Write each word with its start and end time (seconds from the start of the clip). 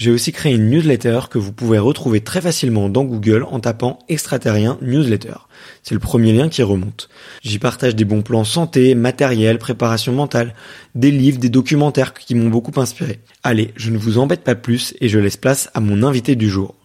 j'ai 0.00 0.10
aussi 0.10 0.32
créé 0.32 0.54
une 0.54 0.70
newsletter 0.70 1.20
que 1.30 1.36
vous 1.36 1.52
pouvez 1.52 1.78
retrouver 1.78 2.22
très 2.22 2.40
facilement 2.40 2.88
dans 2.88 3.04
Google 3.04 3.42
en 3.42 3.60
tapant 3.60 3.98
extraterrien 4.08 4.78
newsletter. 4.80 5.34
C'est 5.82 5.92
le 5.92 6.00
premier 6.00 6.32
lien 6.32 6.48
qui 6.48 6.62
remonte. 6.62 7.10
J'y 7.42 7.58
partage 7.58 7.94
des 7.94 8.06
bons 8.06 8.22
plans 8.22 8.44
santé, 8.44 8.94
matériel, 8.94 9.58
préparation 9.58 10.14
mentale, 10.14 10.54
des 10.94 11.10
livres, 11.10 11.38
des 11.38 11.50
documentaires 11.50 12.14
qui 12.14 12.34
m'ont 12.34 12.48
beaucoup 12.48 12.80
inspiré. 12.80 13.18
Allez, 13.42 13.74
je 13.76 13.90
ne 13.90 13.98
vous 13.98 14.16
embête 14.16 14.42
pas 14.42 14.54
plus 14.54 14.94
et 15.02 15.10
je 15.10 15.18
laisse 15.18 15.36
place 15.36 15.68
à 15.74 15.80
mon 15.80 16.02
invité 16.02 16.34
du 16.34 16.48
jour. 16.48 16.76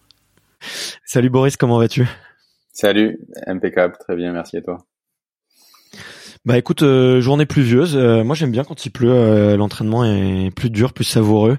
Salut 1.05 1.29
Boris, 1.29 1.55
comment 1.55 1.79
vas-tu? 1.79 2.05
Salut, 2.73 3.17
impeccable, 3.47 3.95
très 3.97 4.17
bien, 4.17 4.33
merci 4.33 4.57
à 4.57 4.61
toi. 4.61 4.85
Bah 6.45 6.59
écoute, 6.59 6.83
euh, 6.83 7.21
journée 7.21 7.47
pluvieuse. 7.47 7.95
Euh, 7.95 8.23
moi 8.23 8.35
j'aime 8.35 8.51
bien 8.51 8.63
quand 8.63 8.85
il 8.85 8.91
pleut. 8.91 9.11
Euh, 9.11 9.57
l'entraînement 9.57 10.05
est 10.05 10.51
plus 10.55 10.69
dur, 10.69 10.93
plus 10.93 11.03
savoureux. 11.03 11.57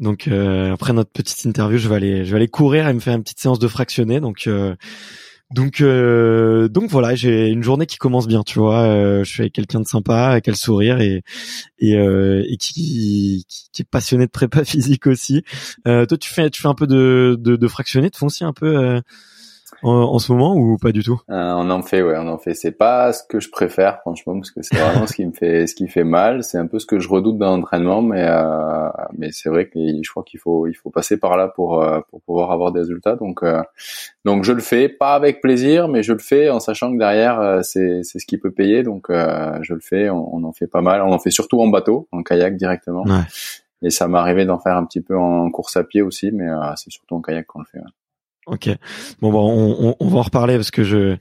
Donc 0.00 0.26
après 0.28 0.92
notre 0.92 1.12
petite 1.12 1.44
interview, 1.44 1.78
je 1.78 1.88
vais 1.88 1.94
aller, 1.94 2.24
je 2.24 2.30
vais 2.30 2.36
aller 2.36 2.48
courir 2.48 2.88
et 2.88 2.92
me 2.92 2.98
faire 2.98 3.14
une 3.14 3.22
petite 3.22 3.38
séance 3.38 3.60
de 3.60 3.68
fractionné. 3.68 4.18
Donc 4.18 4.48
donc 5.50 5.82
donc 5.82 6.90
voilà, 6.90 7.14
j'ai 7.14 7.48
une 7.48 7.62
journée 7.62 7.86
qui 7.86 7.96
commence 7.96 8.26
bien. 8.26 8.42
Tu 8.42 8.58
vois, 8.58 9.22
je 9.22 9.30
suis 9.30 9.42
avec 9.42 9.52
quelqu'un 9.52 9.80
de 9.80 9.86
sympa, 9.86 10.26
avec 10.30 10.48
le 10.48 10.54
sourire 10.54 11.00
et 11.00 11.22
et, 11.78 11.92
et 11.92 12.56
qui, 12.56 13.46
qui, 13.72 13.82
est 13.82 13.88
passionné 13.88 14.26
de 14.26 14.32
prépa 14.32 14.64
physique 14.64 15.06
aussi. 15.06 15.44
toi, 15.84 16.06
tu 16.06 16.28
fais 16.28 16.50
tu 16.50 16.60
fais 16.60 16.68
un 16.68 16.74
peu 16.74 16.88
de 16.88 17.36
de, 17.38 17.54
de 17.54 17.68
fractionné, 17.68 18.10
tu 18.10 18.18
fais 18.18 18.26
aussi 18.26 18.42
un 18.42 18.52
peu 18.52 19.00
en, 19.82 20.18
ce 20.18 20.32
moment 20.32 20.54
ou 20.54 20.76
pas 20.78 20.92
du 20.92 21.02
tout? 21.02 21.20
Euh, 21.30 21.52
On 21.52 21.70
en 21.70 21.82
fait, 21.82 22.02
ouais, 22.02 22.16
on 22.18 22.28
en 22.28 22.38
fait. 22.38 22.54
C'est 22.54 22.72
pas 22.72 23.12
ce 23.12 23.22
que 23.28 23.40
je 23.40 23.50
préfère, 23.50 24.00
franchement, 24.00 24.34
parce 24.34 24.50
que 24.50 24.62
c'est 24.62 24.76
vraiment 24.76 25.06
ce 25.06 25.14
qui 25.14 25.26
me 25.26 25.32
fait, 25.32 25.66
ce 25.66 25.74
qui 25.74 25.88
fait 25.88 26.04
mal. 26.04 26.42
C'est 26.42 26.58
un 26.58 26.66
peu 26.66 26.78
ce 26.78 26.86
que 26.86 26.98
je 26.98 27.08
redoute 27.08 27.38
dans 27.38 27.56
l'entraînement, 27.56 28.02
mais 28.02 28.24
euh, 28.26 28.88
mais 29.16 29.30
c'est 29.32 29.48
vrai 29.48 29.68
que 29.68 29.78
je 29.78 30.10
crois 30.10 30.22
qu'il 30.22 30.40
faut 30.40 30.66
il 30.66 30.74
faut 30.74 30.90
passer 30.90 31.18
par 31.18 31.36
là 31.36 31.48
pour 31.48 31.82
euh, 31.82 32.00
pour 32.10 32.20
pouvoir 32.22 32.50
avoir 32.52 32.72
des 32.72 32.80
résultats. 32.80 33.16
Donc 33.16 33.42
euh, 33.42 33.62
donc 34.24 34.44
je 34.44 34.52
le 34.52 34.60
fais, 34.60 34.88
pas 34.88 35.14
avec 35.14 35.40
plaisir, 35.40 35.88
mais 35.88 36.02
je 36.02 36.12
le 36.12 36.18
fais 36.18 36.50
en 36.50 36.60
sachant 36.60 36.92
que 36.92 36.98
derrière 36.98 37.40
euh, 37.40 37.60
c'est 37.62 38.02
c'est 38.02 38.18
ce 38.18 38.26
qui 38.26 38.38
peut 38.38 38.50
payer. 38.50 38.82
Donc 38.82 39.06
je 39.10 39.74
le 39.74 39.80
fais. 39.80 40.10
On, 40.10 40.36
on, 40.36 40.44
en 40.44 40.52
fait 40.52 40.66
pas 40.66 40.82
mal. 40.82 41.02
On 41.02 41.12
en 41.12 41.18
fait 41.18 41.30
surtout 41.30 41.60
en 41.60 41.68
bateau, 41.68 42.08
en 42.12 42.22
kayak 42.22 42.56
directement. 42.56 43.02
Ouais. 43.02 43.22
Et 43.82 43.90
ça 43.90 44.08
m'est 44.08 44.18
arrivé 44.18 44.46
d'en 44.46 44.58
faire 44.58 44.76
un 44.76 44.84
petit 44.84 45.02
peu 45.02 45.16
en 45.16 45.50
course 45.50 45.76
à 45.76 45.84
pied 45.84 46.00
aussi, 46.00 46.30
mais 46.32 46.46
c'est 46.76 46.90
surtout 46.90 47.16
en 47.16 47.20
kayak 47.20 47.46
qu'on 47.46 47.60
le 47.60 47.66
fait. 47.66 47.78
Ouais. 47.78 47.84
Ok. 48.46 48.68
Bon, 49.20 49.30
bon 49.30 49.76
on, 49.80 49.96
on, 49.98 50.08
va 50.08 50.18
en 50.18 50.22
reparler 50.22 50.56
parce 50.56 50.70
que 50.70 50.84
je 50.84 51.16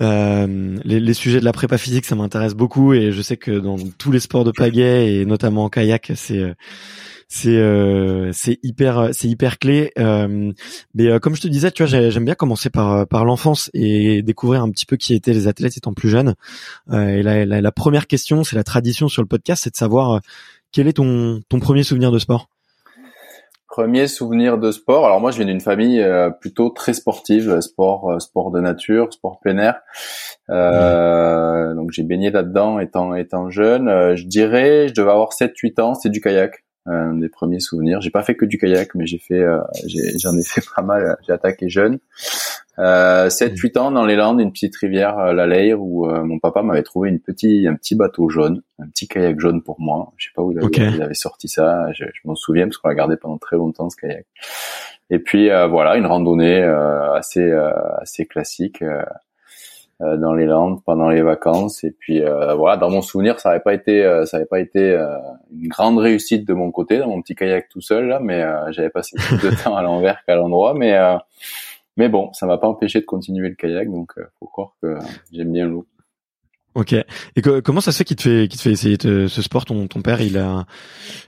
euh, 0.00 0.76
les, 0.84 1.14
sujets 1.14 1.40
de 1.40 1.44
la 1.44 1.52
prépa 1.52 1.78
physique, 1.78 2.04
ça 2.04 2.14
m'intéresse 2.14 2.54
beaucoup 2.54 2.94
et 2.94 3.12
je 3.12 3.22
sais 3.22 3.36
que 3.36 3.50
dans 3.50 3.76
tous 3.98 4.10
les 4.10 4.20
sports 4.20 4.44
de 4.44 4.52
pagaie 4.52 5.12
et 5.12 5.24
notamment 5.24 5.64
en 5.64 5.68
kayak, 5.68 6.12
c'est 6.14 6.54
c'est 7.28 7.56
euh, 7.56 8.30
c'est 8.32 8.58
hyper 8.62 9.10
c'est 9.12 9.28
hyper 9.28 9.58
clé. 9.58 9.92
Euh, 9.98 10.52
mais 10.94 11.06
euh, 11.06 11.18
comme 11.18 11.36
je 11.36 11.42
te 11.42 11.48
disais, 11.48 11.70
tu 11.70 11.84
vois, 11.84 12.10
j'aime 12.10 12.24
bien 12.24 12.34
commencer 12.34 12.70
par 12.70 13.06
par 13.06 13.24
l'enfance 13.24 13.70
et 13.74 14.22
découvrir 14.22 14.62
un 14.62 14.70
petit 14.70 14.86
peu 14.86 14.96
qui 14.96 15.14
étaient 15.14 15.34
les 15.34 15.46
athlètes 15.46 15.76
étant 15.76 15.92
plus 15.92 16.08
jeunes. 16.08 16.34
et 16.92 17.22
la, 17.22 17.44
la, 17.44 17.60
la 17.60 17.72
première 17.72 18.06
question, 18.06 18.44
c'est 18.44 18.56
la 18.56 18.64
tradition 18.64 19.08
sur 19.08 19.22
le 19.22 19.28
podcast, 19.28 19.62
c'est 19.64 19.70
de 19.70 19.76
savoir 19.76 20.20
quel 20.72 20.88
est 20.88 20.94
ton 20.94 21.40
ton 21.48 21.60
premier 21.60 21.82
souvenir 21.82 22.10
de 22.10 22.18
sport? 22.18 22.48
Premier 23.68 24.06
souvenir 24.06 24.56
de 24.56 24.72
sport. 24.72 25.04
Alors 25.04 25.20
moi, 25.20 25.30
je 25.30 25.36
viens 25.36 25.46
d'une 25.46 25.60
famille 25.60 26.00
euh, 26.00 26.30
plutôt 26.30 26.70
très 26.70 26.94
sportive, 26.94 27.60
sport, 27.60 28.10
euh, 28.10 28.18
sport 28.18 28.50
de 28.50 28.60
nature, 28.60 29.12
sport 29.12 29.38
plein 29.40 29.58
air. 29.58 29.80
Euh, 30.48 31.74
Donc 31.74 31.90
j'ai 31.92 32.02
baigné 32.02 32.30
là-dedans 32.30 32.78
étant 32.78 33.14
étant 33.14 33.50
jeune. 33.50 33.88
Euh, 33.88 34.16
je 34.16 34.24
dirais, 34.24 34.88
je 34.88 34.94
devais 34.94 35.10
avoir 35.10 35.32
7-8 35.32 35.80
ans. 35.80 35.94
C'est 35.94 36.08
du 36.08 36.20
kayak. 36.20 36.64
Un 36.90 37.14
des 37.14 37.28
premiers 37.28 37.60
souvenirs. 37.60 38.00
J'ai 38.00 38.10
pas 38.10 38.22
fait 38.22 38.34
que 38.34 38.44
du 38.44 38.56
kayak, 38.58 38.94
mais 38.94 39.06
j'ai 39.06 39.18
fait, 39.18 39.44
j'en 40.18 40.36
ai, 40.36 40.42
fait 40.42 40.64
pas 40.74 40.82
mal. 40.82 41.16
J'ai 41.26 41.32
attaqué 41.32 41.68
jeune. 41.68 41.98
Euh, 42.78 43.28
7-8 43.28 43.78
ans 43.78 43.90
dans 43.90 44.06
les 44.06 44.14
Landes, 44.14 44.40
une 44.40 44.52
petite 44.52 44.76
rivière, 44.76 45.18
euh, 45.18 45.32
la 45.32 45.48
Leire, 45.48 45.80
où 45.82 46.08
euh, 46.08 46.22
mon 46.22 46.38
papa 46.38 46.62
m'avait 46.62 46.84
trouvé 46.84 47.08
une 47.08 47.18
petit, 47.18 47.66
un 47.66 47.74
petit 47.74 47.96
bateau 47.96 48.28
jaune, 48.28 48.62
un 48.78 48.86
petit 48.86 49.08
kayak 49.08 49.40
jaune 49.40 49.62
pour 49.62 49.80
moi. 49.80 50.12
Je 50.16 50.26
sais 50.26 50.32
pas 50.34 50.42
où 50.42 50.52
il 50.52 51.02
avait, 51.02 51.14
sorti 51.14 51.48
ça. 51.48 51.92
Je, 51.92 52.04
m'en 52.24 52.36
souviens 52.36 52.66
parce 52.66 52.78
qu'on 52.78 52.88
l'a 52.88 52.94
gardé 52.94 53.16
pendant 53.16 53.38
très 53.38 53.56
longtemps 53.56 53.90
ce 53.90 53.96
kayak. 53.96 54.26
Et 55.10 55.18
puis 55.18 55.50
euh, 55.50 55.66
voilà, 55.66 55.96
une 55.96 56.06
randonnée 56.06 56.62
assez 57.14 57.50
assez 58.00 58.26
classique 58.26 58.84
dans 60.00 60.32
les 60.32 60.46
Landes 60.46 60.82
pendant 60.84 61.08
les 61.08 61.22
vacances. 61.22 61.82
Et 61.84 61.90
puis 61.90 62.20
voilà, 62.20 62.76
dans 62.76 62.90
mon 62.90 63.02
souvenir, 63.02 63.40
ça 63.40 63.50
n'avait 63.50 63.62
pas 63.62 63.74
été, 63.74 64.02
ça 64.26 64.36
avait 64.36 64.46
pas 64.46 64.60
été 64.60 64.96
une 65.52 65.68
grande 65.68 65.98
réussite 65.98 66.46
de 66.46 66.54
mon 66.54 66.70
côté 66.70 66.98
dans 66.98 67.08
mon 67.08 67.20
petit 67.20 67.34
kayak 67.34 67.68
tout 67.68 67.80
seul 67.80 68.06
là, 68.06 68.20
mais 68.20 68.44
j'avais 68.70 68.90
passé 68.90 69.16
plus 69.16 69.50
de 69.50 69.54
temps 69.64 69.76
à 69.76 69.82
l'envers 69.82 70.24
qu'à 70.24 70.36
l'endroit, 70.36 70.74
mais 70.74 70.96
mais 71.98 72.08
bon, 72.08 72.32
ça 72.32 72.46
m'a 72.46 72.58
pas 72.58 72.68
empêché 72.68 73.00
de 73.00 73.04
continuer 73.04 73.48
le 73.48 73.56
kayak, 73.56 73.90
donc 73.90 74.12
euh, 74.18 74.26
faut 74.38 74.46
croire 74.46 74.76
que 74.80 74.96
j'aime 75.32 75.52
bien 75.52 75.66
l'eau. 75.66 75.84
Ok. 76.78 76.92
Et 76.92 77.42
comment 77.64 77.80
ça 77.80 77.90
se 77.90 77.98
fait 77.98 78.04
qu'il 78.04 78.14
te 78.14 78.22
fait 78.22 78.46
qu'il 78.46 78.56
te 78.56 78.62
fait 78.62 78.70
essayer 78.70 78.96
ce 79.00 79.42
sport 79.42 79.64
ton 79.64 79.88
ton 79.88 80.00
père 80.00 80.20
il 80.20 80.38
a 80.38 80.64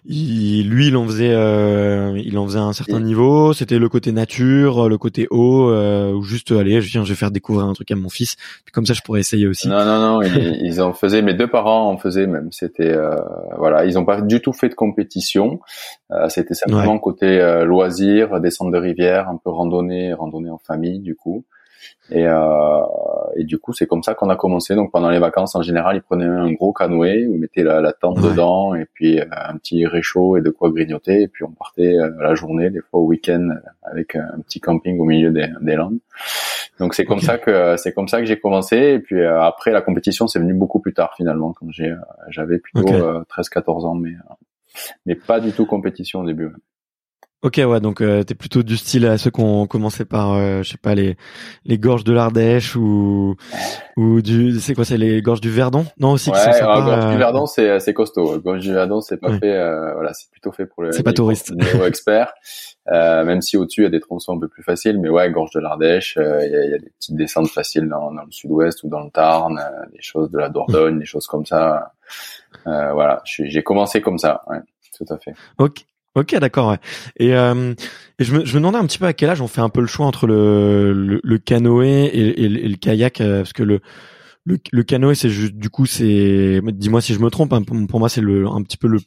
il, 0.06 0.68
lui 0.68 0.86
il 0.86 0.96
en 0.96 1.04
faisait 1.06 1.32
euh, 1.32 2.16
il 2.24 2.38
en 2.38 2.46
faisait 2.46 2.60
à 2.60 2.62
un 2.62 2.72
certain 2.72 3.00
niveau 3.00 3.52
c'était 3.52 3.80
le 3.80 3.88
côté 3.88 4.12
nature 4.12 4.88
le 4.88 4.96
côté 4.96 5.26
eau 5.30 5.68
euh, 5.68 6.12
ou 6.12 6.22
juste 6.22 6.52
allez 6.52 6.80
je 6.80 6.92
viens 6.92 7.02
je 7.02 7.08
vais 7.08 7.16
faire 7.16 7.32
découvrir 7.32 7.66
un 7.66 7.72
truc 7.72 7.90
à 7.90 7.96
mon 7.96 8.08
fils 8.08 8.36
puis 8.64 8.70
comme 8.72 8.86
ça 8.86 8.94
je 8.94 9.00
pourrais 9.00 9.18
essayer 9.18 9.48
aussi. 9.48 9.66
Non 9.66 9.84
non 9.84 9.98
non 9.98 10.22
ils, 10.22 10.60
ils, 10.62 10.80
en 10.80 10.92
faisaient 10.92 11.22
mes 11.22 11.34
deux 11.34 11.48
parents 11.48 11.90
en 11.90 11.96
faisaient 11.96 12.28
même 12.28 12.52
c'était 12.52 12.92
euh, 12.92 13.16
voilà 13.58 13.84
ils 13.84 13.98
ont 13.98 14.04
pas 14.04 14.20
du 14.20 14.40
tout 14.40 14.52
fait 14.52 14.68
de 14.68 14.74
compétition 14.74 15.58
euh, 16.12 16.28
c'était 16.28 16.54
simplement 16.54 16.96
côté 17.00 17.26
euh, 17.26 17.64
loisir 17.64 18.40
descente 18.40 18.70
de 18.70 18.78
rivière 18.78 19.28
un 19.28 19.36
peu 19.36 19.50
randonnée 19.50 20.12
randonnée 20.12 20.50
en 20.50 20.58
famille 20.58 21.00
du 21.00 21.16
coup. 21.16 21.44
Et, 22.10 22.26
euh, 22.26 22.82
et 23.36 23.44
du 23.44 23.58
coup, 23.58 23.72
c'est 23.72 23.86
comme 23.86 24.02
ça 24.02 24.14
qu'on 24.14 24.30
a 24.30 24.36
commencé. 24.36 24.74
Donc 24.74 24.90
pendant 24.90 25.10
les 25.10 25.18
vacances, 25.18 25.54
en 25.54 25.62
général, 25.62 25.96
ils 25.96 26.02
prenaient 26.02 26.24
un 26.24 26.52
gros 26.52 26.72
canoë, 26.72 27.22
ils 27.22 27.38
mettaient 27.38 27.62
la, 27.62 27.80
la 27.80 27.92
tente 27.92 28.20
dedans, 28.20 28.74
et 28.74 28.86
puis 28.92 29.20
euh, 29.20 29.24
un 29.30 29.56
petit 29.56 29.86
réchaud 29.86 30.36
et 30.36 30.40
de 30.40 30.50
quoi 30.50 30.70
grignoter. 30.70 31.22
Et 31.22 31.28
puis 31.28 31.44
on 31.44 31.52
partait 31.52 31.96
euh, 31.96 32.10
la 32.20 32.34
journée, 32.34 32.70
des 32.70 32.80
fois 32.80 33.00
au 33.00 33.06
week-end, 33.06 33.48
avec 33.82 34.16
un 34.16 34.40
petit 34.40 34.60
camping 34.60 34.98
au 34.98 35.04
milieu 35.04 35.30
des, 35.30 35.48
des 35.60 35.76
Landes. 35.76 35.98
Donc 36.78 36.94
c'est 36.94 37.04
comme 37.04 37.20
ça 37.20 37.38
que 37.38 37.76
c'est 37.76 37.92
comme 37.92 38.08
ça 38.08 38.20
que 38.20 38.26
j'ai 38.26 38.40
commencé. 38.40 38.76
Et 38.76 38.98
puis 38.98 39.20
euh, 39.20 39.40
après, 39.40 39.70
la 39.70 39.82
compétition, 39.82 40.26
c'est 40.26 40.38
venu 40.38 40.54
beaucoup 40.54 40.80
plus 40.80 40.94
tard 40.94 41.14
finalement, 41.16 41.52
quand 41.52 41.66
j'ai 41.70 41.94
j'avais 42.28 42.58
plutôt 42.58 42.82
13-14 42.82 43.86
ans, 43.86 43.94
mais 43.94 44.14
mais 45.06 45.14
pas 45.14 45.40
du 45.40 45.52
tout 45.52 45.66
compétition 45.66 46.20
au 46.20 46.26
début. 46.26 46.50
Ok, 47.42 47.58
ouais, 47.64 47.80
donc 47.80 48.02
euh, 48.02 48.22
t'es 48.22 48.34
plutôt 48.34 48.62
du 48.62 48.76
style 48.76 49.06
à 49.06 49.16
ceux 49.16 49.30
qui 49.30 49.40
ont 49.40 49.66
commencé 49.66 50.04
par, 50.04 50.34
euh, 50.34 50.62
je 50.62 50.72
sais 50.72 50.76
pas, 50.76 50.94
les 50.94 51.16
les 51.64 51.78
gorges 51.78 52.04
de 52.04 52.12
l'Ardèche 52.12 52.76
ou 52.76 53.34
ou 53.96 54.20
du, 54.20 54.60
c'est 54.60 54.74
quoi, 54.74 54.84
c'est 54.84 54.98
les 54.98 55.22
gorges 55.22 55.40
du 55.40 55.48
Verdon? 55.48 55.86
Non 55.98 56.12
aussi. 56.12 56.28
Ouais, 56.28 56.36
qui 56.36 56.58
sont 56.58 56.66
gorges 56.66 57.06
du 57.06 57.14
euh, 57.14 57.16
Verdon, 57.16 57.46
c'est 57.46 57.80
c'est 57.80 57.94
costaud. 57.94 58.38
Gorges 58.40 58.60
du 58.60 58.74
Verdon, 58.74 59.00
c'est 59.00 59.16
pas 59.16 59.32
fait, 59.38 59.54
euh, 59.54 59.94
voilà, 59.94 60.12
c'est 60.12 60.30
plutôt 60.30 60.52
fait 60.52 60.66
pour 60.66 60.82
le. 60.82 60.92
C'est 60.92 61.02
pas 61.02 61.14
touriste. 61.14 61.54
expert, 61.86 62.30
même 62.86 63.40
si 63.40 63.56
au-dessus 63.56 63.80
il 63.80 63.84
y 63.84 63.86
a 63.86 63.90
des 63.90 64.00
tronçons 64.00 64.36
un 64.36 64.38
peu 64.38 64.48
plus 64.48 64.62
faciles, 64.62 64.98
mais 65.00 65.08
ouais, 65.08 65.30
gorge 65.30 65.52
de 65.52 65.60
l'Ardèche, 65.60 66.18
il 66.20 66.22
y 66.22 66.56
a, 66.56 66.66
y, 66.66 66.74
a, 66.74 66.78
des 66.78 66.90
petites 66.90 67.16
descentes 67.16 67.48
faciles 67.48 67.88
dans, 67.88 68.12
dans 68.12 68.22
le 68.22 68.30
Sud-Ouest 68.30 68.82
ou 68.82 68.88
dans 68.90 69.00
le 69.00 69.10
Tarn, 69.10 69.58
des 69.94 70.02
choses 70.02 70.30
de 70.30 70.36
la 70.36 70.50
Dordogne, 70.50 70.98
des 70.98 71.06
choses 71.06 71.26
comme 71.26 71.46
ça. 71.46 71.92
voilà, 72.66 73.22
j'ai 73.24 73.62
commencé 73.62 74.02
comme 74.02 74.18
ça, 74.18 74.42
ouais, 74.50 74.58
tout 74.94 75.06
à 75.08 75.16
fait. 75.16 75.32
Ok. 75.56 75.86
Ok, 76.16 76.34
d'accord. 76.36 76.70
Ouais. 76.70 76.78
Et, 77.18 77.34
euh, 77.34 77.74
et 78.18 78.24
je, 78.24 78.34
me, 78.34 78.44
je 78.44 78.54
me 78.54 78.58
demandais 78.58 78.78
un 78.78 78.86
petit 78.86 78.98
peu 78.98 79.06
à 79.06 79.12
quel 79.12 79.30
âge 79.30 79.40
on 79.40 79.46
fait 79.46 79.60
un 79.60 79.68
peu 79.68 79.80
le 79.80 79.86
choix 79.86 80.06
entre 80.06 80.26
le, 80.26 80.92
le, 80.92 81.20
le 81.22 81.38
canoë 81.38 82.06
et, 82.06 82.44
et, 82.44 82.48
le 82.48 82.76
kayak, 82.76 83.20
euh, 83.20 83.38
parce 83.38 83.52
que 83.52 83.62
le, 83.62 83.80
le, 84.44 84.58
le 84.72 84.82
canoë, 84.82 85.14
c'est 85.14 85.28
juste, 85.28 85.54
du 85.54 85.70
coup, 85.70 85.86
c'est, 85.86 86.60
dis-moi 86.64 87.00
si 87.00 87.14
je 87.14 87.20
me 87.20 87.30
trompe, 87.30 87.52
hein, 87.52 87.62
pour, 87.62 88.00
moi, 88.00 88.08
c'est 88.08 88.20
le, 88.20 88.48
un 88.48 88.62
petit 88.62 88.76
peu 88.76 88.88
le, 88.88 88.98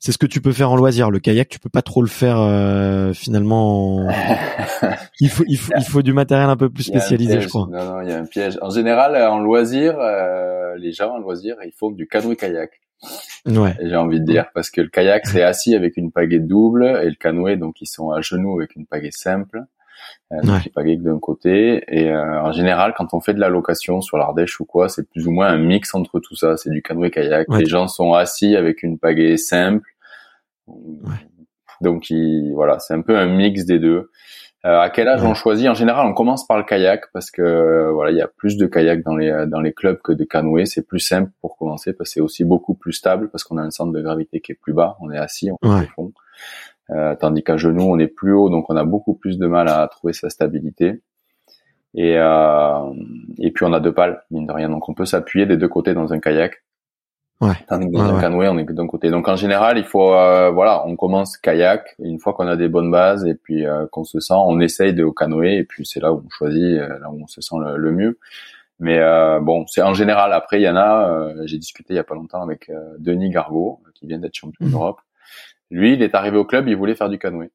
c'est 0.00 0.10
ce 0.10 0.18
que 0.18 0.26
tu 0.26 0.40
peux 0.40 0.52
faire 0.52 0.70
en 0.72 0.76
loisir. 0.76 1.10
Le 1.12 1.20
kayak, 1.20 1.48
tu 1.48 1.60
peux 1.60 1.70
pas 1.70 1.82
trop 1.82 2.02
le 2.02 2.08
faire 2.08 2.40
euh, 2.40 3.12
finalement. 3.12 4.08
il 5.20 5.30
faut, 5.30 5.44
il 5.46 5.58
faut, 5.58 5.72
il 5.76 5.84
faut 5.84 6.02
du 6.02 6.12
matériel 6.12 6.50
un 6.50 6.56
peu 6.56 6.68
plus 6.68 6.84
spécialisé, 6.84 7.40
je 7.40 7.48
crois. 7.48 7.68
Non, 7.70 7.84
non, 7.84 8.00
il 8.02 8.08
y 8.08 8.12
a 8.12 8.18
un 8.18 8.26
piège. 8.26 8.58
En 8.62 8.70
général, 8.70 9.16
en 9.16 9.38
loisir, 9.38 9.96
euh, 9.98 10.74
les 10.76 10.90
gens 10.90 11.12
en 11.12 11.18
loisir, 11.18 11.56
ils 11.64 11.72
font 11.72 11.92
du 11.92 12.08
canoë-kayak. 12.08 12.80
Ouais. 13.46 13.74
J'ai 13.82 13.96
envie 13.96 14.20
de 14.20 14.24
dire 14.24 14.46
parce 14.54 14.70
que 14.70 14.80
le 14.80 14.88
kayak 14.88 15.26
c'est 15.26 15.42
assis 15.52 15.74
avec 15.74 15.96
une 15.96 16.12
pagaie 16.12 16.38
double 16.38 16.84
et 17.02 17.08
le 17.08 17.14
canoë 17.14 17.56
donc 17.56 17.80
ils 17.80 17.86
sont 17.86 18.10
à 18.10 18.20
genoux 18.20 18.56
avec 18.56 18.76
une 18.76 18.86
pagaie 18.86 19.10
simple. 19.10 19.64
Euh, 20.32 20.40
donc 20.42 20.68
pagaie 20.74 20.96
d'un 20.96 21.18
côté 21.18 21.82
et 21.88 22.10
euh, 22.10 22.42
en 22.42 22.52
général 22.52 22.94
quand 22.96 23.14
on 23.14 23.20
fait 23.20 23.32
de 23.34 23.40
la 23.40 23.48
location 23.48 24.02
sur 24.02 24.18
l'Ardèche 24.18 24.60
ou 24.60 24.64
quoi 24.64 24.88
c'est 24.88 25.08
plus 25.08 25.26
ou 25.26 25.30
moins 25.30 25.48
un 25.48 25.56
mix 25.56 25.94
entre 25.94 26.20
tout 26.20 26.36
ça 26.36 26.56
c'est 26.56 26.70
du 26.70 26.82
canoë 26.82 27.10
kayak. 27.10 27.46
Les 27.50 27.66
gens 27.66 27.88
sont 27.88 28.12
assis 28.12 28.56
avec 28.56 28.82
une 28.82 28.98
pagaie 28.98 29.36
simple. 29.36 29.88
Donc 31.80 32.12
voilà 32.54 32.78
c'est 32.78 32.94
un 32.94 33.02
peu 33.02 33.16
un 33.16 33.26
mix 33.26 33.64
des 33.64 33.78
deux 33.78 34.10
euh, 34.66 34.80
à 34.80 34.90
quel 34.90 35.06
âge 35.06 35.22
on 35.22 35.34
choisit? 35.34 35.68
En 35.68 35.74
général, 35.74 36.06
on 36.06 36.12
commence 36.12 36.46
par 36.46 36.58
le 36.58 36.64
kayak 36.64 37.12
parce 37.12 37.30
que 37.30 37.40
euh, 37.40 37.92
voilà, 37.92 38.10
il 38.10 38.16
y 38.16 38.20
a 38.20 38.26
plus 38.26 38.56
de 38.56 38.66
kayak 38.66 39.04
dans 39.04 39.14
les 39.14 39.46
dans 39.46 39.60
les 39.60 39.72
clubs 39.72 40.00
que 40.02 40.12
de 40.12 40.24
canoë. 40.24 40.66
C'est 40.66 40.86
plus 40.86 40.98
simple 40.98 41.30
pour 41.40 41.56
commencer 41.56 41.92
parce 41.92 42.10
que 42.10 42.14
c'est 42.14 42.20
aussi 42.20 42.44
beaucoup 42.44 42.74
plus 42.74 42.92
stable 42.92 43.30
parce 43.30 43.44
qu'on 43.44 43.58
a 43.58 43.62
un 43.62 43.70
centre 43.70 43.92
de 43.92 44.00
gravité 44.02 44.40
qui 44.40 44.52
est 44.52 44.58
plus 44.60 44.72
bas. 44.72 44.96
On 45.00 45.10
est 45.12 45.18
assis, 45.18 45.50
on 45.50 45.78
est 45.78 45.84
au 45.84 45.88
fond. 45.94 46.12
Euh, 46.90 47.14
tandis 47.14 47.42
qu'à 47.42 47.56
genoux, 47.56 47.84
on 47.84 47.98
est 47.98 48.08
plus 48.08 48.32
haut, 48.32 48.50
donc 48.50 48.68
on 48.68 48.76
a 48.76 48.84
beaucoup 48.84 49.14
plus 49.14 49.38
de 49.38 49.46
mal 49.46 49.68
à 49.68 49.86
trouver 49.88 50.12
sa 50.12 50.30
stabilité. 50.30 51.00
Et 51.94 52.18
euh, 52.18 52.92
et 53.38 53.52
puis 53.52 53.64
on 53.64 53.72
a 53.72 53.80
deux 53.80 53.92
pales, 53.94 54.24
mine 54.30 54.46
de 54.46 54.52
rien, 54.52 54.68
donc 54.68 54.88
on 54.88 54.94
peut 54.94 55.06
s'appuyer 55.06 55.46
des 55.46 55.56
deux 55.56 55.68
côtés 55.68 55.94
dans 55.94 56.12
un 56.12 56.20
kayak. 56.20 56.62
Ouais. 57.40 57.52
Tandis 57.68 57.86
que 57.88 57.92
dans 57.92 58.14
un 58.14 58.20
canoë, 58.20 58.48
on 58.48 58.56
est 58.56 58.64
que 58.64 58.72
d'un 58.72 58.86
côté. 58.86 59.10
Donc 59.10 59.28
en 59.28 59.36
général, 59.36 59.76
il 59.76 59.84
faut, 59.84 60.14
euh, 60.14 60.50
voilà, 60.50 60.86
on 60.86 60.96
commence 60.96 61.36
kayak. 61.36 61.94
Et 62.02 62.08
une 62.08 62.18
fois 62.18 62.32
qu'on 62.32 62.46
a 62.46 62.56
des 62.56 62.68
bonnes 62.68 62.90
bases 62.90 63.26
et 63.26 63.34
puis 63.34 63.66
euh, 63.66 63.86
qu'on 63.92 64.04
se 64.04 64.20
sent, 64.20 64.34
on 64.34 64.58
essaye 64.60 64.94
de 64.94 65.04
au 65.04 65.12
canoë 65.12 65.58
et 65.58 65.64
puis 65.64 65.84
c'est 65.84 66.00
là 66.00 66.12
où 66.12 66.22
on 66.24 66.30
choisit, 66.30 66.62
euh, 66.62 66.98
là 66.98 67.10
où 67.10 67.20
on 67.22 67.26
se 67.26 67.42
sent 67.42 67.56
le, 67.76 67.92
mieux. 67.92 68.18
Mais 68.78 69.00
bon, 69.40 69.66
c'est 69.66 69.80
en 69.80 69.94
général. 69.94 70.34
Après, 70.34 70.60
il 70.60 70.64
y 70.64 70.68
en 70.68 70.76
a. 70.76 71.32
J'ai 71.44 71.56
discuté 71.56 71.94
il 71.94 71.96
y 71.96 71.98
a 71.98 72.04
pas 72.04 72.14
longtemps 72.14 72.42
avec 72.42 72.70
Denis 72.98 73.30
Gargot, 73.30 73.80
qui 73.94 74.06
vient 74.06 74.18
d'être 74.18 74.34
champion 74.34 74.66
mmh. 74.66 74.70
d'Europe. 74.70 75.00
Lui, 75.70 75.94
il 75.94 76.02
est 76.02 76.14
arrivé 76.14 76.36
au 76.36 76.44
club, 76.44 76.68
il 76.68 76.76
voulait 76.76 76.94
faire 76.94 77.08
du 77.08 77.18
canoë. 77.18 77.50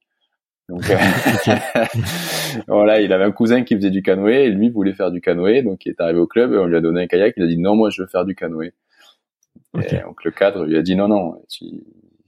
Donc 0.67 0.81
voilà, 2.67 3.01
il 3.01 3.13
avait 3.13 3.23
un 3.23 3.31
cousin 3.31 3.63
qui 3.63 3.75
faisait 3.75 3.91
du 3.91 4.01
canoë 4.01 4.45
et 4.45 4.49
lui 4.49 4.69
voulait 4.69 4.93
faire 4.93 5.11
du 5.11 5.21
canoë, 5.21 5.61
donc 5.61 5.85
il 5.85 5.89
est 5.89 6.01
arrivé 6.01 6.19
au 6.19 6.27
club 6.27 6.53
et 6.53 6.57
on 6.57 6.65
lui 6.65 6.75
a 6.75 6.81
donné 6.81 7.03
un 7.03 7.07
kayak. 7.07 7.35
Il 7.37 7.43
a 7.43 7.47
dit 7.47 7.57
non, 7.57 7.75
moi 7.75 7.91
je 7.91 8.01
veux 8.01 8.07
faire 8.07 8.25
du 8.25 8.33
canoë. 8.33 8.73
Et 9.79 9.97
donc 9.97 10.23
le 10.23 10.31
cadre 10.31 10.65
lui 10.65 10.77
a 10.77 10.81
dit 10.81 10.95
non, 10.95 11.07
non, 11.07 11.41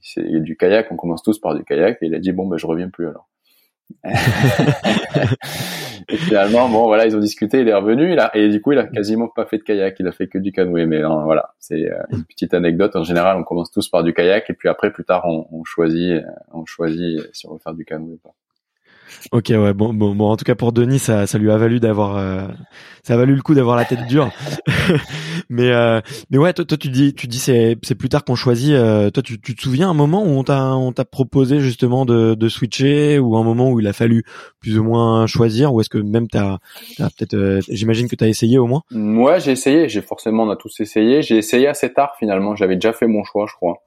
c'est 0.00 0.40
du 0.40 0.56
kayak, 0.56 0.90
on 0.90 0.96
commence 0.96 1.22
tous 1.22 1.38
par 1.38 1.54
du 1.54 1.64
kayak. 1.64 1.98
Et 2.02 2.06
il 2.06 2.14
a 2.14 2.18
dit 2.18 2.32
bon, 2.32 2.46
ben 2.46 2.56
je 2.56 2.66
reviens 2.66 2.88
plus 2.88 3.08
alors. 3.08 3.28
et 6.08 6.16
finalement, 6.16 6.70
bon, 6.70 6.84
voilà, 6.86 7.04
ils 7.06 7.14
ont 7.14 7.20
discuté, 7.20 7.60
il 7.60 7.68
est 7.68 7.74
revenu, 7.74 8.12
il 8.12 8.18
a, 8.18 8.34
et 8.34 8.48
du 8.48 8.62
coup, 8.62 8.72
il 8.72 8.78
a 8.78 8.86
quasiment 8.86 9.28
pas 9.28 9.44
fait 9.44 9.58
de 9.58 9.62
kayak, 9.62 9.96
il 10.00 10.06
a 10.06 10.12
fait 10.12 10.26
que 10.26 10.38
du 10.38 10.52
canoë. 10.52 10.86
Mais 10.86 11.00
non, 11.00 11.24
voilà, 11.24 11.54
c'est 11.58 11.90
euh, 11.90 12.02
une 12.10 12.24
petite 12.24 12.54
anecdote. 12.54 12.96
En 12.96 13.04
général, 13.04 13.36
on 13.36 13.44
commence 13.44 13.70
tous 13.70 13.88
par 13.88 14.02
du 14.02 14.14
kayak, 14.14 14.48
et 14.48 14.54
puis 14.54 14.70
après, 14.70 14.90
plus 14.90 15.04
tard, 15.04 15.26
on, 15.26 15.46
on 15.52 15.64
choisit, 15.64 16.22
on 16.52 16.64
choisit 16.64 17.20
si 17.32 17.46
on 17.46 17.52
veut 17.52 17.58
faire 17.58 17.74
du 17.74 17.84
canoë 17.84 18.14
ou 18.14 18.18
pas. 18.22 18.34
Ok, 19.32 19.46
ouais, 19.50 19.72
bon, 19.72 19.92
bon, 19.92 20.14
bon, 20.14 20.30
en 20.30 20.36
tout 20.36 20.44
cas 20.44 20.54
pour 20.54 20.72
Denis, 20.72 20.98
ça, 20.98 21.26
ça 21.26 21.38
lui 21.38 21.50
a 21.50 21.56
valu 21.56 21.80
d'avoir, 21.80 22.16
euh, 22.16 22.46
ça 23.02 23.14
a 23.14 23.16
valu 23.16 23.34
le 23.34 23.42
coup 23.42 23.54
d'avoir 23.54 23.76
la 23.76 23.84
tête 23.84 24.06
dure. 24.06 24.30
mais, 25.48 25.70
euh, 25.70 26.00
mais 26.30 26.38
ouais, 26.38 26.52
toi, 26.52 26.64
toi, 26.64 26.76
tu 26.76 26.88
dis, 26.88 27.14
tu 27.14 27.26
dis, 27.26 27.38
c'est, 27.38 27.76
c'est 27.82 27.94
plus 27.94 28.08
tard 28.08 28.24
qu'on 28.24 28.34
choisit. 28.34 28.72
Euh, 28.72 29.10
toi, 29.10 29.22
tu, 29.22 29.40
tu 29.40 29.54
te 29.54 29.62
souviens 29.62 29.90
un 29.90 29.94
moment 29.94 30.24
où 30.24 30.28
on 30.28 30.44
t'a, 30.44 30.74
on 30.74 30.92
t'a 30.92 31.04
proposé 31.04 31.60
justement 31.60 32.04
de, 32.04 32.34
de 32.34 32.48
switcher, 32.48 33.18
ou 33.18 33.36
un 33.36 33.44
moment 33.44 33.70
où 33.70 33.80
il 33.80 33.86
a 33.86 33.92
fallu 33.92 34.24
plus 34.60 34.78
ou 34.78 34.84
moins 34.84 35.26
choisir, 35.26 35.74
ou 35.74 35.80
est-ce 35.80 35.90
que 35.90 35.98
même 35.98 36.28
t'as, 36.28 36.58
as, 36.98 37.10
peut-être, 37.10 37.60
j'imagine 37.68 38.08
que 38.08 38.16
t'as 38.16 38.28
essayé 38.28 38.58
au 38.58 38.66
moins? 38.66 38.82
Ouais, 38.92 39.40
j'ai 39.40 39.52
essayé. 39.52 39.88
J'ai 39.88 40.02
forcément, 40.02 40.44
on 40.44 40.50
a 40.50 40.56
tous 40.56 40.80
essayé. 40.80 41.22
J'ai 41.22 41.38
essayé 41.38 41.66
assez 41.66 41.92
tard 41.92 42.14
finalement. 42.18 42.54
J'avais 42.56 42.76
déjà 42.76 42.92
fait 42.92 43.06
mon 43.06 43.24
choix, 43.24 43.46
je 43.48 43.54
crois. 43.54 43.82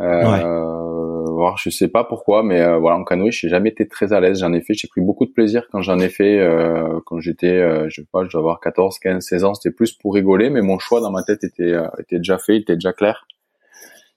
Euh, 0.00 1.30
ouais. 1.30 1.52
je 1.58 1.70
sais 1.70 1.88
pas 1.88 2.04
pourquoi, 2.04 2.42
mais 2.42 2.60
euh, 2.60 2.78
voilà, 2.78 2.96
en 2.96 3.04
canoë, 3.04 3.30
j'ai 3.30 3.48
jamais 3.48 3.68
été 3.68 3.86
très 3.86 4.12
à 4.12 4.20
l'aise. 4.20 4.40
J'en 4.40 4.52
ai 4.52 4.60
fait, 4.60 4.74
j'ai 4.74 4.88
pris 4.88 5.00
beaucoup 5.00 5.26
de 5.26 5.32
plaisir 5.32 5.68
quand 5.70 5.82
j'en 5.82 5.98
ai 5.98 6.08
fait. 6.08 6.38
Euh, 6.38 7.00
quand 7.06 7.20
j'étais, 7.20 7.58
euh, 7.58 7.88
je 7.88 8.00
sais 8.00 8.08
pas, 8.10 8.24
je 8.24 8.30
dois 8.30 8.40
avoir 8.40 8.60
14, 8.60 8.98
15, 8.98 9.24
16 9.24 9.44
ans, 9.44 9.54
c'était 9.54 9.74
plus 9.74 9.92
pour 9.92 10.14
rigoler, 10.14 10.50
mais 10.50 10.62
mon 10.62 10.78
choix 10.78 11.00
dans 11.00 11.10
ma 11.10 11.22
tête 11.22 11.44
était 11.44 11.72
euh, 11.72 11.86
était 11.98 12.18
déjà 12.18 12.38
fait, 12.38 12.56
était 12.56 12.74
déjà 12.74 12.92
clair. 12.92 13.26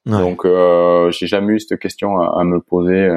Donc, 0.05 0.46
euh, 0.46 1.10
j'ai 1.10 1.25
jamais 1.25 1.53
eu 1.53 1.60
cette 1.60 1.79
question 1.79 2.20
à, 2.20 2.44
me 2.44 2.60
poser 2.60 3.10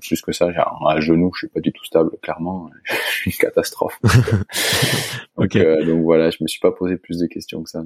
plus 0.00 0.22
que 0.22 0.30
ça. 0.30 0.52
Genre, 0.52 0.88
à 0.88 1.00
genoux, 1.00 1.32
je 1.34 1.38
suis 1.40 1.48
pas 1.48 1.58
du 1.58 1.72
tout 1.72 1.84
stable, 1.84 2.12
clairement. 2.22 2.70
je 2.84 2.94
suis 3.10 3.32
une 3.32 3.36
catastrophe. 3.36 3.98
donc, 5.36 5.56
donc 5.56 6.02
voilà, 6.04 6.30
je 6.30 6.36
me 6.42 6.46
suis 6.46 6.60
pas 6.60 6.70
posé 6.70 6.98
plus 6.98 7.18
de 7.18 7.26
questions 7.26 7.64
que 7.64 7.70
ça. 7.70 7.82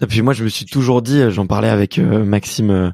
Et 0.00 0.06
puis 0.06 0.22
moi, 0.22 0.32
je 0.32 0.44
me 0.44 0.48
suis 0.48 0.66
toujours 0.66 1.02
dit, 1.02 1.22
j'en 1.30 1.46
parlais 1.46 1.68
avec 1.68 1.98
euh, 1.98 2.24
Maxime, 2.24 2.70
euh, 2.70 2.90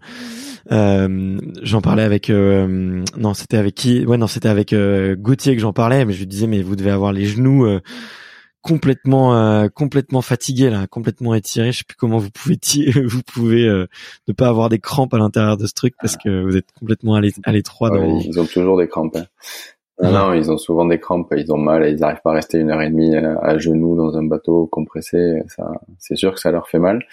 euh, 0.73 1.39
j'en 1.63 1.81
parlais 1.81 2.03
avec, 2.03 2.31
non, 2.31 3.35
c'était 3.35 3.57
avec 3.57 3.75
qui 3.75 4.05
Ouais, 4.07 4.17
non, 4.17 4.27
c'était 4.27 4.49
avec 4.49 4.75
Gauthier 4.75 5.55
que 5.55 5.63
j'en 5.63 5.73
parlais, 5.73 6.05
mais 6.05 6.13
je 6.13 6.21
lui 6.21 6.27
disais, 6.27 6.47
mais 6.47 6.63
vous 6.63 6.77
devez 6.77 6.91
avoir 6.91 7.13
les 7.13 7.27
genoux 7.27 7.67
complètement, 8.63 9.69
complètement 9.71 10.23
fatigués 10.23 10.71
là, 10.71 10.87
complètement 10.87 11.35
étirés. 11.35 11.73
Je 11.73 11.79
sais 11.79 11.85
plus 11.85 11.97
comment 11.97 12.19
vous 12.19 12.31
pouvez, 12.31 12.59
vous 13.05 13.23
pouvez 13.23 13.67
ne 14.29 14.33
pas 14.33 14.49
avoir 14.49 14.69
des 14.69 14.79
crampes 14.79 15.15
à 15.15 15.19
l'intérieur 15.19 15.57
de 15.57 15.67
ce 15.67 15.75
truc 15.75 15.95
parce 16.01 16.17
que 16.17 16.45
vous 16.45 16.57
êtes 16.57 16.71
complètement 16.79 17.15
à 17.15 17.53
l'étroit. 17.53 17.91
Ils 18.25 18.39
ont 18.39 18.47
toujours 18.47 18.79
des 18.79 18.87
crampes. 18.87 19.17
Hein. 19.17 19.27
Non, 20.03 20.13
non, 20.13 20.33
ils 20.33 20.51
ont 20.51 20.59
souvent 20.59 20.87
des 20.87 20.99
crampes, 20.99 21.33
ils 21.37 21.53
ont 21.53 21.59
mal 21.59 21.85
et 21.85 21.91
ils 21.91 22.01
n'arrivent 22.01 22.23
pas 22.23 22.31
à 22.31 22.35
rester 22.35 22.59
une 22.59 22.71
heure 22.71 22.81
et 22.81 22.91
demie 22.91 23.15
euh, 23.17 23.39
à, 23.41 23.59
genoux 23.59 23.97
dans 23.97 24.17
un 24.17 24.25
bateau 24.25 24.67
compressé. 24.67 25.43
Ça, 25.49 25.73
c'est 25.99 26.17
sûr 26.17 26.35
que 26.35 26.41
ça 26.41 26.51
leur 26.51 26.69
fait 26.69 26.79
mal. 26.79 27.05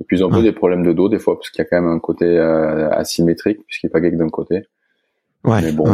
Et 0.00 0.04
puis 0.04 0.18
ils 0.18 0.24
ont 0.24 0.28
un 0.28 0.36
peu 0.36 0.42
des 0.42 0.52
problèmes 0.52 0.82
de 0.82 0.92
dos 0.92 1.08
des 1.08 1.20
fois 1.20 1.36
parce 1.36 1.50
qu'il 1.50 1.62
y 1.62 1.66
a 1.66 1.68
quand 1.70 1.80
même 1.80 1.90
un 1.90 2.00
côté 2.00 2.24
euh, 2.24 2.90
asymétrique 2.90 3.60
puisqu'il 3.66 3.90
pas 3.90 4.00
que 4.00 4.08
d'un 4.08 4.28
côté. 4.28 4.64
Ouais. 5.44 5.60
Mais 5.62 5.72
bon, 5.72 5.86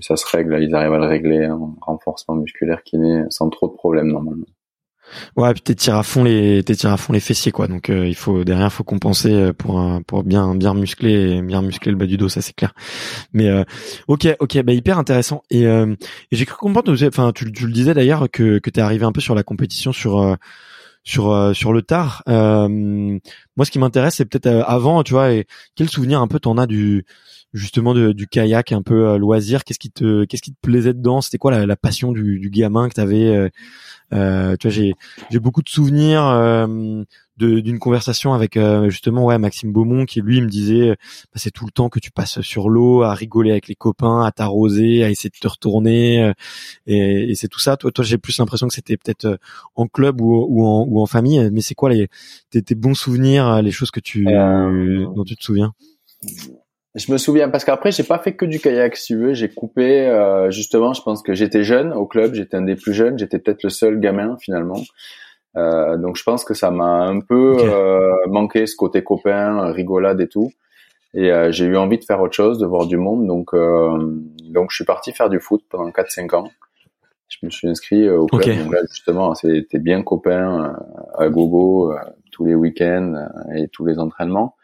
ça 0.00 0.16
se 0.16 0.26
règle. 0.26 0.62
Ils 0.62 0.74
arrivent 0.74 0.92
à 0.92 0.98
le 0.98 1.06
régler 1.06 1.46
en 1.48 1.74
renforcement 1.80 2.34
musculaire 2.34 2.82
kiné 2.82 3.24
sans 3.30 3.48
trop 3.48 3.68
de 3.68 3.74
problèmes 3.74 4.08
normalement. 4.08 4.46
Ouais, 5.36 5.52
puis 5.52 5.62
t'étires 5.62 5.96
à 5.96 6.02
fond 6.02 6.24
les 6.24 6.62
t'étires 6.64 6.92
à 6.92 6.96
fond 6.96 7.12
les 7.12 7.20
fessiers 7.20 7.52
quoi. 7.52 7.68
Donc 7.68 7.90
euh, 7.90 8.06
il 8.06 8.14
faut 8.14 8.44
derrière 8.44 8.72
faut 8.72 8.84
compenser 8.84 9.32
euh, 9.32 9.52
pour 9.52 9.82
pour 10.06 10.24
bien 10.24 10.54
bien 10.54 10.74
muscler 10.74 11.42
bien 11.42 11.62
muscler 11.62 11.92
le 11.92 11.98
bas 11.98 12.06
du 12.06 12.16
dos, 12.16 12.28
ça 12.28 12.40
c'est 12.40 12.54
clair. 12.54 12.74
Mais 13.32 13.48
euh, 13.48 13.64
OK, 14.08 14.26
OK, 14.40 14.60
bah 14.62 14.72
hyper 14.72 14.98
intéressant 14.98 15.42
et, 15.50 15.62
et 15.62 15.96
j'ai 16.32 16.46
cru 16.46 16.56
comprendre 16.56 16.92
enfin 17.06 17.32
tu, 17.32 17.50
tu 17.52 17.66
le 17.66 17.72
disais 17.72 17.94
d'ailleurs 17.94 18.28
que 18.30 18.58
que 18.58 18.70
t'es 18.70 18.80
arrivé 18.80 19.04
un 19.04 19.12
peu 19.12 19.20
sur 19.20 19.34
la 19.34 19.42
compétition 19.42 19.92
sur 19.92 20.36
sur 21.04 21.54
sur 21.54 21.72
le 21.72 21.82
tard. 21.82 22.22
moi 22.26 23.64
ce 23.64 23.70
qui 23.70 23.78
m'intéresse 23.78 24.16
c'est 24.16 24.24
peut-être 24.24 24.64
avant, 24.66 25.02
tu 25.02 25.12
vois, 25.12 25.32
et 25.32 25.46
quel 25.76 25.88
souvenir 25.88 26.20
un 26.20 26.28
peu 26.28 26.40
t'en 26.40 26.58
as 26.58 26.66
du 26.66 27.04
justement 27.52 27.94
du 27.94 28.26
kayak 28.26 28.72
un 28.72 28.82
peu 28.82 29.16
loisir? 29.16 29.64
Qu'est-ce 29.64 29.78
qui 29.78 29.90
te 29.90 30.24
qu'est-ce 30.24 30.42
qui 30.42 30.52
te 30.52 30.60
plaisait 30.60 30.94
dedans? 30.94 31.20
C'était 31.20 31.38
quoi 31.38 31.66
la, 31.66 31.76
passion 31.76 32.12
du, 32.12 32.38
du 32.38 32.50
gamin 32.50 32.88
que 32.88 32.94
t'avais 32.94 33.50
euh, 34.12 34.56
tu 34.58 34.68
vois, 34.68 34.74
j'ai 34.74 34.94
j'ai 35.30 35.38
beaucoup 35.38 35.62
de 35.62 35.68
souvenirs 35.68 36.24
euh, 36.24 37.02
d'une 37.36 37.78
conversation 37.78 38.32
avec 38.34 38.56
euh, 38.56 38.88
justement 38.88 39.24
ouais 39.24 39.38
Maxime 39.38 39.72
Beaumont 39.72 40.04
qui 40.04 40.20
lui 40.20 40.40
me 40.40 40.48
disait 40.48 40.90
bah, 40.90 41.36
c'est 41.36 41.50
tout 41.50 41.64
le 41.64 41.70
temps 41.70 41.88
que 41.88 41.98
tu 41.98 42.10
passes 42.10 42.40
sur 42.40 42.68
l'eau 42.68 43.02
à 43.02 43.14
rigoler 43.14 43.50
avec 43.50 43.68
les 43.68 43.74
copains 43.74 44.24
à 44.24 44.32
t'arroser 44.32 45.04
à 45.04 45.10
essayer 45.10 45.30
de 45.30 45.38
te 45.38 45.48
retourner 45.48 46.32
et, 46.86 47.30
et 47.30 47.34
c'est 47.34 47.48
tout 47.48 47.60
ça. 47.60 47.76
Toi 47.76 47.90
toi 47.90 48.04
j'ai 48.04 48.18
plus 48.18 48.38
l'impression 48.38 48.68
que 48.68 48.74
c'était 48.74 48.96
peut-être 48.96 49.38
en 49.74 49.86
club 49.86 50.20
ou, 50.20 50.46
ou 50.48 50.64
en 50.64 50.86
ou 50.88 51.00
en 51.00 51.06
famille. 51.06 51.50
Mais 51.52 51.60
c'est 51.60 51.74
quoi 51.74 51.90
les 51.90 52.08
tes, 52.50 52.62
tes, 52.62 52.74
bons 52.74 52.94
souvenirs 52.94 53.62
les 53.62 53.70
choses 53.70 53.90
que 53.90 54.00
tu 54.00 54.24
dont 54.24 55.24
tu 55.24 55.36
te 55.36 55.44
souviens? 55.44 55.72
Je 56.94 57.10
me 57.10 57.18
souviens 57.18 57.48
parce 57.48 57.64
qu'après 57.64 57.90
j'ai 57.90 58.04
pas 58.04 58.18
fait 58.18 58.36
que 58.36 58.44
du 58.44 58.60
kayak 58.60 58.94
si 58.96 59.06
tu 59.06 59.16
veux, 59.16 59.34
j'ai 59.34 59.48
coupé 59.48 60.06
euh, 60.06 60.50
justement, 60.52 60.92
je 60.92 61.02
pense 61.02 61.22
que 61.22 61.34
j'étais 61.34 61.64
jeune 61.64 61.92
au 61.92 62.06
club, 62.06 62.34
j'étais 62.34 62.56
un 62.56 62.62
des 62.62 62.76
plus 62.76 62.94
jeunes, 62.94 63.18
j'étais 63.18 63.40
peut-être 63.40 63.64
le 63.64 63.70
seul 63.70 63.98
gamin 63.98 64.36
finalement. 64.40 64.80
Euh, 65.56 65.96
donc 65.96 66.16
je 66.16 66.22
pense 66.24 66.44
que 66.44 66.54
ça 66.54 66.70
m'a 66.70 67.04
un 67.04 67.20
peu 67.20 67.56
euh, 67.60 68.12
manqué 68.28 68.66
ce 68.66 68.76
côté 68.76 69.02
copain, 69.02 69.70
rigolade 69.72 70.20
et 70.20 70.28
tout. 70.28 70.52
Et 71.14 71.30
euh, 71.30 71.52
j'ai 71.52 71.66
eu 71.66 71.76
envie 71.76 71.98
de 71.98 72.04
faire 72.04 72.20
autre 72.20 72.34
chose, 72.34 72.58
de 72.58 72.66
voir 72.66 72.86
du 72.86 72.96
monde. 72.96 73.26
Donc 73.26 73.54
euh, 73.54 74.20
donc 74.44 74.70
je 74.70 74.76
suis 74.76 74.84
parti 74.84 75.12
faire 75.12 75.28
du 75.28 75.40
foot 75.40 75.64
pendant 75.68 75.90
4-5 75.90 76.34
ans. 76.34 76.50
Je 77.28 77.38
me 77.46 77.50
suis 77.50 77.68
inscrit 77.68 78.08
au 78.08 78.26
club. 78.26 78.58
Donc 78.58 78.72
là 78.72 78.80
justement, 78.90 79.34
c'était 79.34 79.78
bien 79.78 80.02
copain 80.02 80.76
à 81.16 81.28
gogo 81.28 81.94
tous 82.30 82.44
les 82.44 82.54
week-ends 82.54 83.28
et 83.56 83.68
tous 83.68 83.86
les 83.86 83.98
entraînements. 83.98 84.56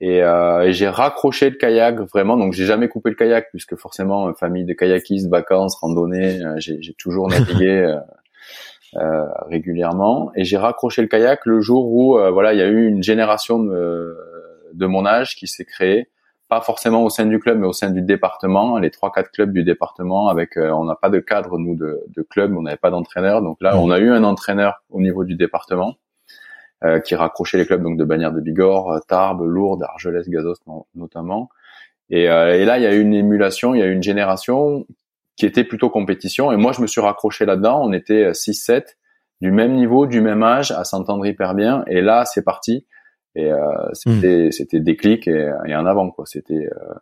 Et, 0.00 0.22
euh, 0.22 0.62
et 0.62 0.72
j'ai 0.72 0.88
raccroché 0.88 1.50
le 1.50 1.56
kayak 1.56 2.00
vraiment. 2.00 2.36
Donc 2.36 2.54
j'ai 2.54 2.64
jamais 2.64 2.88
coupé 2.88 3.10
le 3.10 3.16
kayak 3.16 3.50
puisque 3.50 3.76
forcément 3.76 4.32
famille 4.34 4.64
de 4.64 4.72
kayakistes, 4.72 5.28
vacances, 5.28 5.76
randonnées, 5.76 6.42
euh, 6.42 6.54
j'ai 6.58 6.94
toujours 6.94 7.28
navigué 7.28 7.98
euh, 8.96 9.00
euh, 9.00 9.26
régulièrement. 9.46 10.32
Et 10.34 10.44
j'ai 10.44 10.56
raccroché 10.56 11.02
le 11.02 11.08
kayak 11.08 11.46
le 11.46 11.60
jour 11.60 11.92
où 11.92 12.18
euh, 12.18 12.30
voilà 12.30 12.52
il 12.52 12.58
y 12.58 12.62
a 12.62 12.68
eu 12.68 12.86
une 12.86 13.02
génération 13.02 13.58
de, 13.62 14.16
de 14.72 14.86
mon 14.86 15.06
âge 15.06 15.36
qui 15.36 15.46
s'est 15.46 15.64
créée, 15.64 16.10
pas 16.48 16.60
forcément 16.60 17.04
au 17.04 17.10
sein 17.10 17.26
du 17.26 17.38
club 17.38 17.58
mais 17.58 17.66
au 17.66 17.72
sein 17.72 17.90
du 17.90 18.02
département, 18.02 18.78
les 18.78 18.90
trois 18.90 19.12
quatre 19.12 19.30
clubs 19.30 19.52
du 19.52 19.64
département. 19.64 20.28
Avec 20.28 20.56
on 20.56 20.84
n'a 20.84 20.96
pas 20.96 21.10
de 21.10 21.20
cadre 21.20 21.58
nous 21.58 21.76
de, 21.76 22.00
de 22.08 22.22
club, 22.22 22.56
on 22.56 22.62
n'avait 22.62 22.76
pas 22.76 22.90
d'entraîneur. 22.90 23.42
Donc 23.42 23.58
là 23.60 23.74
mmh. 23.74 23.78
on 23.78 23.90
a 23.90 23.98
eu 23.98 24.10
un 24.10 24.24
entraîneur 24.24 24.82
au 24.90 25.00
niveau 25.00 25.24
du 25.24 25.34
département 25.34 25.96
euh, 26.82 26.98
qui 26.98 27.14
raccrochait 27.14 27.58
les 27.58 27.66
clubs 27.66 27.82
donc 27.82 27.98
de 27.98 28.04
Bagnères 28.04 28.32
de 28.32 28.40
Bigorre, 28.40 28.92
euh, 28.92 28.98
Tarbes, 29.06 29.42
Lourdes, 29.42 29.82
Argelès, 29.82 30.26
Gazos 30.30 30.54
notamment. 30.94 31.50
Et, 32.08 32.30
euh, 32.30 32.58
et, 32.58 32.64
là, 32.64 32.78
il 32.78 32.84
y 32.84 32.86
a 32.86 32.94
eu 32.94 33.02
une 33.02 33.12
émulation, 33.12 33.74
il 33.74 33.80
y 33.80 33.82
a 33.82 33.86
eu 33.86 33.92
une 33.92 34.02
génération 34.02 34.86
qui 35.36 35.46
était 35.46 35.64
plutôt 35.64 35.90
compétition. 35.90 36.52
Et 36.52 36.56
moi, 36.56 36.72
je 36.72 36.82
me 36.82 36.86
suis 36.86 37.00
raccroché 37.00 37.46
là-dedans. 37.46 37.80
On 37.82 37.92
était 37.92 38.30
6-7, 38.30 38.96
du 39.40 39.52
même 39.52 39.74
niveau, 39.74 40.06
du 40.06 40.20
même 40.20 40.42
âge, 40.42 40.70
à 40.70 40.84
s'entendre 40.84 41.26
hyper 41.26 41.54
bien. 41.54 41.84
Et 41.86 42.00
là, 42.00 42.24
c'est 42.24 42.44
parti. 42.44 42.86
Et 43.36 43.52
euh, 43.52 43.58
c'était, 43.92 44.48
mmh. 44.48 44.52
c'était 44.52 44.80
déclic 44.80 45.28
et, 45.28 45.52
et, 45.66 45.74
en 45.76 45.86
avant 45.86 46.10
quoi. 46.10 46.24
C'était 46.26 46.66
euh, 46.66 46.94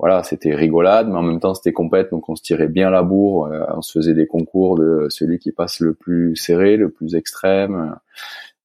voilà, 0.00 0.24
c'était 0.24 0.52
rigolade, 0.52 1.08
mais 1.08 1.16
en 1.16 1.22
même 1.22 1.38
temps 1.38 1.54
c'était 1.54 1.72
compète, 1.72 2.10
donc 2.10 2.28
on 2.28 2.34
se 2.34 2.42
tirait 2.42 2.66
bien 2.66 2.90
la 2.90 3.04
bourre. 3.04 3.48
on 3.68 3.80
se 3.80 3.92
faisait 3.92 4.14
des 4.14 4.26
concours 4.26 4.76
de 4.76 5.06
celui 5.10 5.38
qui 5.38 5.52
passe 5.52 5.78
le 5.78 5.94
plus 5.94 6.34
serré, 6.34 6.76
le 6.76 6.90
plus 6.90 7.14
extrême. 7.14 7.94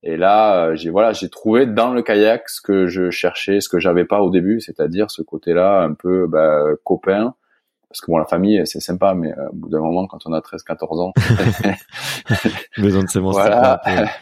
Et 0.01 0.15
là, 0.15 0.67
euh, 0.69 0.75
j'ai 0.75 0.89
voilà, 0.89 1.11
j'ai 1.11 1.29
trouvé 1.29 1.65
dans 1.65 1.93
le 1.93 2.01
kayak 2.01 2.47
ce 2.47 2.61
que 2.61 2.87
je 2.87 3.09
cherchais, 3.09 3.59
ce 3.59 3.67
que 3.67 3.79
j'avais 3.79 4.05
pas 4.05 4.21
au 4.21 4.29
début, 4.29 4.61
c'est-à-dire 4.61 5.11
ce 5.11 5.21
côté-là 5.21 5.81
un 5.81 5.93
peu 5.93 6.25
bah, 6.27 6.63
copain. 6.83 7.35
Parce 7.89 8.01
que 8.01 8.11
bon, 8.11 8.17
la 8.17 8.25
famille, 8.25 8.61
c'est 8.65 8.79
sympa, 8.79 9.15
mais 9.15 9.31
euh, 9.31 9.49
au 9.49 9.55
bout 9.55 9.69
d'un 9.69 9.79
moment, 9.79 10.05
quand 10.05 10.19
on 10.25 10.33
a 10.33 10.39
13-14 10.41 11.01
ans, 11.01 11.13
besoin 12.77 13.03
de 13.03 13.19
Voilà. 13.19 13.81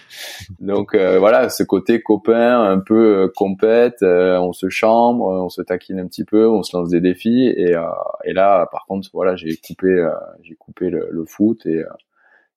Donc 0.59 0.95
euh, 0.95 1.19
voilà, 1.19 1.49
ce 1.49 1.63
côté 1.63 2.01
copain, 2.01 2.61
un 2.61 2.79
peu 2.79 3.31
compète, 3.35 4.01
on 4.01 4.53
se 4.53 4.69
chambre, 4.69 5.25
on 5.25 5.49
se 5.49 5.61
taquine 5.61 5.99
un 5.99 6.07
petit 6.07 6.23
peu, 6.23 6.47
on 6.49 6.63
se 6.63 6.75
lance 6.77 6.89
des 6.89 7.01
défis. 7.01 7.47
Et, 7.57 7.75
et 8.23 8.33
là, 8.33 8.67
par 8.71 8.85
contre, 8.85 9.09
voilà, 9.13 9.35
j'ai 9.35 9.57
coupé, 9.57 10.07
j'ai 10.43 10.55
coupé 10.55 10.89
le, 10.89 11.09
le, 11.11 11.25
foot 11.25 11.65
et 11.65 11.83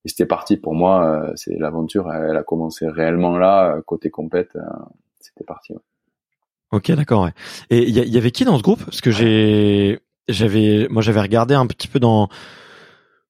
et 0.04 0.08
c'était 0.08 0.26
parti 0.26 0.56
pour 0.56 0.74
moi. 0.74 1.04
Euh, 1.04 1.32
c'est 1.36 1.56
l'aventure, 1.58 2.12
elle, 2.12 2.36
a 2.36 2.42
commencé 2.42 2.88
réellement 2.88 3.36
là, 3.36 3.76
euh, 3.76 3.82
côté 3.82 4.10
compète. 4.10 4.56
Euh, 4.56 4.60
c'était 5.18 5.44
parti. 5.44 5.74
Ok, 6.72 6.90
d'accord. 6.92 7.24
Ouais. 7.24 7.32
Et 7.68 7.88
il 7.88 7.96
y, 7.96 8.16
avait 8.16 8.30
qui 8.30 8.44
dans 8.44 8.56
ce 8.56 8.62
groupe? 8.62 8.84
Parce 8.84 9.00
que 9.00 9.10
j'ai, 9.10 9.98
j'avais, 10.32 10.86
moi 10.90 11.02
j'avais 11.02 11.20
regardé 11.20 11.54
un 11.54 11.66
petit 11.66 11.88
peu 11.88 12.00
dans 12.00 12.28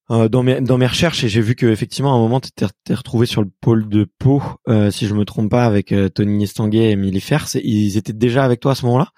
dans 0.08 0.42
mes 0.42 0.60
dans 0.60 0.76
mes 0.76 0.88
recherches 0.88 1.22
et 1.22 1.28
j'ai 1.28 1.40
vu 1.40 1.54
que 1.54 1.66
effectivement 1.66 2.12
à 2.12 2.16
un 2.16 2.18
moment 2.18 2.40
tu 2.40 2.50
t'es 2.50 2.94
retrouvé 2.94 3.26
sur 3.26 3.42
le 3.42 3.48
pôle 3.60 3.88
de 3.88 4.08
Pau, 4.18 4.42
si 4.90 5.06
je 5.06 5.14
me 5.14 5.24
trompe 5.24 5.50
pas, 5.50 5.64
avec 5.64 5.94
Tony 6.14 6.42
Estanguet 6.42 6.78
et 6.78 6.90
Emily 6.90 7.20
Fers. 7.20 7.46
Ils 7.54 7.96
étaient 7.96 8.12
déjà 8.12 8.44
avec 8.44 8.58
toi 8.58 8.72
à 8.72 8.74
ce 8.74 8.86
moment-là? 8.86 9.08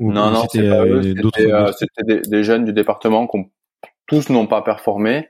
Non, 0.00 0.30
non, 0.30 0.42
c'était 0.50 0.70
C'était 1.78 2.02
des, 2.06 2.20
des, 2.22 2.44
jeunes 2.44 2.64
du 2.64 2.72
département 2.72 3.26
qui 3.26 3.38
tous 4.06 4.30
n'ont 4.30 4.46
pas 4.46 4.62
performé. 4.62 5.28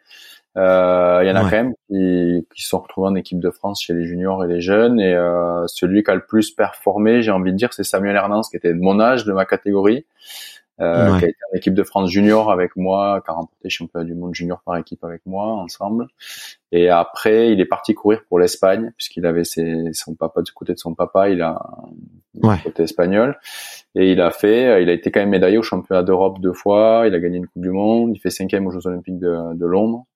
Euh, 0.59 1.21
il 1.23 1.29
y 1.29 1.31
en 1.31 1.37
a 1.37 1.43
quand 1.43 1.51
même 1.51 1.73
qui, 1.89 2.47
qui 2.55 2.63
sont 2.63 2.81
retrouvés 2.81 3.09
en 3.09 3.15
équipe 3.15 3.41
de 3.41 3.51
France 3.51 3.83
chez 3.83 3.95
les 3.95 4.05
juniors 4.05 4.45
et 4.45 4.49
les 4.49 4.61
jeunes. 4.61 5.01
Et 5.01 5.15
euh, 5.15 5.67
celui 5.67 6.03
qui 6.03 6.11
a 6.11 6.15
le 6.15 6.25
plus 6.27 6.51
performé, 6.51 7.23
j'ai 7.23 7.31
envie 7.31 7.53
de 7.53 7.57
dire, 7.57 7.73
c'est 7.73 7.85
Samuel 7.85 8.17
Hernandez, 8.17 8.47
qui 8.51 8.57
était 8.57 8.75
de 8.75 8.81
mon 8.81 9.01
âge, 9.01 9.25
de 9.25 9.33
ma 9.33 9.47
catégorie, 9.47 10.07
euh, 10.83 11.19
qui 11.19 11.25
a 11.25 11.29
été 11.29 11.39
en 11.53 11.57
équipe 11.57 11.75
de 11.75 11.83
France 11.83 12.11
junior 12.11 12.51
avec 12.51 12.77
moi, 12.77 13.23
qui 13.25 13.31
a 13.31 13.35
remporté 13.35 13.71
championnat 13.71 14.05
du 14.05 14.15
monde 14.15 14.35
junior 14.35 14.61
par 14.65 14.77
équipe 14.77 15.03
avec 15.05 15.23
moi, 15.27 15.47
ensemble. 15.47 16.09
Et 16.73 16.89
après, 16.89 17.53
il 17.53 17.61
est 17.61 17.67
parti 17.67 17.95
courir 17.95 18.23
pour 18.29 18.39
l'Espagne, 18.39 18.93
puisqu'il 18.97 19.25
avait 19.27 19.45
ses, 19.45 19.93
son 19.93 20.15
papa 20.15 20.43
du 20.43 20.53
côté 20.53 20.75
de 20.75 20.79
son 20.79 20.95
papa, 20.95 21.31
il 21.31 21.41
a 21.43 21.59
un 22.43 22.57
côté 22.59 22.83
espagnol. 22.83 23.39
Et 23.95 24.11
il 24.11 24.21
a 24.21 24.31
fait, 24.31 24.83
il 24.83 24.89
a 24.89 24.93
été 24.93 25.11
quand 25.11 25.21
même 25.21 25.31
médaillé 25.31 25.59
au 25.59 25.63
championnat 25.63 26.03
d'Europe 26.03 26.41
deux 26.41 26.55
fois, 26.55 27.05
il 27.07 27.15
a 27.15 27.21
gagné 27.21 27.39
une 27.39 27.47
Coupe 27.47 27.63
du 27.63 27.71
Monde, 27.71 28.13
il 28.15 28.19
fait 28.21 28.31
cinquième 28.31 28.67
aux 28.67 28.71
Jeux 28.71 28.87
Olympiques 28.87 29.19
de, 29.19 29.55
de 29.55 29.67
Londres. 29.67 30.07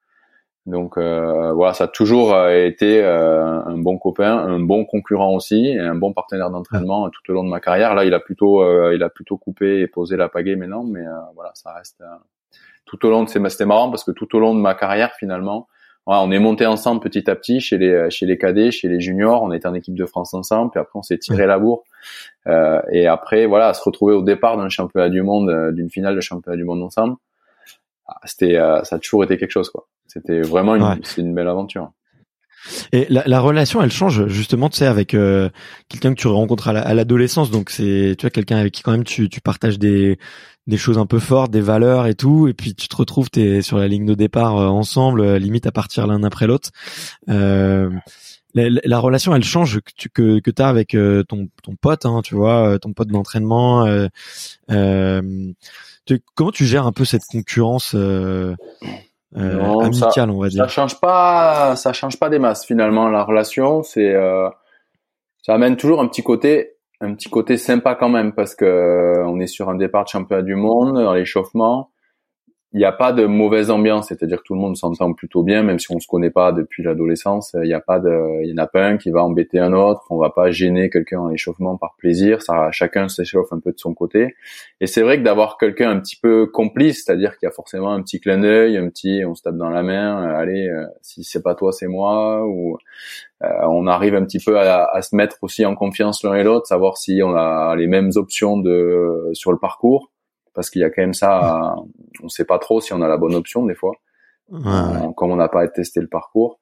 Donc 0.66 0.98
euh, 0.98 1.52
voilà, 1.52 1.74
ça 1.74 1.84
a 1.84 1.88
toujours 1.88 2.34
euh, 2.34 2.66
été 2.66 3.00
euh, 3.00 3.62
un 3.64 3.78
bon 3.78 3.98
copain, 3.98 4.36
un 4.36 4.58
bon 4.58 4.84
concurrent 4.84 5.32
aussi, 5.32 5.68
et 5.68 5.78
un 5.78 5.94
bon 5.94 6.12
partenaire 6.12 6.50
d'entraînement 6.50 7.08
tout 7.08 7.30
au 7.30 7.34
long 7.34 7.44
de 7.44 7.48
ma 7.48 7.60
carrière. 7.60 7.94
Là, 7.94 8.04
il 8.04 8.12
a 8.14 8.20
plutôt, 8.20 8.64
il 8.92 9.02
a 9.02 9.08
plutôt 9.08 9.36
coupé 9.36 9.80
et 9.80 9.86
posé 9.86 10.16
la 10.16 10.28
pagaie 10.28 10.56
maintenant, 10.56 10.82
mais 10.82 11.04
voilà, 11.34 11.52
ça 11.54 11.72
reste 11.72 12.02
tout 12.84 13.04
au 13.06 13.10
long 13.10 13.22
de 13.22 13.28
c'était 13.28 13.64
marrant 13.64 13.90
parce 13.90 14.02
que 14.02 14.10
tout 14.10 14.34
au 14.36 14.40
long 14.40 14.54
de 14.54 14.60
ma 14.60 14.74
carrière 14.74 15.12
finalement, 15.14 15.68
on 16.06 16.30
est 16.30 16.38
monté 16.38 16.66
ensemble 16.66 17.00
petit 17.00 17.28
à 17.30 17.34
petit 17.34 17.60
chez 17.60 17.78
les 17.78 18.10
chez 18.10 18.26
les 18.26 18.38
cadets, 18.38 18.70
chez 18.72 18.88
les 18.88 19.00
juniors, 19.00 19.42
on 19.42 19.52
était 19.52 19.66
en 19.68 19.74
équipe 19.74 19.96
de 19.96 20.06
France 20.06 20.34
ensemble, 20.34 20.72
puis 20.72 20.80
après 20.80 20.98
on 20.98 21.02
s'est 21.02 21.18
tiré 21.18 21.46
la 21.46 21.60
bourre. 21.60 21.84
et 22.90 23.06
après 23.06 23.46
voilà, 23.46 23.68
à 23.68 23.74
se 23.74 23.82
retrouver 23.84 24.14
au 24.14 24.22
départ 24.22 24.56
d'un 24.56 24.68
championnat 24.68 25.10
du 25.10 25.22
monde, 25.22 25.72
d'une 25.74 25.90
finale 25.90 26.16
de 26.16 26.20
championnat 26.20 26.56
du 26.56 26.64
monde 26.64 26.82
ensemble 26.82 27.16
c'était 28.24 28.56
euh, 28.56 28.82
ça 28.84 28.96
a 28.96 28.98
toujours 28.98 29.24
été 29.24 29.36
quelque 29.36 29.50
chose 29.50 29.70
quoi. 29.70 29.86
C'était 30.06 30.40
vraiment 30.40 30.76
une, 30.76 31.00
c'est 31.02 31.20
une 31.20 31.34
belle 31.34 31.48
aventure. 31.48 31.90
Et 32.92 33.06
la, 33.10 33.22
la, 33.26 33.38
relation, 33.40 33.80
elle 33.82 33.92
change 33.92 34.26
justement, 34.26 34.68
tu 34.68 34.78
sais, 34.78 34.86
avec 34.86 35.14
euh, 35.14 35.50
quelqu'un 35.88 36.14
que 36.14 36.20
tu 36.20 36.26
rencontres 36.26 36.68
à 36.68 36.94
l'adolescence. 36.94 37.50
donc 37.50 37.70
c'est, 37.70 38.16
tu 38.18 38.22
vois, 38.22 38.30
quelqu'un 38.30 38.56
avec 38.56 38.72
qui 38.72 38.82
quand 38.82 38.90
même 38.90 39.04
tu, 39.04 39.28
tu 39.28 39.40
partages 39.40 39.78
des 39.78 40.18
des 40.66 40.76
choses 40.76 40.98
un 40.98 41.06
peu 41.06 41.20
fortes, 41.20 41.52
des 41.52 41.60
valeurs 41.60 42.06
et 42.06 42.14
tout. 42.14 42.48
Et 42.48 42.54
puis 42.54 42.74
tu 42.74 42.88
te 42.88 42.96
retrouves, 42.96 43.30
t'es 43.30 43.62
sur 43.62 43.78
la 43.78 43.86
ligne 43.86 44.04
de 44.04 44.14
départ 44.14 44.56
euh, 44.56 44.66
ensemble, 44.66 45.36
limite 45.36 45.66
à 45.66 45.72
partir 45.72 46.08
l'un 46.08 46.24
après 46.24 46.48
l'autre. 46.48 46.70
Euh, 47.28 47.90
la, 48.54 48.68
la, 48.84 48.98
relation, 48.98 49.34
elle 49.34 49.44
change 49.44 49.80
que 49.80 49.92
tu 49.94 50.08
que, 50.08 50.40
que 50.40 50.50
as 50.60 50.68
avec 50.68 50.96
ton 51.28 51.48
ton 51.62 51.76
pote, 51.76 52.06
hein, 52.06 52.20
tu 52.24 52.34
vois, 52.34 52.78
ton 52.80 52.94
pote 52.94 53.08
d'entraînement. 53.08 53.86
Euh, 53.86 55.52
comment 56.34 56.50
tu 56.50 56.64
gères 56.64 56.86
un 56.86 56.92
peu 56.92 57.04
cette 57.04 57.24
concurrence 57.24 57.94
euh, 57.94 58.54
euh 59.36 59.80
amicale, 59.80 60.30
on 60.30 60.40
va 60.40 60.48
dire? 60.48 60.64
Ça 60.64 60.68
change 60.68 61.00
pas, 61.00 61.76
ça 61.76 61.92
change 61.92 62.18
pas 62.18 62.28
des 62.28 62.38
masses 62.38 62.64
finalement. 62.64 63.08
La 63.08 63.24
relation, 63.24 63.82
c'est, 63.82 64.14
euh, 64.14 64.48
ça 65.42 65.54
amène 65.54 65.76
toujours 65.76 66.00
un 66.00 66.08
petit 66.08 66.22
côté, 66.22 66.76
un 67.00 67.14
petit 67.14 67.28
côté 67.28 67.56
sympa 67.56 67.94
quand 67.94 68.08
même 68.08 68.32
parce 68.32 68.54
que 68.54 68.64
euh, 68.64 69.26
on 69.26 69.40
est 69.40 69.46
sur 69.46 69.68
un 69.68 69.76
départ 69.76 70.04
de 70.04 70.08
championnat 70.08 70.42
du 70.42 70.54
monde 70.54 70.94
dans 70.94 71.14
l'échauffement. 71.14 71.90
Il 72.76 72.80
n'y 72.80 72.84
a 72.84 72.92
pas 72.92 73.14
de 73.14 73.24
mauvaise 73.24 73.70
ambiance, 73.70 74.08
c'est-à-dire 74.08 74.36
que 74.36 74.42
tout 74.42 74.54
le 74.54 74.60
monde 74.60 74.76
s'entend 74.76 75.14
plutôt 75.14 75.42
bien, 75.42 75.62
même 75.62 75.78
si 75.78 75.86
on 75.94 75.98
se 75.98 76.06
connaît 76.06 76.28
pas 76.28 76.52
depuis 76.52 76.82
l'adolescence. 76.82 77.56
Il 77.62 77.66
n'y 77.66 77.72
a 77.72 77.80
pas 77.80 77.98
de, 78.00 78.42
il 78.42 78.50
y 78.50 78.52
en 78.52 78.62
a 78.62 78.66
pas 78.66 78.84
un 78.84 78.98
qui 78.98 79.10
va 79.10 79.24
embêter 79.24 79.58
un 79.58 79.72
autre. 79.72 80.02
On 80.10 80.18
va 80.18 80.28
pas 80.28 80.50
gêner 80.50 80.90
quelqu'un 80.90 81.20
en 81.20 81.30
échauffement 81.30 81.78
par 81.78 81.94
plaisir. 81.96 82.42
Ça, 82.42 82.70
chacun 82.72 83.08
s'échauffe 83.08 83.50
un 83.50 83.60
peu 83.60 83.72
de 83.72 83.78
son 83.78 83.94
côté. 83.94 84.34
Et 84.82 84.86
c'est 84.86 85.00
vrai 85.00 85.16
que 85.16 85.22
d'avoir 85.22 85.56
quelqu'un 85.56 85.88
un 85.88 86.00
petit 86.00 86.16
peu 86.16 86.48
complice, 86.48 87.02
c'est-à-dire 87.02 87.38
qu'il 87.38 87.46
y 87.46 87.48
a 87.48 87.50
forcément 87.50 87.94
un 87.94 88.02
petit 88.02 88.20
clin 88.20 88.40
d'œil, 88.40 88.76
un 88.76 88.90
petit, 88.90 89.24
on 89.24 89.34
se 89.34 89.40
tape 89.40 89.56
dans 89.56 89.70
la 89.70 89.82
main. 89.82 90.28
Euh, 90.28 90.38
allez, 90.38 90.68
euh, 90.68 90.84
si 91.00 91.24
c'est 91.24 91.42
pas 91.42 91.54
toi, 91.54 91.72
c'est 91.72 91.88
moi. 91.88 92.46
Ou 92.46 92.76
euh, 93.42 93.48
on 93.70 93.86
arrive 93.86 94.14
un 94.16 94.24
petit 94.26 94.44
peu 94.44 94.58
à, 94.58 94.84
à, 94.84 95.00
se 95.00 95.16
mettre 95.16 95.38
aussi 95.40 95.64
en 95.64 95.74
confiance 95.74 96.22
l'un 96.22 96.34
et 96.34 96.44
l'autre, 96.44 96.66
savoir 96.66 96.98
si 96.98 97.22
on 97.24 97.34
a 97.34 97.74
les 97.74 97.86
mêmes 97.86 98.10
options 98.16 98.58
de 98.58 99.30
sur 99.32 99.50
le 99.50 99.58
parcours 99.58 100.10
parce 100.56 100.70
qu'il 100.70 100.80
y 100.80 100.84
a 100.84 100.90
quand 100.90 101.02
même 101.02 101.14
ça, 101.14 101.76
on 102.22 102.28
sait 102.30 102.46
pas 102.46 102.58
trop 102.58 102.80
si 102.80 102.94
on 102.94 103.02
a 103.02 103.08
la 103.08 103.18
bonne 103.18 103.34
option 103.34 103.66
des 103.66 103.74
fois, 103.74 103.92
euh, 104.52 105.12
comme 105.14 105.30
on 105.30 105.36
n'a 105.36 105.48
pas 105.48 105.68
testé 105.68 106.00
le 106.00 106.08
parcours. 106.08 106.58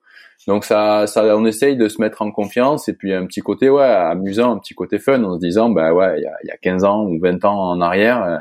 Donc 0.48 0.64
ça, 0.64 1.06
ça, 1.06 1.36
on 1.36 1.46
essaye 1.46 1.76
de 1.76 1.86
se 1.88 2.00
mettre 2.00 2.20
en 2.20 2.32
confiance 2.32 2.88
et 2.88 2.94
puis 2.94 3.14
un 3.14 3.24
petit 3.24 3.40
côté 3.40 3.70
ouais 3.70 3.84
amusant, 3.84 4.52
un 4.52 4.58
petit 4.58 4.74
côté 4.74 4.98
fun 4.98 5.22
en 5.22 5.36
se 5.36 5.40
disant 5.40 5.70
bah 5.70 5.94
ouais 5.94 6.18
il 6.18 6.24
y 6.24 6.26
a, 6.26 6.34
y 6.42 6.50
a 6.50 6.56
15 6.56 6.82
ans 6.82 7.04
ou 7.06 7.20
20 7.20 7.44
ans 7.44 7.70
en 7.70 7.80
arrière, 7.80 8.24
euh, 8.24 8.36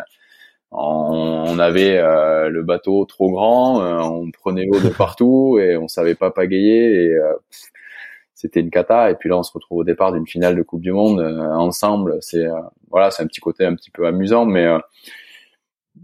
on, 0.72 1.60
avait 1.60 2.00
euh, 2.00 2.50
le 2.50 2.64
bateau 2.64 3.06
trop 3.06 3.30
grand, 3.30 3.80
on 3.80 4.32
prenait 4.32 4.66
l'eau 4.66 4.80
de 4.80 4.90
partout 4.98 5.60
et 5.62 5.78
on 5.78 5.88
savait 5.88 6.16
pas 6.16 6.32
pagayer 6.32 6.96
et 6.96 7.20
c'était 8.34 8.62
une 8.62 8.72
cata. 8.72 9.12
Et 9.12 9.16
puis 9.16 9.30
là 9.30 9.38
on 9.38 9.44
se 9.44 9.54
retrouve 9.54 9.78
au 9.78 9.84
départ 9.84 10.14
d'une 10.14 10.26
finale 10.26 10.56
de 10.56 10.64
Coupe 10.64 10.82
du 10.82 10.92
Monde 10.92 11.22
ensemble, 11.22 12.18
c'est 12.22 12.48
voilà 12.90 13.12
c'est 13.12 13.22
un 13.22 13.28
petit 13.28 13.40
côté 13.40 13.66
un 13.66 13.76
petit 13.76 13.92
peu 13.92 14.08
amusant 14.08 14.46
mais 14.48 14.68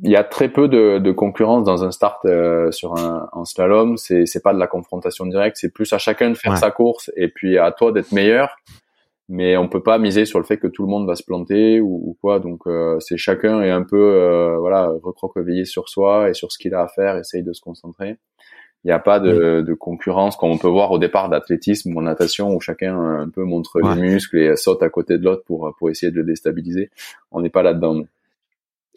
il 0.04 0.12
y 0.12 0.16
a 0.16 0.24
très 0.24 0.50
peu 0.50 0.68
de, 0.68 0.98
de 1.00 1.12
concurrence 1.12 1.64
dans 1.64 1.84
un 1.84 1.92
start 1.92 2.26
euh, 2.26 2.72
sur 2.72 2.96
un, 2.98 3.30
slalom. 3.46 3.98
C'est 3.98 4.26
c'est 4.26 4.42
pas 4.42 4.54
de 4.54 4.60
la 4.60 4.68
confrontation 4.68 5.26
directe, 5.26 5.58
c'est 5.60 5.74
plus 5.74 5.92
à 5.94 5.98
chacun 5.98 6.30
de 6.30 6.36
faire 6.36 6.58
sa 6.58 6.72
course 6.72 7.12
et 7.16 7.28
puis 7.28 7.58
à 7.58 7.72
toi 7.72 7.92
d'être 7.92 8.12
meilleur. 8.12 8.56
Mais 9.32 9.58
on 9.58 9.68
peut 9.68 9.84
pas 9.84 10.00
miser 10.00 10.26
sur 10.26 10.40
le 10.40 10.46
fait 10.46 10.58
que 10.58 10.68
tout 10.68 10.82
le 10.84 10.90
monde 10.90 11.06
va 11.06 11.16
se 11.16 11.24
planter 11.24 11.82
ou, 11.82 12.02
ou 12.04 12.18
quoi. 12.20 12.40
Donc 12.40 12.62
euh, 12.66 13.00
c'est 13.00 13.18
chacun 13.18 13.62
est 13.62 13.70
un 13.70 13.84
peu 13.84 13.98
euh, 13.98 14.58
voilà 14.58 14.92
recroquevillé 15.04 15.66
sur 15.66 15.90
soi 15.90 16.30
et 16.30 16.34
sur 16.34 16.52
ce 16.52 16.58
qu'il 16.58 16.74
a 16.74 16.82
à 16.82 16.88
faire, 16.88 17.18
essaye 17.18 17.44
de 17.44 17.54
se 17.54 17.62
concentrer. 17.62 18.18
Il 18.86 18.88
n'y 18.88 18.94
a 18.94 19.00
pas 19.00 19.20
de, 19.20 19.62
de, 19.62 19.74
concurrence 19.74 20.38
comme 20.38 20.52
on 20.52 20.58
peut 20.58 20.70
voir 20.70 20.90
au 20.92 21.00
départ 21.00 21.28
d'athlétisme 21.28 21.94
ou 21.94 22.00
en 22.00 22.04
natation 22.04 22.56
où 22.56 22.62
chacun 22.62 22.98
un 22.98 23.28
peu 23.28 23.44
montre 23.44 23.82
les 23.82 24.02
muscles 24.02 24.38
et 24.38 24.56
saute 24.56 24.82
à 24.82 24.90
côté 24.90 25.18
de 25.18 25.26
l'autre 25.26 25.44
pour 25.46 25.76
pour 25.78 25.90
essayer 25.90 26.14
de 26.14 26.16
le 26.16 26.24
déstabiliser. 26.24 26.90
On 27.32 27.42
n'est 27.42 27.50
pas 27.50 27.62
là-dedans. 27.62 28.04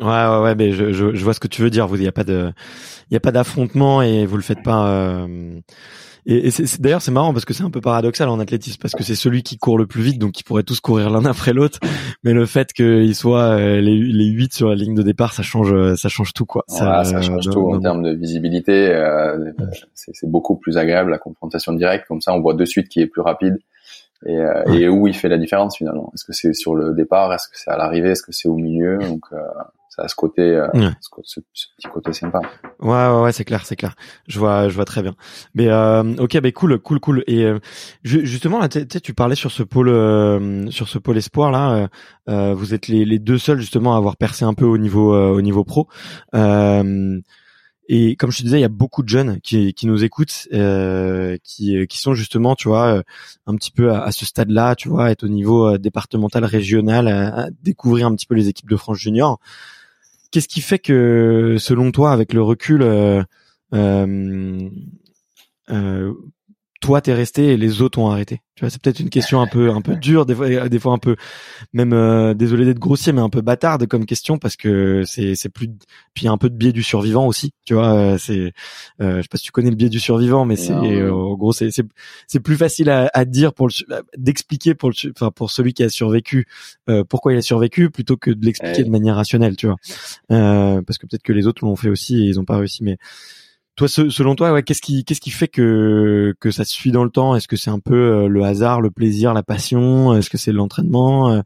Ouais, 0.00 0.06
ouais, 0.06 0.40
ouais, 0.42 0.54
mais 0.54 0.72
je, 0.72 0.92
je, 0.92 1.14
je, 1.14 1.24
vois 1.24 1.34
ce 1.34 1.40
que 1.40 1.48
tu 1.48 1.62
veux 1.62 1.70
dire. 1.70 1.86
Vous, 1.86 1.96
il 1.96 2.02
y 2.02 2.08
a 2.08 2.12
pas 2.12 2.24
de, 2.24 2.52
il 3.10 3.14
y 3.14 3.16
a 3.16 3.20
pas 3.20 3.32
d'affrontement 3.32 4.02
et 4.02 4.26
vous 4.26 4.36
le 4.36 4.42
faites 4.42 4.62
pas. 4.62 4.86
Euh... 4.88 5.60
Et, 6.24 6.46
et 6.46 6.50
c'est, 6.50 6.80
d'ailleurs, 6.80 7.02
c'est 7.02 7.10
marrant 7.10 7.32
parce 7.32 7.44
que 7.44 7.52
c'est 7.52 7.64
un 7.64 7.70
peu 7.70 7.80
paradoxal 7.80 8.28
en 8.28 8.38
athlétisme 8.38 8.78
parce 8.80 8.94
que 8.94 9.02
c'est 9.02 9.16
celui 9.16 9.42
qui 9.42 9.58
court 9.58 9.76
le 9.76 9.86
plus 9.86 10.02
vite, 10.02 10.18
donc 10.18 10.38
ils 10.38 10.44
pourraient 10.44 10.62
tous 10.62 10.80
courir 10.80 11.10
l'un 11.10 11.24
après 11.26 11.52
l'autre. 11.52 11.78
Mais 12.22 12.32
le 12.32 12.46
fait 12.46 12.72
qu'ils 12.72 13.14
soient 13.14 13.58
euh, 13.58 13.80
les, 13.80 13.98
les 13.98 14.26
8 14.26 14.54
sur 14.54 14.68
la 14.68 14.76
ligne 14.76 14.94
de 14.94 15.02
départ, 15.02 15.34
ça 15.34 15.42
change, 15.42 15.74
ça 15.96 16.08
change 16.08 16.32
tout, 16.32 16.46
quoi. 16.46 16.64
Ça, 16.68 17.04
ça 17.04 17.20
change 17.20 17.50
tout 17.50 17.72
en 17.72 17.80
termes 17.80 18.02
de 18.02 18.12
visibilité. 18.12 18.88
Euh, 18.88 19.52
c'est, 19.94 20.30
beaucoup 20.30 20.56
plus 20.56 20.78
agréable 20.78 21.10
la 21.10 21.18
confrontation 21.18 21.72
directe. 21.72 22.06
Comme 22.06 22.20
ça, 22.20 22.32
on 22.32 22.40
voit 22.40 22.54
de 22.54 22.64
suite 22.64 22.88
qui 22.88 23.00
est 23.00 23.06
plus 23.06 23.22
rapide. 23.22 23.58
Et, 24.24 24.36
euh, 24.36 24.64
et, 24.66 24.88
où 24.88 25.06
il 25.08 25.14
fait 25.14 25.28
la 25.28 25.38
différence 25.38 25.76
finalement 25.76 26.12
Est-ce 26.14 26.24
que 26.24 26.32
c'est 26.32 26.52
sur 26.52 26.74
le 26.74 26.94
départ? 26.94 27.32
Est-ce 27.32 27.48
que 27.48 27.58
c'est 27.58 27.70
à 27.70 27.76
l'arrivée? 27.76 28.10
Est-ce 28.10 28.22
que 28.22 28.32
c'est 28.32 28.48
au 28.48 28.56
milieu? 28.56 28.98
Donc 28.98 29.24
euh, 29.32 29.38
ça 29.94 30.04
a 30.04 30.08
ce 30.08 30.14
côté, 30.14 30.40
euh, 30.40 30.66
ce, 31.22 31.40
petit 31.40 31.88
côté 31.92 32.14
sympa. 32.14 32.40
Ouais, 32.80 32.88
ouais, 32.88 33.20
ouais 33.24 33.32
c'est 33.32 33.44
clair, 33.44 33.66
c'est 33.66 33.76
clair. 33.76 33.94
Je 34.26 34.38
vois, 34.38 34.70
je 34.70 34.74
vois 34.74 34.86
très 34.86 35.02
bien. 35.02 35.14
Mais 35.54 35.68
euh, 35.68 36.14
ok, 36.18 36.40
ben 36.40 36.50
cool, 36.50 36.78
cool, 36.78 36.98
cool. 36.98 37.24
Et 37.26 37.44
euh, 37.44 37.58
justement, 38.02 38.58
là, 38.58 38.70
tu 38.70 39.12
parlais 39.12 39.34
sur 39.34 39.50
ce 39.50 39.62
pôle, 39.62 39.90
euh, 39.90 40.70
sur 40.70 40.88
ce 40.88 40.98
pôle 40.98 41.18
espoir 41.18 41.50
là. 41.50 41.90
Euh, 42.30 42.54
vous 42.54 42.72
êtes 42.72 42.88
les, 42.88 43.04
les, 43.04 43.18
deux 43.18 43.36
seuls 43.36 43.60
justement 43.60 43.94
à 43.94 43.98
avoir 43.98 44.16
percé 44.16 44.46
un 44.46 44.54
peu 44.54 44.64
au 44.64 44.78
niveau, 44.78 45.14
au 45.14 45.42
niveau 45.42 45.62
pro. 45.62 45.88
et 46.32 48.16
comme 48.16 48.30
je 48.30 48.38
te 48.38 48.42
disais, 48.44 48.56
il 48.56 48.62
y 48.62 48.64
a 48.64 48.68
beaucoup 48.68 49.02
de 49.02 49.10
jeunes 49.10 49.40
qui, 49.42 49.74
qui 49.74 49.86
nous 49.86 50.04
écoutent, 50.04 50.48
qui, 51.44 51.86
qui 51.86 51.98
sont 51.98 52.14
justement, 52.14 52.54
tu 52.54 52.68
vois, 52.68 53.02
un 53.46 53.54
petit 53.56 53.72
peu 53.72 53.92
à, 53.92 54.10
ce 54.10 54.24
stade-là, 54.24 54.74
tu 54.74 54.88
vois, 54.88 55.10
être 55.10 55.24
au 55.24 55.28
niveau 55.28 55.76
départemental, 55.76 56.46
régional, 56.46 57.08
à, 57.08 57.48
découvrir 57.62 58.06
un 58.06 58.14
petit 58.14 58.26
peu 58.26 58.36
les 58.36 58.48
équipes 58.48 58.70
de 58.70 58.76
France 58.76 58.96
junior. 58.96 59.38
Qu'est-ce 60.32 60.48
qui 60.48 60.62
fait 60.62 60.78
que, 60.78 61.56
selon 61.58 61.92
toi, 61.92 62.12
avec 62.12 62.32
le 62.32 62.42
recul, 62.42 62.82
euh, 62.82 63.22
euh, 63.74 64.70
euh 65.70 66.12
toi 66.82 67.00
t'es 67.00 67.14
resté 67.14 67.52
et 67.52 67.56
les 67.56 67.80
autres 67.80 67.98
ont 67.98 68.10
arrêté. 68.10 68.40
Tu 68.56 68.60
vois 68.60 68.70
c'est 68.70 68.82
peut-être 68.82 69.00
une 69.00 69.08
question 69.08 69.40
un 69.40 69.46
peu 69.46 69.70
un 69.70 69.80
peu 69.80 69.96
dure 69.96 70.26
des 70.26 70.34
fois 70.34 70.68
des 70.68 70.78
fois 70.78 70.92
un 70.92 70.98
peu 70.98 71.16
même 71.72 71.94
euh, 71.94 72.34
désolé 72.34 72.66
d'être 72.66 72.78
grossier 72.78 73.12
mais 73.12 73.22
un 73.22 73.30
peu 73.30 73.40
bâtarde 73.40 73.86
comme 73.86 74.04
question 74.04 74.36
parce 74.36 74.56
que 74.56 75.04
c'est 75.06 75.34
c'est 75.36 75.48
plus 75.48 75.68
puis 76.12 76.22
il 76.22 76.24
y 76.24 76.28
a 76.28 76.32
un 76.32 76.36
peu 76.36 76.50
de 76.50 76.54
biais 76.54 76.72
du 76.72 76.82
survivant 76.82 77.26
aussi 77.26 77.52
tu 77.64 77.72
vois 77.74 77.94
euh, 77.94 78.18
c'est 78.18 78.52
euh, 79.00 79.16
je 79.16 79.22
sais 79.22 79.28
pas 79.30 79.38
si 79.38 79.44
tu 79.44 79.52
connais 79.52 79.70
le 79.70 79.76
biais 79.76 79.88
du 79.88 80.00
survivant 80.00 80.44
mais 80.44 80.56
c'est 80.56 80.72
euh, 80.72 81.14
en 81.14 81.34
gros 81.34 81.52
c'est 81.52 81.70
c'est 81.70 81.86
c'est 82.26 82.40
plus 82.40 82.56
facile 82.56 82.90
à, 82.90 83.08
à 83.14 83.24
dire 83.24 83.54
pour 83.54 83.68
le 83.68 83.72
d'expliquer 84.18 84.74
pour 84.74 84.90
le 84.90 85.12
enfin 85.16 85.30
pour 85.30 85.50
celui 85.50 85.72
qui 85.72 85.84
a 85.84 85.88
survécu 85.88 86.46
pourquoi 87.08 87.32
il 87.32 87.38
a 87.38 87.42
survécu 87.42 87.90
plutôt 87.90 88.16
que 88.16 88.30
de 88.30 88.44
l'expliquer 88.44 88.82
de 88.82 88.90
manière 88.90 89.16
rationnelle 89.16 89.56
tu 89.56 89.66
vois. 89.66 89.76
Parce 90.28 90.98
que 90.98 91.06
peut-être 91.06 91.22
que 91.22 91.32
les 91.32 91.46
autres 91.46 91.64
l'ont 91.64 91.76
fait 91.76 91.88
aussi 91.88 92.16
et 92.16 92.26
ils 92.26 92.40
ont 92.40 92.44
pas 92.44 92.58
réussi 92.58 92.82
mais 92.82 92.98
toi, 93.74 93.88
selon 93.88 94.34
toi, 94.34 94.52
ouais, 94.52 94.62
qu'est-ce 94.62 94.82
qui, 94.82 95.04
qu'est-ce 95.04 95.20
qui 95.20 95.30
fait 95.30 95.48
que 95.48 96.34
que 96.40 96.50
ça 96.50 96.64
se 96.64 96.72
suit 96.72 96.92
dans 96.92 97.04
le 97.04 97.10
temps? 97.10 97.34
Est-ce 97.34 97.48
que 97.48 97.56
c'est 97.56 97.70
un 97.70 97.78
peu 97.78 97.94
euh, 97.94 98.28
le 98.28 98.42
hasard, 98.44 98.82
le 98.82 98.90
plaisir, 98.90 99.32
la 99.32 99.42
passion? 99.42 100.14
Est-ce 100.14 100.28
que 100.28 100.36
c'est 100.36 100.52
l'entraînement, 100.52 101.30
euh, 101.30 101.40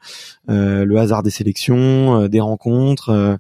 euh, 0.51 0.85
le 0.85 0.99
hasard 0.99 1.23
des 1.23 1.31
sélections, 1.31 2.27
des 2.27 2.41
rencontres? 2.41 3.39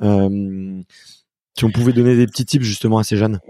Si 0.00 1.64
on 1.64 1.70
pouvait 1.72 1.92
donner 1.92 2.16
des 2.16 2.26
petits 2.26 2.44
tips 2.44 2.64
justement 2.64 2.98
à 2.98 3.04
ces 3.04 3.16
jeunes. 3.16 3.40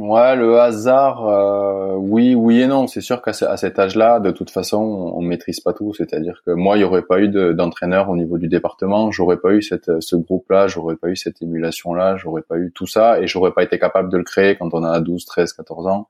Ouais, 0.00 0.34
le 0.34 0.58
hasard, 0.58 1.28
euh, 1.28 1.94
oui, 1.94 2.34
oui 2.34 2.62
et 2.62 2.66
non. 2.66 2.86
C'est 2.86 3.02
sûr 3.02 3.20
qu'à 3.20 3.34
cet 3.34 3.78
âge-là, 3.78 4.18
de 4.18 4.30
toute 4.30 4.48
façon, 4.48 4.78
on, 4.78 5.20
maîtrise 5.20 5.60
pas 5.60 5.74
tout. 5.74 5.92
C'est-à-dire 5.92 6.40
que 6.46 6.52
moi, 6.52 6.78
il 6.78 6.80
y 6.80 6.84
aurait 6.84 7.02
pas 7.02 7.20
eu 7.20 7.28
d'entraîneur 7.28 8.08
au 8.08 8.16
niveau 8.16 8.38
du 8.38 8.48
département, 8.48 9.10
j'aurais 9.10 9.36
pas 9.36 9.52
eu 9.52 9.60
ce 9.60 10.16
groupe-là, 10.16 10.68
j'aurais 10.68 10.96
pas 10.96 11.08
eu 11.08 11.16
cette 11.16 11.42
émulation-là, 11.42 12.16
j'aurais 12.16 12.40
pas 12.40 12.56
eu 12.56 12.72
tout 12.72 12.86
ça, 12.86 13.20
et 13.20 13.26
j'aurais 13.26 13.52
pas 13.52 13.62
été 13.62 13.78
capable 13.78 14.10
de 14.10 14.16
le 14.16 14.24
créer 14.24 14.56
quand 14.56 14.72
on 14.72 14.84
a 14.84 15.00
12, 15.00 15.26
13, 15.26 15.52
14 15.52 15.86
ans. 15.88 16.08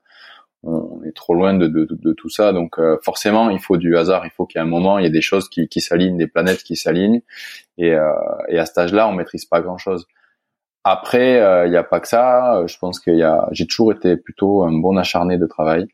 On 0.62 1.02
est 1.02 1.16
trop 1.16 1.34
loin 1.34 1.54
de, 1.54 2.12
tout 2.12 2.28
ça, 2.28 2.52
donc 2.52 2.78
euh, 2.78 2.96
forcément, 3.02 3.50
il 3.50 3.58
faut 3.58 3.76
du 3.76 3.96
hasard. 3.96 4.24
Il 4.24 4.30
faut 4.30 4.46
qu'il 4.46 4.60
y 4.60 4.62
ait 4.62 4.66
un 4.66 4.70
moment, 4.70 4.98
il 4.98 5.04
y 5.04 5.08
ait 5.08 5.10
des 5.10 5.20
choses 5.20 5.48
qui, 5.48 5.66
qui 5.66 5.80
s'alignent, 5.80 6.16
des 6.16 6.28
planètes 6.28 6.62
qui 6.62 6.76
s'alignent, 6.76 7.22
et, 7.76 7.92
euh, 7.92 8.12
et 8.48 8.58
à 8.60 8.66
cet 8.66 8.78
âge-là, 8.78 9.08
on 9.08 9.12
maîtrise 9.14 9.46
pas 9.46 9.60
grand-chose. 9.60 10.06
Après, 10.84 11.34
il 11.34 11.42
euh, 11.42 11.68
n'y 11.68 11.76
a 11.76 11.84
pas 11.84 12.00
que 12.00 12.08
ça. 12.08 12.62
Je 12.66 12.78
pense 12.78 13.00
qu'il 13.00 13.16
y 13.16 13.22
a, 13.22 13.48
j'ai 13.52 13.66
toujours 13.66 13.92
été 13.92 14.16
plutôt 14.16 14.62
un 14.62 14.72
bon 14.72 14.96
acharné 14.96 15.38
de 15.38 15.46
travail. 15.46 15.86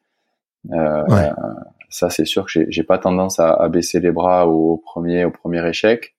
Euh, 0.73 1.03
Ça, 1.89 2.11
c'est 2.11 2.25
sûr 2.25 2.47
que 2.47 2.65
j'ai 2.69 2.83
pas 2.83 2.99
tendance 2.99 3.39
à, 3.39 3.53
à, 3.53 3.69
baisser 3.69 4.01
les 4.01 4.11
bras 4.11 4.49
au 4.49 4.77
premier, 4.77 5.25
au 5.25 5.31
premier 5.31 5.67
échec. 5.69 6.15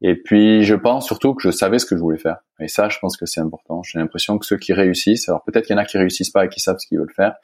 Et 0.00 0.16
puis, 0.16 0.64
je 0.64 0.74
pense 0.74 1.06
surtout 1.06 1.34
que 1.34 1.42
je 1.42 1.50
savais 1.50 1.78
ce 1.78 1.86
que 1.86 1.96
je 1.96 2.00
voulais 2.00 2.18
faire. 2.18 2.38
Et 2.58 2.66
ça, 2.66 2.88
je 2.88 2.98
pense 2.98 3.16
que 3.16 3.24
c'est 3.24 3.40
important. 3.40 3.82
J'ai 3.84 3.98
l'impression 3.98 4.36
que 4.38 4.46
ceux 4.46 4.56
qui 4.56 4.72
réussissent, 4.72 5.28
alors 5.28 5.44
peut-être 5.44 5.66
qu'il 5.66 5.76
y 5.76 5.78
en 5.78 5.82
a 5.82 5.84
qui 5.84 5.96
réussissent 5.96 6.30
pas 6.30 6.44
et 6.44 6.48
qui 6.48 6.60
savent 6.60 6.78
ce 6.78 6.86
qu'ils 6.86 6.98
veulent 6.98 7.12
faire, 7.14 7.34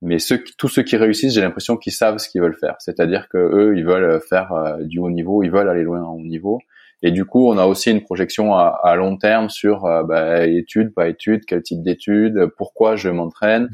mais 0.00 0.18
ceux, 0.18 0.42
tous 0.58 0.66
ceux 0.66 0.82
qui 0.82 0.96
réussissent, 0.96 1.34
j'ai 1.34 1.42
l'impression 1.42 1.76
qu'ils 1.76 1.92
savent 1.92 2.18
ce 2.18 2.28
qu'ils 2.28 2.40
veulent 2.42 2.56
faire. 2.56 2.74
C'est-à-dire 2.80 3.28
que 3.28 3.38
eux, 3.38 3.76
ils 3.76 3.84
veulent 3.84 4.20
faire 4.20 4.52
euh, 4.52 4.82
du 4.82 4.98
haut 4.98 5.10
niveau, 5.10 5.44
ils 5.44 5.50
veulent 5.50 5.68
aller 5.68 5.84
loin 5.84 6.02
en 6.02 6.14
haut 6.14 6.20
niveau. 6.20 6.60
Et 7.02 7.10
du 7.10 7.24
coup, 7.24 7.48
on 7.48 7.58
a 7.58 7.66
aussi 7.66 7.90
une 7.90 8.02
projection 8.02 8.54
à, 8.54 8.80
à 8.82 8.94
long 8.94 9.16
terme 9.16 9.48
sur 9.48 9.84
euh, 9.84 10.02
bah, 10.04 10.46
études, 10.46 10.94
pas 10.94 11.08
études, 11.08 11.44
quel 11.46 11.62
type 11.62 11.82
d'études, 11.82 12.46
pourquoi 12.56 12.96
je 12.96 13.08
m'entraîne. 13.08 13.64
Mm. 13.64 13.68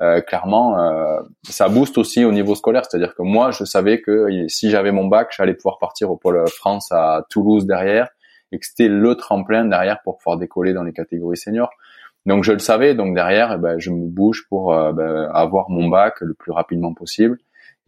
Euh, 0.00 0.20
clairement, 0.20 0.78
euh, 0.78 1.20
ça 1.42 1.68
booste 1.68 1.98
aussi 1.98 2.24
au 2.24 2.30
niveau 2.30 2.54
scolaire. 2.54 2.84
C'est-à-dire 2.88 3.14
que 3.16 3.22
moi, 3.22 3.50
je 3.50 3.64
savais 3.64 4.00
que 4.00 4.46
si 4.46 4.70
j'avais 4.70 4.92
mon 4.92 5.06
bac, 5.06 5.32
j'allais 5.36 5.54
pouvoir 5.54 5.78
partir 5.78 6.10
au 6.10 6.16
pôle 6.16 6.46
France 6.48 6.92
à 6.92 7.24
Toulouse 7.30 7.66
derrière, 7.66 8.08
et 8.52 8.58
que 8.58 8.66
c'était 8.66 8.88
le 8.88 9.14
tremplin 9.16 9.64
derrière 9.64 10.00
pour 10.02 10.18
pouvoir 10.18 10.36
décoller 10.38 10.72
dans 10.72 10.84
les 10.84 10.92
catégories 10.92 11.36
seniors. 11.36 11.70
Donc 12.26 12.44
je 12.44 12.52
le 12.52 12.58
savais. 12.60 12.94
Donc 12.94 13.14
derrière, 13.14 13.52
eh 13.54 13.58
ben, 13.58 13.78
je 13.78 13.90
me 13.90 14.06
bouge 14.06 14.46
pour 14.48 14.72
euh, 14.72 14.92
ben, 14.92 15.28
avoir 15.32 15.68
mon 15.70 15.88
bac 15.88 16.20
le 16.20 16.34
plus 16.34 16.52
rapidement 16.52 16.94
possible 16.94 17.38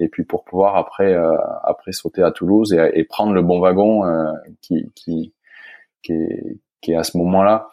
et 0.01 0.09
puis 0.09 0.25
pour 0.25 0.45
pouvoir 0.45 0.77
après 0.77 1.15
euh, 1.15 1.37
après 1.63 1.93
sauter 1.93 2.23
à 2.23 2.33
Toulouse 2.33 2.73
et, 2.73 2.91
et 2.95 3.05
prendre 3.05 3.33
le 3.33 3.43
bon 3.43 3.61
wagon 3.61 4.05
euh, 4.05 4.33
qui, 4.61 4.91
qui 4.95 5.33
qui 6.03 6.13
est 6.13 6.59
qui 6.81 6.93
est 6.93 6.97
à 6.97 7.05
ce 7.05 7.17
moment-là. 7.19 7.69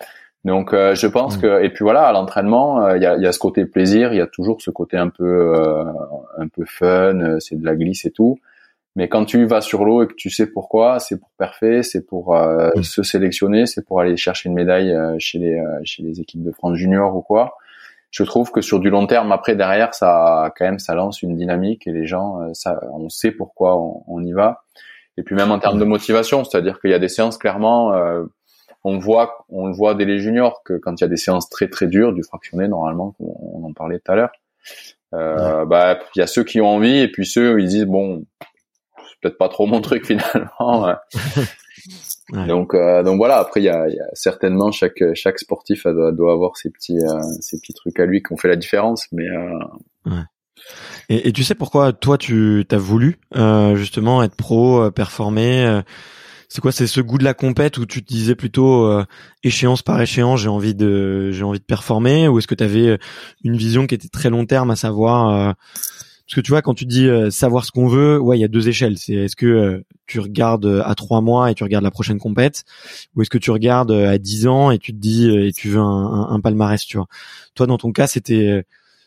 Donc 0.45 0.73
euh, 0.73 0.93
je 0.93 1.07
pense 1.07 1.37
mmh. 1.37 1.41
que 1.41 1.63
et 1.63 1.69
puis 1.69 1.83
voilà 1.83 2.03
à 2.03 2.11
l'entraînement 2.11 2.93
il 2.93 3.01
y, 3.01 3.05
a, 3.05 3.17
y, 3.17 3.25
a, 3.25 3.31
ce 3.31 3.39
côté 3.39 3.65
plaisir, 3.65 4.13
il 4.13 4.17
y 4.17 4.21
a 4.21 4.27
toujours 4.27 4.61
ce 4.61 4.69
côté 4.69 4.97
un 4.97 5.09
peu 5.09 5.53
un 6.37 6.47
peu 6.47 6.63
fun, 6.65 7.39
c'est 7.39 7.59
de 7.59 7.65
la 7.65 7.75
glisse 7.75 8.05
et 8.05 8.11
tout. 8.11 8.39
Mais 8.97 9.07
quand 9.09 9.25
tu 9.25 9.45
vas 9.45 9.61
sur 9.61 9.85
l'eau 9.85 10.01
et 10.01 10.07
que 10.07 10.15
tu 10.15 10.31
sais 10.31 10.47
pourquoi, 10.47 10.97
c'est 10.97 11.19
pour 11.19 11.29
perfer, 11.37 11.83
c'est 11.83 12.03
pour 12.03 12.35
euh, 12.35 12.71
mm. 12.75 12.81
se 12.81 13.03
sélectionner, 13.03 13.67
c'est 13.67 13.85
pour 13.85 14.01
aller 14.01 14.17
chercher 14.17 14.49
une 14.49 14.55
médaille 14.55 14.91
euh, 14.91 15.15
chez 15.19 15.37
les 15.37 15.53
euh, 15.53 15.79
chez 15.83 16.01
les 16.01 16.19
équipes 16.19 16.41
de 16.41 16.51
France 16.51 16.77
junior 16.77 17.15
ou 17.15 17.21
quoi. 17.21 17.57
Je 18.17 18.23
trouve 18.23 18.49
que 18.49 18.62
sur 18.62 18.80
du 18.80 18.89
long 18.89 19.06
terme, 19.06 19.32
après 19.32 19.56
derrière, 19.56 19.93
ça 19.93 20.51
quand 20.58 20.65
même 20.65 20.80
ça 20.80 20.95
lance 20.95 21.21
une 21.21 21.36
dynamique 21.36 21.86
et 21.86 21.91
les 21.91 22.08
gens, 22.08 22.51
ça, 22.56 22.80
on 22.91 23.10
sait 23.10 23.30
pourquoi 23.30 23.77
on, 23.77 24.03
on 24.08 24.23
y 24.23 24.34
va. 24.34 24.63
Et 25.17 25.23
puis 25.23 25.36
même 25.36 25.51
en 25.51 25.60
termes 25.60 25.77
de 25.77 25.86
motivation, 25.86 26.43
c'est-à-dire 26.43 26.80
qu'il 26.80 26.89
y 26.89 26.95
a 26.95 26.99
des 26.99 27.10
séances 27.10 27.38
clairement, 27.38 27.93
on 28.84 28.97
voit 28.97 29.45
on 29.49 29.67
le 29.67 29.73
voit 29.73 29.93
dès 29.93 30.06
les 30.06 30.17
juniors 30.17 30.63
que 30.63 30.73
quand 30.73 30.99
il 30.99 31.03
y 31.03 31.06
a 31.06 31.10
des 31.10 31.17
séances 31.17 31.47
très 31.47 31.67
très 31.67 31.86
dures, 31.86 32.12
du 32.12 32.23
fractionné 32.23 32.67
normalement, 32.67 33.13
on, 33.19 33.63
en 33.65 33.73
parlait 33.73 33.99
tout 33.99 34.12
à 34.12 34.15
l'heure. 34.15 34.32
Euh, 35.13 35.65
bah 35.65 35.99
il 36.15 36.19
y 36.19 36.21
a 36.23 36.27
ceux 36.27 36.43
qui 36.43 36.60
ont 36.60 36.67
envie 36.67 36.97
et 36.97 37.12
puis 37.12 37.25
ceux 37.25 37.62
ils 37.62 37.67
disent 37.67 37.86
bon 37.86 38.25
peut-être 39.21 39.38
pas 39.38 39.49
trop 39.49 39.67
mon 39.67 39.82
truc 39.82 40.06
finalement. 40.08 40.95
Donc 42.33 42.73
euh, 42.73 43.03
donc 43.03 43.17
voilà. 43.17 43.37
Après 43.37 43.61
il 43.61 43.63
y 43.63 43.69
a, 43.69 43.87
y 43.87 43.99
a, 43.99 44.07
certainement 44.13 44.71
chaque 44.71 45.01
chaque 45.13 45.39
sportif 45.39 45.87
doit, 45.87 46.11
doit 46.11 46.33
avoir 46.33 46.57
ses 46.57 46.69
petits 46.69 46.97
euh, 46.97 47.21
ses 47.39 47.57
petits 47.59 47.73
trucs 47.73 47.99
à 47.99 48.05
lui 48.05 48.21
qui 48.21 48.33
ont 48.33 48.37
fait 48.37 48.49
la 48.49 48.57
différence. 48.57 49.07
Mais 49.13 49.27
euh... 49.29 50.11
ouais. 50.11 50.23
et, 51.07 51.29
et, 51.29 51.31
tu 51.31 51.43
sais 51.43 51.55
pourquoi 51.55 51.93
toi 51.93 52.17
tu 52.17 52.65
t'as 52.67 52.77
voulu 52.77 53.17
euh, 53.35 53.75
justement 53.75 54.23
être 54.23 54.35
pro, 54.35 54.83
euh, 54.83 54.91
performer 54.91 55.81
c'est 56.49 56.61
quoi 56.61 56.71
c'est 56.71 56.87
ce 56.87 57.01
goût 57.01 57.17
de 57.17 57.25
la 57.25 57.33
compète 57.33 57.77
où 57.77 57.85
tu 57.85 58.01
te 58.03 58.07
disais 58.07 58.33
plutôt 58.33 58.89
échéance 59.43 59.81
par 59.81 60.01
échéance 60.01 60.39
j'ai 60.39 60.47
envie 60.47 60.75
de 60.75 61.29
j'ai 61.31 61.43
envie 61.43 61.59
de 61.59 61.65
performer 61.65 62.29
ou 62.29 62.39
est-ce 62.39 62.47
que 62.47 62.55
tu 62.55 62.63
avais 62.63 62.97
une 63.43 63.57
vision 63.57 63.85
qui 63.85 63.95
était 63.95 64.07
très 64.07 64.29
long 64.29 64.45
terme 64.45 64.71
à 64.71 64.77
savoir 64.77 65.55
parce 66.27 66.35
que 66.35 66.41
tu 66.41 66.51
vois, 66.51 66.61
quand 66.61 66.73
tu 66.73 66.85
dis 66.85 67.07
euh, 67.07 67.29
savoir 67.29 67.63
ce 67.63 67.71
qu'on 67.71 67.87
veut, 67.87 68.19
ouais, 68.19 68.37
il 68.37 68.41
y 68.41 68.43
a 68.43 68.49
deux 68.49 68.67
échelles. 68.67 68.97
C'est 68.97 69.13
est-ce 69.13 69.37
que 69.37 69.45
euh, 69.45 69.85
tu 70.07 70.19
regardes 70.19 70.65
euh, 70.65 70.81
à 70.83 70.93
trois 70.93 71.21
mois 71.21 71.49
et 71.49 71.53
tu 71.53 71.63
regardes 71.63 71.85
la 71.85 71.91
prochaine 71.91 72.19
compète, 72.19 72.65
ou 73.15 73.21
est-ce 73.21 73.29
que 73.29 73.37
tu 73.37 73.49
regardes 73.49 73.91
à 73.91 74.17
dix 74.17 74.45
ans 74.45 74.69
et 74.69 74.77
tu 74.77 74.91
te 74.91 74.97
dis 74.97 75.29
et 75.29 75.53
tu 75.53 75.69
veux 75.69 75.79
un, 75.79 76.27
un, 76.29 76.39
palmarès, 76.41 76.83
tu 76.85 76.97
vois. 76.97 77.07
Toi, 77.55 77.65
dans 77.65 77.77
ton 77.77 77.93
cas, 77.93 78.07
c'était 78.07 78.65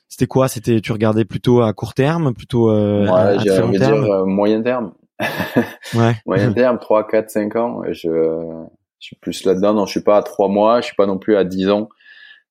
c'était 0.08 0.26
quoi? 0.26 0.48
C'était 0.48 0.80
tu 0.80 0.92
regardais 0.92 1.26
plutôt 1.26 1.60
à 1.60 1.74
court 1.74 1.92
terme, 1.92 2.32
plutôt 2.32 2.70
ouais, 2.72 3.10
à, 3.10 3.36
j'ai 3.36 3.50
long 3.58 3.70
terme, 3.72 4.02
dire, 4.02 4.26
moyen 4.26 4.62
terme. 4.62 4.94
ouais. 5.94 6.14
moyen 6.26 6.54
terme, 6.54 6.78
trois, 6.78 7.06
quatre, 7.06 7.28
cinq 7.28 7.54
ans. 7.54 7.82
Je, 7.88 7.92
je 7.92 9.06
suis 9.06 9.16
plus 9.16 9.44
là-dedans. 9.44 9.74
Non, 9.74 9.84
je 9.84 9.90
suis 9.90 10.00
pas 10.00 10.16
à 10.16 10.22
trois 10.22 10.48
mois. 10.48 10.80
Je 10.80 10.86
suis 10.86 10.96
pas 10.96 11.06
non 11.06 11.18
plus 11.18 11.36
à 11.36 11.44
dix 11.44 11.68
ans. 11.68 11.90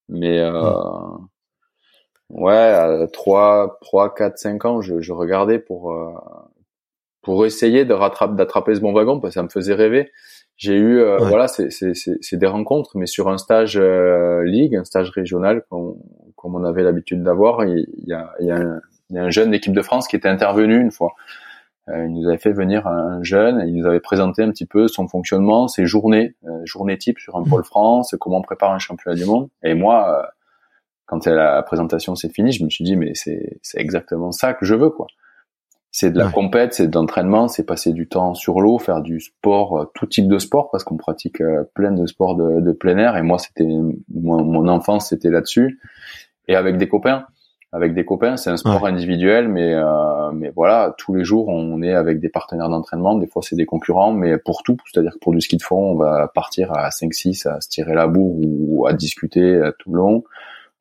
Mais 0.09 0.39
euh, 0.39 0.51
Ouais, 0.51 0.67
à 2.37 3.07
3, 3.11 3.77
3, 3.81 4.15
4, 4.15 4.37
5 4.37 4.65
ans, 4.65 4.81
je, 4.81 5.01
je 5.01 5.13
regardais 5.13 5.59
pour 5.59 5.91
euh, 5.91 6.13
pour 7.21 7.45
essayer 7.45 7.85
de 7.85 7.93
rattraper 7.93 8.35
d'attraper 8.35 8.75
ce 8.75 8.81
bon 8.81 8.93
wagon 8.93 9.19
parce 9.19 9.33
que 9.33 9.39
ça 9.39 9.43
me 9.43 9.49
faisait 9.49 9.73
rêver. 9.73 10.11
J'ai 10.55 10.75
eu 10.75 10.99
euh, 10.99 11.17
voilà, 11.17 11.47
c'est 11.47 11.69
c'est 11.69 12.37
des 12.37 12.47
rencontres, 12.47 12.97
mais 12.97 13.05
sur 13.05 13.29
un 13.29 13.37
stage 13.37 13.77
euh, 13.77 14.43
ligue, 14.43 14.75
un 14.75 14.83
stage 14.83 15.09
régional 15.09 15.63
comme, 15.69 15.95
comme 16.35 16.55
on 16.55 16.63
avait 16.63 16.83
l'habitude 16.83 17.23
d'avoir, 17.23 17.65
il, 17.65 17.85
y 18.05 18.13
a 18.13 18.31
il 18.39 18.47
y 18.47 18.51
a 18.51 18.57
un, 18.57 18.81
il 19.09 19.15
y 19.15 19.19
a 19.19 19.23
un 19.23 19.29
jeune 19.29 19.51
d'équipe 19.51 19.73
de 19.73 19.81
France 19.81 20.07
qui 20.07 20.15
était 20.15 20.29
intervenu 20.29 20.79
une 20.79 20.91
fois. 20.91 21.13
il 21.87 22.13
nous 22.13 22.27
avait 22.27 22.37
fait 22.37 22.51
venir 22.51 22.85
un 22.87 23.23
jeune, 23.23 23.63
il 23.67 23.75
nous 23.75 23.87
avait 23.87 24.01
présenté 24.01 24.43
un 24.43 24.51
petit 24.51 24.67
peu 24.67 24.87
son 24.87 25.07
fonctionnement, 25.07 25.67
ses 25.67 25.85
journées, 25.87 26.35
journées 26.65 26.97
type 26.97 27.17
sur 27.19 27.35
un 27.37 27.43
pôle 27.43 27.63
France, 27.63 28.15
comment 28.19 28.37
on 28.37 28.41
prépare 28.43 28.71
un 28.71 28.79
championnat 28.79 29.15
du 29.15 29.25
monde. 29.25 29.49
Et 29.63 29.73
moi 29.73 30.29
quand 31.09 31.25
la 31.25 31.63
présentation 31.63 32.13
s'est 32.15 32.29
finie, 32.29 32.51
je 32.51 32.63
me 32.63 32.69
suis 32.69 32.83
dit 32.83 32.95
mais 32.95 33.11
c'est 33.15 33.59
c'est 33.63 33.79
exactement 33.79 34.31
ça 34.31 34.53
que 34.53 34.63
je 34.63 34.75
veux 34.75 34.91
quoi. 34.91 35.07
C'est 35.91 36.11
de 36.11 36.19
la 36.19 36.29
compète, 36.29 36.75
c'est 36.75 36.87
de 36.87 36.95
l'entraînement, 36.95 37.47
c'est 37.47 37.65
passer 37.65 37.93
du 37.93 38.07
temps 38.07 38.35
sur 38.35 38.61
l'eau, 38.61 38.77
faire 38.77 39.01
du 39.01 39.19
sport, 39.19 39.79
euh, 39.79 39.85
tout 39.95 40.05
type 40.05 40.27
de 40.27 40.37
sport 40.37 40.69
parce 40.69 40.83
qu'on 40.83 40.97
pratique 40.97 41.41
euh, 41.41 41.63
plein 41.73 41.91
de 41.91 42.05
sports 42.05 42.35
de, 42.35 42.61
de, 42.61 42.71
plein 42.71 42.95
air 42.99 43.17
et 43.17 43.23
moi 43.23 43.39
c'était 43.39 43.65
mon, 43.65 44.43
mon 44.43 44.67
enfance 44.67 45.09
c'était 45.09 45.31
là-dessus 45.31 45.79
et 46.47 46.55
avec 46.55 46.77
des 46.77 46.87
copains. 46.87 47.25
Avec 47.71 47.93
des 47.93 48.03
copains, 48.03 48.35
c'est 48.35 48.49
un 48.49 48.57
sport 48.57 48.87
individuel, 48.87 49.47
mais 49.47 49.75
euh, 49.75 50.31
mais 50.31 50.51
voilà, 50.55 50.95
tous 50.97 51.13
les 51.13 51.23
jours 51.23 51.49
on 51.49 51.83
est 51.83 51.93
avec 51.93 52.19
des 52.19 52.29
partenaires 52.29 52.69
d'entraînement. 52.69 53.15
Des 53.15 53.27
fois 53.27 53.41
c'est 53.43 53.55
des 53.55 53.67
concurrents, 53.67 54.11
mais 54.11 54.37
pour 54.37 54.63
tout, 54.63 54.77
c'est-à-dire 54.91 55.13
que 55.13 55.19
pour 55.19 55.33
du 55.33 55.41
ski 55.41 55.57
de 55.57 55.63
fond, 55.63 55.91
on 55.91 55.95
va 55.95 56.27
partir 56.33 56.71
à 56.71 56.89
5-6 56.89 57.47
à 57.47 57.61
se 57.61 57.69
tirer 57.69 57.93
la 57.93 58.07
bourre 58.07 58.37
ou 58.39 58.87
à 58.87 58.93
discuter 58.93 59.59
tout 59.79 59.91
le 59.91 59.97
long 59.97 60.23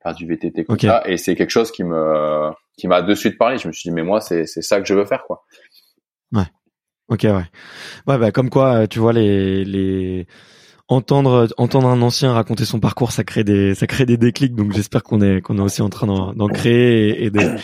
faire 0.09 0.14
du 0.14 0.27
VTT 0.27 0.64
comme 0.64 0.79
ça. 0.79 1.03
Et 1.07 1.16
c'est 1.16 1.37
quelque 1.37 1.51
chose 1.51 1.71
qui 1.71 1.85
me, 1.85 2.51
qui 2.77 2.88
m'a 2.88 3.03
de 3.03 3.14
suite 3.14 3.38
parlé. 3.38 3.59
Je 3.59 3.68
me 3.68 3.73
suis 3.73 3.88
dit, 3.90 3.94
mais 3.94 4.03
moi, 4.03 4.21
c'est, 4.21 4.47
c'est 4.47 4.62
ça 4.62 4.81
que 4.81 4.87
je 4.87 4.94
veux 4.94 5.05
faire, 5.05 5.25
quoi. 5.27 5.44
Ouais. 6.33 6.47
Ok, 7.09 7.21
ouais. 7.25 7.44
Ouais, 8.07 8.18
bah, 8.18 8.33
comme 8.33 8.51
quoi, 8.51 8.87
tu 8.87 8.99
vois, 8.99 9.12
les, 9.12 9.64
les, 9.64 10.27
entendre, 10.88 11.49
entendre 11.57 11.88
un 11.88 12.03
ancien 12.03 12.33
raconter 12.33 12.64
son 12.64 12.81
parcours, 12.81 13.12
ça 13.12 13.25
crée 13.25 13.44
des, 13.44 13.75
ça 13.75 13.87
crée 13.87 14.07
des 14.07 14.16
déclics. 14.16 14.55
Donc, 14.55 14.73
j'espère 14.73 15.03
qu'on 15.03 15.21
est, 15.21 15.40
qu'on 15.40 15.59
est 15.59 15.62
aussi 15.62 15.83
en 15.83 15.88
train 15.88 16.07
d'en, 16.07 16.49
créer 16.49 17.09
et, 17.09 17.25
et 17.27 17.31
de, 17.31 17.57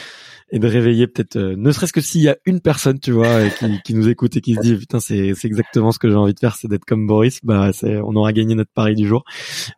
et 0.55 0.61
de 0.61 0.69
réveiller 0.69 1.09
peut-être 1.09 1.35
euh, 1.35 1.57
ne 1.59 1.73
serait-ce 1.73 1.93
que 1.93 2.01
s'il 2.01 2.21
y 2.21 2.29
a 2.29 2.37
une 2.47 2.61
personne 2.61 3.01
tu 3.01 3.11
vois 3.11 3.27
euh, 3.27 3.49
qui, 3.49 3.83
qui 3.83 3.93
nous 3.93 4.09
écoute 4.09 4.37
et 4.37 4.41
qui 4.41 4.55
se 4.55 4.61
dit 4.61 4.77
putain 4.77 5.01
c'est 5.01 5.35
c'est 5.35 5.49
exactement 5.49 5.91
ce 5.91 5.99
que 5.99 6.09
j'ai 6.09 6.15
envie 6.15 6.33
de 6.33 6.39
faire 6.39 6.55
c'est 6.55 6.69
d'être 6.69 6.85
comme 6.85 7.09
Boris 7.09 7.41
bah 7.43 7.73
c'est 7.73 7.97
on 7.97 8.15
aura 8.15 8.33
gagné 8.33 8.55
notre 8.55 8.71
pari 8.71 8.95
du 8.95 9.07
jour. 9.07 9.25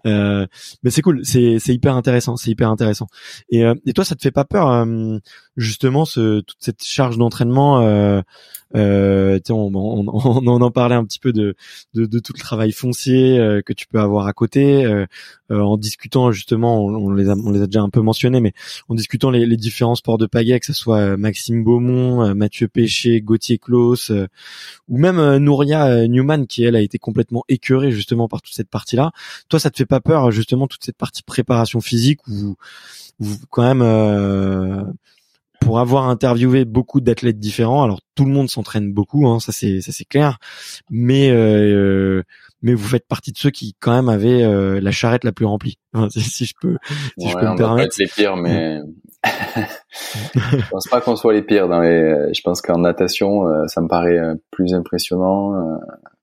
Euh, 0.04 0.46
mais 0.82 0.90
c'est 0.90 1.00
cool 1.00 1.20
c'est 1.24 1.58
c'est 1.60 1.72
hyper 1.72 1.96
intéressant 1.96 2.36
c'est 2.36 2.50
hyper 2.50 2.68
intéressant. 2.70 3.06
Et 3.48 3.64
euh, 3.64 3.74
et 3.86 3.94
toi 3.94 4.04
ça 4.04 4.14
te 4.14 4.20
fait 4.20 4.30
pas 4.30 4.44
peur 4.44 4.86
justement 5.56 6.04
ce 6.04 6.40
toute 6.40 6.58
cette 6.60 6.84
charge 6.84 7.16
d'entraînement 7.16 7.80
euh, 8.74 9.38
on, 9.48 10.46
en 10.46 10.70
parlait 10.70 10.96
un 10.96 11.04
petit 11.04 11.20
peu 11.20 11.32
de, 11.32 11.54
tout 11.94 12.32
le 12.34 12.40
travail 12.40 12.72
foncier 12.72 13.38
euh, 13.38 13.62
que 13.62 13.72
tu 13.72 13.86
peux 13.86 14.00
avoir 14.00 14.26
à 14.26 14.32
côté, 14.32 14.84
euh, 14.84 15.06
en 15.50 15.76
discutant 15.76 16.32
justement, 16.32 16.84
on, 16.84 17.10
les 17.12 17.28
a, 17.28 17.66
déjà 17.66 17.82
un 17.82 17.90
peu 17.90 18.00
mentionnés, 18.00 18.40
mais 18.40 18.52
en 18.88 18.94
discutant 18.94 19.30
les, 19.30 19.56
différents 19.56 19.94
sports 19.94 20.18
de 20.18 20.26
pagaie, 20.26 20.58
que 20.60 20.66
ce 20.66 20.72
soit 20.72 21.16
Maxime 21.16 21.62
Beaumont, 21.62 22.34
Mathieu 22.34 22.68
Péché, 22.68 23.20
Gauthier 23.20 23.58
Klaus, 23.58 24.10
ou 24.88 24.98
même 24.98 25.36
Nouria 25.36 26.06
Newman 26.08 26.46
qui 26.46 26.64
elle 26.64 26.76
a 26.76 26.80
été 26.80 26.98
complètement 26.98 27.44
écœurée 27.48 27.92
justement 27.92 28.28
par 28.28 28.42
toute 28.42 28.54
cette 28.54 28.70
partie-là. 28.70 29.12
Toi, 29.48 29.60
ça 29.60 29.70
te 29.70 29.76
fait 29.76 29.86
pas 29.86 30.00
peur 30.00 30.30
justement 30.30 30.66
toute 30.66 30.84
cette 30.84 30.96
partie 30.96 31.22
préparation 31.22 31.80
physique 31.80 32.20
où, 32.28 32.56
où 33.20 33.26
quand 33.50 33.62
même 33.62 34.94
pour 35.66 35.80
avoir 35.80 36.08
interviewé 36.08 36.64
beaucoup 36.64 37.00
d'athlètes 37.00 37.40
différents, 37.40 37.82
alors 37.82 38.00
tout 38.14 38.24
le 38.24 38.30
monde 38.30 38.48
s'entraîne 38.48 38.92
beaucoup, 38.92 39.26
hein, 39.26 39.40
ça 39.40 39.50
c'est 39.50 39.80
ça 39.80 39.90
c'est 39.90 40.04
clair, 40.04 40.38
mais 40.90 41.28
euh, 41.30 42.22
mais 42.62 42.72
vous 42.72 42.86
faites 42.86 43.06
partie 43.06 43.32
de 43.32 43.38
ceux 43.38 43.50
qui 43.50 43.74
quand 43.80 43.92
même 43.92 44.08
avaient 44.08 44.44
euh, 44.44 44.80
la 44.80 44.92
charrette 44.92 45.24
la 45.24 45.32
plus 45.32 45.44
remplie, 45.44 45.78
si, 46.10 46.44
je 46.44 46.54
peux 46.60 46.76
si 47.18 47.28
je 47.28 47.34
peux 47.34 47.48
me 47.48 47.56
permettre. 47.56 47.96
Pas 47.96 48.02
les 48.04 48.08
pires, 48.08 48.36
mais 48.36 48.80
je 50.34 50.70
pense 50.70 50.86
pas 50.88 51.00
qu'on 51.00 51.16
soit 51.16 51.32
les 51.32 51.42
pires 51.42 51.68
dans 51.68 51.80
les. 51.80 52.32
Je 52.32 52.40
pense 52.42 52.62
qu'en 52.62 52.78
natation, 52.78 53.48
euh, 53.48 53.66
ça 53.66 53.80
me 53.80 53.88
paraît 53.88 54.18
euh, 54.18 54.34
plus 54.52 54.72
impressionnant. 54.72 55.78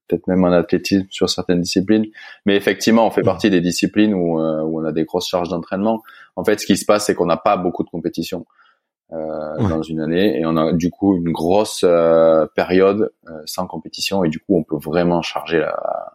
Peut-être 0.07 0.27
même 0.27 0.43
en 0.43 0.51
athlétisme 0.51 1.07
sur 1.09 1.29
certaines 1.29 1.61
disciplines, 1.61 2.05
mais 2.45 2.55
effectivement, 2.55 3.07
on 3.07 3.11
fait 3.11 3.21
partie 3.21 3.49
des 3.49 3.61
disciplines 3.61 4.13
où, 4.13 4.37
où 4.37 4.81
on 4.81 4.85
a 4.85 4.91
des 4.91 5.05
grosses 5.05 5.27
charges 5.27 5.49
d'entraînement. 5.49 6.01
En 6.35 6.43
fait, 6.43 6.59
ce 6.59 6.65
qui 6.65 6.77
se 6.77 6.85
passe, 6.85 7.05
c'est 7.05 7.15
qu'on 7.15 7.25
n'a 7.25 7.37
pas 7.37 7.57
beaucoup 7.57 7.83
de 7.83 7.89
compétitions. 7.89 8.45
Euh, 9.13 9.67
dans 9.69 9.83
une 9.83 9.99
année. 9.99 10.39
Et 10.39 10.45
on 10.45 10.57
a 10.57 10.73
du 10.73 10.89
coup 10.89 11.15
une 11.15 11.31
grosse 11.31 11.81
euh, 11.83 12.47
période 12.55 13.11
euh, 13.27 13.41
sans 13.45 13.67
compétition. 13.67 14.23
Et 14.23 14.29
du 14.29 14.39
coup 14.39 14.57
on 14.57 14.63
peut 14.63 14.77
vraiment 14.83 15.21
charger 15.21 15.59
la, 15.59 16.13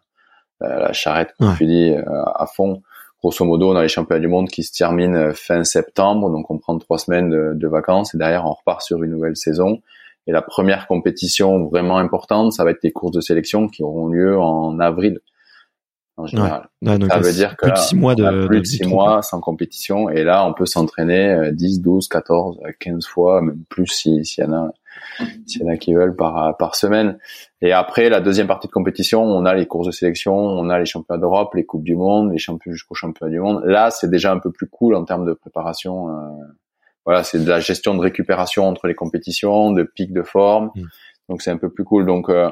la, 0.61 0.93
charrette 0.93 1.33
comme 1.39 1.55
tu 1.57 1.67
dis 1.67 1.95
à 1.95 2.47
fond. 2.47 2.83
Grosso 3.21 3.45
modo 3.45 3.73
on 3.73 3.77
a 3.77 3.83
les 3.83 3.89
championnats 3.89 4.21
du 4.21 4.27
monde 4.27 4.49
qui 4.49 4.65
se 4.65 4.73
terminent 4.73 5.33
fin 5.33 5.63
septembre. 5.63 6.29
Donc 6.31 6.51
on 6.51 6.59
prend 6.59 6.77
trois 6.79 6.99
semaines 6.99 7.31
de, 7.31 7.53
de, 7.55 7.69
vacances. 7.69 8.17
Et 8.17 8.19
derrière 8.19 8.47
on 8.47 8.53
repart 8.53 8.83
sur 8.83 9.01
une 9.05 9.13
nouvelle 9.13 9.37
saison. 9.37 9.81
Et 10.27 10.33
la 10.33 10.43
première 10.43 10.89
compétition 10.89 11.67
vraiment 11.67 11.99
importante 11.99 12.53
ça 12.53 12.65
va 12.65 12.73
être 12.73 12.83
les 12.83 12.91
courses 12.91 13.13
de 13.13 13.21
sélection 13.21 13.69
qui 13.69 13.85
auront 13.85 14.09
lieu 14.09 14.41
en 14.41 14.81
avril 14.81 15.21
en 16.19 16.27
général. 16.27 16.69
ça 16.85 17.19
veut 17.19 17.33
dire 17.33 17.57
que 17.57 17.67
plus 17.67 17.73
de 17.73 17.79
six 17.79 17.97
mois 17.97 18.15
de, 18.15 18.47
plus 18.47 18.61
de 18.61 18.67
six 18.67 18.87
mois 18.87 19.23
sans 19.23 19.41
compétition 19.41 20.09
et 20.09 20.25
là 20.25 20.47
on 20.47 20.53
peut 20.53 20.67
s'entraîner 20.67 21.51
10, 21.53 21.81
12, 21.81 22.09
14, 22.09 22.59
15 22.81 23.07
fois, 23.07 23.41
même 23.43 23.63
plus 23.69 23.87
s'il 23.87 24.23
y 24.23 24.43
en 24.45 24.53
a 24.53 24.71
s'il 25.47 25.63
y 25.63 25.65
en 25.65 25.69
a 25.69 25.77
qui 25.77 25.95
veulent 25.95 26.17
par 26.17 26.57
par 26.57 26.75
semaine. 26.75 27.19
Et 27.61 27.73
après 27.73 28.09
la 28.09 28.21
deuxième 28.21 28.47
partie 28.47 28.69
de 28.69 28.73
compétition, 28.73 29.23
on 29.23 29.45
a 29.45 29.55
les 29.55 29.67
courses 29.67 29.87
de 29.87 29.93
sélection, 29.93 30.35
on 30.35 30.69
a 30.71 30.79
les 30.79 30.87
championnats 30.87 31.21
d'Europe, 31.21 31.55
les 31.55 31.65
coupes 31.65 31.83
du 31.83 31.97
monde, 31.97 32.31
les 32.33 32.39
champions 32.39 32.73
jusqu'au 32.73 32.95
championnat 32.95 33.31
du 33.33 33.41
monde. 33.41 33.63
Là, 33.65 33.91
c'est 33.91 34.09
déjà 34.11 34.33
un 34.33 34.39
peu 34.39 34.53
plus 34.53 34.69
cool 34.69 34.95
en 34.95 35.05
termes 35.05 35.27
de 35.27 35.33
préparation. 35.33 36.09
Euh, 36.09 36.45
voilà, 37.05 37.25
c'est 37.25 37.43
de 37.43 37.49
la 37.49 37.59
gestion 37.59 37.95
de 37.95 38.01
récupération 38.01 38.69
entre 38.69 38.87
les 38.87 38.95
compétitions, 38.95 39.73
de 39.73 39.83
pics 39.83 40.13
de 40.13 40.23
forme. 40.23 40.71
Mm. 40.75 40.83
Donc 41.29 41.43
c'est 41.43 41.51
un 41.51 41.57
peu 41.57 41.71
plus 41.71 41.85
cool. 41.85 42.07
Donc 42.07 42.29
euh, 42.29 42.51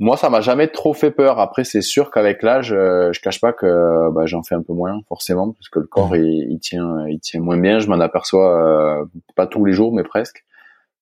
moi, 0.00 0.16
ça 0.16 0.30
m'a 0.30 0.40
jamais 0.40 0.68
trop 0.68 0.94
fait 0.94 1.10
peur. 1.10 1.40
Après, 1.40 1.64
c'est 1.64 1.80
sûr 1.80 2.10
qu'avec 2.10 2.42
l'âge, 2.42 2.72
euh, 2.72 3.12
je 3.12 3.20
cache 3.20 3.40
pas 3.40 3.52
que 3.52 4.10
bah, 4.12 4.26
j'en 4.26 4.42
fais 4.42 4.54
un 4.54 4.62
peu 4.62 4.72
moins, 4.72 5.00
forcément, 5.08 5.52
parce 5.52 5.68
que 5.68 5.80
le 5.80 5.86
corps 5.86 6.14
il, 6.16 6.58
tient, 6.60 7.06
il 7.08 7.18
tient 7.20 7.40
moins 7.40 7.58
bien. 7.58 7.80
Je 7.80 7.88
m'en 7.88 7.98
aperçois 7.98 9.00
euh, 9.02 9.04
pas 9.34 9.46
tous 9.46 9.64
les 9.64 9.72
jours, 9.72 9.92
mais 9.92 10.04
presque. 10.04 10.44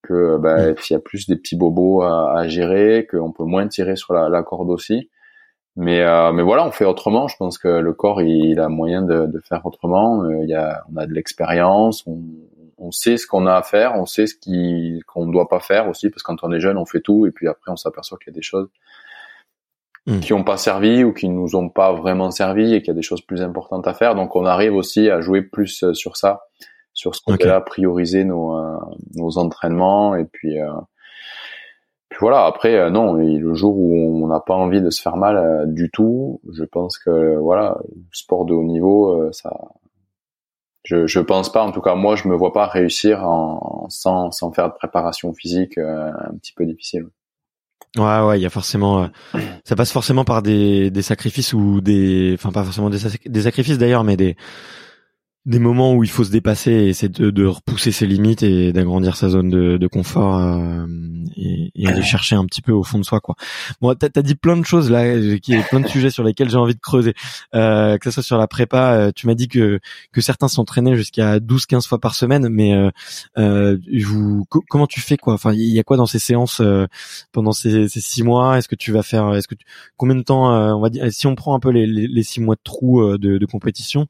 que 0.03 0.39
bah, 0.39 0.71
il 0.71 0.93
y 0.93 0.97
a 0.97 1.01
plus 1.01 1.27
des 1.27 1.37
petits 1.37 1.57
bobos 1.57 2.03
à, 2.03 2.39
à 2.39 2.49
gérer, 2.49 3.07
qu'on 3.11 3.33
peut 3.33 3.45
moins 3.45 3.69
tirer 3.69 3.97
sur 3.97 4.15
la, 4.15 4.29
la 4.29 4.43
corde 4.43 4.71
aussi. 4.71 5.11
Mais 5.77 6.01
euh, 6.01 6.33
mais 6.33 6.43
voilà, 6.43 6.67
on 6.67 6.71
fait 6.71 6.87
autrement. 6.87 7.29
Je 7.29 7.37
pense 7.37 7.59
que 7.59 7.69
le 7.69 7.93
corps 7.93 8.23
il, 8.23 8.59
a 8.61 8.69
moyen 8.69 9.03
de, 9.03 9.27
de 9.27 9.41
faire 9.41 9.67
autrement. 9.67 10.23
Euh, 10.25 10.43
il 10.43 10.49
y 10.49 10.55
a 10.55 10.83
on 10.93 10.97
a 10.97 11.07
de 11.07 11.13
l'expérience, 11.13 12.07
on, 12.07 12.23
on 12.79 12.91
sait 12.91 13.17
ce 13.17 13.27
qu'on 13.27 13.47
a 13.47 13.55
à 13.55 13.63
faire, 13.63 13.95
on 13.95 14.07
sait 14.07 14.27
ce 14.27 14.35
qui 14.35 15.03
qu'on 15.07 15.27
ne 15.27 15.33
doit 15.33 15.49
pas 15.49 15.61
faire 15.61 15.89
aussi 15.89 16.11
parce 16.11 16.23
que 16.23 16.27
quand 16.27 16.45
on 16.45 16.53
est 16.53 16.61
jeune, 16.61 16.77
on 16.77 16.87
fait 16.87 17.01
tout 17.01 17.27
et 17.27 17.31
puis 17.31 17.49
après 17.49 17.71
on 17.71 17.77
s'aperçoit 17.77 18.19
qu'il 18.19 18.33
y 18.33 18.35
a 18.35 18.39
des 18.39 18.43
choses 18.43 18.69
hmm. 20.07 20.21
qui 20.21 20.33
n'ont 20.33 20.45
pas 20.45 20.57
servi 20.57 21.05
ou 21.05 21.13
qui 21.13 21.29
nous 21.29 21.57
ont 21.57 21.69
pas 21.69 21.93
vraiment 21.93 22.31
servi 22.31 22.75
et 22.75 22.81
qu'il 22.81 22.89
y 22.89 22.91
a 22.91 22.95
des 22.95 23.03
choses 23.03 23.23
plus 23.23 23.43
importantes 23.43 23.87
à 23.87 23.95
faire. 23.95 24.15
Donc 24.15 24.37
on 24.37 24.45
arrive 24.45 24.75
aussi 24.75 25.11
à 25.11 25.21
jouer 25.21 25.43
plus 25.43 25.83
euh, 25.83 25.95
sur 25.95 26.17
ça, 26.17 26.43
sur 26.93 27.15
ce 27.15 27.21
côté-là, 27.25 27.61
prioriser 27.61 28.25
nos 28.25 28.59
nos 29.15 29.39
entraînements 29.39 30.15
et 30.17 30.25
puis 30.25 30.59
voilà, 32.21 32.47
après, 32.47 32.75
euh, 32.77 32.91
non, 32.91 33.15
le 33.15 33.55
jour 33.55 33.77
où 33.77 34.25
on 34.25 34.27
n'a 34.27 34.41
pas 34.41 34.55
envie 34.55 34.81
de 34.81 34.91
se 34.91 35.03
faire 35.03 35.17
mal 35.17 35.37
euh, 35.37 35.67
du 35.67 35.91
tout, 35.91 36.41
je 36.53 36.65
pense 36.65 36.99
que 36.99 37.37
voilà, 37.37 37.79
sport 38.13 38.45
de 38.45 38.55
haut 38.55 38.65
niveau, 38.65 39.13
euh, 39.13 39.33
ça, 39.33 39.51
je, 40.87 41.07
je 41.07 41.21
pense 41.21 41.51
pas, 41.51 41.63
en 41.63 41.73
tout 41.73 41.81
cas, 41.81 41.95
moi, 41.95 42.17
je 42.17 42.29
me 42.29 42.35
vois 42.35 42.53
pas 42.53 42.67
réussir 42.67 43.23
en, 43.25 43.87
sans, 43.91 44.31
sans 44.31 44.53
faire 44.53 44.69
de 44.69 44.75
préparation 44.75 45.33
physique 45.35 45.77
un 45.79 46.35
petit 46.41 46.53
peu 46.53 46.65
difficile. 46.65 47.07
Ouais, 47.97 48.21
ouais, 48.21 48.39
il 48.39 48.43
y 48.43 48.47
a 48.47 48.51
forcément, 48.51 49.09
ça 49.65 49.75
passe 49.75 49.91
forcément 49.91 50.25
par 50.25 50.43
des, 50.43 50.91
des 50.91 51.03
sacrifices 51.03 51.53
ou 51.55 51.81
des, 51.81 52.35
enfin 52.35 52.53
pas 52.53 52.63
forcément 52.63 52.91
des, 52.91 52.99
des 53.25 53.43
sacrifices 53.43 53.79
d'ailleurs, 53.79 54.05
mais 54.05 54.17
des, 54.17 54.37
des 55.47 55.61
moments 55.61 55.95
où 55.95 56.03
il 56.03 56.11
faut 56.11 56.25
se 56.25 56.33
dépasser 56.33 56.73
et 56.73 56.89
essayer 56.89 57.09
de, 57.09 57.31
de 57.31 57.47
repousser 57.47 57.93
ses 57.93 58.07
limites 58.09 58.43
et 58.43 58.73
d'agrandir 58.73 59.17
sa 59.17 59.29
zone 59.29 59.49
de, 59.49 59.77
de 59.77 59.87
confort 59.87 60.39
euh, 60.39 60.87
et, 61.37 61.71
et, 61.77 61.87
aller 61.87 62.03
chercher 62.03 62.35
un 62.35 62.45
petit 62.47 62.63
peu 62.63 62.73
au 62.73 62.83
fond 62.83 62.99
de 62.99 63.05
soi 63.05 63.21
quoi. 63.21 63.37
Bon, 63.81 63.95
t'as 63.95 64.09
as 64.17 64.23
dit 64.23 64.35
plein 64.35 64.57
de 64.57 64.65
choses 64.65 64.91
là, 64.91 65.05
qui 65.39 65.55
est 65.55 65.63
plein 65.69 65.79
de 65.79 65.87
sujets 65.87 66.11
sur 66.11 66.25
lesquels 66.25 66.51
j'ai 66.51 66.57
envie 66.57 66.75
de 66.75 66.81
creuser. 66.81 67.15
Euh, 67.55 67.97
que 67.97 68.11
ce 68.11 68.15
soit 68.15 68.23
sur 68.25 68.39
la 68.39 68.49
prépa, 68.49 68.95
euh, 68.95 69.13
tu 69.15 69.29
m'as 69.29 69.35
dit 69.35 69.47
que 69.47 69.79
que 70.11 70.21
certains 70.21 70.49
s'entraînaient 70.49 70.97
jusqu'à 70.97 71.39
12-15 71.39 71.87
fois 71.87 72.01
par 72.01 72.17
semaine, 72.17 72.49
mais 72.49 72.75
euh, 72.75 72.91
euh 73.39 73.79
vous, 74.05 74.47
comment 74.69 74.89
tu 74.89 75.01
fais 75.01 75.17
quoi? 75.17 75.35
Enfin, 75.35 75.53
il 75.53 75.73
y 75.73 75.79
a 75.79 75.85
quoi 75.85 75.97
dans 75.97 76.07
ces 76.07 76.19
séances 76.19 76.61
pendant 77.31 77.53
ces, 77.53 77.89
ces 77.89 78.01
six 78.01 78.25
mois? 78.25 78.59
Est-ce 78.59 78.69
que 78.69 78.75
tu 78.75 78.91
vas 78.91 79.05
faire 79.05 79.33
Est-ce 79.35 79.47
que 79.47 79.55
tu, 79.55 79.65
combien 79.97 80.17
de 80.17 80.23
temps 80.23 80.49
On 80.77 80.81
va 80.81 80.91
dire 80.91 81.05
si 81.13 81.29
on 81.29 81.37
prend 81.37 81.55
un 81.55 81.61
peu 81.61 81.71
les, 81.71 81.87
les, 81.87 82.09
les 82.09 82.23
six 82.25 82.41
mois 82.41 82.57
de 82.57 82.61
trou 82.65 83.17
de, 83.17 83.39
de 83.39 83.47
compétition 83.47 84.09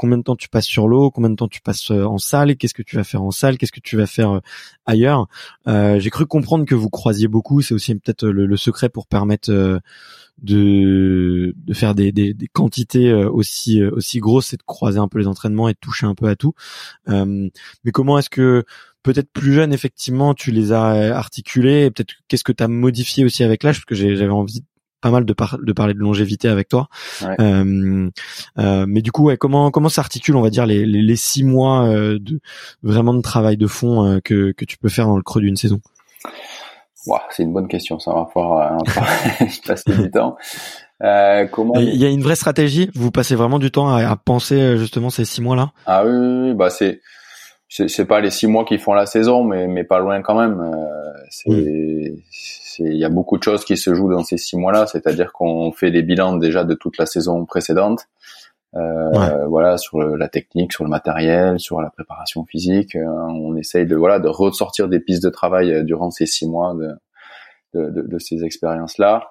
combien 0.00 0.16
de 0.16 0.22
temps 0.22 0.34
tu 0.34 0.48
passes 0.48 0.64
sur 0.64 0.88
l'eau, 0.88 1.10
combien 1.10 1.28
de 1.28 1.34
temps 1.34 1.46
tu 1.46 1.60
passes 1.60 1.90
euh, 1.90 2.06
en 2.06 2.16
salle, 2.16 2.56
qu'est-ce 2.56 2.72
que 2.72 2.82
tu 2.82 2.96
vas 2.96 3.04
faire 3.04 3.22
en 3.22 3.30
salle, 3.30 3.58
qu'est-ce 3.58 3.70
que 3.70 3.80
tu 3.80 3.98
vas 3.98 4.06
faire 4.06 4.36
euh, 4.36 4.40
ailleurs. 4.86 5.28
Euh, 5.68 6.00
j'ai 6.00 6.08
cru 6.08 6.24
comprendre 6.24 6.64
que 6.64 6.74
vous 6.74 6.88
croisiez 6.88 7.28
beaucoup, 7.28 7.60
c'est 7.60 7.74
aussi 7.74 7.94
peut-être 7.94 8.26
le, 8.26 8.56
secret 8.56 8.88
pour 8.88 9.06
permettre 9.06 9.50
de, 10.42 11.54
faire 11.74 11.94
des, 11.94 12.34
quantités 12.54 13.12
aussi 13.12 13.84
aussi 13.84 14.20
grosses, 14.20 14.46
c'est 14.48 14.56
de 14.56 14.62
croiser 14.62 14.98
un 14.98 15.08
peu 15.08 15.18
les 15.18 15.26
entraînements 15.26 15.68
et 15.68 15.74
de 15.74 15.78
toucher 15.78 16.06
un 16.06 16.14
peu 16.14 16.28
à 16.28 16.34
tout. 16.34 16.54
mais 17.06 17.92
comment 17.92 18.18
est-ce 18.18 18.30
que 18.30 18.64
peut-être 19.02 19.30
plus 19.32 19.52
jeune 19.52 19.72
effectivement 19.72 20.34
tu 20.34 20.50
les 20.50 20.72
as 20.72 21.14
articulés 21.16 21.84
et 21.86 21.90
peut-être 21.90 22.14
qu'est-ce 22.28 22.44
que 22.44 22.52
tu 22.52 22.62
as 22.62 22.68
modifié 22.68 23.24
aussi 23.24 23.44
avec 23.44 23.62
l'âge? 23.62 23.76
Parce 23.76 23.84
que 23.84 23.94
j'avais 23.94 24.28
envie 24.28 24.64
pas 25.00 25.10
mal 25.10 25.24
de, 25.24 25.34
de 25.62 25.72
parler 25.72 25.94
de 25.94 25.98
longévité 25.98 26.48
avec 26.48 26.68
toi. 26.68 26.88
Euh, 27.22 28.10
euh, 28.58 28.84
mais 28.88 29.02
du 29.02 29.12
coup, 29.12 29.24
ouais, 29.24 29.36
comment 29.36 29.70
comment 29.70 29.88
s'articule, 29.88 30.36
on 30.36 30.42
va 30.42 30.50
dire, 30.50 30.66
les, 30.66 30.84
les, 30.86 31.02
les 31.02 31.16
six 31.16 31.44
mois 31.44 31.86
euh, 31.86 32.18
de 32.20 32.40
vraiment 32.82 33.14
de 33.14 33.22
travail 33.22 33.56
de 33.56 33.66
fond 33.66 34.04
euh, 34.04 34.20
que 34.22 34.52
que 34.52 34.64
tu 34.64 34.76
peux 34.76 34.88
faire 34.88 35.06
dans 35.06 35.16
le 35.16 35.22
creux 35.22 35.40
d'une 35.40 35.56
saison? 35.56 35.80
C'est 37.30 37.42
une 37.42 37.52
bonne 37.52 37.68
question. 37.68 37.98
Ça 37.98 38.12
va 38.12 38.28
falloir 38.32 38.76
passer 39.66 39.96
du 39.96 40.10
temps. 40.10 40.36
Euh, 41.02 41.46
comment 41.46 41.74
Il 41.76 41.96
y 41.96 42.04
a 42.04 42.10
une 42.10 42.22
vraie 42.22 42.36
stratégie? 42.36 42.90
Vous 42.94 43.10
passez 43.10 43.34
vraiment 43.34 43.58
du 43.58 43.70
temps 43.70 43.88
à, 43.88 44.04
à 44.04 44.16
penser 44.16 44.76
justement 44.76 45.08
ces 45.08 45.24
six 45.24 45.40
mois 45.40 45.56
là. 45.56 45.72
Ah 45.86 46.04
oui, 46.04 46.12
oui, 46.12 46.48
oui 46.48 46.54
bah 46.54 46.68
c'est 46.68 47.00
c'est 47.70 48.04
pas 48.04 48.20
les 48.20 48.30
six 48.30 48.48
mois 48.48 48.64
qui 48.64 48.78
font 48.78 48.94
la 48.94 49.06
saison, 49.06 49.44
mais 49.44 49.68
mais 49.68 49.84
pas 49.84 50.00
loin 50.00 50.20
quand 50.22 50.38
même. 50.38 50.60
c'est 51.30 51.50
il 52.82 52.96
y 52.96 53.04
a 53.04 53.08
beaucoup 53.08 53.36
de 53.38 53.42
choses 53.42 53.64
qui 53.64 53.76
se 53.76 53.94
jouent 53.94 54.10
dans 54.10 54.22
ces 54.22 54.38
six 54.38 54.56
mois-là, 54.56 54.86
c'est-à-dire 54.86 55.32
qu'on 55.32 55.72
fait 55.72 55.90
des 55.90 56.02
bilans 56.02 56.36
déjà 56.36 56.64
de 56.64 56.74
toute 56.74 56.98
la 56.98 57.06
saison 57.06 57.44
précédente, 57.44 58.08
euh, 58.76 59.46
voilà, 59.46 59.76
sur 59.78 60.00
la 60.00 60.28
technique, 60.28 60.72
sur 60.72 60.84
le 60.84 60.90
matériel, 60.90 61.58
sur 61.58 61.80
la 61.80 61.90
préparation 61.90 62.44
physique. 62.44 62.96
Euh, 62.96 63.04
on 63.04 63.56
essaye 63.56 63.86
de 63.86 63.96
voilà 63.96 64.18
de 64.18 64.28
ressortir 64.28 64.88
des 64.88 65.00
pistes 65.00 65.22
de 65.22 65.30
travail 65.30 65.72
euh, 65.72 65.82
durant 65.82 66.10
ces 66.10 66.26
six 66.26 66.48
mois 66.48 66.74
de 66.74 66.94
de, 67.74 67.90
de, 67.90 68.02
de 68.02 68.18
ces 68.18 68.44
expériences-là. 68.44 69.28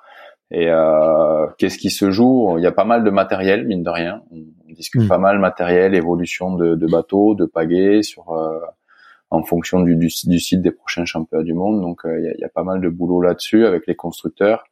Et 0.52 0.68
euh, 0.70 1.46
qu'est-ce 1.58 1.78
qui 1.78 1.90
se 1.90 2.10
joue? 2.10 2.56
Il 2.58 2.64
y 2.64 2.68
a 2.68 2.72
pas 2.72 2.86
mal 2.86 3.04
de 3.04 3.10
matériel, 3.10 3.68
mine 3.68 3.84
de 3.84 3.90
rien. 3.90 4.24
On, 4.32 4.38
discute 4.74 5.02
mm. 5.02 5.08
pas 5.08 5.18
mal 5.18 5.40
matériel, 5.40 5.94
évolution 5.94 6.56
de, 6.56 6.76
de 6.76 6.88
bateaux, 6.88 7.36
de 7.36 7.46
pagaies 7.46 8.02
sur 8.02 8.32
euh, 8.32 8.60
en 9.30 9.44
fonction 9.44 9.82
du, 9.82 9.96
du, 9.96 10.08
du, 10.08 10.40
site 10.40 10.62
des 10.62 10.72
prochains 10.72 11.06
championnats 11.06 11.44
du 11.44 11.54
monde. 11.54 11.82
Donc 11.82 12.06
euh, 12.06 12.18
il 12.20 12.26
y, 12.26 12.28
a, 12.30 12.38
y, 12.38 12.44
a, 12.44 12.50
pas 12.50 12.64
mal 12.64 12.80
de 12.80 12.88
boulot 12.88 13.22
là-dessus 13.22 13.66
avec 13.66 13.88
les 13.88 13.96
constructeurs. 13.96 14.64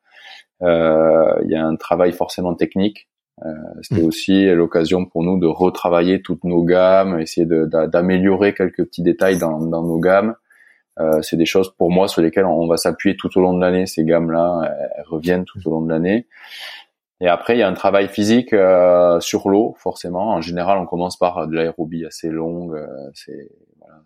Euh, 0.61 1.33
il 1.43 1.51
y 1.51 1.55
a 1.55 1.65
un 1.65 1.75
travail 1.75 2.11
forcément 2.13 2.55
technique. 2.55 3.09
Euh, 3.45 3.51
C'était 3.81 4.01
mmh. 4.01 4.05
aussi 4.05 4.45
l'occasion 4.55 5.05
pour 5.05 5.23
nous 5.23 5.39
de 5.39 5.45
retravailler 5.45 6.21
toutes 6.21 6.43
nos 6.43 6.63
gammes, 6.63 7.19
essayer 7.19 7.45
d'améliorer 7.45 8.53
quelques 8.53 8.85
petits 8.85 9.03
détails 9.03 9.37
dans, 9.37 9.59
dans 9.59 9.83
nos 9.83 9.99
gammes. 9.99 10.35
Euh, 10.99 11.21
c'est 11.21 11.37
des 11.37 11.45
choses 11.45 11.73
pour 11.77 11.91
moi 11.91 12.07
sur 12.07 12.21
lesquelles 12.21 12.45
on 12.45 12.67
va 12.67 12.77
s'appuyer 12.77 13.15
tout 13.15 13.35
au 13.37 13.41
long 13.41 13.53
de 13.53 13.61
l'année. 13.61 13.85
Ces 13.85 14.03
gammes-là, 14.03 14.73
elles, 14.95 15.03
reviennent 15.07 15.45
tout 15.45 15.59
au 15.65 15.71
long 15.71 15.81
de 15.81 15.89
l'année. 15.89 16.27
Et 17.19 17.27
après, 17.27 17.55
il 17.55 17.59
y 17.59 17.63
a 17.63 17.67
un 17.67 17.73
travail 17.73 18.07
physique 18.07 18.53
euh, 18.53 19.19
sur 19.19 19.49
l'eau, 19.49 19.75
forcément. 19.79 20.33
En 20.33 20.41
général, 20.41 20.77
on 20.79 20.85
commence 20.85 21.17
par 21.17 21.47
de 21.47 21.55
l'aérobie 21.55 22.05
assez 22.05 22.29
longue. 22.29 22.75
Euh, 22.75 22.87
c'est 23.13 23.49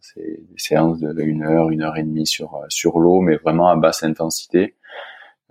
c'est 0.01 0.21
des 0.21 0.58
séances 0.58 0.99
de, 0.99 1.21
une 1.21 1.43
heure, 1.43 1.69
une 1.69 1.84
heure 1.84 1.97
et 1.97 2.04
demie 2.04 2.25
sur 2.25 2.56
euh, 2.56 2.65
sur 2.69 2.99
l'eau, 2.99 3.21
mais 3.21 3.36
vraiment 3.38 3.67
à 3.67 3.75
basse 3.75 4.04
intensité. 4.04 4.75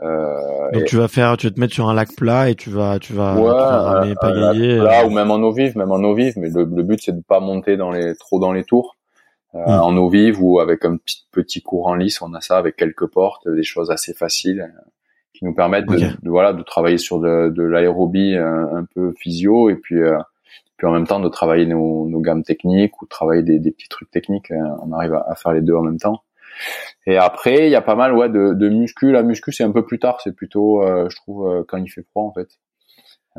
Euh, 0.02 0.70
Donc 0.72 0.84
tu 0.86 0.96
vas 0.96 1.08
faire, 1.08 1.36
tu 1.36 1.46
vas 1.46 1.52
te 1.52 1.60
mettre 1.60 1.74
sur 1.74 1.88
un 1.88 1.94
lac 1.94 2.14
plat 2.16 2.48
et 2.48 2.54
tu 2.54 2.70
vas, 2.70 2.98
tu 2.98 3.12
vas, 3.12 3.36
ouais, 3.36 4.14
pagayer. 4.20 4.76
Là 4.78 5.06
ou 5.06 5.10
même 5.10 5.30
en 5.30 5.36
eau 5.36 5.52
vive, 5.52 5.76
même 5.76 5.92
en 5.92 6.02
eau 6.02 6.14
vive. 6.14 6.34
Mais 6.36 6.48
le, 6.50 6.64
but 6.64 7.00
c'est 7.02 7.16
de 7.16 7.22
pas 7.22 7.40
monter 7.40 7.76
dans 7.76 7.90
les 7.90 8.14
trop 8.16 8.40
dans 8.40 8.52
les 8.52 8.64
tours. 8.64 8.96
Euh, 9.54 9.58
hmm. 9.58 9.80
En 9.82 9.96
eau 9.96 10.08
vive 10.08 10.42
ou 10.42 10.60
avec 10.60 10.84
un 10.84 10.96
petit 10.96 11.26
petit 11.32 11.60
courant 11.60 11.94
lisse, 11.94 12.22
on 12.22 12.32
a 12.34 12.40
ça 12.40 12.56
avec 12.56 12.76
quelques 12.76 13.06
portes, 13.06 13.48
des 13.48 13.64
choses 13.64 13.90
assez 13.90 14.14
faciles 14.14 14.60
euh, 14.60 14.80
qui 15.32 15.44
nous 15.44 15.54
permettent 15.54 15.86
de, 15.86 16.28
voilà 16.28 16.52
de 16.52 16.62
travailler 16.62 16.98
sur 16.98 17.18
de, 17.18 17.48
de 17.48 17.62
l'aérobie 17.62 18.36
un, 18.36 18.76
un, 18.76 18.84
peu 18.94 19.12
physio 19.18 19.68
et 19.70 19.76
puis 19.76 20.00
euh, 20.00 20.18
puis 20.80 20.86
en 20.86 20.92
même 20.92 21.06
temps 21.06 21.20
de 21.20 21.28
travailler 21.28 21.66
nos, 21.66 22.08
nos 22.08 22.20
gammes 22.20 22.42
techniques 22.42 23.02
ou 23.02 23.06
travailler 23.06 23.42
des, 23.42 23.58
des, 23.58 23.70
petits 23.70 23.90
trucs 23.90 24.10
techniques. 24.10 24.50
Hein. 24.50 24.78
On 24.82 24.92
arrive 24.92 25.12
à, 25.12 25.34
faire 25.34 25.52
les 25.52 25.60
deux 25.60 25.74
en 25.74 25.82
même 25.82 25.98
temps. 25.98 26.22
Et 27.06 27.18
après, 27.18 27.66
il 27.66 27.70
y 27.70 27.76
a 27.76 27.82
pas 27.82 27.96
mal 27.96 28.14
ouais 28.14 28.30
de, 28.30 28.54
de 28.54 28.68
muscu. 28.70 29.12
La 29.12 29.22
muscu, 29.22 29.52
c'est 29.52 29.62
un 29.62 29.72
peu 29.72 29.84
plus 29.84 29.98
tard. 29.98 30.22
C'est 30.22 30.34
plutôt, 30.34 30.82
euh, 30.82 31.06
je 31.10 31.16
trouve, 31.16 31.46
euh, 31.46 31.64
quand 31.68 31.76
il 31.76 31.90
fait 31.90 32.02
froid 32.10 32.22
en 32.22 32.32
fait. 32.32 32.48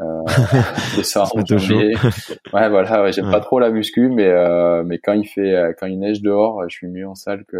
Euh, 0.01 0.23
ça. 1.03 1.23
ouais, 2.53 2.69
voilà. 2.69 3.03
Ouais, 3.03 3.11
J'aime 3.11 3.31
pas 3.31 3.39
trop 3.39 3.59
la 3.59 3.69
muscu, 3.69 4.09
mais 4.09 4.27
euh, 4.27 4.83
mais 4.83 4.99
quand 4.99 5.13
il 5.13 5.27
fait, 5.27 5.55
euh, 5.55 5.73
quand 5.77 5.87
il 5.87 5.99
neige 5.99 6.21
dehors, 6.21 6.63
je 6.67 6.75
suis 6.75 6.87
mieux 6.87 7.07
en 7.07 7.15
salle 7.15 7.45
que 7.45 7.57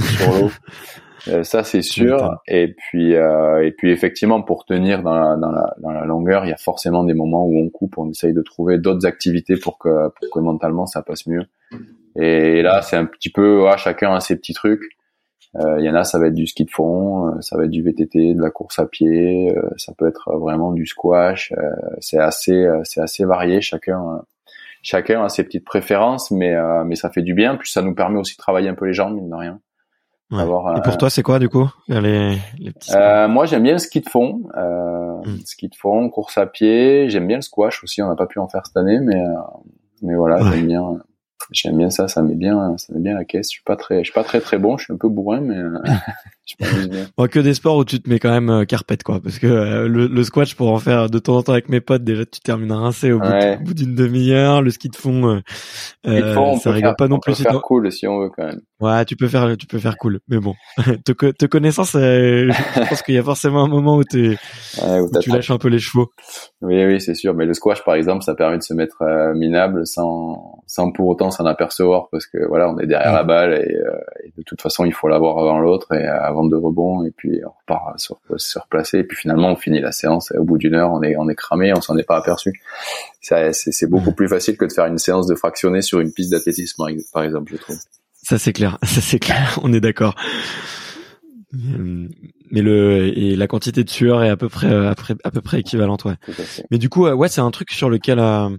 sur 0.00 0.32
l'eau. 0.32 0.50
Euh, 1.26 1.42
ça 1.42 1.64
c'est 1.64 1.82
sûr. 1.82 2.38
Et 2.46 2.68
puis 2.68 3.16
euh, 3.16 3.66
et 3.66 3.72
puis 3.72 3.90
effectivement 3.90 4.40
pour 4.40 4.64
tenir 4.64 5.02
dans 5.02 5.18
la, 5.18 5.36
dans 5.36 5.50
la, 5.50 5.74
dans 5.82 5.90
la 5.90 6.04
longueur, 6.04 6.44
il 6.44 6.48
y 6.48 6.52
a 6.52 6.56
forcément 6.56 7.02
des 7.02 7.12
moments 7.12 7.44
où 7.44 7.58
on 7.58 7.68
coupe, 7.68 7.98
on 7.98 8.08
essaye 8.08 8.32
de 8.32 8.40
trouver 8.40 8.78
d'autres 8.78 9.04
activités 9.04 9.56
pour 9.56 9.78
que 9.78 10.08
pour 10.10 10.30
que 10.32 10.38
mentalement 10.38 10.86
ça 10.86 11.02
passe 11.02 11.26
mieux. 11.26 11.42
Et 12.14 12.62
là 12.62 12.82
c'est 12.82 12.96
un 12.96 13.04
petit 13.04 13.30
peu 13.30 13.64
ouais, 13.64 13.76
chacun 13.78 14.14
a 14.14 14.20
ses 14.20 14.36
petits 14.36 14.54
trucs. 14.54 14.84
Euh, 15.56 15.78
il 15.78 15.84
y 15.84 15.90
en 15.90 15.94
a 15.94 16.04
ça 16.04 16.18
va 16.18 16.26
être 16.26 16.34
du 16.34 16.46
ski 16.46 16.64
de 16.64 16.70
fond, 16.70 17.28
euh, 17.28 17.40
ça 17.40 17.56
va 17.56 17.64
être 17.64 17.70
du 17.70 17.82
VTT, 17.82 18.34
de 18.34 18.40
la 18.40 18.50
course 18.50 18.78
à 18.78 18.86
pied, 18.86 19.54
ça 19.76 19.92
peut 19.96 20.06
être 20.06 20.36
vraiment 20.36 20.72
du 20.72 20.86
squash. 20.86 21.52
c'est 22.00 22.18
assez 22.18 22.68
c'est 22.84 23.00
assez 23.00 23.24
varié. 23.24 23.60
Chacun 23.60 24.22
chacun 24.82 25.24
a 25.24 25.28
ses 25.28 25.44
petites 25.44 25.64
préférences, 25.64 26.30
mais 26.30 26.54
mais 26.84 26.96
ça 26.96 27.10
fait 27.10 27.22
du 27.22 27.34
bien. 27.34 27.56
Puis 27.56 27.70
ça 27.70 27.82
nous 27.82 27.94
permet 27.94 28.18
aussi 28.18 28.34
de 28.34 28.38
travailler 28.38 28.68
un 28.68 28.74
peu 28.74 28.86
les 28.86 28.92
jambes 28.92 29.14
mine 29.14 29.30
de 29.30 29.34
rien. 29.34 29.60
Et 30.30 30.80
pour 30.84 30.98
toi, 30.98 31.08
c'est 31.08 31.22
quoi 31.22 31.38
du 31.38 31.48
coup 31.48 31.70
les, 31.88 32.36
les 32.58 32.72
petits 32.72 32.94
euh, 32.94 33.28
Moi, 33.28 33.46
j'aime 33.46 33.62
bien 33.62 33.72
le 33.72 33.78
ski 33.78 34.00
de 34.02 34.08
fond, 34.08 34.42
euh, 34.56 35.22
hmm. 35.24 35.38
ski 35.46 35.68
de 35.68 35.74
fond, 35.74 36.10
course 36.10 36.36
à 36.36 36.46
pied. 36.46 37.08
J'aime 37.08 37.26
bien 37.26 37.38
le 37.38 37.42
squash 37.42 37.82
aussi. 37.82 38.02
On 38.02 38.08
n'a 38.08 38.16
pas 38.16 38.26
pu 38.26 38.38
en 38.38 38.46
faire 38.46 38.66
cette 38.66 38.76
année, 38.76 39.00
mais 39.00 39.16
euh, 39.16 39.34
mais 40.02 40.14
voilà, 40.14 40.38
j'aime 40.50 40.66
bien. 40.66 40.82
J'aime 41.50 41.78
bien 41.78 41.90
ça. 41.90 42.08
Ça 42.08 42.22
met 42.22 42.34
bien, 42.34 42.76
ça 42.78 42.92
met 42.94 43.00
bien 43.00 43.14
la 43.14 43.24
caisse. 43.24 43.46
Je 43.46 43.56
suis 43.56 43.62
pas 43.62 43.76
très, 43.76 43.98
je 43.98 44.04
suis 44.04 44.12
pas 44.12 44.24
très 44.24 44.40
très 44.40 44.58
bon. 44.58 44.76
Je 44.76 44.84
suis 44.84 44.92
un 44.92 44.96
peu 44.96 45.08
bourrin, 45.08 45.40
mais 45.40 45.56
Bon, 47.16 47.26
que 47.26 47.40
des 47.40 47.54
sports 47.54 47.76
où 47.76 47.84
tu 47.84 48.00
te 48.00 48.08
mets 48.08 48.18
quand 48.18 48.30
même 48.30 48.48
euh, 48.48 48.64
carpette 48.64 49.02
quoi, 49.02 49.20
parce 49.20 49.38
que 49.38 49.46
euh, 49.46 49.88
le, 49.88 50.06
le, 50.06 50.24
squash 50.24 50.54
pour 50.54 50.72
en 50.72 50.78
faire 50.78 51.10
de 51.10 51.18
temps 51.18 51.36
en 51.36 51.42
temps 51.42 51.52
avec 51.52 51.68
mes 51.68 51.80
potes, 51.80 52.04
déjà 52.04 52.24
tu 52.24 52.40
termines 52.40 52.72
rincé 52.72 53.12
au 53.12 53.20
bout, 53.20 53.74
d'une 53.74 53.94
demi-heure. 53.94 54.62
Le 54.62 54.70
ski 54.70 54.88
de 54.88 54.96
fond, 54.96 55.28
euh, 55.28 55.40
euh 56.06 56.56
ça 56.56 56.70
rigole 56.70 56.96
pas 56.96 57.06
non 57.06 57.18
plus. 57.18 57.32
On 57.32 57.36
peut 57.36 57.42
faire 57.42 57.62
cool 57.62 57.92
si 57.92 58.06
on 58.06 58.20
veut 58.20 58.30
quand 58.34 58.44
même. 58.44 58.60
Ouais, 58.80 59.04
tu 59.04 59.16
peux 59.16 59.28
faire, 59.28 59.56
tu 59.56 59.66
peux 59.66 59.78
faire 59.78 59.96
cool, 59.96 60.20
mais 60.28 60.38
bon, 60.38 60.54
te, 61.04 61.12
te 61.12 61.46
connaissant, 61.46 61.84
je 61.84 62.88
pense 62.88 63.02
qu'il 63.02 63.14
y 63.14 63.18
a 63.18 63.22
forcément 63.22 63.64
un 63.64 63.68
moment 63.68 63.96
où, 63.96 64.02
es, 64.02 64.28
ouais, 64.82 65.00
où, 65.00 65.10
tu 65.20 65.30
lâches 65.30 65.50
un 65.50 65.58
peu 65.58 65.68
les 65.68 65.80
chevaux. 65.80 66.10
Oui, 66.62 66.82
oui, 66.84 67.00
c'est 67.00 67.14
sûr. 67.14 67.34
Mais 67.34 67.44
le 67.44 67.54
squash, 67.54 67.84
par 67.84 67.94
exemple, 67.94 68.22
ça 68.22 68.34
permet 68.34 68.58
de 68.58 68.62
se 68.62 68.74
mettre 68.74 69.02
minable 69.34 69.86
sans, 69.86 70.62
sans 70.66 70.92
pour 70.92 71.08
autant 71.08 71.30
s'en 71.30 71.44
apercevoir, 71.44 72.08
parce 72.10 72.26
que 72.26 72.38
voilà, 72.48 72.70
on 72.70 72.78
est 72.78 72.86
derrière 72.86 73.12
la 73.12 73.24
balle 73.24 73.54
et, 73.54 73.74
et, 74.24 74.32
de 74.36 74.42
toute 74.44 74.62
façon, 74.62 74.84
il 74.84 74.94
faut 74.94 75.08
l'avoir 75.08 75.38
avant 75.38 75.58
l'autre 75.58 75.92
et 75.92 76.06
avant 76.06 76.37
de 76.44 76.56
rebond 76.56 77.04
et 77.04 77.10
puis 77.10 77.40
on 77.44 77.50
repart 77.60 77.98
sur 77.98 78.18
se 78.36 78.58
replacer 78.58 78.98
et 78.98 79.04
puis 79.04 79.16
finalement 79.16 79.52
on 79.52 79.56
finit 79.56 79.80
la 79.80 79.92
séance 79.92 80.32
et 80.32 80.38
au 80.38 80.44
bout 80.44 80.58
d'une 80.58 80.74
heure 80.74 80.92
on 80.92 81.02
est 81.02 81.16
on 81.16 81.28
est 81.28 81.34
cramé 81.34 81.72
on 81.76 81.80
s'en 81.80 81.96
est 81.96 82.04
pas 82.04 82.16
aperçu. 82.16 82.52
C'est 83.20 83.52
c'est 83.52 83.88
beaucoup 83.88 84.12
plus 84.12 84.28
facile 84.28 84.56
que 84.56 84.64
de 84.64 84.72
faire 84.72 84.86
une 84.86 84.98
séance 84.98 85.26
de 85.26 85.34
fractionné 85.34 85.82
sur 85.82 86.00
une 86.00 86.12
piste 86.12 86.30
d'athlétisme 86.32 86.84
par 87.12 87.22
exemple 87.22 87.52
je 87.52 87.58
trouve. 87.58 87.76
Ça 88.14 88.38
c'est 88.38 88.52
clair. 88.52 88.78
Ça 88.84 89.00
c'est 89.00 89.18
clair. 89.18 89.58
On 89.62 89.72
est 89.72 89.80
d'accord. 89.80 90.14
Mais 91.52 92.60
le 92.60 93.18
et 93.18 93.36
la 93.36 93.46
quantité 93.46 93.82
de 93.82 93.90
sueur 93.90 94.22
est 94.22 94.28
à 94.28 94.36
peu 94.36 94.48
près 94.48 94.68
à 94.68 94.94
peu, 94.94 95.14
à 95.24 95.30
peu 95.30 95.40
près 95.40 95.60
équivalente 95.60 96.04
ouais. 96.04 96.16
Mais 96.70 96.78
du 96.78 96.88
coup 96.88 97.06
ouais 97.06 97.28
c'est 97.28 97.40
un 97.40 97.50
truc 97.50 97.70
sur 97.70 97.88
lequel 97.88 98.18
euh, 98.18 98.50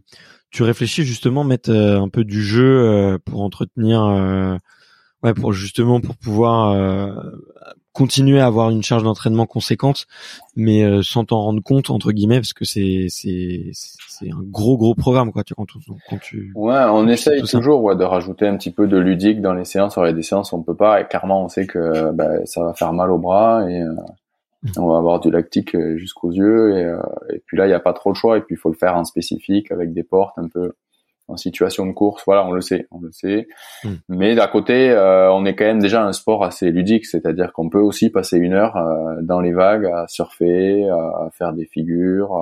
tu 0.51 0.63
réfléchis 0.63 1.03
justement 1.03 1.43
mettre 1.43 1.69
euh, 1.69 2.01
un 2.01 2.09
peu 2.09 2.23
du 2.23 2.41
jeu 2.43 2.65
euh, 2.65 3.17
pour 3.23 3.41
entretenir 3.41 4.59
ouais 5.23 5.33
pour 5.33 5.53
justement 5.53 5.99
pour 5.99 6.15
pouvoir 6.15 6.71
euh, 6.71 7.11
continuer 7.93 8.39
à 8.39 8.45
avoir 8.45 8.69
une 8.69 8.83
charge 8.83 9.03
d'entraînement 9.03 9.45
conséquente 9.45 10.07
mais 10.55 10.83
euh, 10.83 11.01
sans 11.01 11.25
t'en 11.25 11.41
rendre 11.41 11.61
compte 11.61 11.89
entre 11.89 12.11
guillemets 12.11 12.39
parce 12.39 12.53
que 12.53 12.65
c'est 12.65 13.07
c'est 13.09 13.71
c'est 13.73 14.31
un 14.31 14.41
gros 14.41 14.77
gros 14.77 14.95
programme 14.95 15.31
quoi 15.31 15.43
tu 15.43 15.55
quand, 15.55 15.67
quand 16.09 16.19
tu 16.19 16.51
ouais 16.55 16.83
on 16.89 17.07
essaye 17.07 17.41
toujours 17.43 17.83
ouais, 17.83 17.95
de 17.95 18.03
rajouter 18.03 18.47
un 18.47 18.57
petit 18.57 18.71
peu 18.71 18.87
de 18.87 18.97
ludique 18.97 19.41
dans 19.41 19.53
les 19.53 19.65
séances. 19.65 19.97
Il 19.97 20.05
y 20.05 20.09
a 20.09 20.13
des 20.13 20.23
séances 20.23 20.53
on 20.53 20.63
peut 20.63 20.75
pas 20.75 21.01
et 21.01 21.07
clairement 21.07 21.43
on 21.43 21.49
sait 21.49 21.67
que 21.67 22.11
bah, 22.11 22.45
ça 22.45 22.63
va 22.63 22.73
faire 22.73 22.93
mal 22.93 23.11
au 23.11 23.17
bras 23.17 23.69
et 23.69 23.81
euh, 23.81 23.95
on 24.77 24.87
va 24.87 24.97
avoir 24.97 25.19
du 25.19 25.31
lactique 25.31 25.77
jusqu'aux 25.95 26.31
yeux 26.31 26.77
et, 26.77 27.33
et 27.33 27.41
puis 27.45 27.57
là 27.57 27.67
il 27.67 27.69
y 27.69 27.73
a 27.73 27.79
pas 27.79 27.93
trop 27.93 28.09
le 28.09 28.15
choix 28.15 28.37
et 28.37 28.41
puis 28.41 28.55
il 28.55 28.57
faut 28.57 28.69
le 28.69 28.75
faire 28.75 28.95
en 28.95 29.05
spécifique 29.05 29.71
avec 29.71 29.93
des 29.93 30.03
portes 30.03 30.37
un 30.37 30.47
peu 30.47 30.73
en 31.29 31.37
situation 31.37 31.85
de 31.85 31.91
course. 31.91 32.23
Voilà, 32.25 32.45
on 32.45 32.51
le 32.51 32.61
sait, 32.61 32.87
on 32.91 32.99
le 32.99 33.11
sait. 33.11 33.47
Hmm. 33.83 33.95
Mais 34.09 34.35
d'à 34.35 34.47
côté, 34.47 34.89
euh, 34.89 35.31
on 35.31 35.45
est 35.45 35.55
quand 35.55 35.65
même 35.65 35.79
déjà 35.79 36.03
un 36.03 36.13
sport 36.13 36.43
assez 36.43 36.71
ludique, 36.71 37.05
c'est-à-dire 37.05 37.53
qu'on 37.53 37.69
peut 37.69 37.79
aussi 37.79 38.09
passer 38.09 38.37
une 38.37 38.53
heure 38.53 38.75
euh, 38.77 39.21
dans 39.21 39.39
les 39.39 39.53
vagues 39.53 39.85
à 39.85 40.07
surfer, 40.07 40.87
à 40.89 41.29
faire 41.31 41.53
des 41.53 41.65
figures, 41.65 42.33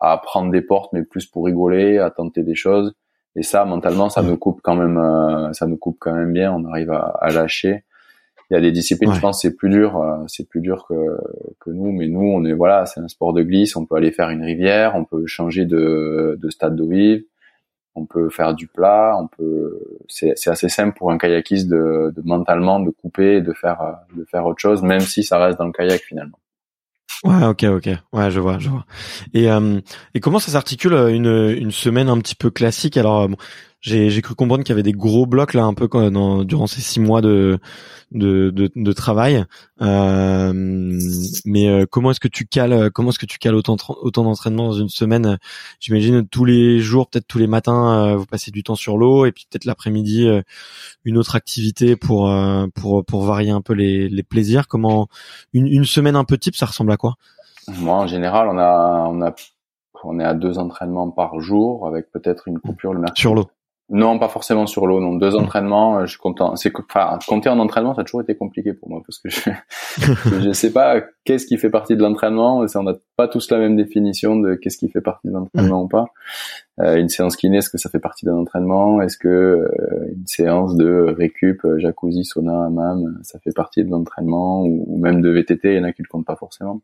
à, 0.00 0.12
à, 0.12 0.18
prendre 0.18 0.50
des 0.50 0.62
portes, 0.62 0.92
mais 0.92 1.02
plus 1.02 1.26
pour 1.26 1.44
rigoler, 1.44 1.98
à 1.98 2.10
tenter 2.10 2.42
des 2.42 2.54
choses. 2.54 2.94
Et 3.36 3.42
ça, 3.42 3.64
mentalement, 3.64 4.08
ça 4.08 4.22
nous 4.22 4.36
coupe 4.36 4.60
quand 4.62 4.74
même, 4.74 4.98
euh, 4.98 5.52
ça 5.52 5.66
nous 5.66 5.76
coupe 5.76 5.98
quand 6.00 6.14
même 6.14 6.32
bien. 6.32 6.52
On 6.52 6.64
arrive 6.64 6.90
à, 6.90 7.16
à 7.20 7.30
lâcher. 7.30 7.84
Il 8.50 8.54
y 8.54 8.56
a 8.56 8.60
des 8.60 8.72
disciplines, 8.72 9.12
je 9.14 9.20
pense, 9.20 9.42
c'est 9.42 9.54
plus 9.54 9.70
dur, 9.70 10.04
c'est 10.26 10.48
plus 10.48 10.60
dur 10.60 10.84
que, 10.88 10.94
que 11.60 11.70
nous. 11.70 11.92
Mais 11.92 12.08
nous, 12.08 12.32
on 12.32 12.44
est 12.44 12.52
voilà, 12.52 12.84
c'est 12.84 12.98
un 12.98 13.06
sport 13.06 13.32
de 13.32 13.44
glisse. 13.44 13.76
On 13.76 13.86
peut 13.86 13.94
aller 13.94 14.10
faire 14.10 14.30
une 14.30 14.42
rivière, 14.42 14.96
on 14.96 15.04
peut 15.04 15.24
changer 15.26 15.66
de, 15.66 16.36
de 16.36 16.50
stade 16.50 16.74
d'eau 16.74 16.88
vive 16.88 17.22
on 17.94 18.06
peut 18.06 18.30
faire 18.30 18.54
du 18.54 18.66
plat, 18.66 19.16
on 19.20 19.26
peut, 19.26 19.80
c'est, 20.08 20.34
assez 20.46 20.68
simple 20.68 20.96
pour 20.96 21.10
un 21.10 21.18
kayakiste 21.18 21.68
de, 21.68 22.12
de, 22.14 22.22
mentalement 22.24 22.80
de 22.80 22.90
couper, 22.90 23.40
de 23.40 23.52
faire, 23.52 23.80
euh, 23.82 23.92
de 24.16 24.24
faire 24.24 24.46
autre 24.46 24.60
chose, 24.60 24.82
même 24.82 25.00
si 25.00 25.24
ça 25.24 25.38
reste 25.38 25.58
dans 25.58 25.66
le 25.66 25.72
kayak 25.72 26.00
finalement. 26.02 26.38
Ouais, 27.24 27.44
ok, 27.44 27.64
ok, 27.64 27.88
ouais, 28.14 28.30
je 28.30 28.40
vois, 28.40 28.58
je 28.58 28.70
vois. 28.70 28.86
Et 29.34 29.50
euh, 29.50 29.80
et 30.14 30.20
comment 30.20 30.38
ça 30.38 30.52
s'articule 30.52 30.94
euh, 30.94 31.12
une 31.12 31.54
une 31.58 31.70
semaine 31.70 32.08
un 32.08 32.18
petit 32.18 32.34
peu 32.34 32.50
classique? 32.50 32.96
Alors, 32.96 33.28
j'ai 33.28 33.36
j'ai 33.80 34.20
cru 34.20 34.34
comprendre 34.34 34.62
qu'il 34.62 34.72
y 34.72 34.74
avait 34.74 34.82
des 34.82 34.92
gros 34.92 35.24
blocs 35.24 35.54
là 35.54 35.64
un 35.64 35.72
peu 35.72 35.88
dans, 36.10 36.44
durant 36.44 36.66
ces 36.66 36.82
six 36.82 37.00
mois 37.00 37.22
de 37.22 37.58
de 38.12 38.50
de, 38.50 38.70
de 38.74 38.92
travail. 38.92 39.44
Euh, 39.80 40.52
mais 41.46 41.68
euh, 41.68 41.86
comment 41.90 42.10
est-ce 42.10 42.20
que 42.20 42.28
tu 42.28 42.46
cales 42.46 42.90
comment 42.90 43.08
est-ce 43.10 43.18
que 43.18 43.26
tu 43.26 43.38
cales 43.38 43.54
autant 43.54 43.76
autant 44.02 44.24
d'entraînement 44.24 44.66
dans 44.68 44.74
une 44.74 44.90
semaine? 44.90 45.38
J'imagine 45.80 46.28
tous 46.28 46.44
les 46.44 46.80
jours 46.80 47.08
peut-être 47.08 47.26
tous 47.26 47.38
les 47.38 47.46
matins 47.46 47.94
euh, 47.94 48.16
vous 48.16 48.26
passez 48.26 48.50
du 48.50 48.62
temps 48.62 48.74
sur 48.74 48.98
l'eau 48.98 49.24
et 49.24 49.32
puis 49.32 49.46
peut-être 49.50 49.64
l'après-midi 49.64 50.26
euh, 50.26 50.42
une 51.04 51.16
autre 51.16 51.34
activité 51.34 51.96
pour 51.96 52.30
pour 52.74 53.04
pour 53.04 53.22
varier 53.22 53.50
un 53.50 53.62
peu 53.62 53.72
les 53.72 54.10
les 54.10 54.22
plaisirs. 54.22 54.68
Comment 54.68 55.08
une 55.54 55.66
une 55.66 55.84
semaine 55.84 56.16
un 56.16 56.24
peu 56.24 56.36
type 56.36 56.56
ça 56.56 56.66
ressemble 56.66 56.92
à 56.92 56.98
quoi? 56.98 57.14
Moi 57.68 57.96
en 57.96 58.06
général 58.06 58.48
on 58.48 58.58
a 58.58 59.06
on 59.08 59.22
a 59.22 59.34
on 60.04 60.20
est 60.20 60.24
à 60.24 60.34
deux 60.34 60.58
entraînements 60.58 61.10
par 61.10 61.40
jour 61.40 61.86
avec 61.86 62.10
peut-être 62.10 62.48
une 62.48 62.58
coupure 62.58 62.92
le 62.92 63.00
mercredi. 63.00 63.20
sur 63.20 63.34
l'eau 63.34 63.48
non, 63.90 64.18
pas 64.20 64.28
forcément 64.28 64.66
sur 64.66 64.86
l'eau. 64.86 65.00
Non, 65.00 65.14
deux 65.14 65.34
entraînements. 65.34 65.98
Euh, 65.98 66.06
je 66.06 66.12
suis 66.12 66.18
content. 66.18 66.54
C'est 66.54 66.72
enfin 66.76 67.18
compter 67.26 67.48
en 67.48 67.58
entraînement, 67.58 67.94
ça 67.94 68.02
a 68.02 68.04
toujours 68.04 68.22
été 68.22 68.36
compliqué 68.36 68.72
pour 68.72 68.88
moi 68.88 69.02
parce 69.04 69.18
que 69.18 69.28
je 69.28 69.50
je 70.44 70.52
sais 70.52 70.72
pas 70.72 71.02
qu'est-ce 71.24 71.46
qui 71.46 71.58
fait 71.58 71.70
partie 71.70 71.96
de 71.96 72.02
l'entraînement. 72.02 72.64
On 72.74 72.82
n'a 72.82 72.94
pas 73.16 73.26
tous 73.26 73.50
la 73.50 73.58
même 73.58 73.76
définition 73.76 74.36
de 74.36 74.54
qu'est-ce 74.54 74.78
qui 74.78 74.88
fait 74.88 75.00
partie 75.00 75.26
de 75.26 75.32
l'entraînement 75.32 75.82
ou 75.82 75.88
pas. 75.88 76.06
Euh, 76.80 76.96
une 76.96 77.08
séance 77.08 77.36
kiné, 77.36 77.58
est-ce 77.58 77.68
que 77.68 77.78
ça 77.78 77.90
fait 77.90 77.98
partie 77.98 78.24
d'un 78.24 78.36
entraînement? 78.36 79.02
Est-ce 79.02 79.18
que 79.18 79.28
euh, 79.28 80.14
une 80.14 80.26
séance 80.26 80.76
de 80.76 81.14
récup, 81.18 81.64
euh, 81.64 81.78
jacuzzi, 81.78 82.24
sauna, 82.24 82.66
hammam, 82.66 83.18
ça 83.22 83.38
fait 83.40 83.54
partie 83.54 83.84
de 83.84 83.90
l'entraînement 83.90 84.62
ou, 84.62 84.98
même 84.98 85.20
de 85.20 85.30
VTT 85.30 85.74
Il 85.74 85.76
y 85.76 85.80
en 85.80 85.84
a 85.84 85.92
qui 85.92 86.02
le 86.02 86.08
comptent 86.08 86.26
pas 86.26 86.36
forcément. 86.36 86.80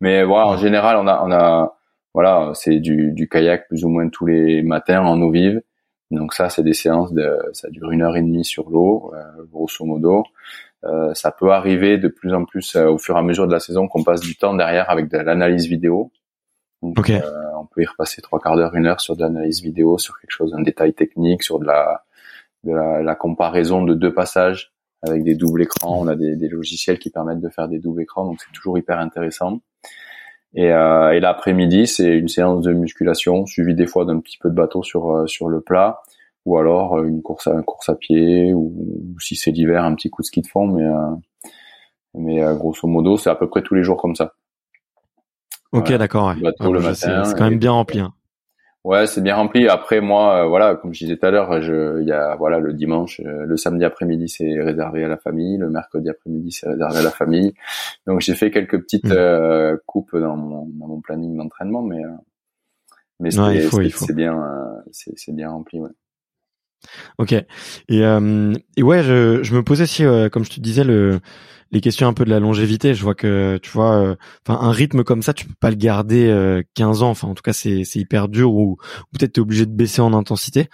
Mais 0.00 0.24
voilà, 0.24 0.48
en 0.48 0.56
général, 0.56 0.96
on 0.96 1.06
a 1.06 1.22
on 1.24 1.30
a 1.30 1.76
voilà, 2.14 2.50
c'est 2.54 2.80
du, 2.80 3.12
du 3.12 3.28
kayak 3.28 3.68
plus 3.68 3.84
ou 3.84 3.88
moins 3.88 4.08
tous 4.08 4.26
les 4.26 4.62
matins 4.62 5.04
en 5.04 5.20
eau 5.20 5.30
vive. 5.30 5.62
Donc 6.10 6.34
ça, 6.34 6.48
c'est 6.48 6.62
des 6.62 6.74
séances 6.74 7.12
de, 7.12 7.38
ça 7.52 7.70
dure 7.70 7.90
une 7.92 8.02
heure 8.02 8.16
et 8.16 8.22
demie 8.22 8.44
sur 8.44 8.68
l'eau, 8.68 9.12
euh, 9.14 9.44
grosso 9.50 9.84
modo. 9.84 10.24
Euh, 10.84 11.12
ça 11.14 11.30
peut 11.30 11.52
arriver 11.52 11.98
de 11.98 12.08
plus 12.08 12.32
en 12.34 12.44
plus 12.44 12.74
euh, 12.74 12.88
au 12.88 12.98
fur 12.98 13.14
et 13.16 13.18
à 13.18 13.22
mesure 13.22 13.46
de 13.46 13.52
la 13.52 13.60
saison 13.60 13.86
qu'on 13.86 14.02
passe 14.02 14.20
du 14.20 14.36
temps 14.36 14.54
derrière 14.54 14.88
avec 14.88 15.08
de 15.08 15.18
l'analyse 15.18 15.66
vidéo. 15.66 16.10
Donc, 16.82 17.10
euh, 17.10 17.20
on 17.58 17.66
peut 17.66 17.82
y 17.82 17.86
repasser 17.86 18.22
trois 18.22 18.40
quarts 18.40 18.56
d'heure, 18.56 18.74
une 18.74 18.86
heure 18.86 19.00
sur 19.00 19.14
de 19.14 19.22
l'analyse 19.22 19.60
vidéo, 19.62 19.98
sur 19.98 20.18
quelque 20.18 20.30
chose, 20.30 20.54
un 20.54 20.62
détail 20.62 20.94
technique, 20.94 21.42
sur 21.42 21.58
de 21.58 21.66
la, 21.66 22.04
de 22.64 22.72
la, 22.72 23.02
la, 23.02 23.14
comparaison 23.14 23.84
de 23.84 23.92
deux 23.92 24.14
passages 24.14 24.72
avec 25.02 25.22
des 25.22 25.34
doubles 25.34 25.62
écrans. 25.62 26.00
On 26.00 26.08
a 26.08 26.16
des, 26.16 26.36
des 26.36 26.48
logiciels 26.48 26.98
qui 26.98 27.10
permettent 27.10 27.40
de 27.40 27.50
faire 27.50 27.68
des 27.68 27.78
doubles 27.78 28.00
écrans, 28.00 28.24
donc 28.24 28.40
c'est 28.40 28.52
toujours 28.52 28.78
hyper 28.78 28.98
intéressant. 28.98 29.60
Et, 30.54 30.72
euh, 30.72 31.12
et 31.12 31.20
l'après-midi, 31.20 31.86
c'est 31.86 32.16
une 32.16 32.28
séance 32.28 32.62
de 32.62 32.72
musculation 32.72 33.46
suivie 33.46 33.74
des 33.74 33.86
fois 33.86 34.04
d'un 34.04 34.18
petit 34.18 34.38
peu 34.38 34.50
de 34.50 34.54
bateau 34.54 34.82
sur 34.82 35.10
euh, 35.10 35.26
sur 35.26 35.48
le 35.48 35.60
plat, 35.60 36.02
ou 36.44 36.58
alors 36.58 36.96
euh, 36.96 37.04
une 37.04 37.22
course 37.22 37.46
à 37.46 37.52
une 37.52 37.62
course 37.62 37.88
à 37.88 37.94
pied, 37.94 38.52
ou, 38.52 39.16
si 39.20 39.36
c'est 39.36 39.52
l'hiver, 39.52 39.84
un 39.84 39.94
petit 39.94 40.10
coup 40.10 40.22
de 40.22 40.26
ski 40.26 40.42
de 40.42 40.48
fond. 40.48 40.66
Mais 40.66 40.84
euh, 40.84 41.14
mais 42.14 42.56
grosso 42.56 42.88
modo, 42.88 43.16
c'est 43.16 43.30
à 43.30 43.36
peu 43.36 43.48
près 43.48 43.62
tous 43.62 43.74
les 43.74 43.84
jours 43.84 43.96
comme 43.96 44.16
ça. 44.16 44.34
Ok, 45.70 45.92
d'accord. 45.92 46.34
Ouais. 46.42 46.94
c'est 46.94 47.08
quand 47.38 47.48
même 47.48 47.60
bien 47.60 47.70
rempli. 47.70 48.00
Hein. 48.00 48.12
Ouais, 48.82 49.06
c'est 49.06 49.20
bien 49.20 49.36
rempli. 49.36 49.68
Après, 49.68 50.00
moi, 50.00 50.44
euh, 50.44 50.48
voilà, 50.48 50.74
comme 50.74 50.94
je 50.94 51.00
disais 51.04 51.16
tout 51.18 51.26
à 51.26 51.30
l'heure, 51.30 51.60
je, 51.60 52.00
il 52.00 52.08
y 52.08 52.12
a, 52.12 52.34
voilà, 52.36 52.58
le 52.58 52.72
dimanche, 52.72 53.20
euh, 53.20 53.44
le 53.44 53.56
samedi 53.58 53.84
après-midi, 53.84 54.28
c'est 54.28 54.58
réservé 54.58 55.04
à 55.04 55.08
la 55.08 55.18
famille. 55.18 55.58
Le 55.58 55.68
mercredi 55.68 56.08
après-midi, 56.08 56.50
c'est 56.50 56.68
réservé 56.68 56.98
à 56.98 57.02
la 57.02 57.10
famille. 57.10 57.52
Donc, 58.06 58.20
j'ai 58.20 58.34
fait 58.34 58.50
quelques 58.50 58.80
petites 58.80 59.04
mmh. 59.04 59.12
euh, 59.12 59.76
coupes 59.84 60.16
dans 60.16 60.36
mon, 60.36 60.66
dans 60.66 60.86
mon 60.86 61.00
planning 61.02 61.36
d'entraînement, 61.36 61.82
mais, 61.82 62.00
mais 63.18 63.30
c'est 63.30 64.14
bien, 64.14 64.42
c'est 64.92 65.34
bien 65.34 65.50
rempli, 65.50 65.78
ouais. 65.78 65.90
Ok. 67.18 67.32
Et, 67.32 67.46
et 67.88 68.82
ouais, 68.82 69.02
je, 69.02 69.42
je 69.42 69.54
me 69.54 69.62
posais 69.62 69.86
si, 69.86 70.04
comme 70.32 70.44
je 70.44 70.50
te 70.50 70.60
disais, 70.60 70.84
le 70.84 71.20
les 71.72 71.80
questions 71.80 72.08
un 72.08 72.12
peu 72.12 72.24
de 72.24 72.30
la 72.30 72.40
longévité. 72.40 72.94
Je 72.94 73.02
vois 73.02 73.14
que 73.14 73.58
tu 73.62 73.70
vois, 73.70 73.96
euh, 73.96 74.16
enfin 74.46 74.60
un 74.60 74.72
rythme 74.72 75.04
comme 75.04 75.22
ça, 75.22 75.32
tu 75.32 75.46
peux 75.46 75.54
pas 75.58 75.70
le 75.70 75.76
garder 75.76 76.28
euh, 76.28 76.62
15 76.74 77.02
ans. 77.02 77.10
Enfin, 77.10 77.28
en 77.28 77.34
tout 77.34 77.42
cas, 77.42 77.52
c'est 77.52 77.84
c'est 77.84 78.00
hyper 78.00 78.28
dur 78.28 78.52
ou, 78.52 78.76
peut-être 79.12 79.34
t'es 79.34 79.40
obligé 79.40 79.66
de 79.66 79.72
baisser 79.72 80.00
en 80.00 80.12
intensité. 80.12 80.68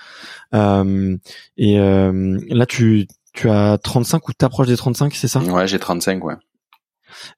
Euh, 0.55 1.17
et 1.57 1.79
euh, 1.79 2.39
là, 2.49 2.67
tu 2.67 3.07
tu 3.33 3.51
as 3.51 3.79
35 3.79 4.29
ou 4.29 4.33
t'approches 4.33 4.69
des 4.69 4.77
35, 4.77 5.15
c'est 5.15 5.29
ça? 5.29 5.41
Ouais, 5.41 5.67
j'ai 5.67 5.79
35, 5.79 6.25
ouais. 6.25 6.37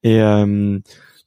Et 0.05 0.21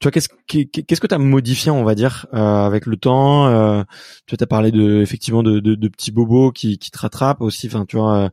tu 0.01 0.05
vois 0.05 0.11
qu'est-ce 0.11 0.29
qu'est-ce 0.47 0.99
que 0.99 1.05
tu 1.05 1.13
as 1.13 1.19
modifié 1.19 1.69
on 1.69 1.83
va 1.83 1.93
dire 1.93 2.25
euh, 2.33 2.65
avec 2.65 2.87
le 2.87 2.97
temps 2.97 3.47
euh, 3.47 3.83
tu 4.25 4.35
as 4.39 4.47
parlé 4.47 4.71
de 4.71 4.99
effectivement 4.99 5.43
de, 5.43 5.59
de, 5.59 5.75
de, 5.75 5.87
petits 5.89 6.11
bobos 6.11 6.51
qui, 6.51 6.79
qui 6.79 6.89
te 6.89 6.97
rattrapent 6.97 7.41
aussi 7.41 7.67
enfin 7.67 7.85
tu 7.85 7.97
vois 7.97 8.15
euh, 8.15 8.29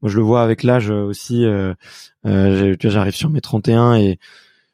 moi 0.00 0.10
je 0.10 0.16
le 0.16 0.22
vois 0.22 0.42
avec 0.42 0.62
l'âge 0.62 0.90
aussi 0.90 1.44
euh, 1.44 1.74
euh 2.24 2.76
tu 2.78 2.86
vois 2.86 2.94
j'arrive 2.94 3.16
sur 3.16 3.30
mes 3.30 3.40
31 3.40 3.96
et 3.96 4.20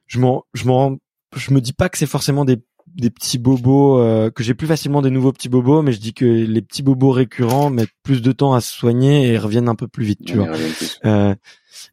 je 0.06 0.18
m'en 0.18 0.44
je 0.52 0.66
m'en 0.66 0.98
je 1.34 1.54
me 1.54 1.62
dis 1.62 1.72
pas 1.72 1.88
que 1.88 1.96
c'est 1.96 2.06
forcément 2.06 2.44
des 2.44 2.62
des 2.94 3.08
petits 3.08 3.38
bobos 3.38 3.98
euh, 3.98 4.30
que 4.30 4.42
j'ai 4.42 4.52
plus 4.52 4.66
facilement 4.66 5.00
des 5.00 5.10
nouveaux 5.10 5.32
petits 5.32 5.48
bobos 5.48 5.80
mais 5.80 5.92
je 5.92 5.98
dis 5.98 6.12
que 6.12 6.26
les 6.26 6.60
petits 6.60 6.82
bobos 6.82 7.10
récurrents 7.10 7.70
mettent 7.70 7.88
plus 8.02 8.20
de 8.20 8.32
temps 8.32 8.52
à 8.52 8.60
se 8.60 8.70
soigner 8.70 9.28
et 9.28 9.38
reviennent 9.38 9.70
un 9.70 9.74
peu 9.74 9.88
plus 9.88 10.04
vite 10.04 10.20
tu 10.26 10.36
vois 10.36 10.48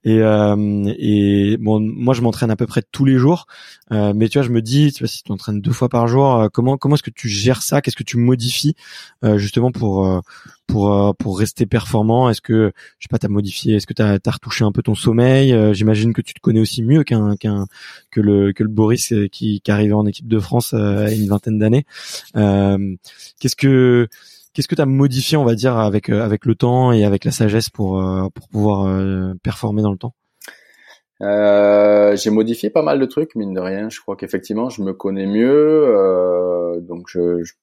Et, 0.04 0.20
et 0.20 1.58
bon, 1.58 1.80
moi 1.80 2.14
je 2.14 2.22
m'entraîne 2.22 2.52
à 2.52 2.56
peu 2.56 2.68
près 2.68 2.84
tous 2.92 3.06
les 3.06 3.18
jours, 3.18 3.46
mais 3.90 4.30
tu 4.30 4.38
vois, 4.38 4.48
je 4.48 4.52
me 4.52 4.62
dis, 4.62 4.92
tu 4.92 5.04
vois, 5.04 5.08
si 5.08 5.18
tu 5.18 5.24
t'entraînes 5.24 5.62
deux 5.62 5.72
fois 5.72 5.90
par 5.90 6.08
jour, 6.08 6.48
comment 6.54 6.78
comment 6.78 6.96
est-ce 6.96 7.04
que 7.04 7.12
tu 7.12 7.30
gères 7.30 7.62
ça? 7.62 7.82
Qu'est-ce 7.82 7.96
que 7.96 8.04
tu 8.04 8.18
modifies 8.18 8.76
justement 9.38 9.72
pour 9.72 10.22
pour 10.68 11.16
pour 11.18 11.40
rester 11.40 11.66
performant? 11.66 12.30
Est-ce 12.30 12.42
que 12.42 12.72
je 13.00 13.06
sais 13.06 13.10
pas, 13.10 13.20
t'as 13.20 13.28
modifié 13.28 13.76
Est-ce 13.76 13.88
que 13.88 13.94
t'as 13.94 14.18
as 14.24 14.32
retouché 14.32 14.64
un 14.64 14.72
peu 14.72 14.82
ton 14.82 14.96
sommeil? 14.96 15.56
J'imagine 15.74 16.14
que 16.14 16.22
tu 16.22 16.34
te 16.34 16.40
connais 16.40 16.60
aussi 16.62 16.84
mieux 16.84 17.04
qu'un 17.04 17.36
qu'un 17.36 17.68
que 18.12 18.22
le 18.22 18.54
que 18.54 18.64
le 18.64 18.70
Boris 18.70 19.14
qui 19.32 19.62
qui 19.62 19.72
arrivait 19.72 19.94
en 19.94 20.06
équipe 20.06 20.28
de 20.28 20.40
France 20.40 20.74
à 20.74 21.12
une 21.12 21.28
vingtaine 21.28 21.60
d'années. 21.60 21.86
Qu'est-ce 22.34 23.56
que 23.56 24.08
Qu'est-ce 24.54 24.68
que 24.68 24.76
tu 24.76 24.82
as 24.82 24.86
modifié, 24.86 25.38
on 25.38 25.46
va 25.46 25.56
dire, 25.56 25.78
avec 25.78 26.10
euh, 26.10 26.22
avec 26.24 26.46
le 26.46 26.56
temps 26.56 26.92
et 26.92 27.06
avec 27.06 27.24
la 27.24 27.32
sagesse 27.32 27.70
pour 27.70 28.02
euh, 28.02 28.28
pour 28.34 28.50
pouvoir 28.50 28.88
euh, 28.88 29.34
performer 29.44 29.82
dans 29.82 29.92
le 29.92 29.98
temps? 29.98 30.14
Euh, 31.22 32.16
j'ai 32.16 32.32
modifié 32.32 32.70
pas 32.70 32.82
mal 32.82 33.00
de 33.00 33.06
trucs, 33.06 33.36
mine 33.36 33.54
de 33.54 33.60
rien. 33.60 33.90
Je 33.90 34.02
crois 34.02 34.16
qu'effectivement, 34.16 34.70
je 34.70 34.82
me 34.82 34.92
connais 34.92 35.28
mieux, 35.28 35.86
euh, 35.88 36.82
donc 36.82 37.06
je, 37.08 37.44
je, 37.44 37.54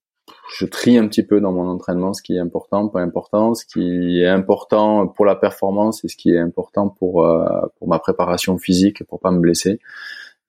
je, 0.57 0.65
trie 0.65 0.97
un 0.97 1.09
petit 1.09 1.25
peu 1.25 1.41
dans 1.41 1.53
mon 1.53 1.69
entraînement 1.69 2.15
ce 2.15 2.23
qui 2.23 2.37
est 2.37 2.39
important, 2.39 2.89
pas 2.89 3.01
important, 3.01 3.55
ce 3.55 3.67
qui 3.67 4.21
est 4.23 4.29
important 4.29 5.09
pour 5.09 5.27
la 5.27 5.35
performance 5.35 6.05
et 6.05 6.09
ce 6.09 6.17
qui 6.17 6.31
est 6.31 6.39
important 6.39 6.89
pour 6.89 7.27
euh, 7.27 7.49
pour 7.79 7.89
ma 7.89 7.99
préparation 7.99 8.59
physique, 8.59 9.03
pour 9.05 9.19
pas 9.21 9.33
me 9.33 9.41
blesser 9.41 9.81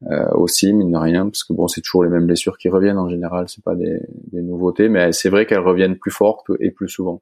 euh, 0.10 0.30
aussi 0.32 0.72
mine 0.74 0.92
de 0.92 0.98
rien 0.98 1.26
parce 1.26 1.44
que 1.44 1.52
bon 1.52 1.68
c'est 1.68 1.82
toujours 1.82 2.04
les 2.04 2.10
mêmes 2.10 2.26
blessures 2.26 2.58
qui 2.58 2.70
reviennent 2.70 2.98
en 2.98 3.10
général 3.10 3.50
c'est 3.50 3.64
pas 3.64 3.76
des, 3.76 4.00
des, 4.32 4.42
nouveautés 4.42 4.88
mais 4.88 5.12
c'est 5.12 5.30
vrai 5.30 5.46
qu'elles 5.46 5.60
reviennent 5.60 5.98
plus 5.98 6.12
fortes 6.12 6.48
et 6.60 6.72
plus 6.72 6.88
souvent. 6.88 7.20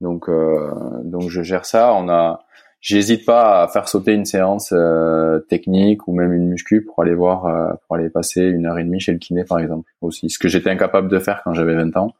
Donc 0.00 0.28
euh, 0.28 0.70
donc 1.02 1.28
je 1.28 1.42
gère 1.42 1.64
ça. 1.64 1.92
On 1.94 2.08
a 2.08 2.44
j'hésite 2.80 3.26
pas 3.26 3.62
à 3.62 3.68
faire 3.68 3.88
sauter 3.88 4.12
une 4.12 4.24
séance 4.24 4.72
euh, 4.72 5.40
technique 5.40 6.06
ou 6.06 6.14
même 6.14 6.32
une 6.32 6.48
muscu 6.48 6.82
pour 6.82 7.02
aller 7.02 7.14
voir 7.14 7.46
euh, 7.46 7.72
pour 7.86 7.96
aller 7.96 8.10
passer 8.10 8.42
une 8.42 8.66
heure 8.66 8.78
et 8.78 8.84
demie 8.84 9.00
chez 9.00 9.12
le 9.12 9.18
kiné 9.18 9.44
par 9.44 9.58
exemple 9.58 9.90
aussi. 10.00 10.30
Ce 10.30 10.38
que 10.38 10.48
j'étais 10.48 10.70
incapable 10.70 11.08
de 11.08 11.18
faire 11.18 11.42
quand 11.44 11.54
j'avais 11.54 11.74
20 11.74 11.96
ans. 11.96 12.14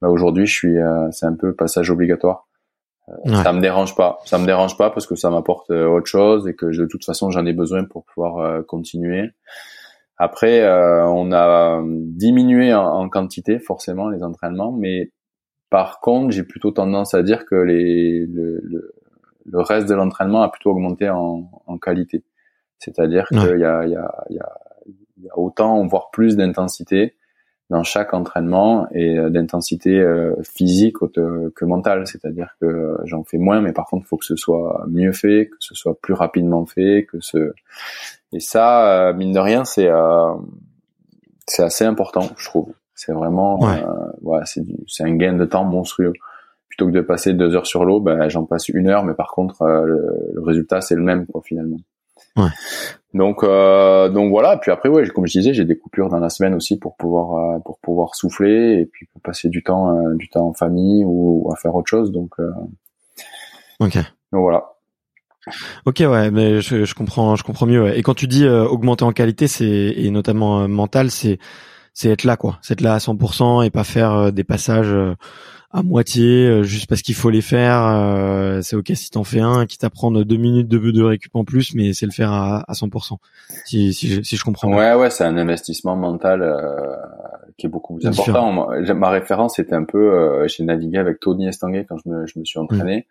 Bah, 0.00 0.08
aujourd'hui 0.08 0.46
je 0.46 0.52
suis 0.52 0.78
euh, 0.78 1.10
c'est 1.10 1.26
un 1.26 1.34
peu 1.34 1.52
passage 1.52 1.90
obligatoire 1.90 2.46
ça 3.26 3.52
me 3.52 3.60
dérange 3.60 3.94
pas. 3.94 4.18
Ça 4.24 4.38
me 4.38 4.46
dérange 4.46 4.76
pas 4.76 4.90
parce 4.90 5.06
que 5.06 5.16
ça 5.16 5.30
m'apporte 5.30 5.70
euh, 5.70 5.86
autre 5.86 6.06
chose 6.06 6.46
et 6.48 6.54
que 6.54 6.66
de 6.66 6.86
toute 6.86 7.04
façon 7.04 7.30
j'en 7.30 7.44
ai 7.46 7.52
besoin 7.52 7.84
pour 7.84 8.04
pouvoir 8.04 8.38
euh, 8.38 8.62
continuer. 8.62 9.30
Après, 10.16 10.60
euh, 10.60 11.06
on 11.06 11.32
a 11.32 11.82
diminué 11.86 12.74
en, 12.74 13.08
quantité 13.08 13.58
forcément 13.58 14.10
les 14.10 14.22
entraînements, 14.22 14.70
mais 14.70 15.12
par 15.70 16.00
contre, 16.00 16.32
j'ai 16.32 16.42
plutôt 16.42 16.72
tendance 16.72 17.14
à 17.14 17.22
dire 17.22 17.46
que 17.46 17.54
les, 17.54 18.26
le, 18.26 18.92
le, 19.46 19.60
reste 19.62 19.88
de 19.88 19.94
l'entraînement 19.94 20.42
a 20.42 20.50
plutôt 20.50 20.72
augmenté 20.72 21.08
en, 21.08 21.50
en 21.66 21.78
qualité. 21.78 22.22
C'est-à-dire 22.78 23.26
qu'il 23.28 23.38
y 23.38 23.64
a, 23.64 23.86
y, 23.86 23.96
a, 23.96 24.24
y, 24.28 24.38
a, 24.38 24.58
y 25.22 25.28
a 25.28 25.38
autant, 25.38 25.86
voire 25.86 26.10
plus 26.10 26.36
d'intensité 26.36 27.14
dans 27.70 27.84
chaque 27.84 28.12
entraînement 28.14 28.88
et 28.92 29.16
euh, 29.16 29.30
d'intensité 29.30 29.98
euh, 30.00 30.34
physique 30.42 30.96
que 30.98 31.64
mentale. 31.64 32.06
C'est-à-dire 32.06 32.56
que 32.60 32.96
j'en 33.04 33.22
fais 33.24 33.38
moins, 33.38 33.60
mais 33.60 33.72
par 33.72 33.86
contre, 33.86 34.04
il 34.04 34.08
faut 34.08 34.16
que 34.16 34.24
ce 34.24 34.36
soit 34.36 34.84
mieux 34.88 35.12
fait, 35.12 35.46
que 35.46 35.56
ce 35.60 35.74
soit 35.74 35.98
plus 36.00 36.14
rapidement 36.14 36.66
fait, 36.66 37.06
que 37.10 37.20
ce 37.20 37.52
et 38.32 38.40
ça, 38.40 39.08
euh, 39.08 39.14
mine 39.14 39.32
de 39.32 39.38
rien, 39.38 39.64
c'est 39.64 39.88
c'est 41.46 41.62
assez 41.62 41.84
important, 41.84 42.28
je 42.36 42.44
trouve. 42.44 42.72
C'est 42.94 43.12
vraiment, 43.12 43.58
ouais. 43.60 44.40
c'est 44.44 44.62
c'est 44.86 45.04
un 45.04 45.14
gain 45.14 45.32
de 45.32 45.44
temps 45.44 45.64
monstrueux. 45.64 46.12
Plutôt 46.68 46.86
que 46.86 46.92
de 46.92 47.00
passer 47.00 47.34
deux 47.34 47.56
heures 47.56 47.66
sur 47.66 47.84
l'eau, 47.84 48.00
ben 48.00 48.28
j'en 48.28 48.44
passe 48.44 48.68
une 48.68 48.88
heure, 48.88 49.04
mais 49.04 49.14
par 49.14 49.32
contre, 49.32 49.64
le, 49.64 50.32
le 50.34 50.42
résultat 50.42 50.80
c'est 50.80 50.94
le 50.94 51.02
même, 51.02 51.26
quoi, 51.26 51.40
finalement. 51.44 51.78
Ouais. 52.36 52.50
Donc 53.12 53.42
euh, 53.42 54.08
donc 54.08 54.30
voilà. 54.30 54.56
Puis 54.56 54.70
après 54.70 54.88
ouais, 54.88 55.06
comme 55.08 55.26
je 55.26 55.38
disais, 55.38 55.52
j'ai 55.52 55.64
des 55.64 55.76
coupures 55.76 56.08
dans 56.08 56.20
la 56.20 56.28
semaine 56.28 56.54
aussi 56.54 56.78
pour 56.78 56.96
pouvoir 56.96 57.56
euh, 57.56 57.58
pour 57.64 57.78
pouvoir 57.80 58.14
souffler 58.14 58.80
et 58.80 58.86
puis 58.86 59.06
pour 59.12 59.20
passer 59.20 59.48
du 59.48 59.62
temps 59.62 59.96
euh, 59.96 60.14
du 60.14 60.28
temps 60.28 60.46
en 60.46 60.52
famille 60.52 61.04
ou, 61.04 61.50
à 61.52 61.56
faire 61.56 61.74
autre 61.74 61.88
chose. 61.88 62.12
Donc 62.12 62.30
euh, 62.38 62.50
ok. 63.80 63.96
Donc 64.32 64.42
voilà. 64.42 64.64
Ok 65.86 65.96
ouais, 66.00 66.30
mais 66.30 66.60
je, 66.60 66.84
je 66.84 66.94
comprends 66.94 67.34
je 67.34 67.42
comprends 67.42 67.66
mieux. 67.66 67.96
Et 67.96 68.02
quand 68.02 68.14
tu 68.14 68.28
dis 68.28 68.46
augmenter 68.46 69.04
en 69.04 69.12
qualité, 69.12 69.48
c'est 69.48 69.66
et 69.66 70.10
notamment 70.10 70.68
mental, 70.68 71.10
c'est 71.10 71.38
c'est 71.92 72.10
être 72.10 72.22
là 72.22 72.36
quoi, 72.36 72.58
c'est 72.62 72.74
être 72.74 72.80
là 72.82 72.94
à 72.94 72.98
100% 72.98 73.64
et 73.66 73.70
pas 73.70 73.82
faire 73.82 74.32
des 74.32 74.44
passages 74.44 74.94
à 75.72 75.82
moitié 75.82 76.46
euh, 76.46 76.62
juste 76.64 76.88
parce 76.88 77.02
qu'il 77.02 77.14
faut 77.14 77.30
les 77.30 77.42
faire. 77.42 77.86
Euh, 77.86 78.60
c'est 78.62 78.74
ok 78.74 78.90
si 78.94 79.10
t'en 79.10 79.22
fais 79.22 79.40
un 79.40 79.66
qui 79.66 79.78
t'apprend 79.78 80.10
deux 80.10 80.36
minutes 80.36 80.68
de 80.68 80.78
de 80.78 81.02
récup 81.02 81.34
en 81.36 81.44
plus, 81.44 81.74
mais 81.74 81.92
c'est 81.92 82.06
le 82.06 82.12
faire 82.12 82.32
à, 82.32 82.64
à 82.68 82.72
100%. 82.72 83.16
Si, 83.64 83.92
si, 83.92 84.08
je, 84.08 84.22
si 84.22 84.36
je 84.36 84.44
comprends. 84.44 84.72
Ouais, 84.74 84.94
ouais, 84.94 85.10
c'est 85.10 85.24
un 85.24 85.36
investissement 85.36 85.94
mental 85.94 86.42
euh, 86.42 86.96
qui 87.56 87.66
est 87.66 87.68
beaucoup 87.68 87.94
plus 87.94 88.06
important. 88.06 88.68
ma 88.94 89.10
référence 89.10 89.58
était 89.58 89.74
un 89.74 89.84
peu, 89.84 90.46
j'ai 90.48 90.64
navigué 90.64 90.98
avec 90.98 91.20
Tony 91.20 91.46
Estanguet 91.46 91.86
quand 91.88 91.98
je 92.04 92.10
me, 92.10 92.26
je 92.26 92.38
me 92.38 92.44
suis 92.44 92.58
entraîné. 92.58 93.06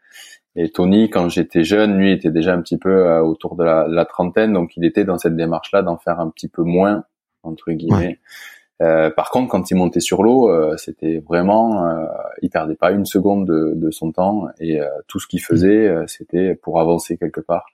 Mm. 0.55 0.59
Et 0.59 0.69
Tony, 0.71 1.09
quand 1.09 1.29
j'étais 1.29 1.63
jeune, 1.63 1.97
lui 1.97 2.11
était 2.11 2.31
déjà 2.31 2.53
un 2.53 2.61
petit 2.61 2.77
peu 2.77 3.19
autour 3.19 3.55
de 3.55 3.63
la, 3.63 3.87
la, 3.87 4.03
trentaine, 4.03 4.51
donc 4.51 4.75
il 4.75 4.83
était 4.83 5.05
dans 5.05 5.17
cette 5.17 5.35
démarche-là 5.35 5.83
d'en 5.83 5.97
faire 5.97 6.19
un 6.19 6.29
petit 6.29 6.49
peu 6.49 6.63
moins 6.63 7.05
entre 7.43 7.71
guillemets. 7.71 8.19
Euh, 8.81 9.09
par 9.09 9.29
contre, 9.29 9.49
quand 9.49 9.71
il 9.71 9.75
montait 9.75 9.99
sur 9.99 10.23
l'eau, 10.23 10.49
euh, 10.49 10.77
c'était 10.77 11.21
vraiment, 11.27 11.85
euh, 11.85 12.05
il 12.41 12.49
perdait 12.49 12.75
pas 12.75 12.91
une 12.91 13.05
seconde 13.05 13.45
de, 13.45 13.73
de 13.75 13.91
son 13.91 14.11
temps 14.11 14.47
et 14.59 14.79
euh, 14.79 14.87
tout 15.07 15.19
ce 15.19 15.27
qu'il 15.27 15.41
faisait, 15.41 15.93
c'était 16.07 16.55
pour 16.55 16.79
avancer 16.79 17.17
quelque 17.17 17.41
part. 17.41 17.65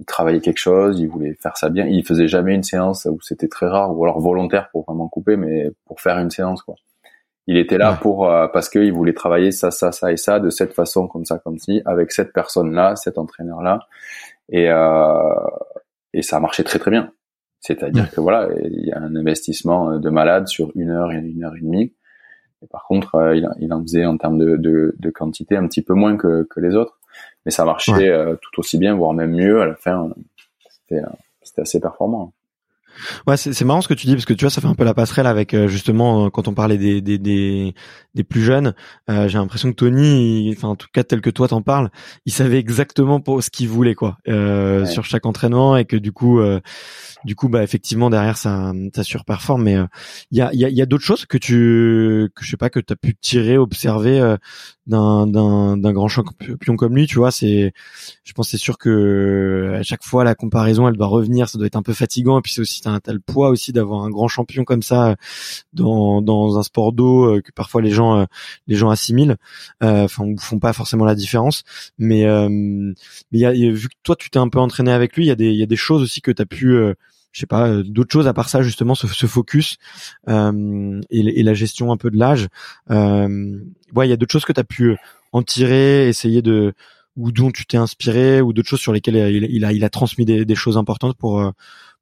Il 0.00 0.06
travaillait 0.06 0.40
quelque 0.40 0.58
chose, 0.58 1.00
il 1.00 1.08
voulait 1.08 1.34
faire 1.40 1.56
ça 1.56 1.68
bien. 1.68 1.86
Il 1.86 2.04
faisait 2.04 2.28
jamais 2.28 2.54
une 2.54 2.62
séance 2.62 3.06
où 3.10 3.20
c'était 3.20 3.48
très 3.48 3.66
rare 3.66 3.96
ou 3.96 4.04
alors 4.04 4.20
volontaire 4.20 4.68
pour 4.70 4.84
vraiment 4.84 5.08
couper, 5.08 5.36
mais 5.36 5.70
pour 5.86 6.00
faire 6.00 6.18
une 6.18 6.30
séance 6.30 6.62
quoi. 6.62 6.74
Il 7.48 7.56
était 7.56 7.78
là 7.78 7.98
pour 8.00 8.28
parce 8.52 8.68
qu'il 8.68 8.92
voulait 8.92 9.14
travailler 9.14 9.52
ça, 9.52 9.70
ça, 9.70 9.90
ça 9.90 10.12
et 10.12 10.16
ça 10.16 10.38
de 10.38 10.50
cette 10.50 10.74
façon, 10.74 11.08
comme 11.08 11.24
ça, 11.24 11.38
comme 11.38 11.58
ci, 11.58 11.82
avec 11.86 12.12
cette 12.12 12.32
personne-là, 12.32 12.94
cet 12.94 13.16
entraîneur-là, 13.16 13.80
et 14.50 14.68
et 16.12 16.22
ça 16.22 16.40
marchait 16.40 16.64
très 16.64 16.78
très 16.78 16.90
bien. 16.90 17.12
C'est-à-dire 17.60 18.10
que 18.10 18.20
voilà, 18.20 18.48
il 18.62 18.86
y 18.86 18.92
a 18.92 19.00
un 19.00 19.16
investissement 19.16 19.98
de 19.98 20.10
malade 20.10 20.46
sur 20.46 20.70
une 20.74 20.90
heure 20.90 21.12
et 21.12 21.16
une 21.16 21.44
heure 21.44 21.56
et 21.56 21.60
demie. 21.60 21.92
Et 22.62 22.66
par 22.66 22.84
contre, 22.84 23.14
euh, 23.16 23.36
il, 23.36 23.48
il, 23.60 23.72
en 23.72 23.82
faisait 23.82 24.04
en 24.04 24.16
termes 24.16 24.38
de, 24.38 24.56
de, 24.56 24.94
de, 24.98 25.10
quantité 25.10 25.56
un 25.56 25.66
petit 25.66 25.82
peu 25.82 25.94
moins 25.94 26.16
que, 26.16 26.46
que 26.50 26.60
les 26.60 26.74
autres. 26.74 26.98
Mais 27.44 27.52
ça 27.52 27.64
marchait 27.64 28.08
euh, 28.08 28.36
tout 28.40 28.60
aussi 28.60 28.78
bien, 28.78 28.94
voire 28.94 29.12
même 29.12 29.32
mieux. 29.32 29.60
À 29.60 29.66
la 29.66 29.74
fin, 29.74 30.10
c'était 30.80 31.02
assez 31.60 31.80
performant. 31.80 32.32
Ouais, 33.26 33.36
c'est 33.36 33.64
marrant 33.64 33.80
ce 33.80 33.88
que 33.88 33.94
tu 33.94 34.06
dis 34.06 34.14
parce 34.14 34.24
que 34.24 34.32
tu 34.34 34.44
vois, 34.44 34.50
ça 34.50 34.60
fait 34.60 34.66
un 34.66 34.74
peu 34.74 34.84
la 34.84 34.94
passerelle 34.94 35.26
avec 35.26 35.54
euh, 35.54 35.68
justement 35.68 36.26
euh, 36.26 36.30
quand 36.30 36.48
on 36.48 36.54
parlait 36.54 36.78
des 36.78 37.00
des 37.00 37.18
des, 37.18 37.74
des 38.14 38.24
plus 38.24 38.42
jeunes. 38.42 38.74
Euh, 39.10 39.28
J'ai 39.28 39.38
l'impression 39.38 39.70
que 39.70 39.76
Tony, 39.76 40.52
enfin 40.56 40.68
en 40.68 40.76
tout 40.76 40.88
cas 40.92 41.04
tel 41.04 41.20
que 41.20 41.30
toi 41.30 41.48
t'en 41.48 41.62
parles, 41.62 41.90
il 42.26 42.32
savait 42.32 42.58
exactement 42.58 43.20
pour 43.20 43.42
ce 43.42 43.50
qu'il 43.50 43.68
voulait 43.68 43.94
quoi 43.94 44.18
euh, 44.28 44.86
sur 44.86 45.04
chaque 45.04 45.26
entraînement 45.26 45.76
et 45.76 45.84
que 45.84 45.96
du 45.96 46.12
coup, 46.12 46.40
euh, 46.40 46.60
du 47.24 47.34
coup 47.34 47.48
bah 47.48 47.62
effectivement 47.62 48.10
derrière 48.10 48.36
ça 48.36 48.72
ça 48.94 49.04
surperforme. 49.04 49.62
Mais 49.62 49.76
il 50.30 50.38
y 50.38 50.40
a 50.40 50.50
il 50.52 50.60
y 50.60 50.64
a, 50.64 50.68
y 50.68 50.82
a 50.82 50.86
d'autres 50.86 51.04
choses 51.04 51.26
que 51.26 51.38
tu 51.38 52.28
que 52.34 52.44
je 52.44 52.50
sais 52.50 52.56
pas 52.56 52.70
que 52.70 52.80
t'as 52.80 52.96
pu 52.96 53.14
tirer, 53.14 53.58
observer 53.58 54.36
d'un 54.88 55.26
d'un 55.76 55.92
grand 55.92 56.08
champion 56.08 56.76
comme 56.76 56.96
lui. 56.96 57.06
Tu 57.06 57.16
vois, 57.16 57.30
c'est 57.30 57.72
je 58.24 58.32
pense 58.32 58.48
c'est 58.48 58.56
sûr 58.56 58.78
que 58.78 59.74
à 59.78 59.82
chaque 59.82 60.02
fois 60.02 60.24
la 60.24 60.34
comparaison 60.34 60.88
elle 60.88 60.96
doit 60.96 61.06
revenir, 61.06 61.48
ça 61.48 61.58
doit 61.58 61.66
être 61.66 61.76
un 61.76 61.82
peu 61.82 61.92
fatigant 61.92 62.38
et 62.38 62.42
puis 62.42 62.52
c'est 62.52 62.60
aussi 62.60 62.80
t'as 62.80 63.00
le 63.06 63.20
poids 63.20 63.50
aussi 63.50 63.72
d'avoir 63.72 64.02
un 64.04 64.10
grand 64.10 64.28
champion 64.28 64.64
comme 64.64 64.82
ça 64.82 65.16
dans 65.72 66.22
dans 66.22 66.58
un 66.58 66.62
sport 66.62 66.92
d'eau 66.92 67.36
euh, 67.36 67.40
que 67.42 67.52
parfois 67.52 67.82
les 67.82 67.90
gens 67.90 68.20
euh, 68.20 68.24
les 68.66 68.76
gens 68.76 68.90
assimilent, 68.90 69.36
euh, 69.82 70.04
enfin 70.04 70.24
font 70.38 70.58
pas 70.58 70.72
forcément 70.72 71.04
la 71.04 71.14
différence. 71.14 71.64
Mais 71.98 72.24
mais 73.32 73.70
vu 73.70 73.88
que 73.88 73.94
toi 74.02 74.16
tu 74.16 74.30
t'es 74.30 74.38
un 74.38 74.48
peu 74.48 74.58
entraîné 74.58 74.92
avec 74.92 75.16
lui, 75.16 75.24
il 75.24 75.28
y 75.28 75.32
a 75.32 75.36
des 75.36 75.50
il 75.50 75.58
y 75.58 75.62
a 75.62 75.66
des 75.66 75.76
choses 75.76 76.02
aussi 76.02 76.20
que 76.20 76.30
t'as 76.30 76.46
pu 76.46 76.94
je 77.32 77.40
sais 77.40 77.46
pas 77.46 77.82
d'autres 77.82 78.12
choses 78.12 78.26
à 78.26 78.32
part 78.32 78.48
ça 78.48 78.62
justement 78.62 78.94
ce, 78.94 79.06
ce 79.06 79.26
focus 79.26 79.76
euh, 80.28 81.00
et, 81.10 81.40
et, 81.40 81.42
la 81.42 81.54
gestion 81.54 81.92
un 81.92 81.96
peu 81.96 82.10
de 82.10 82.16
l'âge 82.16 82.48
euh, 82.90 83.58
ouais 83.94 84.06
il 84.06 84.10
y 84.10 84.12
a 84.12 84.16
d'autres 84.16 84.32
choses 84.32 84.44
que 84.44 84.52
tu 84.52 84.60
as 84.60 84.64
pu 84.64 84.96
en 85.32 85.42
tirer 85.42 86.08
essayer 86.08 86.42
de 86.42 86.74
ou 87.16 87.32
dont 87.32 87.50
tu 87.50 87.66
t'es 87.66 87.76
inspiré 87.76 88.40
ou 88.40 88.52
d'autres 88.52 88.68
choses 88.68 88.80
sur 88.80 88.92
lesquelles 88.92 89.16
il, 89.16 89.44
il, 89.50 89.64
a 89.64 89.72
il 89.72 89.84
a 89.84 89.90
transmis 89.90 90.24
des, 90.24 90.44
des 90.44 90.54
choses 90.54 90.78
importantes 90.78 91.16
pour 91.16 91.52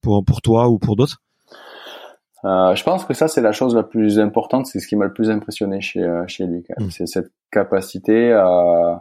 pour 0.00 0.24
pour 0.24 0.42
toi 0.42 0.68
ou 0.68 0.78
pour 0.78 0.96
d'autres? 0.96 1.22
Euh, 2.44 2.74
je 2.76 2.84
pense 2.84 3.04
que 3.04 3.14
ça 3.14 3.28
c'est 3.28 3.40
la 3.40 3.52
chose 3.52 3.74
la 3.74 3.82
plus 3.82 4.20
importante, 4.20 4.66
c'est 4.66 4.78
ce 4.78 4.86
qui 4.86 4.94
m'a 4.94 5.06
le 5.06 5.12
plus 5.12 5.30
impressionné 5.30 5.80
chez 5.80 6.02
euh, 6.02 6.24
chez 6.28 6.46
lui. 6.46 6.64
Mm. 6.78 6.90
C'est 6.90 7.06
cette 7.06 7.32
capacité 7.50 8.32
à, 8.32 9.00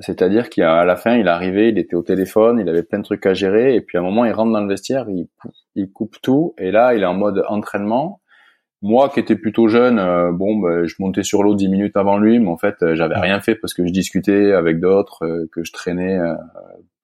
c'est-à-dire 0.00 0.50
qu'à 0.50 0.84
la 0.84 0.96
fin 0.96 1.16
il 1.16 1.26
est 1.26 1.30
arrivé, 1.30 1.68
il 1.68 1.78
était 1.78 1.96
au 1.96 2.02
téléphone, 2.02 2.58
il 2.60 2.68
avait 2.68 2.82
plein 2.82 2.98
de 2.98 3.04
trucs 3.04 3.24
à 3.26 3.34
gérer, 3.34 3.74
et 3.74 3.80
puis 3.80 3.98
à 3.98 4.00
un 4.00 4.04
moment 4.04 4.24
il 4.24 4.32
rentre 4.32 4.52
dans 4.52 4.60
le 4.60 4.68
vestiaire, 4.68 5.06
il, 5.08 5.28
il 5.74 5.90
coupe 5.90 6.16
tout, 6.22 6.54
et 6.58 6.70
là 6.70 6.94
il 6.94 7.02
est 7.02 7.06
en 7.06 7.14
mode 7.14 7.44
entraînement. 7.48 8.20
Moi 8.80 9.08
qui 9.08 9.18
étais 9.18 9.34
plutôt 9.34 9.66
jeune, 9.66 9.98
euh, 9.98 10.30
bon, 10.30 10.56
ben, 10.56 10.86
je 10.86 10.94
montais 11.00 11.24
sur 11.24 11.42
l'eau 11.42 11.54
dix 11.54 11.68
minutes 11.68 11.96
avant 11.96 12.18
lui, 12.18 12.38
mais 12.38 12.48
en 12.48 12.58
fait 12.58 12.76
j'avais 12.94 13.18
rien 13.18 13.40
fait 13.40 13.54
parce 13.56 13.74
que 13.74 13.86
je 13.86 13.92
discutais 13.92 14.52
avec 14.52 14.78
d'autres, 14.80 15.46
que 15.50 15.64
je 15.64 15.72
traînais 15.72 16.18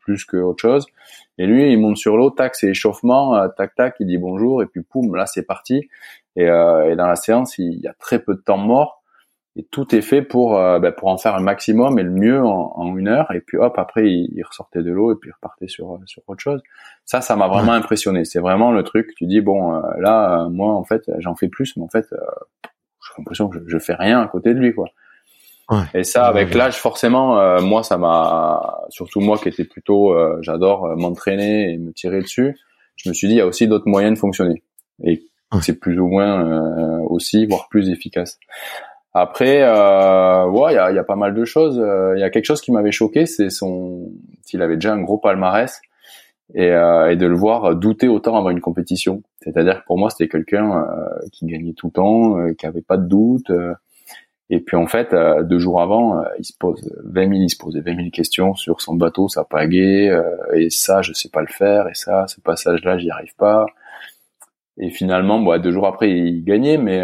plus 0.05 0.25
que 0.25 0.37
autre 0.37 0.61
chose. 0.61 0.87
Et 1.39 1.47
lui, 1.47 1.73
il 1.73 1.79
monte 1.79 1.97
sur 1.97 2.17
l'eau, 2.17 2.31
tac, 2.31 2.55
c'est 2.55 2.69
échauffement, 2.69 3.35
euh, 3.37 3.49
tac, 3.49 3.75
tac, 3.75 3.97
il 4.01 4.07
dit 4.07 4.19
bonjour, 4.19 4.63
et 4.63 4.67
puis 4.67 4.83
poum, 4.83 5.17
là, 5.17 5.27
c'est 5.27 5.43
parti. 5.43 5.89
Et, 6.37 6.49
euh, 6.49 6.93
et, 6.93 6.97
dans 6.97 7.07
la 7.07 7.17
séance, 7.17 7.59
il 7.59 7.81
y 7.81 7.89
a 7.89 7.95
très 7.95 8.21
peu 8.21 8.35
de 8.35 8.41
temps 8.41 8.59
mort, 8.59 9.03
et 9.57 9.65
tout 9.65 9.95
est 9.95 10.01
fait 10.03 10.23
pour 10.23 10.57
euh, 10.57 10.79
ben, 10.79 10.93
pour 10.93 11.09
en 11.09 11.19
faire 11.19 11.35
un 11.35 11.43
maximum 11.43 11.99
et 11.99 12.03
le 12.03 12.11
mieux 12.11 12.43
en, 12.43 12.73
en 12.75 12.97
une 12.97 13.09
heure. 13.09 13.31
Et 13.35 13.41
puis 13.41 13.57
hop, 13.57 13.75
après, 13.79 14.09
il, 14.09 14.31
il 14.35 14.43
ressortait 14.43 14.83
de 14.83 14.91
l'eau 14.91 15.13
et 15.13 15.17
puis 15.17 15.31
il 15.31 15.35
repartait 15.35 15.69
sur 15.69 15.99
sur 16.07 16.23
autre 16.27 16.41
chose. 16.41 16.63
Ça, 17.05 17.21
ça 17.21 17.37
m'a 17.37 17.49
vraiment 17.49 17.73
impressionné. 17.73 18.25
C'est 18.25 18.41
vraiment 18.41 18.73
le 18.73 18.83
truc. 18.83 19.15
Tu 19.17 19.27
dis 19.27 19.41
bon, 19.41 19.81
là, 19.99 20.49
moi, 20.51 20.73
en 20.75 20.85
fait, 20.85 21.03
j'en 21.19 21.35
fais 21.35 21.49
plus, 21.49 21.77
mais 21.77 21.83
en 21.83 21.89
fait, 21.89 22.07
j'ai 22.11 23.15
l'impression 23.19 23.49
que 23.49 23.59
je, 23.59 23.65
je 23.67 23.79
fais 23.79 23.95
rien 23.95 24.21
à 24.21 24.27
côté 24.27 24.55
de 24.55 24.59
lui, 24.59 24.75
quoi. 24.75 24.87
Et 25.95 26.05
ça, 26.05 26.27
avec 26.27 26.53
l'âge, 26.55 26.77
forcément, 26.77 27.39
euh, 27.39 27.63
moi, 27.63 27.83
ça 27.83 27.97
m'a, 27.97 28.83
surtout 28.91 29.21
moi 29.21 29.39
qui 29.39 29.49
était 29.49 29.65
plutôt, 29.65 30.13
euh, 30.13 30.37
j'adore 30.43 30.85
euh, 30.85 30.95
m'entraîner 30.95 31.73
et 31.73 31.79
me 31.79 31.91
tirer 31.93 32.21
dessus. 32.21 32.59
Je 32.97 33.09
me 33.09 33.15
suis 33.15 33.29
dit, 33.29 33.35
il 33.35 33.39
y 33.39 33.41
a 33.41 33.47
aussi 33.47 33.67
d'autres 33.67 33.89
moyens 33.89 34.15
de 34.15 34.19
fonctionner, 34.19 34.63
et 35.03 35.23
c'est 35.63 35.81
plus 35.81 35.99
ou 35.99 36.07
moins 36.07 37.01
aussi, 37.09 37.47
voire 37.47 37.69
plus 37.69 37.89
efficace. 37.89 38.39
Après, 39.15 39.63
ouais, 39.63 40.73
il 40.73 40.75
y 40.75 40.79
a, 40.79 40.93
y 40.93 40.99
a, 40.99 41.05
pas 41.05 41.17
mal 41.17 41.35
de 41.35 41.45
choses. 41.45 41.77
Il 42.17 42.21
y 42.21 42.25
a 42.25 42.31
quelque 42.31 42.47
chose 42.47 42.61
qui 42.61 42.73
m'avait 42.73 42.93
choqué, 42.93 43.27
c'est 43.27 43.49
son, 43.49 44.11
s'il 44.43 44.61
avait 44.61 44.75
déjà 44.75 44.93
un 44.93 45.03
gros 45.03 45.19
palmarès 45.19 45.81
et, 46.55 46.67
et, 46.67 47.17
de 47.17 47.27
le 47.27 47.35
voir 47.37 47.77
douter 47.77 48.09
autant 48.09 48.37
avant 48.37 48.51
une 48.51 48.61
compétition. 48.61 49.23
C'est-à-dire 49.41 49.81
que 49.81 49.87
pour 49.87 49.99
moi, 49.99 50.11
c'était 50.11 50.29
quelqu'un 50.29 50.85
qui 51.33 51.47
gagnait 51.47 51.75
tout 51.75 51.87
le 51.87 51.93
temps, 51.93 52.53
qui 52.59 52.67
avait 52.67 52.83
pas 52.83 52.97
de 52.97 53.07
doute. 53.07 53.51
Et 54.51 54.61
puis 54.61 54.77
en 54.77 54.87
fait, 54.87 55.13
euh, 55.13 55.43
deux 55.43 55.59
jours 55.59 55.81
avant, 55.81 56.19
euh, 56.21 56.25
il 56.39 56.45
se 56.45 56.53
pose 56.59 56.81
20 57.05 57.29
000, 57.29 57.33
il 57.35 57.51
se 57.51 57.57
posait 57.57 57.81
20 57.81 57.97
000 57.97 58.11
questions 58.11 58.55
sur 58.55 58.81
son 58.83 58.95
bateau, 58.95 59.29
sa 59.29 59.45
pagaie, 59.45 60.11
euh, 60.11 60.23
et 60.55 60.69
ça, 60.71 61.01
je 61.01 61.13
sais 61.13 61.31
pas 61.31 61.41
le 61.41 61.47
faire, 61.47 61.89
et 61.89 61.95
ça, 61.95 62.27
ce 62.29 62.41
passage-là, 62.41 62.99
j'y 62.99 63.11
arrive 63.11 63.35
pas. 63.37 63.67
Et 64.77 64.91
finalement, 64.91 65.41
bon, 65.41 65.59
deux 65.61 65.73
jours 65.73 65.87
après, 65.87 66.11
il 66.11 66.45
gagnait, 66.45 66.77
mais 66.79 67.01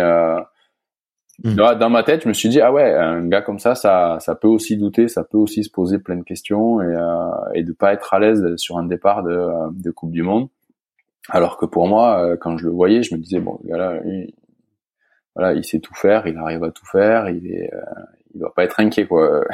hmm. 1.44 1.54
dans 1.54 1.90
ma 1.90 2.02
tête, 2.02 2.22
je 2.24 2.28
me 2.28 2.32
suis 2.32 2.48
dit 2.48 2.60
ah 2.60 2.72
ouais, 2.72 2.94
un 2.94 3.26
gars 3.26 3.42
comme 3.42 3.58
ça, 3.58 3.74
ça, 3.74 4.18
ça 4.20 4.34
peut 4.34 4.48
aussi 4.48 4.76
douter, 4.76 5.08
ça 5.08 5.24
peut 5.24 5.38
aussi 5.38 5.64
se 5.64 5.70
poser 5.70 5.98
plein 5.98 6.16
de 6.16 6.22
questions 6.22 6.80
et, 6.80 6.94
et 7.54 7.62
de 7.62 7.72
pas 7.72 7.92
être 7.92 8.12
à 8.14 8.18
l'aise 8.18 8.56
sur 8.56 8.78
un 8.78 8.84
départ 8.84 9.22
de, 9.22 9.48
de 9.72 9.90
Coupe 9.90 10.12
du 10.12 10.22
Monde. 10.22 10.48
Alors 11.28 11.58
que 11.58 11.66
pour 11.66 11.86
moi, 11.86 12.36
quand 12.40 12.56
je 12.56 12.64
le 12.64 12.70
voyais, 12.70 13.02
je 13.02 13.14
me 13.14 13.20
disais 13.20 13.40
bon, 13.40 13.58
le 13.62 13.70
gars-là, 13.70 14.00
voilà, 15.34 15.54
il 15.54 15.64
sait 15.64 15.80
tout 15.80 15.94
faire, 15.94 16.26
il 16.26 16.36
arrive 16.36 16.64
à 16.64 16.70
tout 16.70 16.86
faire, 16.86 17.28
il 17.30 17.46
est, 17.46 17.72
euh, 17.72 17.80
il 18.34 18.40
doit 18.40 18.52
pas 18.54 18.64
être 18.64 18.80
inquiet 18.80 19.06
quoi. 19.06 19.44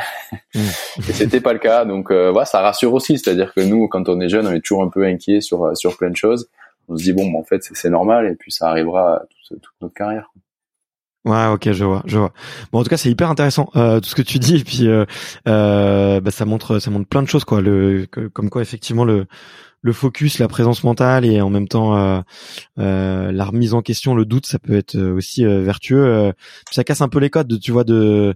Mm. 0.55 0.59
et 0.99 1.12
c'était 1.12 1.41
pas 1.41 1.53
le 1.53 1.59
cas, 1.59 1.84
donc 1.84 2.11
euh, 2.11 2.30
voilà, 2.30 2.47
ça 2.47 2.61
rassure 2.61 2.95
aussi, 2.95 3.18
c'est-à-dire 3.18 3.53
que 3.55 3.61
nous, 3.61 3.89
quand 3.89 4.09
on 4.09 4.20
est 4.20 4.28
jeune, 4.28 4.47
on 4.47 4.53
est 4.53 4.61
toujours 4.61 4.82
un 4.82 4.89
peu 4.89 5.05
inquiet 5.05 5.41
sur 5.41 5.76
sur 5.76 5.97
plein 5.97 6.11
de 6.11 6.16
choses. 6.16 6.49
On 6.89 6.97
se 6.97 7.03
dit 7.03 7.12
bon, 7.12 7.37
en 7.37 7.43
fait, 7.43 7.62
c'est 7.62 7.91
normal, 7.91 8.26
et 8.26 8.37
puis 8.37 8.53
ça 8.53 8.68
arrivera 8.68 9.22
toute, 9.49 9.61
toute 9.61 9.74
notre 9.80 9.95
carrière. 9.95 10.32
Ouais, 11.27 11.47
ok, 11.49 11.72
je 11.72 11.85
vois, 11.85 12.03
je 12.07 12.18
vois. 12.18 12.33
Bon, 12.70 12.79
en 12.79 12.83
tout 12.85 12.89
cas, 12.89 12.97
c'est 12.97 13.11
hyper 13.11 13.29
intéressant 13.29 13.68
euh, 13.74 13.99
tout 13.99 14.09
ce 14.09 14.14
que 14.14 14.22
tu 14.22 14.39
dis, 14.39 14.59
et 14.59 14.64
puis 14.64 14.87
euh, 14.87 15.05
euh, 15.49 16.20
bah, 16.20 16.31
ça 16.31 16.45
montre, 16.45 16.79
ça 16.79 16.89
montre 16.93 17.09
plein 17.09 17.20
de 17.20 17.27
choses, 17.29 17.45
quoi. 17.45 17.61
Le, 17.61 18.07
comme 18.33 18.49
quoi, 18.49 18.62
effectivement, 18.62 19.05
le 19.05 19.27
le 19.83 19.93
focus, 19.93 20.39
la 20.41 20.49
présence 20.49 20.83
mentale 20.85 21.24
et 21.24 21.41
en 21.41 21.51
même 21.51 21.68
temps 21.68 21.97
euh, 21.97 23.33
la 23.33 23.45
remise 23.45 23.74
en 23.74 23.83
question, 23.83 24.14
le 24.14 24.24
doute, 24.24 24.47
ça 24.47 24.59
peut 24.59 24.77
être 24.77 24.97
aussi 24.99 25.45
vertueux. 25.45 26.33
ça 26.72 26.83
casse 26.85 27.03
un 27.03 27.09
peu 27.09 27.20
les 27.20 27.31
codes, 27.31 27.61
tu 27.61 27.70
vois, 27.72 27.85
de, 27.85 28.35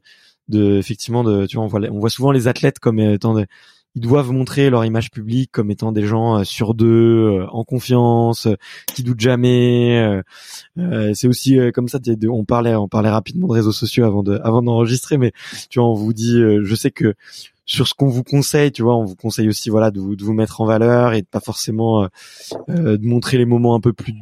de 0.48 0.78
effectivement, 0.78 1.24
de, 1.24 1.46
tu 1.46 1.56
vois, 1.56 1.64
on 1.64 1.68
voit, 1.68 1.80
on 1.90 1.98
voit 1.98 2.10
souvent 2.10 2.30
les 2.32 2.46
athlètes 2.48 2.78
comme 2.78 3.00
étant 3.00 3.34
des, 3.34 3.46
ils 3.94 4.02
doivent 4.02 4.30
montrer 4.30 4.70
leur 4.70 4.84
image 4.84 5.10
publique 5.10 5.50
comme 5.52 5.70
étant 5.70 5.92
des 5.92 6.06
gens 6.06 6.44
sur 6.44 6.74
deux, 6.74 7.44
en 7.50 7.64
confiance, 7.64 8.46
qui 8.94 9.02
doutent 9.02 9.20
jamais. 9.20 10.20
c'est 11.14 11.26
aussi 11.26 11.58
comme 11.74 11.88
ça. 11.88 11.98
On 12.28 12.44
parlait, 12.44 12.74
on 12.74 12.88
parlait 12.88 13.10
rapidement 13.10 13.48
de 13.48 13.52
réseaux 13.52 13.72
sociaux 13.72 14.04
avant 14.04 14.22
de, 14.22 14.38
avant 14.44 14.62
d'enregistrer, 14.62 15.18
mais 15.18 15.32
tu 15.68 15.80
vois, 15.80 15.88
on 15.88 15.94
vous 15.94 16.12
dit, 16.12 16.40
je 16.40 16.74
sais 16.74 16.90
que 16.90 17.14
sur 17.70 17.86
ce 17.86 17.94
qu'on 17.94 18.08
vous 18.08 18.24
conseille, 18.24 18.72
tu 18.72 18.82
vois, 18.82 18.96
on 18.96 19.04
vous 19.04 19.14
conseille 19.14 19.48
aussi 19.48 19.70
voilà 19.70 19.92
de 19.92 20.00
vous, 20.00 20.16
de 20.16 20.24
vous 20.24 20.32
mettre 20.32 20.60
en 20.60 20.66
valeur 20.66 21.12
et 21.12 21.22
de 21.22 21.26
pas 21.26 21.38
forcément 21.38 22.02
euh, 22.02 22.08
euh 22.68 22.96
de 22.96 23.06
montrer 23.06 23.38
les 23.38 23.44
moments 23.44 23.76
un 23.76 23.80
peu 23.80 23.92
plus 23.92 24.12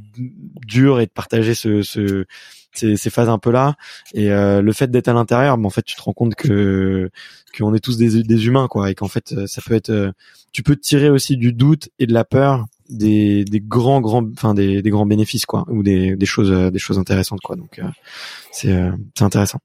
durs 0.67 1.01
et 1.01 1.07
de 1.07 1.11
partager 1.11 1.55
ce, 1.55 1.81
ce 1.81 2.27
ces, 2.73 2.97
ces 2.97 3.11
phases 3.11 3.29
un 3.29 3.39
peu 3.39 3.51
là 3.51 3.77
et 4.15 4.31
euh, 4.31 4.63
le 4.63 4.73
fait 4.73 4.91
d'être 4.91 5.09
à 5.09 5.13
l'intérieur, 5.13 5.59
mais 5.59 5.67
en 5.67 5.71
fait 5.71 5.83
tu 5.83 5.97
te 5.97 6.03
rends 6.03 6.13
compte 6.13 6.35
que 6.35 7.11
qu'on 7.57 7.75
est 7.75 7.81
tous 7.81 7.97
des, 7.97 8.23
des 8.23 8.47
humains 8.47 8.69
quoi 8.69 8.91
et 8.91 8.95
qu'en 8.95 9.09
fait 9.09 9.33
euh, 9.33 9.47
ça 9.47 9.63
peut 9.65 9.75
être 9.75 9.91
euh, 9.91 10.13
tu 10.53 10.63
peux 10.63 10.77
tirer 10.77 11.11
aussi 11.11 11.37
du 11.37 11.53
doute 11.53 11.89
et 11.99 12.07
de 12.07 12.13
la 12.13 12.25
peur 12.25 12.67
des, 12.89 13.45
des 13.45 13.61
grands 13.61 14.01
grands 14.01 14.25
enfin 14.33 14.55
des, 14.55 14.83
des 14.83 14.91
grands 14.91 15.07
bénéfices 15.07 15.47
quoi 15.47 15.65
ou 15.69 15.83
des, 15.83 16.17
des 16.17 16.27
choses 16.27 16.51
des 16.73 16.79
choses 16.79 16.99
intéressantes 16.99 17.41
quoi 17.41 17.57
donc 17.57 17.81
c'est 18.53 18.91
c'est 19.15 19.25
intéressant. 19.25 19.59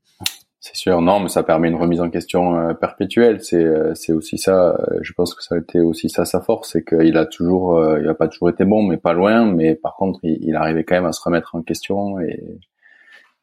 C'est 0.66 0.78
sûr, 0.78 1.02
non, 1.02 1.20
mais 1.20 1.28
ça 1.28 1.44
permet 1.44 1.68
une 1.68 1.76
remise 1.76 2.00
en 2.00 2.10
question 2.10 2.56
euh, 2.56 2.74
perpétuelle. 2.74 3.44
C'est 3.44 3.58
euh, 3.58 3.94
c'est 3.96 4.14
aussi 4.14 4.38
ça. 4.38 4.70
Euh, 4.70 5.00
je 5.02 5.12
pense 5.12 5.36
que 5.36 5.44
ça 5.44 5.56
a 5.56 5.58
été 5.58 5.82
aussi 5.82 6.08
ça 6.08 6.24
sa 6.24 6.40
force, 6.40 6.72
c'est 6.72 6.86
qu'il 6.86 7.18
a 7.18 7.26
toujours, 7.26 7.86
il 8.00 8.08
a 8.08 8.14
pas 8.14 8.30
toujours 8.30 8.50
été 8.50 8.64
bon, 8.64 8.82
mais 8.82 8.96
pas 8.96 9.12
loin. 9.12 9.46
Mais 9.46 9.76
par 9.76 9.98
contre, 9.98 10.22
il, 10.24 10.56
arrivait 10.56 10.86
quand 10.86 10.96
même 10.96 11.06
à 11.06 11.12
se 11.12 11.22
remettre 11.22 11.56
en 11.56 11.64
question 11.64 12.18
et 12.22 12.42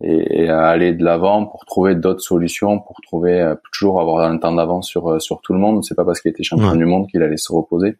et, 0.02 0.48
à 0.48 0.68
aller 0.68 0.92
de 0.92 1.04
l'avant 1.04 1.46
pour 1.46 1.64
trouver 1.66 1.94
d'autres 1.94 2.22
solutions, 2.22 2.78
pour 2.78 3.00
trouver 3.02 3.54
toujours 3.72 4.00
avoir 4.00 4.30
un 4.30 4.38
temps 4.38 4.54
d'avance 4.54 4.88
sur 4.88 5.20
sur 5.20 5.40
tout 5.42 5.52
le 5.52 5.58
monde. 5.58 5.84
C'est 5.84 5.94
pas 5.94 6.04
parce 6.04 6.20
qu'il 6.20 6.30
était 6.30 6.42
champion 6.42 6.74
du 6.74 6.84
monde 6.84 7.06
qu'il 7.08 7.22
allait 7.22 7.36
se 7.36 7.52
reposer. 7.52 7.96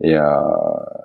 Et, 0.00 0.16
euh, 0.16 0.40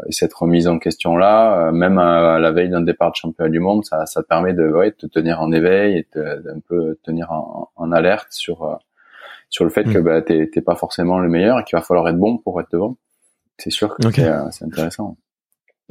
cette 0.09 0.33
remise 0.33 0.67
en 0.67 0.79
question 0.79 1.17
là, 1.17 1.67
euh, 1.67 1.71
même 1.71 1.97
à, 1.97 2.39
la 2.39 2.51
veille 2.51 2.69
d'un 2.69 2.81
départ 2.81 3.11
de 3.11 3.15
championnat 3.15 3.49
du 3.49 3.59
monde, 3.59 3.85
ça, 3.85 4.05
ça 4.05 4.23
permet 4.23 4.53
de, 4.53 4.67
ouais, 4.69 4.91
de 4.91 4.95
te 4.95 5.05
tenir 5.07 5.41
en 5.41 5.51
éveil 5.51 5.97
et 5.97 6.07
d'un 6.15 6.59
peu 6.67 6.97
tenir 7.03 7.31
en, 7.31 7.69
en, 7.75 7.91
alerte 7.91 8.27
sur 8.31 8.63
euh, 8.63 8.75
sur 9.49 9.65
le 9.65 9.69
fait 9.69 9.83
que 9.83 9.99
mm. 9.99 10.03
bah, 10.03 10.21
t'es 10.21 10.61
pas 10.61 10.75
forcément 10.75 11.19
le 11.19 11.29
meilleur 11.29 11.59
et 11.59 11.63
qu'il 11.63 11.77
va 11.77 11.83
falloir 11.83 12.07
être 12.09 12.17
bon 12.17 12.37
pour 12.37 12.59
être 12.59 12.71
devant. 12.71 12.97
C'est 13.57 13.71
sûr 13.71 13.95
que 13.95 14.21
euh, 14.21 14.49
c'est 14.51 14.65
intéressant. 14.65 15.17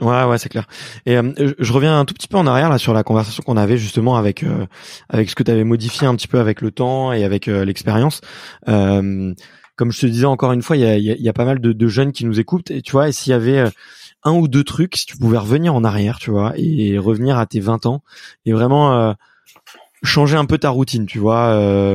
Ouais, 0.01 0.25
ouais, 0.25 0.37
c'est 0.39 0.51
clair. 0.51 0.67
Et 1.07 1.17
je 1.59 1.73
reviens 1.73 1.99
un 1.99 2.05
tout 2.05 2.13
petit 2.13 2.29
peu 2.29 2.37
en 2.37 2.47
arrière 2.47 2.69
là 2.69 2.77
sur 2.77 2.93
la 2.93 3.03
conversation 3.03 3.43
qu'on 3.43 3.57
avait 3.57 3.79
justement 3.79 4.17
avec 4.17 4.45
avec 5.09 5.31
ce 5.31 5.35
que 5.35 5.43
tu 5.43 5.51
avais 5.51 5.65
modifié 5.65 6.07
un 6.07 6.15
petit 6.15 6.29
peu 6.29 6.39
avec 6.39 6.61
le 6.61 6.71
temps 6.71 7.13
et 7.13 7.25
avec 7.25 7.47
l'expérience. 7.47 8.21
Euh, 8.69 9.33
comme 9.77 9.93
je 9.93 10.01
te 10.01 10.07
disais 10.07 10.25
encore 10.25 10.53
une 10.53 10.63
fois, 10.63 10.77
il 10.77 10.83
y 10.83 10.87
a, 10.87 10.97
y 10.97 11.29
a, 11.29 11.33
pas 11.33 11.45
mal 11.45 11.61
de, 11.61 11.73
de, 11.73 11.87
jeunes 11.87 12.13
qui 12.13 12.25
nous 12.25 12.41
écoutent. 12.41 12.71
Et 12.71 12.83
tu 12.83 12.93
vois, 12.93 13.09
et 13.09 13.13
s'il 13.13 13.31
y 13.31 13.35
avait 13.35 13.59
euh, 13.59 13.71
un 14.25 14.33
ou 14.33 14.49
deux 14.49 14.65
trucs, 14.65 14.97
si 14.97 15.07
tu 15.07 15.19
pouvais 15.19 15.39
revenir 15.39 15.75
en 15.75 15.85
arrière, 15.85 16.19
tu 16.19 16.31
vois, 16.31 16.55
et 16.57 16.99
revenir 16.99 17.39
à 17.39 17.47
tes 17.47 17.61
20 17.61 17.87
ans, 17.87 18.03
et 18.47 18.53
vraiment 18.53 18.95
euh, 18.95 19.13
changer 20.03 20.37
un 20.37 20.47
peu 20.47 20.59
ta 20.59 20.71
routine, 20.71 21.07
tu 21.07 21.19
vois. 21.19 21.95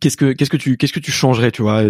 qu'est-ce 0.00 0.16
que 0.16 0.32
qu'est-ce 0.32 0.50
que 0.50 0.56
tu 0.56 0.76
qu'est-ce 0.76 0.92
que 0.92 1.00
tu 1.00 1.12
changerais 1.12 1.52
tu 1.52 1.62
vois? 1.62 1.82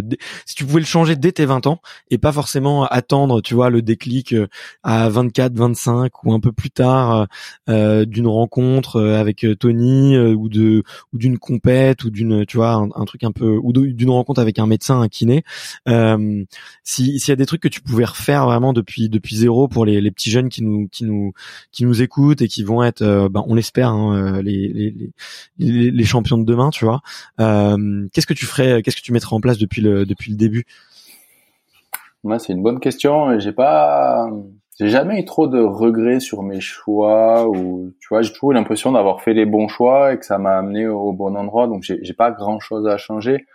Si 0.44 0.54
tu 0.54 0.64
pouvais 0.64 0.80
le 0.80 0.86
changer 0.86 1.16
dès 1.16 1.32
tes 1.32 1.46
20 1.46 1.66
ans 1.66 1.80
et 2.10 2.18
pas 2.18 2.32
forcément 2.32 2.84
attendre 2.84 3.40
tu 3.40 3.54
vois 3.54 3.70
le 3.70 3.80
déclic 3.80 4.34
euh, 4.34 4.48
à 4.82 5.08
24 5.08 5.54
25 5.54 6.24
ou 6.24 6.34
un 6.34 6.40
peu 6.40 6.52
plus 6.52 6.70
tard 6.70 7.26
euh, 7.68 8.04
d'une 8.04 8.26
rencontre 8.26 8.96
euh, 8.96 9.18
avec 9.18 9.46
Tony 9.58 10.18
ou 10.18 10.48
de 10.48 10.82
ou 11.12 11.18
d'une 11.18 11.38
compète 11.38 12.04
ou 12.04 12.10
d'une 12.10 12.44
tu 12.44 12.58
vois 12.58 12.74
un, 12.74 13.04
truc 13.06 13.24
un 13.24 13.32
peu 13.32 13.58
ou 13.62 13.72
d'une 13.72 14.10
rencontre 14.10 14.40
avec 14.40 14.58
un 14.58 14.66
médecin 14.66 15.00
un 15.00 15.08
kiné 15.08 15.42
euh, 15.88 16.44
si 16.82 17.18
s'il 17.18 17.30
y 17.30 17.32
a 17.32 17.36
des 17.36 17.46
trucs 17.46 17.62
que 17.62 17.68
tu 17.68 17.80
pouvais 17.80 18.04
refaire 18.04 18.44
vraiment 18.44 18.72
depuis 18.74 19.08
depuis 19.08 19.36
zéro 19.36 19.68
pour 19.68 19.86
les, 19.86 20.00
les 20.00 20.10
petits 20.10 20.30
jeunes 20.30 20.50
qui 20.50 20.62
nous 20.62 20.88
qui 20.88 21.04
nous 21.04 21.32
qui 21.72 21.84
nous 21.84 22.02
écoutent 22.02 22.42
et 22.42 22.48
qui 22.48 22.62
vont 22.62 22.82
être 22.82 23.28
ben, 23.28 23.42
on 23.46 23.54
l'espère 23.54 23.88
hein, 23.88 24.42
les, 24.42 24.68
les, 24.68 25.12
les, 25.58 25.90
les 25.90 26.04
champions 26.04 26.36
de 26.38 26.44
demain 26.44 26.70
tu 26.70 26.84
vois 26.84 27.00
euh, 27.40 27.76
euh, 27.76 27.85
qu'est-ce 28.12 28.26
que 28.26 28.34
tu 28.34 28.46
ferais, 28.46 28.82
qu'est-ce 28.82 28.96
que 28.96 29.02
tu 29.02 29.12
mettrais 29.12 29.34
en 29.34 29.40
place 29.40 29.58
depuis 29.58 29.82
le 29.82 30.06
depuis 30.06 30.30
le 30.30 30.36
début? 30.36 30.64
C'est 32.38 32.52
une 32.52 32.62
bonne 32.62 32.80
question. 32.80 33.38
J'ai 33.38 33.52
pas 33.52 34.28
j'ai 34.78 34.88
jamais 34.88 35.20
eu 35.20 35.24
trop 35.24 35.46
de 35.46 35.60
regrets 35.60 36.20
sur 36.20 36.42
mes 36.42 36.60
choix 36.60 37.48
ou 37.48 37.92
tu 38.00 38.08
vois 38.10 38.22
j'ai 38.22 38.32
toujours 38.32 38.52
eu 38.52 38.54
l'impression 38.54 38.92
d'avoir 38.92 39.22
fait 39.22 39.32
les 39.32 39.46
bons 39.46 39.68
choix 39.68 40.12
et 40.12 40.18
que 40.18 40.26
ça 40.26 40.38
m'a 40.38 40.58
amené 40.58 40.86
au 40.86 41.12
bon 41.12 41.34
endroit 41.36 41.66
donc 41.66 41.82
j'ai 41.82 42.12
pas 42.12 42.30
grand 42.30 42.60
chose 42.60 42.86
à 42.86 42.98
changer 42.98 43.46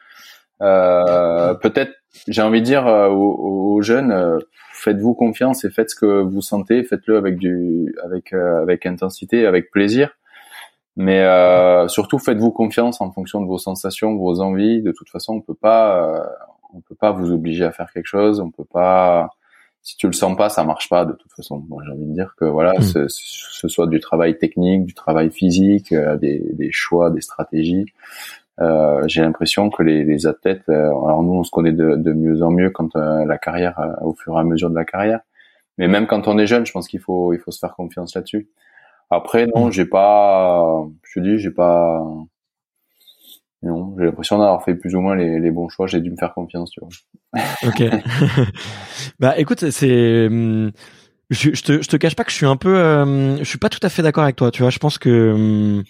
euh, 0.62 1.54
peut-être 1.56 1.92
j'ai 2.28 2.42
envie 2.42 2.62
de 2.62 2.66
dire 2.66 2.88
euh, 2.88 3.10
aux, 3.10 3.82
jeunes 3.82 4.12
euh, 4.12 4.40
faites-vous 4.74 5.14
confiance 5.14 5.64
et 5.64 5.70
faites 5.70 5.92
ce 5.92 5.96
que 5.96 6.22
vous 6.22 6.42
sentez 6.42 6.84
faites-le 6.84 7.18
avec 7.18 7.38
du 7.38 7.96
avec 8.04 8.34
euh, 8.34 8.62
avec 8.62 8.86
intensité 8.86 9.46
avec 9.46 9.70
plaisir 9.72 10.18
mais 10.98 11.26
surtout 11.88 12.20
faites-vous 12.20 12.52
confiance 12.52 13.02
en 13.02 13.12
fonction 13.12 13.42
de 13.42 13.48
vos 13.48 13.58
sensations 13.58 14.16
vos 14.16 14.42
envies 14.42 14.82
de 14.82 14.92
toute 14.92 15.10
façon 15.10 15.36
on 15.36 15.42
peut 15.42 15.54
pas 15.54 16.22
on 16.74 16.82
peut 16.82 16.96
pas 16.96 17.12
vous 17.12 17.32
obliger 17.32 17.64
à 17.64 17.72
faire 17.72 17.92
quelque 17.94 18.08
chose 18.08 18.42
on 18.42 18.52
peut 18.52 18.66
pas 18.66 19.30
si 19.84 19.98
tu 19.98 20.08
le 20.08 20.14
sens 20.14 20.38
pas, 20.38 20.50
ça 20.50 20.64
marche 20.64 20.90
pas 20.90 21.06
de 21.06 21.14
toute 21.14 21.32
façon. 21.34 21.64
Moi, 21.68 21.82
j'ai 21.86 21.92
envie 21.92 22.06
de 22.06 22.14
dire 22.14 22.36
que 22.38 22.46
voilà, 22.46 22.74
mm. 22.78 22.82
ce, 22.84 23.06
ce, 23.08 23.68
soit 23.68 23.88
du 23.88 24.00
travail 24.00 24.38
technique, 24.38 24.86
du 24.86 24.94
travail 24.94 25.32
physique, 25.32 25.92
euh, 25.92 26.18
des, 26.18 26.40
des, 26.54 26.72
choix, 26.72 27.10
des 27.10 27.22
stratégies. 27.22 27.86
Euh, 28.60 29.02
j'ai 29.08 29.22
l'impression 29.22 29.70
que 29.70 29.82
les, 29.82 30.04
les 30.04 30.28
athlètes, 30.28 30.64
euh, 30.70 30.86
alors 30.86 31.24
nous, 31.24 31.34
on 31.34 31.44
se 31.44 31.50
connaît 31.50 31.72
de, 31.72 31.96
de 31.96 32.14
mieux 32.14 32.44
en 32.44 32.52
mieux 32.52 32.70
quand 32.70 32.96
euh, 32.96 33.26
la 33.26 33.38
carrière, 33.38 33.80
au 34.02 34.14
fur 34.14 34.38
et 34.38 34.40
à 34.40 34.44
mesure 34.44 34.70
de 34.70 34.76
la 34.76 34.86
carrière. 34.86 35.22
Mais 35.78 35.88
même 35.88 36.06
quand 36.06 36.28
on 36.28 36.38
est 36.38 36.46
jeune, 36.46 36.66
je 36.66 36.72
pense 36.72 36.88
qu'il 36.88 37.00
faut, 37.00 37.34
il 37.34 37.40
faut 37.40 37.52
se 37.52 37.60
faire 37.60 37.74
confiance 37.76 38.14
là-dessus. 38.16 38.50
Après, 39.12 39.46
non, 39.54 39.68
mm. 39.68 39.72
j'ai 39.72 39.86
pas, 39.86 40.66
je 41.04 41.20
te 41.20 41.24
dis, 41.24 41.38
j'ai 41.38 41.52
pas, 41.52 42.02
non, 43.64 43.96
j'ai 44.00 44.06
l'impression 44.06 44.40
d'avoir 44.40 44.64
fait 44.64 44.74
plus 44.74 44.96
ou 44.96 45.02
moins 45.02 45.16
les, 45.16 45.40
les 45.40 45.52
bons 45.52 45.70
choix. 45.70 45.86
J'ai 45.86 46.02
dû 46.02 46.10
me 46.10 46.16
faire 46.16 46.34
confiance, 46.34 46.72
tu 46.72 46.80
vois. 46.82 46.90
ok. 47.68 47.84
bah, 49.20 49.38
écoute, 49.38 49.70
c'est, 49.70 50.28
hum, 50.28 50.72
je, 51.30 51.54
je, 51.54 51.62
te, 51.62 51.82
je 51.82 51.88
te 51.88 51.98
cache 51.98 52.16
pas 52.16 52.24
que 52.24 52.32
je 52.32 52.38
suis 52.38 52.48
un 52.48 52.56
peu, 52.56 52.76
euh, 52.76 53.38
je 53.38 53.44
suis 53.44 53.60
pas 53.60 53.70
tout 53.70 53.80
à 53.84 53.90
fait 53.90 54.02
d'accord 54.02 54.24
avec 54.24 54.36
toi. 54.36 54.50
Tu 54.50 54.64
vois, 54.64 54.72
je 54.72 54.80
pense 54.80 54.98
que 54.98 55.32
hum, 55.34 55.84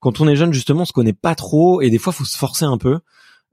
quand 0.00 0.20
on 0.20 0.28
est 0.28 0.36
jeune, 0.36 0.52
justement, 0.52 0.82
on 0.82 0.84
se 0.84 0.92
connaît 0.92 1.14
pas 1.14 1.34
trop 1.34 1.80
et 1.80 1.88
des 1.88 1.98
fois, 1.98 2.12
faut 2.12 2.24
se 2.24 2.36
forcer 2.36 2.66
un 2.66 2.76
peu. 2.76 2.98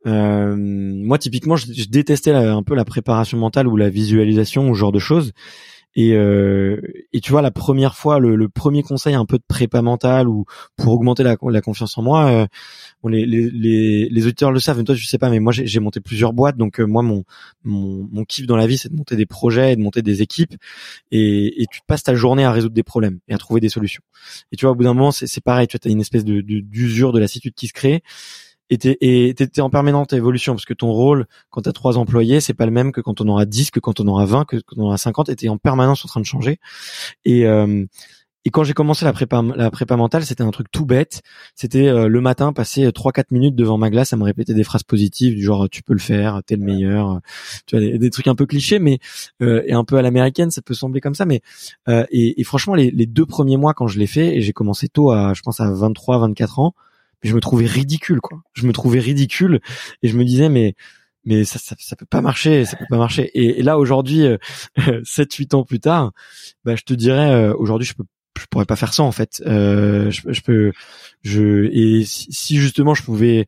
Euh, 0.06 0.56
moi, 0.58 1.18
typiquement, 1.18 1.56
je, 1.56 1.68
je 1.72 1.88
détestais 1.88 2.34
un 2.34 2.64
peu 2.64 2.76
la 2.76 2.84
préparation 2.84 3.38
mentale 3.38 3.68
ou 3.68 3.78
la 3.78 3.88
visualisation 3.88 4.70
ou 4.70 4.76
ce 4.76 4.80
genre 4.80 4.92
de 4.92 5.00
choses. 5.00 5.32
Et, 5.96 6.14
euh, 6.14 6.82
et 7.12 7.20
tu 7.22 7.32
vois, 7.32 7.42
la 7.42 7.52
première 7.52 7.96
fois, 7.96 8.20
le, 8.20 8.36
le, 8.36 8.50
premier 8.50 8.82
conseil 8.82 9.14
un 9.14 9.26
peu 9.26 9.38
de 9.38 9.44
prépa 9.48 9.82
mentale 9.82 10.28
ou 10.28 10.46
pour 10.76 10.94
augmenter 10.94 11.22
la, 11.24 11.38
la 11.42 11.62
confiance 11.62 11.98
en 11.98 12.02
moi, 12.02 12.32
euh, 12.32 12.48
bon, 13.04 13.10
les, 13.10 13.26
les, 13.26 14.10
les, 14.10 14.26
auditeurs 14.26 14.52
le 14.52 14.60
savent, 14.60 14.78
mais 14.80 14.84
toi 14.84 14.96
je 14.96 15.06
sais 15.06 15.20
pas, 15.20 15.30
mais 15.30 15.40
moi 15.40 15.54
j'ai 15.54 15.80
monté 15.80 16.00
plusieurs 16.00 16.34
boîtes, 16.34 16.58
donc 16.58 16.80
euh, 16.80 16.86
moi 16.86 17.04
mon, 17.04 17.24
mon, 17.64 18.08
mon 18.12 18.24
kiff 18.24 18.48
dans 18.48 18.56
la 18.56 18.66
vie 18.66 18.78
c'est 18.78 18.90
de 18.90 18.96
monter 18.96 19.16
des 19.16 19.28
projets 19.28 19.74
et 19.74 19.76
de 19.76 19.82
monter 19.82 20.02
des 20.02 20.24
équipes, 20.24 20.56
et, 21.12 21.62
et 21.62 21.66
tu 21.72 21.82
passes 21.86 22.04
ta 22.04 22.16
journée 22.16 22.44
à 22.44 22.52
résoudre 22.52 22.74
des 22.74 22.84
problèmes 22.84 23.20
et 23.28 23.34
à 23.34 23.38
trouver 23.38 23.62
des 23.62 23.70
solutions. 23.70 24.04
Et 24.52 24.56
tu 24.56 24.66
vois, 24.66 24.72
au 24.72 24.76
bout 24.76 24.84
d'un 24.84 24.96
moment 24.96 25.12
c'est 25.12 25.44
pareil, 25.44 25.68
tu 25.68 25.78
as 25.78 25.90
une 25.90 26.02
espèce 26.02 26.26
de 26.26 26.42
d'usure 26.42 27.12
de, 27.12 27.18
de 27.18 27.22
lassitude 27.22 27.54
qui 27.54 27.68
se 27.68 27.74
crée, 27.74 28.02
et 28.70 29.34
t'es 29.36 29.62
en 29.62 29.70
permanente 29.70 30.14
évolution 30.14 30.54
parce 30.54 30.66
que 30.66 30.74
ton 30.74 30.92
rôle 30.92 31.26
quand 31.50 31.62
t'as 31.62 31.74
trois 31.74 31.98
employés 31.98 32.40
c'est 32.40 32.54
pas 32.54 32.66
le 32.66 32.72
même 32.72 32.92
que 32.92 33.02
quand 33.02 33.22
on 33.22 33.28
aura 33.28 33.46
10 33.46 33.72
que 33.72 33.80
quand 33.80 34.00
on 34.00 34.08
aura 34.08 34.26
20 34.26 34.46
que 34.46 34.58
quand 34.58 34.78
on 34.78 34.86
aura 34.86 34.98
50 34.98 35.30
et 35.30 35.36
t'es 35.36 35.50
en 35.50 35.58
permanence 35.58 36.04
en 36.06 36.08
train 36.08 36.22
de 36.22 36.26
changer. 36.26 36.60
Et 37.26 37.46
euh, 37.46 37.86
et 38.46 38.50
quand 38.50 38.66
j'ai 38.66 38.74
commencé 38.74 39.06
la 39.06 39.14
prépa 39.14 39.42
la 39.56 39.70
prépa 39.70 39.96
mentale 39.96 40.26
c'était 40.26 40.44
un 40.44 40.52
truc 40.52 40.72
tout 40.72 40.86
bête. 40.86 41.22
C'était 41.56 41.88
euh, 41.88 42.08
le 42.08 42.22
matin 42.22 42.54
passer 42.54 42.92
trois 42.94 43.12
quatre 43.12 43.32
minutes 43.32 43.56
devant 43.56 43.78
ma 43.78 43.90
glace 43.90 44.14
à 44.14 44.18
me 44.18 44.24
répéter 44.24 44.54
des 44.54 44.64
phrases 44.64 44.84
positives 44.84 45.36
du 45.36 45.44
genre 45.44 45.70
tu 45.70 45.84
peux 45.84 45.94
le 45.94 46.00
faire 46.00 46.42
t'es 46.46 46.56
le 46.56 46.64
meilleur 46.64 47.20
tu 47.66 47.78
vois 47.78 47.98
des, 47.98 48.10
trucs 48.10 48.28
un 48.28 48.36
peu 48.36 48.46
clichés 48.46 48.80
mais 48.80 49.00
euh, 49.42 49.62
et 49.66 49.74
un 49.74 49.84
peu 49.84 49.98
à 49.98 50.02
l'américaine 50.02 50.52
ça 50.52 50.62
peut 50.62 50.74
sembler 50.74 51.02
comme 51.02 51.16
ça 51.16 51.26
mais 51.26 51.42
et, 51.88 52.40
et, 52.40 52.44
franchement 52.44 52.76
les, 52.76 52.92
les 52.92 53.06
deux 53.06 53.26
premiers 53.26 53.58
mois 53.58 53.74
quand 53.74 53.88
je 53.88 54.00
l'ai 54.00 54.08
fait 54.08 54.36
et 54.36 54.42
j'ai 54.42 54.54
commencé 54.54 54.88
tôt 54.88 55.12
à 55.12 55.34
je 55.34 55.42
pense 55.42 55.60
à 55.60 55.70
23 55.72 56.20
24 56.20 56.60
ans 57.24 57.30
je 57.30 57.36
me 57.36 57.42
trouvais 57.42 57.66
ridicule 57.66 58.22
quoi. 58.22 58.42
Je 58.54 58.66
me 58.66 58.74
trouvais 58.74 59.00
ridicule 59.00 59.60
et 60.02 60.08
je 60.08 60.18
me 60.18 60.24
disais 60.26 60.50
mais 60.50 60.76
mais 61.26 61.46
ça, 61.46 61.58
ça, 61.58 61.76
ça 61.80 61.96
peut 61.96 62.06
pas 62.06 62.22
marcher, 62.22 62.66
ça 62.66 62.76
peut 62.76 62.86
pas 62.90 62.98
marcher. 62.98 63.32
Et, 63.34 63.64
là 63.64 63.78
aujourd'hui, 63.78 64.26
euh, 64.26 64.38
7-8 64.78 65.56
ans 65.56 65.64
plus 65.64 65.80
tard, 65.80 66.12
bah 66.66 66.76
je 66.76 66.84
te 66.84 66.94
dirais 66.94 67.32
euh, 67.32 67.54
aujourd'hui 67.56 67.88
je 67.88 67.94
peux 67.94 68.04
je 68.38 68.46
pourrais 68.48 68.66
pas 68.66 68.76
faire 68.76 68.94
ça 68.94 69.04
en 69.04 69.12
fait. 69.12 69.42
Euh, 69.46 70.10
je, 70.12 70.22
je, 70.32 70.42
peux 70.42 70.72
je 71.22 71.66
et 71.72 72.04
si, 72.06 72.58
justement 72.58 72.94
je 72.94 73.04
pouvais, 73.04 73.48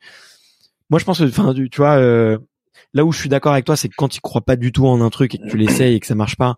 moi 0.89 0.99
je 0.99 1.05
pense 1.05 1.21
enfin 1.21 1.53
tu 1.53 1.77
vois 1.77 1.97
euh, 1.97 2.37
là 2.93 3.03
où 3.05 3.11
je 3.11 3.19
suis 3.19 3.29
d'accord 3.29 3.53
avec 3.53 3.65
toi 3.65 3.75
c'est 3.75 3.89
que 3.89 3.95
quand 3.97 4.09
tu 4.09 4.21
crois 4.21 4.41
pas 4.41 4.55
du 4.55 4.71
tout 4.71 4.87
en 4.87 5.01
un 5.01 5.09
truc 5.09 5.35
et 5.35 5.37
que 5.39 5.49
tu 5.49 5.57
l'essayes 5.57 5.95
et 5.95 5.99
que 5.99 6.07
ça 6.07 6.15
marche 6.15 6.35
pas, 6.35 6.57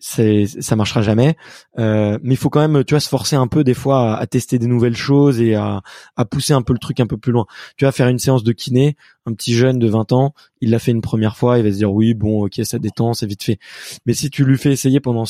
c'est 0.00 0.46
ça 0.46 0.74
marchera 0.76 1.02
jamais. 1.02 1.36
Euh, 1.78 2.18
mais 2.22 2.34
il 2.34 2.36
faut 2.36 2.50
quand 2.50 2.66
même 2.66 2.84
tu 2.84 2.94
vois 2.94 3.00
se 3.00 3.08
forcer 3.08 3.36
un 3.36 3.46
peu 3.46 3.62
des 3.62 3.74
fois 3.74 4.16
à, 4.16 4.26
tester 4.26 4.58
des 4.58 4.66
nouvelles 4.66 4.96
choses 4.96 5.40
et 5.40 5.54
à, 5.54 5.82
à, 6.16 6.24
pousser 6.24 6.54
un 6.54 6.62
peu 6.62 6.72
le 6.72 6.78
truc 6.78 6.98
un 7.00 7.06
peu 7.06 7.16
plus 7.18 7.32
loin. 7.32 7.46
Tu 7.76 7.84
vas 7.84 7.92
faire 7.92 8.08
une 8.08 8.18
séance 8.18 8.42
de 8.42 8.52
kiné 8.52 8.96
un 9.26 9.34
petit 9.34 9.54
jeune 9.54 9.78
de 9.78 9.88
20 9.88 10.12
ans 10.12 10.34
il 10.60 10.70
l'a 10.70 10.78
fait 10.78 10.90
une 10.90 11.02
première 11.02 11.36
fois 11.36 11.58
il 11.58 11.64
va 11.64 11.70
se 11.70 11.76
dire 11.76 11.92
oui 11.92 12.14
bon 12.14 12.46
ok 12.46 12.60
ça 12.64 12.78
détend 12.78 13.14
c'est 13.14 13.26
vite 13.26 13.42
fait. 13.44 13.58
Mais 14.06 14.14
si 14.14 14.30
tu 14.30 14.44
lui 14.44 14.58
fais 14.58 14.72
essayer 14.72 15.00
pendant 15.00 15.24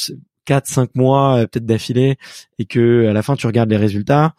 4 0.47 0.67
5 0.67 0.95
mois 0.95 1.39
euh, 1.39 1.47
peut-être 1.47 1.67
d'affilée 1.67 2.17
et 2.59 2.65
que 2.65 3.07
à 3.09 3.13
la 3.13 3.23
fin 3.23 3.37
tu 3.37 3.47
regardes 3.47 3.71
les 3.71 3.77
résultats 3.77 4.35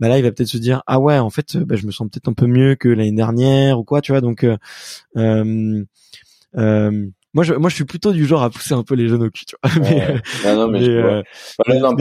bah 0.00 0.08
là 0.08 0.18
il 0.18 0.22
va 0.22 0.32
peut-être 0.32 0.48
se 0.48 0.58
dire 0.58 0.82
ah 0.86 1.00
ouais 1.00 1.18
en 1.18 1.30
fait 1.30 1.56
bah, 1.56 1.76
je 1.76 1.86
me 1.86 1.90
sens 1.90 2.08
peut-être 2.10 2.28
un 2.28 2.34
peu 2.34 2.46
mieux 2.46 2.74
que 2.74 2.88
l'année 2.88 3.12
dernière 3.12 3.78
ou 3.78 3.84
quoi 3.84 4.00
tu 4.00 4.12
vois. 4.12 4.20
Donc 4.20 4.44
euh, 4.44 4.56
euh, 5.16 5.84
euh 6.56 7.06
moi 7.36 7.44
je 7.44 7.52
moi 7.52 7.68
je 7.68 7.74
suis 7.74 7.84
plutôt 7.84 8.12
du 8.12 8.24
genre 8.24 8.42
à 8.42 8.48
pousser 8.48 8.72
un 8.72 8.82
peu 8.82 8.94
les 8.94 9.08
jeunes 9.08 9.22
au 9.22 9.28
cul 9.28 9.44
tu 9.44 9.56
vois. 9.62 9.70
Mais, 9.82 10.54
non, 10.54 10.68
mais, 10.68 10.88
euh, 10.88 11.22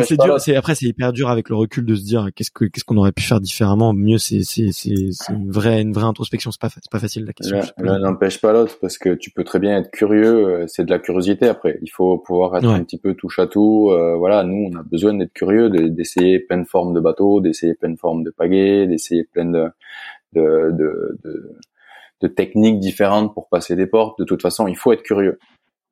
c'est 0.03 0.17
dur 0.17 0.39
c'est 0.39 0.55
après 0.55 0.75
c'est 0.75 0.85
hyper 0.85 1.11
dur 1.11 1.29
avec 1.29 1.49
le 1.49 1.55
recul 1.57 1.85
de 1.85 1.93
se 1.93 2.03
dire 2.03 2.29
qu'est-ce 2.33 2.51
que 2.51 2.63
qu'est-ce 2.63 2.85
qu'on 2.85 2.95
aurait 2.95 3.11
pu 3.11 3.23
faire 3.23 3.41
différemment. 3.41 3.93
Mieux 3.93 4.17
c'est 4.17 4.43
c'est 4.43 4.71
c'est 4.71 4.95
c'est 5.11 5.33
une 5.33 5.51
vraie 5.51 5.81
une 5.81 5.91
vraie 5.91 6.05
introspection. 6.05 6.51
C'est 6.51 6.61
pas 6.61 6.69
c'est 6.69 6.89
pas 6.89 6.99
facile 6.99 7.25
la 7.25 7.33
question 7.33 7.59
l'un 7.79 7.99
n'empêche 7.99 8.39
pas 8.39 8.53
l'autre 8.53 8.77
parce 8.79 8.97
que 8.97 9.13
tu 9.13 9.29
peux 9.29 9.43
très 9.43 9.59
bien 9.59 9.77
être 9.77 9.91
curieux 9.91 10.47
euh, 10.47 10.67
c'est 10.67 10.85
de 10.85 10.89
la 10.89 10.99
curiosité 10.99 11.49
après. 11.49 11.79
Il 11.81 11.91
faut 11.91 12.17
pouvoir 12.17 12.55
être 12.55 12.69
un 12.69 12.83
petit 12.83 12.97
peu 12.97 13.13
touche 13.13 13.39
à 13.39 13.47
tout 13.47 13.89
euh, 13.91 14.15
voilà. 14.15 14.45
Nous 14.45 14.69
on 14.71 14.79
a 14.79 14.83
besoin 14.83 15.13
d'être 15.15 15.33
curieux 15.33 15.69
d'essayer 15.69 16.39
plein 16.39 16.59
de 16.59 16.67
formes 16.67 16.93
de 16.93 17.01
bateaux 17.01 17.41
d'essayer 17.41 17.73
plein 17.73 17.89
de 17.89 17.99
formes 17.99 18.23
de 18.23 18.29
pagaies 18.29 18.87
d'essayer 18.87 19.25
plein 19.25 19.45
de 19.45 19.65
de, 20.33 20.71
de, 20.71 21.17
de 21.25 21.55
de 22.27 22.33
techniques 22.33 22.79
différentes 22.79 23.33
pour 23.33 23.49
passer 23.49 23.75
des 23.75 23.87
portes. 23.87 24.19
De 24.19 24.25
toute 24.25 24.41
façon, 24.41 24.67
il 24.67 24.75
faut 24.75 24.91
être 24.91 25.03
curieux. 25.03 25.39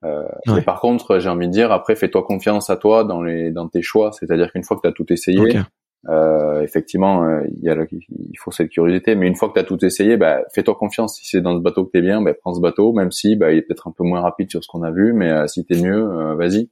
Euh, 0.03 0.23
par 0.65 0.81
contre, 0.81 1.19
j'ai 1.19 1.29
envie 1.29 1.47
de 1.47 1.53
dire, 1.53 1.71
après, 1.71 1.95
fais-toi 1.95 2.23
confiance 2.23 2.69
à 2.69 2.77
toi 2.77 3.03
dans 3.03 3.21
les 3.21 3.51
dans 3.51 3.67
tes 3.67 3.81
choix. 3.81 4.11
C'est-à-dire 4.11 4.51
qu'une 4.51 4.63
fois 4.63 4.77
que 4.77 4.81
tu 4.81 4.87
as 4.87 4.91
tout 4.91 5.11
essayé, 5.11 5.61
euh, 6.09 6.61
effectivement, 6.61 7.23
euh, 7.23 7.43
il, 7.55 7.63
y 7.63 7.69
a 7.69 7.75
il 7.89 8.37
faut 8.37 8.51
cette 8.51 8.69
curiosité. 8.69 9.15
Mais 9.15 9.27
une 9.27 9.35
fois 9.35 9.49
que 9.49 9.53
tu 9.53 9.59
as 9.59 9.63
tout 9.63 9.83
essayé, 9.85 10.17
bah, 10.17 10.41
fais-toi 10.53 10.75
confiance. 10.75 11.15
Si 11.15 11.27
c'est 11.27 11.41
dans 11.41 11.55
ce 11.55 11.61
bateau 11.61 11.85
que 11.85 11.91
t'es 11.91 12.01
bien, 12.01 12.21
bah, 12.21 12.33
prends 12.33 12.53
ce 12.53 12.61
bateau, 12.61 12.93
même 12.93 13.11
si 13.11 13.35
bah, 13.35 13.51
il 13.51 13.59
est 13.59 13.61
peut-être 13.61 13.87
un 13.87 13.91
peu 13.91 14.03
moins 14.03 14.21
rapide 14.21 14.49
sur 14.49 14.63
ce 14.63 14.67
qu'on 14.67 14.83
a 14.83 14.91
vu, 14.91 15.13
mais 15.13 15.31
euh, 15.31 15.47
si 15.47 15.65
t'es 15.65 15.81
mieux, 15.81 16.03
euh, 16.03 16.35
vas-y. 16.35 16.69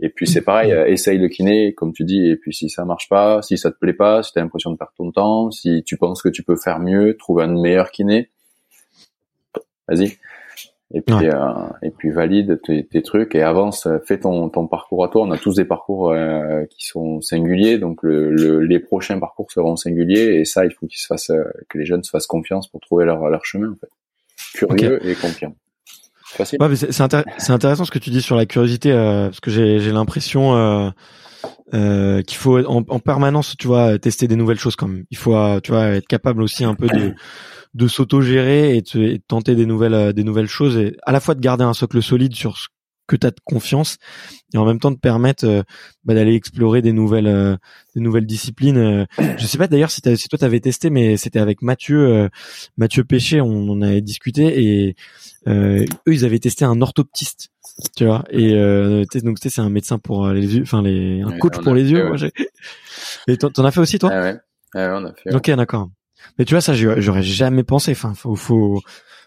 Et 0.00 0.10
puis 0.10 0.26
c'est 0.26 0.42
pareil, 0.42 0.72
essaye 0.88 1.16
le 1.16 1.28
kiné, 1.28 1.72
comme 1.72 1.92
tu 1.92 2.04
dis. 2.04 2.28
Et 2.28 2.36
puis 2.36 2.52
si 2.52 2.68
ça 2.68 2.84
marche 2.84 3.08
pas, 3.08 3.40
si 3.40 3.56
ça 3.56 3.70
te 3.70 3.78
plaît 3.78 3.94
pas, 3.94 4.22
si 4.22 4.32
t'as 4.32 4.42
l'impression 4.42 4.70
de 4.70 4.76
perdre 4.76 4.92
ton 4.96 5.10
temps, 5.10 5.50
si 5.50 5.82
tu 5.84 5.96
penses 5.96 6.20
que 6.20 6.28
tu 6.28 6.42
peux 6.42 6.56
faire 6.56 6.80
mieux, 6.80 7.16
trouve 7.16 7.40
un 7.40 7.46
meilleur 7.46 7.90
kiné 7.90 8.30
vas-y. 9.88 10.18
Et 10.92 11.00
puis, 11.00 11.26
euh, 11.26 11.38
et 11.82 11.90
puis 11.90 12.10
valide 12.10 12.60
tes, 12.62 12.84
tes, 12.84 13.02
trucs 13.02 13.34
et 13.34 13.42
avance, 13.42 13.88
fais 14.06 14.20
ton, 14.20 14.48
ton 14.48 14.68
parcours 14.68 15.04
à 15.04 15.08
toi. 15.08 15.22
On 15.22 15.30
a 15.32 15.38
tous 15.38 15.56
des 15.56 15.64
parcours 15.64 16.12
euh, 16.12 16.64
qui 16.70 16.86
sont 16.86 17.20
singuliers, 17.20 17.78
donc 17.78 18.02
le, 18.02 18.60
les 18.60 18.78
prochains 18.78 19.18
parcours 19.18 19.50
seront 19.50 19.74
singuliers 19.74 20.36
et 20.36 20.44
ça, 20.44 20.64
il 20.64 20.72
faut 20.72 20.86
qu'ils 20.86 21.00
se 21.00 21.06
fassent, 21.06 21.30
euh, 21.30 21.42
que 21.68 21.78
les 21.78 21.84
jeunes 21.84 22.04
se 22.04 22.10
fassent 22.10 22.28
confiance 22.28 22.68
pour 22.68 22.80
trouver 22.80 23.06
leur, 23.06 23.28
leur 23.28 23.44
chemin 23.44 23.72
en 23.72 23.74
fait. 23.74 23.88
Curieux 24.54 25.04
et 25.04 25.14
confiant. 25.16 25.56
Facile. 26.26 26.62
Ouais, 26.62 26.76
c'est 26.76 27.50
intéressant 27.52 27.84
ce 27.84 27.90
que 27.90 27.98
tu 27.98 28.10
dis 28.10 28.22
sur 28.22 28.36
la 28.36 28.46
curiosité 28.46 28.92
parce 28.92 29.40
que 29.40 29.50
j'ai 29.50 29.92
l'impression 29.92 30.92
qu'il 31.72 32.36
faut 32.36 32.58
en, 32.58 32.84
en, 32.88 32.98
permanence, 33.00 33.56
tu 33.56 33.66
vois, 33.66 33.98
tester 33.98 34.28
des 34.28 34.36
nouvelles 34.36 34.58
choses 34.58 34.76
quand 34.76 34.88
même. 34.88 35.04
Il 35.10 35.16
faut, 35.16 35.34
tu 35.60 35.72
vois, 35.72 35.86
être 35.88 36.06
capable 36.06 36.42
aussi 36.42 36.64
un 36.64 36.74
peu 36.74 36.86
de 36.88 37.14
de 37.74 37.88
s'auto-gérer 37.88 38.76
et, 38.76 38.82
de 38.82 39.20
tenter 39.28 39.54
des 39.54 39.66
nouvelles 39.66 39.94
euh, 39.94 40.12
des 40.12 40.24
nouvelles 40.24 40.46
choses 40.46 40.76
et 40.76 40.96
à 41.04 41.12
la 41.12 41.20
fois 41.20 41.34
de 41.34 41.40
garder 41.40 41.64
un 41.64 41.74
socle 41.74 42.02
solide 42.02 42.34
sur 42.34 42.56
ce 42.56 42.68
que 43.06 43.16
tu 43.16 43.26
as 43.26 43.30
de 43.30 43.40
confiance 43.44 43.98
et 44.54 44.58
en 44.58 44.64
même 44.64 44.78
temps 44.78 44.92
de 44.92 44.96
permettre 44.96 45.44
euh, 45.44 45.62
bah, 46.04 46.14
d'aller 46.14 46.34
explorer 46.34 46.80
des 46.80 46.92
nouvelles 46.92 47.26
euh, 47.26 47.56
des 47.94 48.00
nouvelles 48.00 48.26
disciplines 48.26 49.06
je 49.18 49.46
sais 49.46 49.58
pas 49.58 49.66
d'ailleurs 49.66 49.90
si, 49.90 50.00
si 50.16 50.28
toi 50.28 50.38
t'avais 50.38 50.60
testé 50.60 50.88
mais 50.88 51.16
c'était 51.16 51.40
avec 51.40 51.60
Mathieu 51.60 52.30
Mathieu 52.78 53.04
Péché 53.04 53.40
on, 53.40 53.68
en 53.68 53.82
avait 53.82 54.00
discuté 54.00 54.62
et 54.62 54.96
eux 55.48 55.84
ils 56.06 56.24
avaient 56.24 56.38
testé 56.38 56.64
un 56.64 56.80
orthoptiste 56.80 57.50
tu 57.94 58.06
vois 58.06 58.24
et 58.30 58.54
donc 59.22 59.36
c'est 59.42 59.58
un 59.58 59.68
médecin 59.68 59.98
pour 59.98 60.28
les 60.28 60.56
yeux 60.56 60.62
enfin 60.62 60.80
les 60.80 61.20
un 61.20 61.36
coach 61.38 61.58
pour 61.62 61.74
les 61.74 61.90
yeux 61.90 62.10
et 63.28 63.36
t'en 63.36 63.64
as 63.64 63.70
fait 63.70 63.80
aussi 63.80 63.98
toi? 63.98 64.10
Ah 64.12 64.20
ouais. 64.22 64.36
Ah 64.74 64.88
ouais 64.88 65.00
on 65.02 65.04
a 65.04 65.12
fait 65.12 65.34
ok 65.34 65.50
d'accord 65.56 65.90
Mais 66.38 66.44
tu 66.44 66.54
vois, 66.54 66.60
ça, 66.60 66.74
j'aurais 66.74 67.22
jamais 67.22 67.64
pensé. 67.64 67.92
Enfin, 67.92 68.14
faut, 68.14 68.34
faut, 68.34 68.80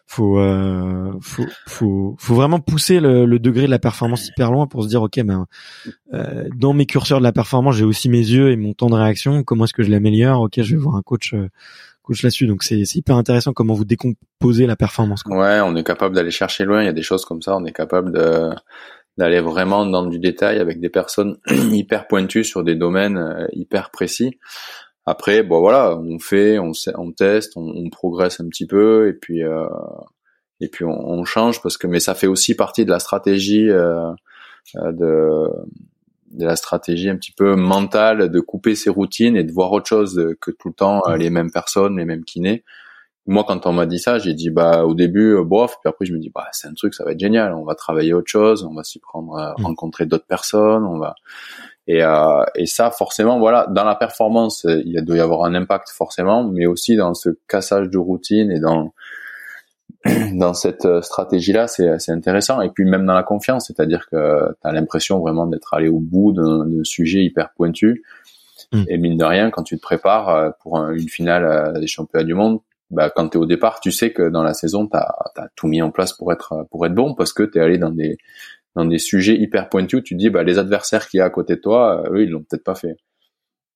faut, 0.08 0.40
euh, 0.40 1.12
faut, 1.22 1.46
faut, 1.68 2.16
faut, 2.18 2.36
vraiment 2.36 2.60
pousser 2.60 3.00
le, 3.00 3.26
le, 3.26 3.40
degré 3.40 3.66
de 3.66 3.72
la 3.72 3.80
performance 3.80 4.28
hyper 4.28 4.52
loin 4.52 4.66
pour 4.66 4.84
se 4.84 4.88
dire, 4.88 5.02
ok, 5.02 5.22
ben, 5.24 5.46
euh, 6.14 6.48
dans 6.56 6.74
mes 6.74 6.86
curseurs 6.86 7.20
de 7.20 7.24
la 7.24 7.34
performance, 7.34 7.76
j'ai 7.76 7.84
aussi 7.84 8.10
mes 8.10 8.18
yeux 8.18 8.52
et 8.52 8.56
mon 8.56 8.74
temps 8.74 8.90
de 8.90 8.96
réaction. 8.96 9.44
Comment 9.44 9.66
est-ce 9.66 9.74
que 9.74 9.84
je 9.84 9.92
l'améliore? 9.92 10.42
Ok, 10.42 10.62
je 10.62 10.76
vais 10.76 10.82
voir 10.82 10.96
un 10.96 11.02
coach, 11.02 11.34
euh, 11.34 11.50
coach 12.04 12.24
là-dessus. 12.24 12.48
Donc 12.48 12.64
c'est 12.64 12.82
hyper 12.96 13.18
intéressant 13.18 13.52
comment 13.52 13.74
vous 13.74 13.86
décomposez 13.86 14.66
la 14.66 14.78
performance. 14.78 15.24
Quoi. 15.24 15.38
Ouais, 15.38 15.60
on 15.62 15.76
est 15.76 15.84
capable 15.84 16.16
d'aller 16.16 16.32
chercher 16.32 16.64
loin. 16.64 16.82
Il 16.82 16.86
y 16.86 16.90
a 16.90 16.94
des 16.94 17.04
choses 17.04 17.26
comme 17.26 17.42
ça. 17.42 17.58
On 17.58 17.66
est 17.66 17.74
capable 17.74 18.14
de 18.14 18.52
d'aller 19.18 19.40
vraiment 19.40 19.86
dans 19.86 20.06
du 20.06 20.20
détail 20.20 20.60
avec 20.60 20.80
des 20.80 20.90
personnes 20.90 21.38
hyper 21.72 22.08
pointues 22.08 22.44
sur 22.44 22.64
des 22.64 22.76
domaines 22.76 23.18
euh, 23.18 23.48
hyper 23.52 23.90
précis. 23.90 24.38
Après, 25.10 25.42
bon 25.42 25.62
voilà, 25.62 25.98
on 25.98 26.20
fait, 26.20 26.60
on, 26.60 26.74
on 26.96 27.12
teste, 27.14 27.54
on, 27.56 27.66
on, 27.66 27.90
progresse 27.90 28.42
un 28.42 28.48
petit 28.50 28.68
peu 28.68 29.08
et 29.08 29.14
puis 29.14 29.42
euh, 29.42 29.66
et 30.60 30.68
puis 30.68 30.84
on, 30.84 30.92
on, 30.92 31.24
change 31.24 31.62
parce 31.62 31.78
que 31.78 31.88
mais 31.88 32.02
ça 32.02 32.14
fait 32.14 32.28
aussi 32.28 32.56
partie 32.56 32.84
de 32.84 32.90
la 32.90 33.00
stratégie 33.00 33.70
euh, 33.70 34.12
euh 34.76 34.92
de 34.92 35.48
de 36.32 36.46
la 36.46 36.58
stratégie 36.58 37.10
un 37.10 37.16
petit 37.16 37.32
peu 37.32 37.56
mentale 37.56 38.30
de 38.30 38.40
couper 38.42 38.76
ses 38.76 38.90
routines 38.90 39.38
et 39.38 39.46
de 39.46 39.52
voir 39.54 39.72
autre 39.72 39.88
chose 39.88 40.36
que 40.42 40.52
tout 40.52 40.68
le 40.68 40.74
temps 40.74 41.02
euh, 41.08 41.16
les 41.16 41.30
mêmes 41.30 41.52
personnes, 41.52 41.98
les 41.98 42.06
mêmes 42.06 42.26
kinés 42.26 42.66
moi 43.28 43.44
quand 43.46 43.66
on 43.66 43.74
m'a 43.74 43.86
dit 43.86 44.00
ça 44.00 44.20
j'ai 44.20 44.34
dit 44.34 44.50
bah 44.50 44.86
au 44.86 44.94
début 44.94 45.36
euh, 45.36 45.44
bof 45.44 45.78
puis 45.82 45.90
après 45.90 46.06
je 46.06 46.14
me 46.14 46.20
dis 46.20 46.32
bah 46.34 46.48
c'est 46.54 46.68
un 46.68 46.74
truc 46.74 46.94
ça 46.94 47.04
va 47.04 47.12
être 47.12 47.20
génial 47.20 47.54
on 47.54 47.64
va 47.64 47.76
travailler 47.76 48.14
autre 48.14 48.30
chose 48.30 48.64
on 48.64 48.74
va 48.74 48.84
s'y 48.84 49.00
prendre 49.00 49.38
à 49.38 49.54
mm. 49.58 49.66
rencontrer 49.66 50.06
d'autres 50.06 50.26
personnes 50.26 50.86
on 50.86 50.98
va 50.98 51.16
et 51.88 52.04
euh, 52.04 52.44
et 52.56 52.66
ça 52.66 52.92
forcément 52.92 53.40
voilà 53.40 53.66
dans 53.70 53.86
la 53.86 53.96
performance 53.96 54.66
il 54.66 55.02
doit 55.04 55.18
y 55.18 55.22
avoir 55.22 55.46
un 55.46 55.56
impact 55.56 55.90
forcément 55.90 56.44
mais 56.44 56.66
aussi 56.66 56.96
dans 56.96 57.14
ce 57.14 57.30
cassage 57.48 57.90
de 57.90 57.98
routine 57.98 58.52
et 58.52 58.60
dans 58.60 58.94
dans 60.34 60.54
cette 60.54 60.86
euh, 60.86 61.02
stratégie 61.02 61.54
là 61.54 61.68
c'est 61.68 62.00
c'est 62.00 62.12
intéressant 62.12 62.62
et 62.62 62.70
puis 62.70 62.86
même 62.86 63.06
dans 63.06 63.14
la 63.14 63.24
confiance 63.24 63.68
c'est-à-dire 63.68 64.08
que 64.12 64.50
tu 64.62 64.68
as 64.68 64.72
l'impression 64.72 65.20
vraiment 65.20 65.48
d'être 65.48 65.74
allé 65.74 65.88
au 65.88 66.00
bout 66.00 66.34
d'un 66.34 66.84
sujet 66.84 67.24
hyper 67.24 67.52
pointu 67.56 68.04
mm. 68.74 68.84
et 68.90 68.98
mine 68.98 69.18
de 69.18 69.26
rien 69.26 69.50
quand 69.50 69.64
tu 69.64 69.78
te 69.78 69.82
prépares 69.82 70.30
euh, 70.30 70.50
pour 70.62 70.78
une 70.78 71.08
finale 71.08 71.80
des 71.80 71.88
championnats 71.88 72.26
du 72.26 72.34
monde 72.34 72.60
bah, 72.90 73.10
quand 73.14 73.28
tu 73.30 73.38
es 73.38 73.42
au 73.42 73.46
départ, 73.46 73.82
tu 73.82 73.92
sais 73.92 74.14
que 74.14 74.30
dans 74.30 74.44
la 74.44 74.54
saison, 74.54 74.88
tu 74.88 74.96
as, 74.96 75.50
tout 75.56 75.68
mis 75.68 75.82
en 75.82 75.92
place 75.92 76.14
pour 76.14 76.32
être 76.32 76.66
pour 76.72 76.86
être 76.86 76.94
bon 76.94 77.16
parce 77.16 77.34
que 77.34 77.44
tu 77.44 77.58
es 77.58 77.62
allé 77.62 77.78
dans 77.78 77.90
des 77.90 78.18
dans 78.78 78.86
des 78.86 79.00
sujets 79.00 79.36
hyper 79.36 79.70
pointus. 79.70 80.04
Tu 80.04 80.16
te 80.16 80.20
dis 80.20 80.30
bah 80.30 80.44
les 80.44 80.60
adversaires 80.60 81.08
qui 81.08 81.18
y 81.18 81.20
a 81.20 81.26
à 81.26 81.30
côté 81.30 81.56
de 81.56 81.62
toi, 81.62 82.04
euh, 82.06 82.16
eux 82.16 82.24
ils 82.24 82.30
l'ont 82.30 82.44
peut-être 82.44 82.64
pas 82.64 82.76
fait. 82.76 82.96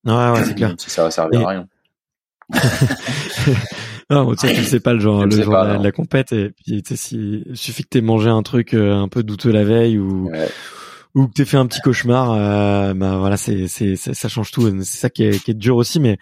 Ouais, 0.05 0.13
ouais, 0.13 0.43
c'est 0.45 0.55
clair. 0.55 0.73
Si 0.77 0.89
ça 0.89 1.03
va 1.03 1.11
servir 1.11 1.47
à 1.47 1.49
rien. 1.49 1.67
non, 4.09 4.33
tu 4.35 4.47
sais, 4.47 4.53
tu 4.53 4.63
sais 4.63 4.79
pas 4.79 4.93
le 4.93 4.99
genre, 4.99 5.25
le 5.25 5.31
genre 5.31 5.77
de 5.77 5.83
la, 5.83 5.91
compète 5.91 6.33
et 6.33 6.49
puis 6.49 6.83
tu 6.83 6.89
sais, 6.89 6.95
si, 6.95 7.43
il 7.45 7.55
suffit 7.55 7.83
que 7.83 7.89
t'aies 7.89 8.01
mangé 8.01 8.29
un 8.29 8.43
truc 8.43 8.73
euh, 8.73 8.93
un 8.93 9.07
peu 9.07 9.23
douteux 9.23 9.51
la 9.51 9.63
veille 9.63 9.97
ou 9.97 10.29
ouais 10.29 10.49
ou 11.13 11.27
que 11.27 11.33
t'aies 11.33 11.45
fait 11.45 11.57
un 11.57 11.65
petit 11.67 11.81
cauchemar, 11.81 12.31
euh, 12.31 12.93
bah 12.93 13.17
voilà, 13.17 13.37
c'est 13.37 13.67
c'est 13.67 13.95
ça 13.95 14.29
change 14.29 14.51
tout. 14.51 14.69
C'est 14.83 14.97
ça 14.97 15.09
qui 15.09 15.23
est, 15.23 15.43
qui 15.43 15.51
est 15.51 15.55
dur 15.55 15.75
aussi. 15.75 15.99
Mais 15.99 16.17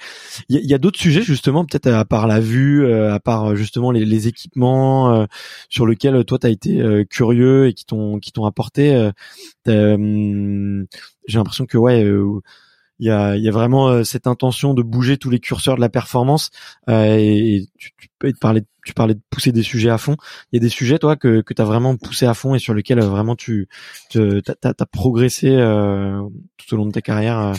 il 0.50 0.56
y 0.56 0.60
a, 0.60 0.62
y 0.64 0.74
a 0.74 0.78
d'autres 0.78 1.00
sujets 1.00 1.22
justement, 1.22 1.66
peut-être 1.66 1.88
à 1.88 2.06
part 2.06 2.28
la 2.28 2.40
vue, 2.40 2.86
euh, 2.86 3.14
à 3.14 3.20
part 3.20 3.56
justement 3.56 3.92
les, 3.92 4.06
les 4.06 4.28
équipements 4.28 5.14
euh, 5.14 5.26
sur 5.70 5.86
lesquels 5.86 6.26
toi 6.26 6.40
t'as 6.40 6.50
été 6.50 6.82
euh, 6.82 7.04
curieux 7.06 7.68
et 7.68 7.74
qui 7.74 7.86
t'ont 7.86 8.20
qui 8.20 8.32
t'ont 8.32 8.46
apporté. 8.46 9.10
J'ai 9.66 11.38
l'impression 11.38 11.66
que 11.66 11.78
ouais 11.78 12.04
il 13.00 13.08
y 13.08 13.12
a, 13.12 13.36
y 13.36 13.48
a 13.48 13.52
vraiment 13.52 13.88
euh, 13.88 14.04
cette 14.04 14.28
intention 14.28 14.74
de 14.74 14.84
bouger 14.84 15.18
tous 15.18 15.30
les 15.30 15.40
curseurs 15.40 15.76
de 15.76 15.82
la 15.82 15.90
performance 15.90 16.52
euh, 16.90 17.16
et, 17.18 17.68
tu, 17.78 17.92
tu, 17.98 18.08
peux 18.20 18.32
parler 18.40 18.64
tu 18.86 18.94
parlais 18.94 19.14
de 19.14 19.22
pousser 19.30 19.52
des 19.52 19.64
sujets 19.64 19.90
à 19.90 19.98
fond 19.98 20.16
il 20.52 20.58
y 20.58 20.60
a 20.60 20.62
des 20.62 20.70
sujets 20.70 21.00
toi 21.00 21.16
que, 21.16 21.42
que 21.42 21.54
tu 21.54 21.62
as 21.62 21.66
vraiment 21.66 21.96
poussé 21.96 22.26
à 22.26 22.34
fond 22.34 22.56
et 22.56 22.60
sur 22.60 22.74
lesquels 22.74 23.00
euh, 23.00 23.08
vraiment 23.08 23.36
tu 23.36 23.68
as, 24.16 24.86
progressé 24.92 25.50
tout 26.58 26.74
au 26.74 26.78
long 26.78 26.86
de 26.86 26.92
ta 26.92 27.02
carrière 27.02 27.54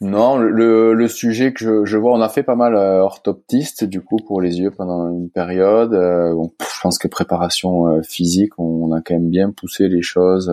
non, 0.00 0.36
le, 0.36 0.94
le 0.94 1.06
sujet 1.06 1.52
que 1.52 1.60
je, 1.60 1.84
je, 1.84 1.96
vois, 1.96 2.12
on 2.12 2.20
a 2.20 2.28
fait 2.28 2.42
pas 2.42 2.56
mal 2.56 2.74
orthoptiste 2.74 3.84
du 3.84 4.00
coup 4.00 4.16
pour 4.16 4.40
les 4.40 4.58
yeux 4.58 4.72
pendant 4.72 5.08
une 5.08 5.30
période. 5.30 5.92
bon, 5.92 6.50
je 6.58 6.80
pense 6.82 6.98
que 6.98 7.06
préparation 7.06 8.02
physique, 8.02 8.58
on, 8.58 8.92
a 8.92 9.00
quand 9.00 9.14
même 9.14 9.30
bien 9.30 9.52
poussé 9.52 9.86
les 9.88 10.02
choses. 10.02 10.52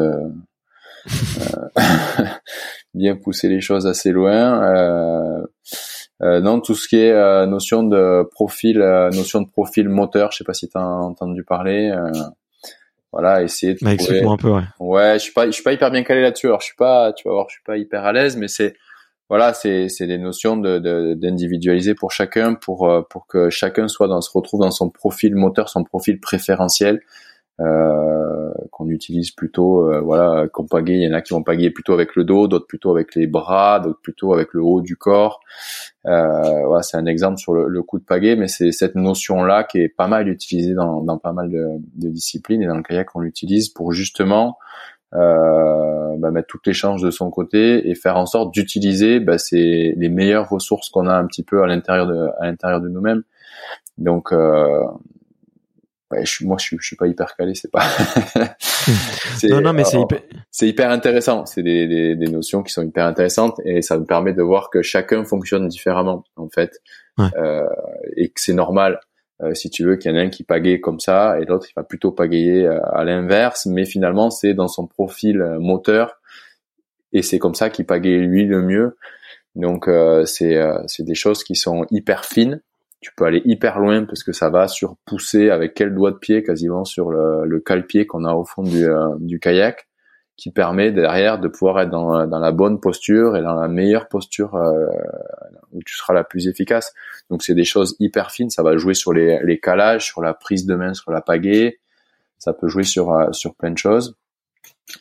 bien 2.93 3.15
pousser 3.15 3.49
les 3.49 3.61
choses 3.61 3.87
assez 3.87 4.11
loin. 4.11 4.63
Euh, 4.63 5.41
euh, 6.21 6.41
non, 6.41 6.59
tout 6.59 6.75
ce 6.75 6.87
qui 6.87 6.97
est 6.97 7.11
euh, 7.11 7.45
notion 7.45 7.83
de 7.83 8.27
profil, 8.31 8.81
euh, 8.81 9.09
notion 9.11 9.41
de 9.41 9.47
profil 9.49 9.87
moteur, 9.87 10.31
je 10.31 10.39
sais 10.39 10.43
pas 10.43 10.53
si 10.53 10.67
tu 10.67 10.77
as 10.77 10.85
entendu 10.85 11.43
parler. 11.43 11.91
Euh, 11.91 12.11
voilà, 13.11 13.41
essayer 13.41 13.73
de 13.73 13.79
bah, 13.81 13.95
trouver... 13.95 14.23
un 14.23 14.37
peu, 14.37 14.49
ouais. 14.49 14.63
Ouais, 14.79 15.13
je 15.13 15.19
suis 15.19 15.33
pas, 15.33 15.45
je 15.45 15.51
suis 15.51 15.63
pas 15.63 15.73
hyper 15.73 15.89
bien 15.91 16.03
calé 16.03 16.21
là-dessus. 16.21 16.47
Alors, 16.47 16.59
je 16.59 16.65
suis 16.65 16.75
pas, 16.75 17.13
tu 17.13 17.27
vas 17.27 17.33
voir, 17.33 17.45
je 17.49 17.53
suis 17.53 17.63
pas 17.63 17.77
hyper 17.77 18.05
à 18.05 18.11
l'aise, 18.11 18.35
mais 18.35 18.47
c'est, 18.47 18.75
voilà, 19.29 19.53
c'est, 19.53 19.87
c'est 19.87 20.07
des 20.07 20.17
notions 20.17 20.57
de, 20.57 20.77
de, 20.77 21.13
d'individualiser 21.13 21.95
pour 21.95 22.11
chacun, 22.11 22.53
pour, 22.53 22.91
pour 23.09 23.25
que 23.25 23.49
chacun 23.49 23.87
soit 23.87 24.07
dans, 24.07 24.21
se 24.21 24.29
retrouve 24.31 24.59
dans 24.59 24.71
son 24.71 24.89
profil 24.89 25.35
moteur, 25.35 25.69
son 25.69 25.83
profil 25.83 26.19
préférentiel. 26.19 26.99
Euh, 27.59 28.51
qu'on 28.71 28.87
utilise 28.89 29.31
plutôt, 29.31 29.91
euh, 29.91 29.99
voilà, 29.99 30.47
qu'on 30.47 30.65
pagaie. 30.65 30.93
Il 30.93 31.03
y 31.03 31.09
en 31.09 31.13
a 31.13 31.21
qui 31.21 31.33
vont 31.33 31.43
pagayer 31.43 31.71
plutôt 31.71 31.93
avec 31.93 32.15
le 32.15 32.23
dos, 32.23 32.47
d'autres 32.47 32.67
plutôt 32.67 32.91
avec 32.91 33.15
les 33.15 33.27
bras, 33.27 33.81
d'autres 33.81 33.99
plutôt 34.01 34.33
avec 34.33 34.53
le 34.53 34.61
haut 34.61 34.81
du 34.81 34.95
corps. 34.95 35.41
Euh, 36.05 36.65
voilà, 36.65 36.81
c'est 36.81 36.95
un 36.95 37.05
exemple 37.05 37.37
sur 37.37 37.53
le, 37.53 37.67
le 37.67 37.83
coup 37.83 37.99
de 37.99 38.05
pagaie, 38.05 38.37
mais 38.37 38.47
c'est 38.47 38.71
cette 38.71 38.95
notion-là 38.95 39.65
qui 39.65 39.79
est 39.79 39.89
pas 39.89 40.07
mal 40.07 40.29
utilisée 40.29 40.73
dans, 40.73 41.01
dans 41.01 41.17
pas 41.17 41.33
mal 41.33 41.49
de, 41.49 41.67
de, 41.95 42.09
disciplines 42.09 42.61
et 42.61 42.67
dans 42.67 42.77
le 42.77 42.83
kayak 42.83 43.13
on 43.15 43.19
l'utilise 43.19 43.67
pour 43.67 43.91
justement 43.91 44.57
euh, 45.15 46.15
bah, 46.17 46.31
mettre 46.31 46.47
toutes 46.47 46.67
les 46.67 46.73
chances 46.73 47.01
de 47.01 47.11
son 47.11 47.29
côté 47.31 47.89
et 47.89 47.95
faire 47.95 48.15
en 48.15 48.25
sorte 48.25 48.53
d'utiliser 48.53 49.19
bah, 49.19 49.35
les 49.51 50.09
meilleures 50.09 50.47
ressources 50.47 50.89
qu'on 50.89 51.07
a 51.07 51.13
un 51.13 51.25
petit 51.25 51.43
peu 51.43 51.61
à 51.61 51.67
l'intérieur 51.67 52.07
de 52.07 52.79
de 52.79 52.89
nous-mêmes. 52.89 53.23
Donc 53.97 54.31
euh, 54.31 54.85
ouais, 56.11 56.25
je, 56.25 56.45
moi, 56.45 56.57
je 56.59 56.65
suis, 56.65 56.77
je 56.79 56.87
suis 56.87 56.95
pas 56.95 57.07
hyper 57.07 57.35
calé, 57.35 57.53
c'est 57.55 57.71
pas. 57.71 57.83
non, 59.43 59.61
non, 59.61 59.73
mais 59.73 59.83
c'est 59.83 59.99
hyper... 59.99 60.21
c'est 60.51 60.67
hyper 60.67 60.91
intéressant. 60.91 61.45
C'est 61.45 61.63
des, 61.63 61.87
des, 61.87 62.15
des, 62.15 62.31
notions 62.31 62.63
qui 62.63 62.73
sont 62.73 62.83
hyper 62.83 63.05
intéressantes 63.05 63.59
et 63.65 63.81
ça 63.81 63.97
me 63.97 64.05
permet 64.05 64.33
de 64.33 64.41
voir 64.41 64.69
que 64.69 64.81
chacun 64.81 65.23
fonctionne 65.23 65.67
différemment, 65.67 66.23
en 66.35 66.49
fait, 66.49 66.81
ouais. 67.17 67.27
euh, 67.37 67.67
et 68.15 68.29
que 68.29 68.41
c'est 68.41 68.53
normal. 68.53 68.99
Euh, 69.41 69.53
si 69.53 69.69
tu 69.69 69.85
veux 69.85 69.95
qu'il 69.95 70.11
y 70.11 70.13
en 70.13 70.17
a 70.17 70.21
un 70.21 70.29
qui 70.29 70.43
pagaie 70.43 70.81
comme 70.81 70.99
ça 70.99 71.39
et 71.39 71.45
l'autre 71.45 71.67
il 71.69 71.73
va 71.73 71.83
plutôt 71.83 72.11
pagayer 72.11 72.65
euh, 72.65 72.81
à 72.91 73.05
l'inverse, 73.05 73.65
mais 73.67 73.85
finalement 73.85 74.29
c'est 74.31 74.53
dans 74.53 74.67
son 74.67 74.85
profil 74.85 75.41
euh, 75.41 75.59
moteur 75.59 76.19
et 77.13 77.21
c'est 77.21 77.39
comme 77.39 77.55
ça 77.55 77.69
qu'il 77.69 77.85
pagaie 77.85 78.17
lui 78.17 78.45
le 78.45 78.61
mieux. 78.61 78.97
Donc 79.55 79.87
euh, 79.87 80.25
c'est 80.25 80.61
c'est 80.87 81.03
des 81.03 81.15
choses 81.15 81.43
qui 81.43 81.55
sont 81.55 81.85
hyper 81.89 82.25
fines 82.25 82.61
tu 83.01 83.11
peux 83.15 83.25
aller 83.25 83.41
hyper 83.45 83.79
loin 83.79 84.05
parce 84.05 84.23
que 84.23 84.33
ça 84.33 84.49
va 84.49 84.67
sur 84.67 84.97
pousser 85.05 85.49
avec 85.49 85.73
quel 85.73 85.93
doigt 85.93 86.11
de 86.11 86.17
pied 86.17 86.43
quasiment 86.43 86.83
sur 86.83 87.09
le, 87.09 87.45
le 87.45 87.59
cale-pied 87.59 88.05
qu'on 88.05 88.25
a 88.25 88.33
au 88.33 88.43
fond 88.43 88.63
du, 88.63 88.85
euh, 88.85 89.15
du, 89.19 89.39
kayak 89.39 89.87
qui 90.35 90.51
permet 90.51 90.91
derrière 90.91 91.39
de 91.39 91.47
pouvoir 91.47 91.81
être 91.81 91.89
dans, 91.89 92.25
dans, 92.25 92.39
la 92.39 92.51
bonne 92.51 92.79
posture 92.79 93.35
et 93.35 93.41
dans 93.41 93.55
la 93.55 93.67
meilleure 93.67 94.07
posture 94.07 94.55
euh, 94.55 94.87
où 95.71 95.81
tu 95.83 95.95
seras 95.95 96.13
la 96.13 96.23
plus 96.23 96.47
efficace. 96.47 96.93
Donc 97.29 97.43
c'est 97.43 97.55
des 97.55 97.65
choses 97.65 97.95
hyper 97.99 98.31
fines, 98.31 98.49
ça 98.49 98.63
va 98.63 98.77
jouer 98.77 98.93
sur 98.93 99.13
les, 99.13 99.39
les 99.43 99.59
calages, 99.59 100.05
sur 100.05 100.21
la 100.21 100.33
prise 100.33 100.65
de 100.65 100.75
main, 100.75 100.93
sur 100.93 101.11
la 101.11 101.21
pagaie, 101.21 101.79
ça 102.37 102.53
peut 102.53 102.69
jouer 102.69 102.83
sur, 102.83 103.11
euh, 103.11 103.31
sur 103.31 103.55
plein 103.55 103.71
de 103.71 103.77
choses. 103.77 104.15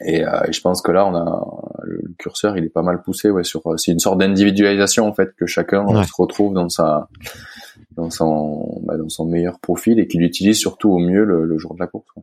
Et, 0.00 0.24
euh, 0.24 0.40
et, 0.46 0.52
je 0.52 0.60
pense 0.60 0.82
que 0.82 0.92
là, 0.92 1.06
on 1.06 1.14
a 1.14 1.46
le 1.84 2.02
curseur, 2.18 2.56
il 2.58 2.64
est 2.64 2.68
pas 2.68 2.82
mal 2.82 3.00
poussé. 3.00 3.30
Ouais, 3.30 3.44
sur 3.44 3.62
c'est 3.78 3.92
une 3.92 4.00
sorte 4.00 4.18
d'individualisation 4.18 5.06
en 5.06 5.14
fait 5.14 5.34
que 5.36 5.46
chacun 5.46 5.86
se 6.04 6.12
retrouve 6.16 6.52
dans 6.52 6.68
sa 6.68 7.08
dans 7.96 8.10
son 8.10 8.80
bah, 8.84 8.96
dans 8.96 9.08
son 9.08 9.26
meilleur 9.26 9.58
profil 9.60 9.98
et 9.98 10.06
qu'il 10.06 10.22
utilise 10.22 10.58
surtout 10.58 10.90
au 10.90 10.98
mieux 10.98 11.24
le, 11.24 11.44
le 11.44 11.58
jour 11.58 11.74
de 11.74 11.80
la 11.80 11.86
course. 11.86 12.06
Quoi. 12.14 12.22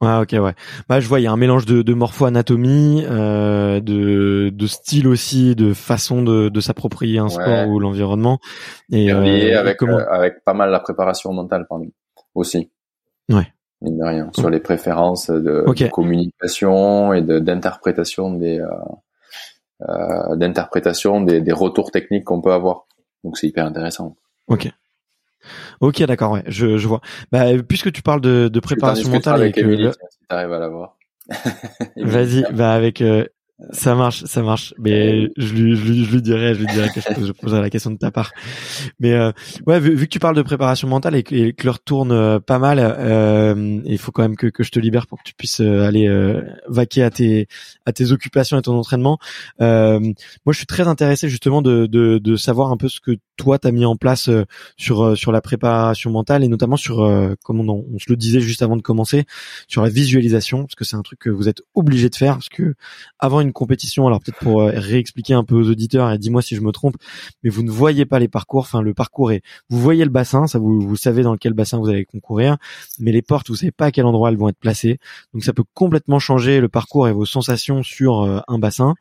Ah 0.00 0.20
ok 0.20 0.30
ouais. 0.32 0.54
Bah 0.88 1.00
je 1.00 1.08
vois 1.08 1.18
il 1.18 1.24
y 1.24 1.26
a 1.26 1.32
un 1.32 1.36
mélange 1.36 1.66
de, 1.66 1.82
de 1.82 1.94
morpho-anatomie, 1.94 3.04
euh, 3.06 3.80
de, 3.80 4.50
de 4.50 4.66
style 4.66 5.08
aussi, 5.08 5.56
de 5.56 5.72
façon 5.72 6.22
de, 6.22 6.48
de 6.48 6.60
s'approprier 6.60 7.18
un 7.18 7.28
sport 7.28 7.68
ou 7.68 7.80
l'environnement 7.80 8.38
et, 8.92 9.12
euh, 9.12 9.58
avec 9.58 9.76
comment... 9.76 9.98
euh, 9.98 10.06
avec 10.08 10.44
pas 10.44 10.54
mal 10.54 10.70
la 10.70 10.80
préparation 10.80 11.32
mentale 11.32 11.66
pardon 11.68 11.90
aussi. 12.34 12.70
Ouais. 13.28 13.52
Mine 13.80 13.98
de 13.98 14.04
rien 14.04 14.30
sur 14.34 14.50
les 14.50 14.60
préférences 14.60 15.30
de, 15.30 15.64
okay. 15.66 15.86
de 15.86 15.90
communication 15.90 17.12
et 17.12 17.22
de 17.22 17.38
d'interprétation 17.40 18.32
des 18.32 18.64
d'interprétation 20.36 21.20
des, 21.20 21.40
des 21.40 21.52
retours 21.52 21.92
techniques 21.92 22.24
qu'on 22.24 22.40
peut 22.40 22.52
avoir. 22.52 22.86
Donc 23.24 23.36
c'est 23.36 23.46
hyper 23.46 23.66
intéressant. 23.66 24.16
Ok. 24.48 24.70
Ok, 25.80 26.02
d'accord, 26.02 26.32
ouais, 26.32 26.42
je, 26.46 26.76
je 26.78 26.88
vois. 26.88 27.00
Bah, 27.30 27.44
puisque 27.66 27.92
tu 27.92 28.02
parles 28.02 28.20
de, 28.20 28.48
de 28.48 28.60
préparation 28.60 29.08
mentale 29.10 29.40
avec 29.42 29.54
que 29.54 29.60
Emily, 29.60 29.88
si 29.92 30.18
t'arrives 30.28 30.52
à 30.52 30.58
la 30.58 30.68
voir. 30.68 30.96
Vas-y, 31.96 32.44
bah 32.52 32.72
avec 32.72 33.00
euh, 33.02 33.26
Ça 33.72 33.96
marche, 33.96 34.22
ça 34.24 34.40
marche. 34.42 34.72
Mais 34.78 35.30
je 35.36 35.52
lui, 35.52 35.76
je 35.76 35.84
lui, 35.84 36.04
je 36.04 36.12
lui 36.12 36.22
dirai, 36.22 36.54
je 36.54 36.60
lui 36.60 36.66
dirai 36.66 36.90
que 36.90 37.00
je, 37.00 37.32
poserai 37.32 37.60
la 37.60 37.70
question 37.70 37.90
de 37.90 37.98
ta 37.98 38.12
part. 38.12 38.30
Mais 39.00 39.12
euh, 39.14 39.32
ouais, 39.66 39.80
vu, 39.80 39.96
que 39.96 40.04
tu 40.04 40.20
parles 40.20 40.36
de 40.36 40.42
préparation 40.42 40.86
mentale 40.86 41.16
et 41.16 41.24
que, 41.24 41.34
et 41.34 41.52
que 41.54 41.66
l'heure 41.66 41.80
tourne 41.80 42.12
euh, 42.12 42.38
pas 42.38 42.60
mal, 42.60 42.78
euh, 42.78 43.80
il 43.84 43.98
faut 43.98 44.12
quand 44.12 44.22
même 44.22 44.36
que, 44.36 44.46
que 44.46 44.62
je 44.62 44.70
te 44.70 44.78
libère 44.78 45.08
pour 45.08 45.18
que 45.18 45.24
tu 45.24 45.34
puisses 45.34 45.60
euh, 45.60 45.84
aller 45.84 46.06
euh, 46.06 46.40
vaquer 46.68 47.02
à 47.02 47.10
tes 47.10 47.48
à 47.84 47.92
tes 47.92 48.12
occupations 48.12 48.56
et 48.56 48.62
ton 48.62 48.78
entraînement. 48.78 49.18
moi, 49.58 49.98
je 50.46 50.56
suis 50.56 50.66
très 50.66 50.86
intéressé 50.86 51.28
justement 51.28 51.60
de, 51.60 51.86
de, 51.86 52.18
de 52.18 52.36
savoir 52.36 52.70
un 52.70 52.76
peu 52.76 52.88
ce 52.88 53.00
que 53.00 53.16
toi 53.36 53.58
t'as 53.58 53.72
mis 53.72 53.84
en 53.84 53.96
place 53.96 54.30
sur 54.76 55.16
sur 55.16 55.32
la 55.32 55.40
préparation 55.40 56.10
mentale 56.12 56.44
et 56.44 56.48
notamment 56.48 56.76
sur 56.76 56.96
comme 57.44 57.60
on, 57.60 57.86
on 57.92 57.98
se 57.98 58.06
le 58.08 58.16
disait 58.16 58.40
juste 58.40 58.62
avant 58.62 58.76
de 58.76 58.82
commencer 58.82 59.26
sur 59.66 59.82
la 59.82 59.88
visualisation 59.88 60.62
parce 60.62 60.74
que 60.74 60.84
c'est 60.84 60.96
un 60.96 61.02
truc 61.02 61.18
que 61.18 61.30
vous 61.30 61.48
êtes 61.48 61.62
obligé 61.74 62.08
de 62.08 62.16
faire 62.16 62.34
parce 62.34 62.48
que 62.48 62.74
avant 63.18 63.40
une 63.40 63.47
une 63.48 63.52
compétition, 63.52 64.06
alors 64.06 64.20
peut-être 64.20 64.38
pour 64.38 64.62
euh, 64.62 64.70
réexpliquer 64.74 65.34
un 65.34 65.44
peu 65.44 65.54
aux 65.54 65.68
auditeurs 65.68 66.10
et 66.12 66.18
dis-moi 66.18 66.42
si 66.42 66.54
je 66.54 66.60
me 66.60 66.70
trompe, 66.70 66.96
mais 67.42 67.50
vous 67.50 67.62
ne 67.62 67.70
voyez 67.70 68.06
pas 68.06 68.18
les 68.18 68.28
parcours. 68.28 68.60
Enfin, 68.60 68.82
le 68.82 68.94
parcours 68.94 69.32
est, 69.32 69.42
vous 69.70 69.78
voyez 69.78 70.04
le 70.04 70.10
bassin, 70.10 70.46
ça 70.46 70.58
vous, 70.58 70.96
savez 70.96 71.22
dans 71.22 71.36
quel 71.36 71.54
bassin 71.54 71.78
vous 71.78 71.88
allez 71.88 72.04
concourir, 72.04 72.56
mais 72.98 73.12
les 73.12 73.22
portes, 73.22 73.48
vous 73.48 73.56
savez 73.56 73.72
pas 73.72 73.86
à 73.86 73.90
quel 73.90 74.06
endroit 74.06 74.30
elles 74.30 74.36
vont 74.36 74.48
être 74.48 74.58
placées. 74.58 74.98
Donc 75.34 75.44
ça 75.44 75.52
peut 75.52 75.64
complètement 75.74 76.18
changer 76.18 76.60
le 76.60 76.68
parcours 76.68 77.08
et 77.08 77.12
vos 77.12 77.26
sensations 77.26 77.82
sur 77.82 78.22
euh, 78.22 78.40
un 78.48 78.58
bassin. 78.58 78.94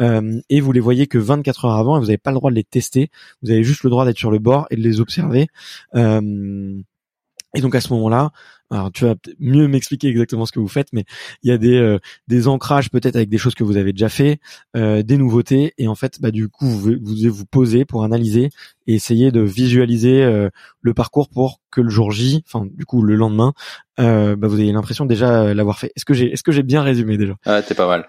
Euh, 0.00 0.40
et 0.48 0.60
vous 0.60 0.72
les 0.72 0.80
voyez 0.80 1.06
que 1.06 1.18
24 1.18 1.66
heures 1.66 1.76
avant 1.76 1.96
et 1.96 2.00
vous 2.00 2.06
n'avez 2.06 2.18
pas 2.18 2.30
le 2.30 2.36
droit 2.36 2.50
de 2.50 2.56
les 2.56 2.64
tester. 2.64 3.10
Vous 3.42 3.50
avez 3.50 3.62
juste 3.62 3.84
le 3.84 3.90
droit 3.90 4.04
d'être 4.04 4.18
sur 4.18 4.30
le 4.30 4.38
bord 4.38 4.66
et 4.70 4.76
de 4.76 4.82
les 4.82 5.00
observer. 5.00 5.48
et 5.94 7.60
donc 7.60 7.74
à 7.74 7.80
ce 7.80 7.92
moment-là, 7.92 8.30
alors 8.70 8.92
tu 8.92 9.04
vas 9.04 9.14
mieux 9.38 9.68
m'expliquer 9.68 10.08
exactement 10.08 10.46
ce 10.46 10.52
que 10.52 10.60
vous 10.60 10.68
faites, 10.68 10.88
mais 10.92 11.04
il 11.42 11.50
y 11.50 11.52
a 11.52 11.58
des 11.58 11.76
euh, 11.76 11.98
des 12.28 12.48
ancrages 12.48 12.90
peut-être 12.90 13.16
avec 13.16 13.28
des 13.28 13.38
choses 13.38 13.54
que 13.54 13.64
vous 13.64 13.76
avez 13.76 13.92
déjà 13.92 14.08
fait, 14.08 14.40
euh, 14.76 15.02
des 15.02 15.16
nouveautés, 15.16 15.74
et 15.78 15.88
en 15.88 15.94
fait, 15.94 16.20
bah 16.20 16.30
du 16.30 16.48
coup, 16.48 16.66
vous 16.66 16.94
vous 17.02 17.16
vous 17.30 17.46
posez 17.46 17.84
pour 17.84 18.04
analyser 18.04 18.50
et 18.90 18.94
essayer 18.94 19.30
de 19.30 19.40
visualiser 19.40 20.22
euh, 20.24 20.50
le 20.82 20.94
parcours 20.94 21.28
pour 21.28 21.60
que 21.70 21.80
le 21.80 21.88
jour 21.88 22.10
J, 22.10 22.42
enfin 22.46 22.66
du 22.68 22.84
coup 22.84 23.02
le 23.02 23.14
lendemain, 23.14 23.52
euh, 24.00 24.34
bah, 24.34 24.48
vous 24.48 24.60
ayez 24.60 24.72
l'impression 24.72 25.04
déjà 25.04 25.54
l'avoir 25.54 25.78
fait. 25.78 25.92
Est-ce 25.94 26.04
que 26.04 26.14
j'ai 26.14 26.32
est-ce 26.32 26.42
que 26.42 26.50
j'ai 26.50 26.64
bien 26.64 26.82
résumé 26.82 27.16
déjà? 27.16 27.34
Ah, 27.46 27.62
t'es 27.62 27.74
pas 27.74 27.86
mal. 27.86 28.08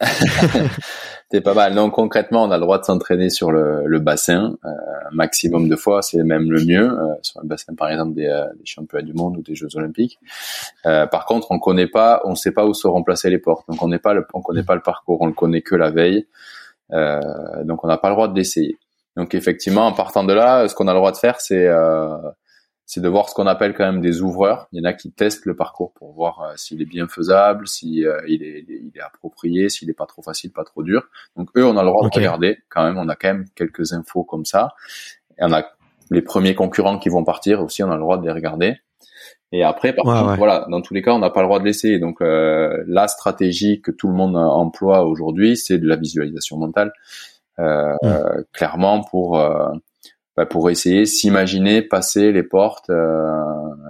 t'es 1.30 1.42
pas 1.42 1.52
mal. 1.52 1.74
Donc 1.74 1.92
concrètement, 1.92 2.44
on 2.44 2.50
a 2.50 2.56
le 2.56 2.62
droit 2.62 2.78
de 2.78 2.84
s'entraîner 2.84 3.28
sur 3.28 3.52
le, 3.52 3.82
le 3.86 3.98
bassin 3.98 4.56
euh, 4.64 4.68
maximum 5.12 5.68
de 5.68 5.76
fois, 5.76 6.00
c'est 6.00 6.22
même 6.22 6.50
le 6.50 6.64
mieux 6.64 6.90
euh, 6.90 7.14
sur 7.20 7.42
le 7.42 7.46
bassin 7.46 7.74
par 7.74 7.90
exemple 7.90 8.14
des, 8.14 8.44
des 8.58 8.64
championnats 8.64 9.04
du 9.04 9.12
monde 9.12 9.36
ou 9.36 9.42
des 9.42 9.54
Jeux 9.54 9.76
olympiques. 9.76 10.18
Euh, 10.86 11.06
par 11.06 11.26
contre, 11.26 11.48
on 11.50 11.58
connaît 11.58 11.88
pas, 11.88 12.22
on 12.24 12.34
sait 12.34 12.52
pas 12.52 12.64
où 12.64 12.72
se 12.72 12.86
remplacer 12.86 13.28
les 13.28 13.38
portes. 13.38 13.68
Donc 13.68 13.82
on 13.82 13.88
n'est 13.88 13.98
pas, 13.98 14.14
le, 14.14 14.26
on 14.32 14.40
connaît 14.40 14.62
pas 14.62 14.74
le 14.74 14.80
parcours, 14.80 15.20
on 15.20 15.26
le 15.26 15.34
connaît 15.34 15.60
que 15.60 15.74
la 15.74 15.90
veille. 15.90 16.26
Euh, 16.92 17.20
donc 17.64 17.84
on 17.84 17.88
n'a 17.88 17.98
pas 17.98 18.08
le 18.08 18.14
droit 18.14 18.28
de 18.28 18.36
l'essayer. 18.36 18.78
Donc 19.16 19.34
effectivement, 19.34 19.86
en 19.86 19.92
partant 19.92 20.24
de 20.24 20.32
là, 20.32 20.68
ce 20.68 20.74
qu'on 20.74 20.88
a 20.88 20.92
le 20.92 20.98
droit 20.98 21.12
de 21.12 21.16
faire, 21.16 21.40
c'est 21.40 21.66
euh, 21.66 22.16
c'est 22.86 23.00
de 23.00 23.08
voir 23.08 23.28
ce 23.28 23.34
qu'on 23.34 23.46
appelle 23.46 23.74
quand 23.74 23.84
même 23.84 24.00
des 24.00 24.20
ouvreurs. 24.20 24.68
Il 24.72 24.82
y 24.82 24.86
en 24.86 24.88
a 24.88 24.92
qui 24.92 25.12
testent 25.12 25.46
le 25.46 25.56
parcours 25.56 25.92
pour 25.94 26.12
voir 26.12 26.52
s'il 26.56 26.82
est 26.82 26.86
bien 26.86 27.08
faisable, 27.08 27.66
si 27.66 28.04
il, 28.26 28.42
est, 28.42 28.64
il 28.68 28.92
est 28.94 29.00
approprié, 29.00 29.68
s'il 29.68 29.88
est 29.88 29.94
pas 29.94 30.06
trop 30.06 30.20
facile, 30.20 30.52
pas 30.52 30.64
trop 30.64 30.82
dur. 30.82 31.08
Donc 31.36 31.48
eux, 31.56 31.64
on 31.64 31.76
a 31.76 31.82
le 31.82 31.88
droit 31.88 32.06
de 32.06 32.14
regarder. 32.14 32.58
Quand 32.68 32.84
même, 32.84 32.98
on 32.98 33.08
a 33.08 33.16
quand 33.16 33.28
même 33.28 33.44
quelques 33.54 33.92
infos 33.92 34.24
comme 34.24 34.44
ça. 34.44 34.74
Et 35.38 35.44
on 35.44 35.52
a 35.52 35.64
les 36.10 36.22
premiers 36.22 36.54
concurrents 36.54 36.98
qui 36.98 37.08
vont 37.08 37.24
partir 37.24 37.62
aussi, 37.62 37.82
on 37.82 37.90
a 37.90 37.94
le 37.94 38.00
droit 38.00 38.18
de 38.18 38.26
les 38.26 38.32
regarder. 38.32 38.76
Et 39.52 39.62
après, 39.62 39.92
par 39.92 40.04
contre, 40.04 40.36
voilà, 40.36 40.66
dans 40.70 40.80
tous 40.80 40.94
les 40.94 41.02
cas, 41.02 41.12
on 41.12 41.18
n'a 41.18 41.30
pas 41.30 41.40
le 41.42 41.46
droit 41.46 41.60
de 41.60 41.64
l'essayer. 41.64 41.98
Donc, 41.98 42.22
euh, 42.22 42.82
la 42.86 43.06
stratégie 43.06 43.82
que 43.82 43.90
tout 43.90 44.08
le 44.08 44.14
monde 44.14 44.34
emploie 44.34 45.04
aujourd'hui, 45.04 45.56
c'est 45.58 45.78
de 45.78 45.86
la 45.86 45.96
visualisation 45.96 46.56
mentale, 46.56 46.92
euh, 47.58 47.94
mm. 48.02 48.44
clairement 48.52 49.02
pour 49.02 49.38
euh, 49.38 49.70
bah, 50.36 50.46
pour 50.46 50.70
essayer 50.70 51.04
s'imaginer 51.04 51.82
passer 51.82 52.32
les 52.32 52.42
portes, 52.42 52.88
euh, 52.90 53.44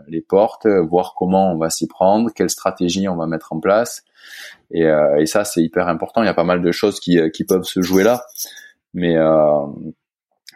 les 0.09 0.21
portes, 0.21 0.67
voir 0.67 1.15
comment 1.17 1.53
on 1.53 1.57
va 1.57 1.71
s'y 1.71 1.87
prendre, 1.87 2.31
quelle 2.35 2.51
stratégie 2.51 3.09
on 3.09 3.17
va 3.17 3.27
mettre 3.27 3.53
en 3.53 3.61
place. 3.61 4.03
Et, 4.73 4.87
euh, 4.87 5.21
et 5.21 5.27
ça, 5.27 5.45
c'est 5.45 5.63
hyper 5.63 5.89
important. 5.89 6.23
Il 6.23 6.27
y 6.27 6.29
a 6.29 6.35
pas 6.35 6.45
mal 6.45 6.63
de 6.63 6.73
choses 6.73 6.99
qui 6.99 7.21
qui 7.33 7.45
peuvent 7.45 7.65
se 7.65 7.81
jouer 7.83 8.03
là, 8.03 8.25
mais 8.95 9.17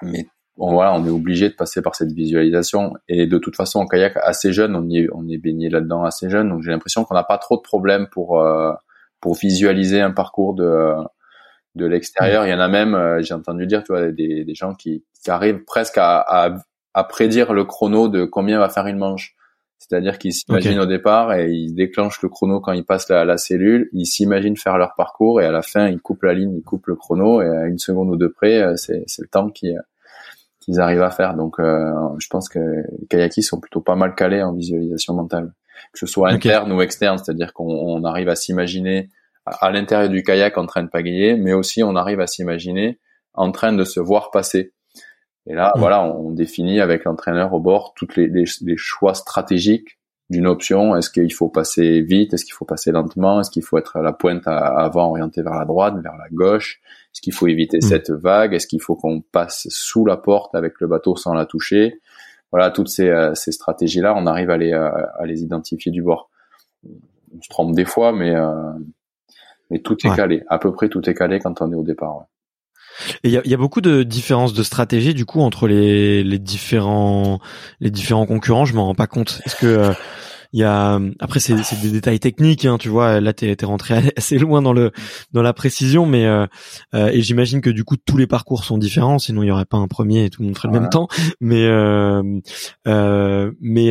mais 0.03 0.27
bon, 0.57 0.73
voilà, 0.73 0.95
on 0.95 1.05
est 1.07 1.11
obligé 1.11 1.49
de 1.49 1.55
passer 1.55 1.83
par 1.83 1.95
cette 1.95 2.13
visualisation. 2.13 2.95
Et 3.09 3.27
de 3.27 3.39
toute 3.39 3.57
façon, 3.57 3.81
en 3.81 3.87
kayak 3.87 4.17
assez 4.17 4.53
jeune, 4.53 4.75
on 4.77 4.89
y 4.89 4.99
est, 4.99 5.09
on 5.13 5.29
est 5.29 5.39
baigné 5.39 5.69
là-dedans 5.69 6.05
assez 6.05 6.31
jeune, 6.31 6.49
donc 6.49 6.63
j'ai 6.63 6.71
l'impression 6.71 7.05
qu'on 7.05 7.15
n'a 7.15 7.25
pas 7.25 7.39
trop 7.39 7.57
de 7.57 7.63
problèmes 7.63 8.09
pour 8.11 8.41
euh, 8.41 8.73
pour 9.21 9.35
visualiser 9.35 10.01
un 10.01 10.11
parcours 10.11 10.55
de 10.55 10.95
de 11.77 11.87
l'extérieur. 11.87 12.47
Il 12.47 12.51
y 12.51 12.55
en 12.55 12.59
a 12.59 12.69
même, 12.69 12.95
euh, 12.95 13.23
j'ai 13.23 13.35
entendu 13.35 13.67
dire, 13.67 13.85
tu 13.85 13.93
vois, 13.93 14.11
des, 14.11 14.45
des 14.45 14.55
gens 14.55 14.75
qui, 14.75 15.05
qui 15.23 15.31
arrivent 15.31 15.63
presque 15.65 15.99
à, 15.99 16.19
à, 16.19 16.55
à, 16.95 17.05
prédire 17.05 17.53
le 17.53 17.65
chrono 17.65 18.09
de 18.09 18.25
combien 18.25 18.59
va 18.59 18.69
faire 18.69 18.87
une 18.87 18.99
manche. 18.99 19.37
C'est-à-dire 19.79 20.19
qu'ils 20.19 20.33
s'imaginent 20.33 20.81
au 20.81 20.87
départ 20.87 21.35
et 21.35 21.51
ils 21.51 21.75
déclenchent 21.75 22.23
le 22.23 22.29
chrono 22.31 22.61
quand 22.61 22.73
ils 22.73 22.85
passent 22.85 23.11
la, 23.11 23.25
la 23.25 23.37
cellule. 23.37 23.89
Ils 23.93 24.07
s'imaginent 24.07 24.57
faire 24.57 24.79
leur 24.79 24.95
parcours 24.97 25.41
et 25.41 25.45
à 25.45 25.53
la 25.53 25.63
fin, 25.63 25.89
ils 25.89 26.01
coupent 26.01 26.25
la 26.25 26.33
ligne, 26.35 26.57
ils 26.57 26.65
coupent 26.65 26.87
le 26.87 26.97
chrono 26.97 27.43
et 27.43 27.47
à 27.47 27.67
une 27.67 27.79
seconde 27.79 28.09
ou 28.09 28.17
deux 28.17 28.33
près, 28.33 28.63
euh, 28.63 28.75
c'est 28.77 29.05
le 29.19 29.29
temps 29.29 29.51
qui 29.51 29.75
qu'ils 30.61 30.81
arrivent 30.81 31.03
à 31.03 31.11
faire. 31.11 31.35
Donc, 31.35 31.61
euh, 31.61 31.93
je 32.19 32.27
pense 32.29 32.49
que 32.49 32.59
les 32.59 33.07
kayakis 33.07 33.45
sont 33.45 33.61
plutôt 33.61 33.81
pas 33.81 33.95
mal 33.95 34.17
calés 34.17 34.43
en 34.43 34.53
visualisation 34.53 35.15
mentale, 35.15 35.53
que 35.93 35.99
ce 36.01 36.07
soit 36.07 36.31
interne 36.31 36.73
ou 36.73 36.81
externe, 36.83 37.19
c'est-à-dire 37.19 37.53
qu'on 37.53 38.03
arrive 38.03 38.29
à 38.29 38.35
s'imaginer 38.35 39.11
à, 39.47 39.71
l'intérieur 39.71 40.09
du 40.09 40.23
kayak 40.23 40.59
en 40.59 40.67
train 40.67 40.83
de 40.83 40.89
pagayer, 40.89 41.37
mais 41.37 41.53
aussi 41.53 41.83
on 41.83 41.97
arrive 41.97 42.21
à 42.21 42.27
s'imaginer 42.27 42.99
en 43.35 43.53
train 43.53 43.73
de 43.73 43.85
se 43.85 44.01
voir 44.01 44.31
passer. 44.31 44.73
Et 45.47 45.55
là, 45.55 45.73
mm. 45.75 45.79
voilà, 45.79 46.05
on 46.05 46.31
définit 46.33 46.81
avec 46.81 47.05
l'entraîneur 47.05 47.53
au 47.55 47.61
bord 47.61 47.95
toutes 47.95 48.17
les, 48.17 48.29
les 48.29 48.77
choix 48.77 49.15
stratégiques 49.15 49.99
d'une 50.29 50.47
option. 50.47 50.97
Est-ce 50.97 51.11
qu'il 51.11 51.33
faut 51.33 51.49
passer 51.49 52.01
vite? 52.01 52.35
Est-ce 52.35 52.45
qu'il 52.45 52.55
faut 52.55 52.65
passer 52.65 52.91
lentement? 52.91 53.41
Est-ce 53.41 53.51
qu'il 53.51 53.63
faut 53.63 53.79
être 53.79 53.97
à 53.97 54.03
la 54.03 54.13
pointe 54.13 54.47
avant 54.47 55.11
orienté 55.11 55.43
vers 55.43 55.55
la 55.55 55.65
droite, 55.65 55.95
vers 56.03 56.17
la 56.17 56.29
gauche? 56.33 56.81
Est-ce 57.15 57.21
qu'il 57.21 57.33
faut 57.33 57.47
éviter 57.47 57.79
hmm. 57.79 57.83
cette 57.89 58.11
vague? 58.11 58.55
Est-ce 58.55 58.67
qu'il 58.67 58.83
faut 58.83 58.97
qu'on 58.97 59.21
passe 59.21 59.67
sous 59.71 60.05
la 60.05 60.17
porte 60.17 60.55
avec 60.55 60.81
le 60.81 60.89
bateau 60.89 61.17
sans 61.17 61.33
la 61.33 61.47
toucher? 61.47 62.01
Voilà, 62.53 62.71
toutes 62.71 62.89
ces, 62.89 63.09
euh, 63.09 63.35
ces 63.35 63.53
stratégies-là, 63.53 64.15
on 64.17 64.27
arrive 64.27 64.51
à 64.51 64.57
les, 64.57 64.73
euh, 64.73 64.91
à 65.19 65.27
les 65.27 65.43
identifier 65.43 65.93
du 65.93 66.03
bord. 66.03 66.31
On 66.85 67.43
se 67.43 67.49
trompe 67.49 67.75
des 67.75 67.85
fois, 67.85 68.13
mais, 68.13 68.35
euh, 68.35 68.73
mais 69.71 69.81
tout 69.81 69.97
est 70.07 70.15
calé. 70.15 70.43
À 70.49 70.59
peu 70.59 70.73
près 70.73 70.89
tout 70.89 71.09
est 71.09 71.15
calé 71.15 71.39
quand 71.41 71.61
on 71.61 71.73
est 71.73 71.77
au 71.77 71.83
départ. 71.83 72.27
Et 73.25 73.29
il 73.29 73.31
y 73.31 73.37
a, 73.37 73.43
y 73.45 73.53
a, 73.53 73.59
beaucoup 73.59 73.83
de 73.83 74.03
différences 74.03 74.55
de 74.55 74.63
stratégie 74.63 75.13
du 75.13 75.27
coup 75.27 75.41
entre 75.41 75.69
les, 75.69 76.25
les 76.25 76.39
différents 76.39 77.41
les 77.81 77.91
différents 77.91 78.27
concurrents. 78.27 78.65
Je 78.65 78.75
m'en 78.75 78.87
rends 78.87 78.95
pas 78.95 79.07
compte. 79.07 79.43
Est-ce 79.45 79.57
que 79.57 79.67
euh, 79.67 79.93
il 80.57 80.61
y 80.61 80.65
a 80.65 80.99
après 81.21 81.39
c'est 81.39 81.55
des 81.83 81.91
détails 81.91 82.19
techniques, 82.19 82.65
hein, 82.65 82.79
tu 82.79 82.89
vois. 82.89 83.21
Là 83.21 83.35
t'es 83.35 83.55
es 83.61 83.65
rentré 83.67 84.11
assez 84.17 84.39
loin 84.39 84.63
dans 84.63 84.73
le 84.73 84.91
dans 85.33 85.43
la 85.43 85.53
précision, 85.53 86.07
mais 86.07 86.25
euh, 86.25 86.47
euh, 86.95 87.09
et 87.09 87.21
j'imagine 87.21 87.61
que 87.61 87.69
du 87.69 87.85
coup 87.85 87.97
tous 87.99 88.17
les 88.17 88.27
parcours 88.27 88.65
sont 88.65 88.79
différents, 88.79 89.19
sinon 89.19 89.43
il 89.43 89.49
y 89.49 89.51
aurait 89.51 89.67
pas 89.67 89.77
un 89.77 89.87
premier 89.87 90.25
et 90.25 90.31
tout 90.31 90.41
le 90.41 90.47
monde 90.47 90.57
ferait 90.57 90.69
le 90.69 90.81
même 90.81 90.89
temps. 90.89 91.09
Mais 91.43 91.69
mais 92.87 93.91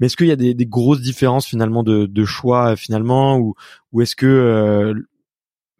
mais 0.00 0.06
est-ce 0.06 0.16
qu'il 0.16 0.28
y 0.28 0.32
a 0.32 0.36
des, 0.36 0.54
des, 0.54 0.66
grosses 0.66 1.02
différences 1.02 1.44
finalement 1.44 1.82
de, 1.82 2.06
de 2.06 2.24
choix 2.24 2.74
finalement 2.74 3.36
ou 3.36 3.54
ou 3.92 4.00
est-ce 4.00 4.16
que 4.16 4.94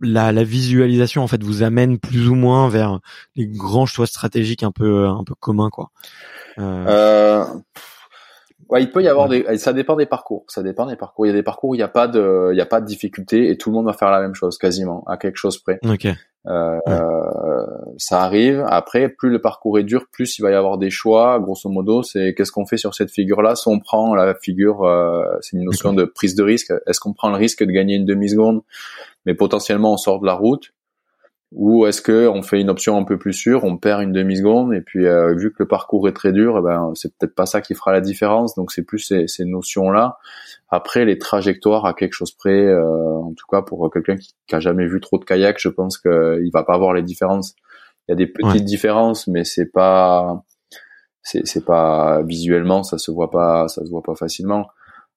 la, 0.02 0.30
la, 0.30 0.44
visualisation 0.44 1.22
en 1.22 1.26
fait 1.26 1.42
vous 1.42 1.62
amène 1.62 1.98
plus 1.98 2.28
ou 2.28 2.34
moins 2.34 2.68
vers 2.68 3.00
les 3.34 3.46
grands 3.46 3.86
choix 3.86 4.06
stratégiques 4.06 4.62
un 4.62 4.72
peu 4.72 5.06
un 5.06 5.24
peu 5.24 5.34
communs 5.34 5.70
quoi? 5.70 5.90
Euh... 6.58 7.46
Euh, 8.70 8.74
ouais, 8.74 8.82
il 8.82 8.90
peut 8.90 9.02
y 9.02 9.08
avoir 9.08 9.28
des, 9.28 9.58
ça 9.58 9.72
dépend 9.72 9.96
des 9.96 10.06
parcours, 10.06 10.44
ça 10.48 10.62
dépend 10.62 10.86
des 10.86 10.96
parcours. 10.96 11.26
Il 11.26 11.30
y 11.30 11.32
a 11.32 11.34
des 11.34 11.42
parcours 11.42 11.70
où 11.70 11.74
il 11.74 11.78
n'y 11.78 11.84
a 11.84 11.88
pas 11.88 12.08
de, 12.08 12.50
il 12.52 12.58
y 12.58 12.60
a 12.60 12.66
pas 12.66 12.80
de 12.80 12.86
difficulté 12.86 13.50
et 13.50 13.56
tout 13.56 13.70
le 13.70 13.74
monde 13.74 13.86
va 13.86 13.92
faire 13.92 14.10
la 14.10 14.20
même 14.20 14.34
chose 14.34 14.58
quasiment 14.58 15.04
à 15.06 15.16
quelque 15.16 15.36
chose 15.36 15.58
près. 15.58 15.78
Ok. 15.84 16.06
Euh, 16.46 16.78
ça 17.98 18.22
arrive. 18.22 18.64
Après, 18.68 19.10
plus 19.10 19.28
le 19.28 19.40
parcours 19.40 19.78
est 19.78 19.82
dur, 19.84 20.06
plus 20.10 20.38
il 20.38 20.42
va 20.42 20.50
y 20.50 20.54
avoir 20.54 20.78
des 20.78 20.88
choix. 20.88 21.38
Grosso 21.38 21.68
modo, 21.68 22.02
c'est 22.02 22.34
qu'est-ce 22.34 22.52
qu'on 22.52 22.64
fait 22.64 22.78
sur 22.78 22.94
cette 22.94 23.10
figure-là? 23.10 23.56
Si 23.56 23.68
on 23.68 23.78
prend 23.78 24.14
la 24.14 24.34
figure, 24.34 24.84
euh, 24.84 25.22
c'est 25.42 25.56
une 25.56 25.64
notion 25.64 25.92
de 25.92 26.04
prise 26.04 26.34
de 26.34 26.42
risque. 26.42 26.72
Est-ce 26.86 26.98
qu'on 26.98 27.12
prend 27.12 27.28
le 27.28 27.36
risque 27.36 27.62
de 27.62 27.70
gagner 27.70 27.96
une 27.96 28.06
demi 28.06 28.30
seconde 28.30 28.62
mais 29.26 29.34
potentiellement 29.34 29.92
on 29.92 29.96
sort 29.96 30.20
de 30.20 30.26
la 30.26 30.34
route 30.34 30.72
ou 31.52 31.84
est-ce 31.86 32.00
que 32.00 32.28
on 32.28 32.42
fait 32.42 32.60
une 32.60 32.70
option 32.70 32.96
un 32.96 33.02
peu 33.02 33.18
plus 33.18 33.32
sûre, 33.32 33.64
on 33.64 33.76
perd 33.76 34.02
une 34.02 34.12
demi 34.12 34.36
seconde 34.36 34.72
et 34.72 34.80
puis 34.80 35.06
euh, 35.06 35.34
vu 35.34 35.50
que 35.50 35.56
le 35.60 35.66
parcours 35.66 36.08
est 36.08 36.12
très 36.12 36.32
dur, 36.32 36.56
eh 36.58 36.62
ben 36.62 36.92
c'est 36.94 37.12
peut-être 37.16 37.34
pas 37.34 37.46
ça 37.46 37.60
qui 37.60 37.74
fera 37.74 37.92
la 37.92 38.00
différence. 38.00 38.54
Donc 38.54 38.70
c'est 38.70 38.84
plus 38.84 39.00
ces, 39.00 39.26
ces 39.26 39.44
notions 39.44 39.90
là. 39.90 40.18
Après 40.68 41.04
les 41.04 41.18
trajectoires 41.18 41.86
à 41.86 41.94
quelque 41.94 42.12
chose 42.12 42.32
près, 42.32 42.66
euh, 42.66 43.16
en 43.16 43.32
tout 43.34 43.46
cas 43.50 43.62
pour 43.62 43.90
quelqu'un 43.92 44.16
qui, 44.16 44.34
qui, 44.46 44.54
a 44.54 44.60
jamais 44.60 44.86
vu 44.86 45.00
trop 45.00 45.18
de 45.18 45.24
kayak, 45.24 45.58
je 45.58 45.68
pense 45.68 45.98
qu'il 45.98 46.50
va 46.52 46.62
pas 46.62 46.78
voir 46.78 46.94
les 46.94 47.02
différences. 47.02 47.56
Il 48.06 48.12
y 48.12 48.14
a 48.14 48.16
des 48.16 48.28
petites 48.28 48.64
différences, 48.64 49.26
mais 49.26 49.44
c'est 49.44 49.70
pas 49.72 50.44
c'est 51.22 51.64
pas 51.64 52.22
visuellement 52.22 52.82
ça 52.82 52.96
se 52.96 53.10
voit 53.10 53.30
pas 53.30 53.68
ça 53.68 53.84
se 53.84 53.90
voit 53.90 54.02
pas 54.02 54.14
facilement. 54.14 54.68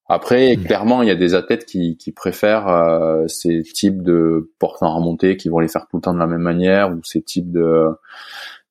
Après, 0.07 0.57
clairement, 0.57 1.01
il 1.01 1.07
y 1.07 1.11
a 1.11 1.15
des 1.15 1.33
athlètes 1.33 1.65
qui, 1.65 1.97
qui 1.97 2.11
préfèrent 2.11 2.67
euh, 2.67 3.25
ces 3.27 3.63
types 3.63 4.03
de 4.03 4.51
portes 4.59 4.83
en 4.83 4.95
remontée 4.95 5.37
qui 5.37 5.49
vont 5.49 5.59
les 5.59 5.69
faire 5.69 5.87
tout 5.89 5.97
le 5.97 6.01
temps 6.01 6.13
de 6.13 6.19
la 6.19 6.27
même 6.27 6.41
manière 6.41 6.91
ou 6.91 6.99
ces 7.03 7.21
types 7.21 7.51
de 7.51 7.87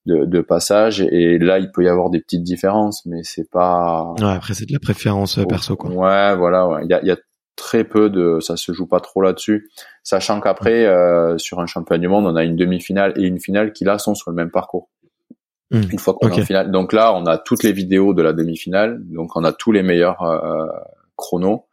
de, 0.05 0.25
de 0.25 0.41
passages. 0.41 1.01
Et 1.01 1.39
là, 1.39 1.59
il 1.59 1.71
peut 1.71 1.85
y 1.85 1.89
avoir 1.89 2.11
des 2.11 2.21
petites 2.21 2.43
différences, 2.43 3.07
mais 3.07 3.21
c'est 3.23 3.49
pas. 3.51 4.13
Ouais, 4.19 4.27
après, 4.27 4.55
c'est 4.55 4.67
de 4.67 4.73
la 4.73 4.81
préférence 4.81 5.39
euh, 5.39 5.45
perso, 5.45 5.77
quoi. 5.77 5.91
Ouais, 5.91 6.37
voilà. 6.37 6.69
Ouais. 6.69 6.85
Il 6.85 6.91
y 6.91 6.95
a, 6.95 7.01
il 7.03 7.09
y 7.09 7.13
a 7.13 7.17
très 7.57 7.85
peu 7.85 8.11
de, 8.11 8.41
ça 8.41 8.57
se 8.57 8.73
joue 8.73 8.87
pas 8.87 9.01
trop 9.01 9.23
là-dessus, 9.23 9.71
sachant 10.03 10.41
qu'après 10.41 10.87
euh, 10.87 11.39
sur 11.39 11.61
un 11.61 11.67
championnat 11.67 12.01
du 12.01 12.09
monde, 12.09 12.27
on 12.27 12.35
a 12.37 12.45
une 12.45 12.57
demi-finale 12.57 13.13
et 13.17 13.23
une 13.27 13.41
finale 13.41 13.73
qui 13.73 13.85
là 13.85 13.99
sont 13.99 14.15
sur 14.15 14.31
le 14.31 14.37
même 14.37 14.51
parcours. 14.51 14.91
Hmm. 15.71 15.83
Une 15.91 15.99
fois 15.99 16.15
qu'on 16.15 16.29
est 16.29 16.41
en 16.41 16.45
finale, 16.45 16.71
donc 16.71 16.93
là 16.93 17.15
on 17.15 17.25
a 17.25 17.39
toutes 17.39 17.63
les 17.63 17.73
vidéos 17.73 18.15
de 18.15 18.23
la 18.23 18.33
demi-finale, 18.33 19.01
donc 19.05 19.37
on 19.37 19.45
a 19.45 19.53
tous 19.53 19.73
les 19.73 19.83
meilleurs 19.83 20.23
euh, 20.23 20.67
chronos 21.23 21.67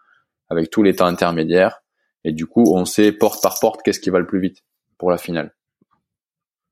avec 0.49 0.69
tous 0.69 0.83
les 0.83 0.95
temps 0.95 1.05
intermédiaires 1.05 1.81
et 2.23 2.31
du 2.31 2.45
coup 2.45 2.63
on 2.73 2.85
sait 2.85 3.11
porte 3.11 3.41
par 3.41 3.59
porte 3.59 3.81
qu'est-ce 3.83 3.99
qui 3.99 4.09
va 4.09 4.19
le 4.19 4.27
plus 4.27 4.39
vite 4.39 4.63
pour 4.97 5.11
la 5.11 5.17
finale. 5.17 5.53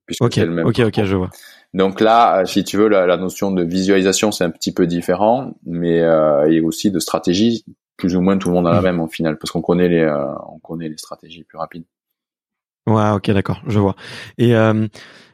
Puisque 0.05 0.21
ok, 0.21 0.35
le 0.37 0.51
même 0.51 0.65
ok, 0.65 0.79
ok, 0.79 1.03
je 1.03 1.15
vois. 1.15 1.29
Donc 1.73 1.99
là, 1.99 2.45
si 2.45 2.63
tu 2.63 2.77
veux, 2.77 2.87
la, 2.87 3.05
la 3.05 3.17
notion 3.17 3.51
de 3.51 3.63
visualisation 3.63 4.31
c'est 4.31 4.45
un 4.45 4.49
petit 4.49 4.73
peu 4.73 4.87
différent, 4.87 5.53
mais 5.65 6.01
euh, 6.01 6.49
et 6.49 6.61
aussi 6.61 6.91
de 6.91 6.99
stratégie 6.99 7.65
plus 7.97 8.15
ou 8.15 8.21
moins 8.21 8.37
tout 8.37 8.49
le 8.49 8.53
monde 8.53 8.67
a 8.67 8.71
la 8.71 8.79
hmm. 8.79 8.85
même 8.85 8.99
en 9.01 9.07
finale 9.07 9.37
parce 9.37 9.51
qu'on 9.51 9.61
connaît 9.61 9.89
les 9.89 10.01
euh, 10.01 10.33
on 10.47 10.59
connaît 10.59 10.87
les 10.87 10.97
stratégies 10.97 11.43
plus 11.43 11.57
rapides. 11.57 11.85
Ouais, 12.87 13.09
ok, 13.09 13.31
d'accord, 13.31 13.61
je 13.67 13.79
vois. 13.79 13.95
Et 14.37 14.55
euh, 14.55 14.87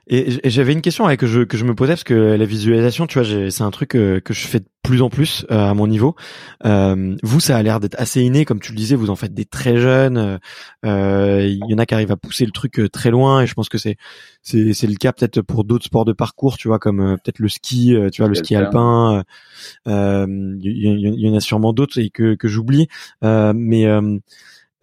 et, 0.07 0.49
j'avais 0.49 0.73
une 0.73 0.81
question 0.81 1.13
que 1.15 1.27
je 1.27 1.41
que 1.41 1.57
je 1.57 1.63
me 1.63 1.75
posais 1.75 1.93
parce 1.93 2.03
que 2.03 2.13
la 2.13 2.45
visualisation, 2.45 3.07
tu 3.07 3.19
vois, 3.19 3.49
c'est 3.49 3.61
un 3.61 3.71
truc 3.71 3.89
que, 3.89 4.19
que 4.19 4.33
je 4.33 4.47
fais 4.47 4.59
de 4.59 4.65
plus 4.83 5.01
en 5.01 5.09
plus 5.09 5.45
euh, 5.49 5.69
à 5.69 5.73
mon 5.73 5.87
niveau. 5.87 6.15
Euh, 6.65 7.15
vous, 7.23 7.39
ça 7.39 7.55
a 7.55 7.63
l'air 7.63 7.79
d'être 7.79 7.95
assez 7.97 8.21
inné, 8.21 8.43
comme 8.43 8.59
tu 8.59 8.73
le 8.73 8.77
disais, 8.77 8.97
vous 8.97 9.09
en 9.09 9.15
faites 9.15 9.33
des 9.33 9.45
très 9.45 9.77
jeunes. 9.77 10.39
Euh, 10.85 11.47
il 11.47 11.61
y 11.69 11.73
en 11.73 11.77
a 11.77 11.85
qui 11.85 11.93
arrivent 11.93 12.11
à 12.11 12.17
pousser 12.17 12.45
le 12.45 12.51
truc 12.51 12.81
très 12.91 13.11
loin, 13.11 13.41
et 13.41 13.47
je 13.47 13.53
pense 13.53 13.69
que 13.69 13.77
c'est 13.77 13.95
c'est 14.41 14.73
c'est 14.73 14.87
le 14.87 14.95
cas 14.95 15.13
peut-être 15.13 15.41
pour 15.41 15.63
d'autres 15.63 15.85
sports 15.85 16.05
de 16.05 16.13
parcours, 16.13 16.57
tu 16.57 16.67
vois, 16.67 16.79
comme 16.79 17.17
peut-être 17.23 17.39
le 17.39 17.47
ski, 17.47 17.95
tu 18.11 18.21
vois, 18.21 18.27
le 18.27 18.35
ski 18.35 18.55
alpin. 18.55 19.23
Il 19.85 20.59
y, 20.61 21.21
y, 21.21 21.29
en 21.29 21.35
a 21.35 21.39
sûrement 21.39 21.71
d'autres 21.71 21.97
et 21.99 22.09
que 22.09 22.35
que 22.35 22.49
j'oublie, 22.49 22.89
mais 23.21 23.87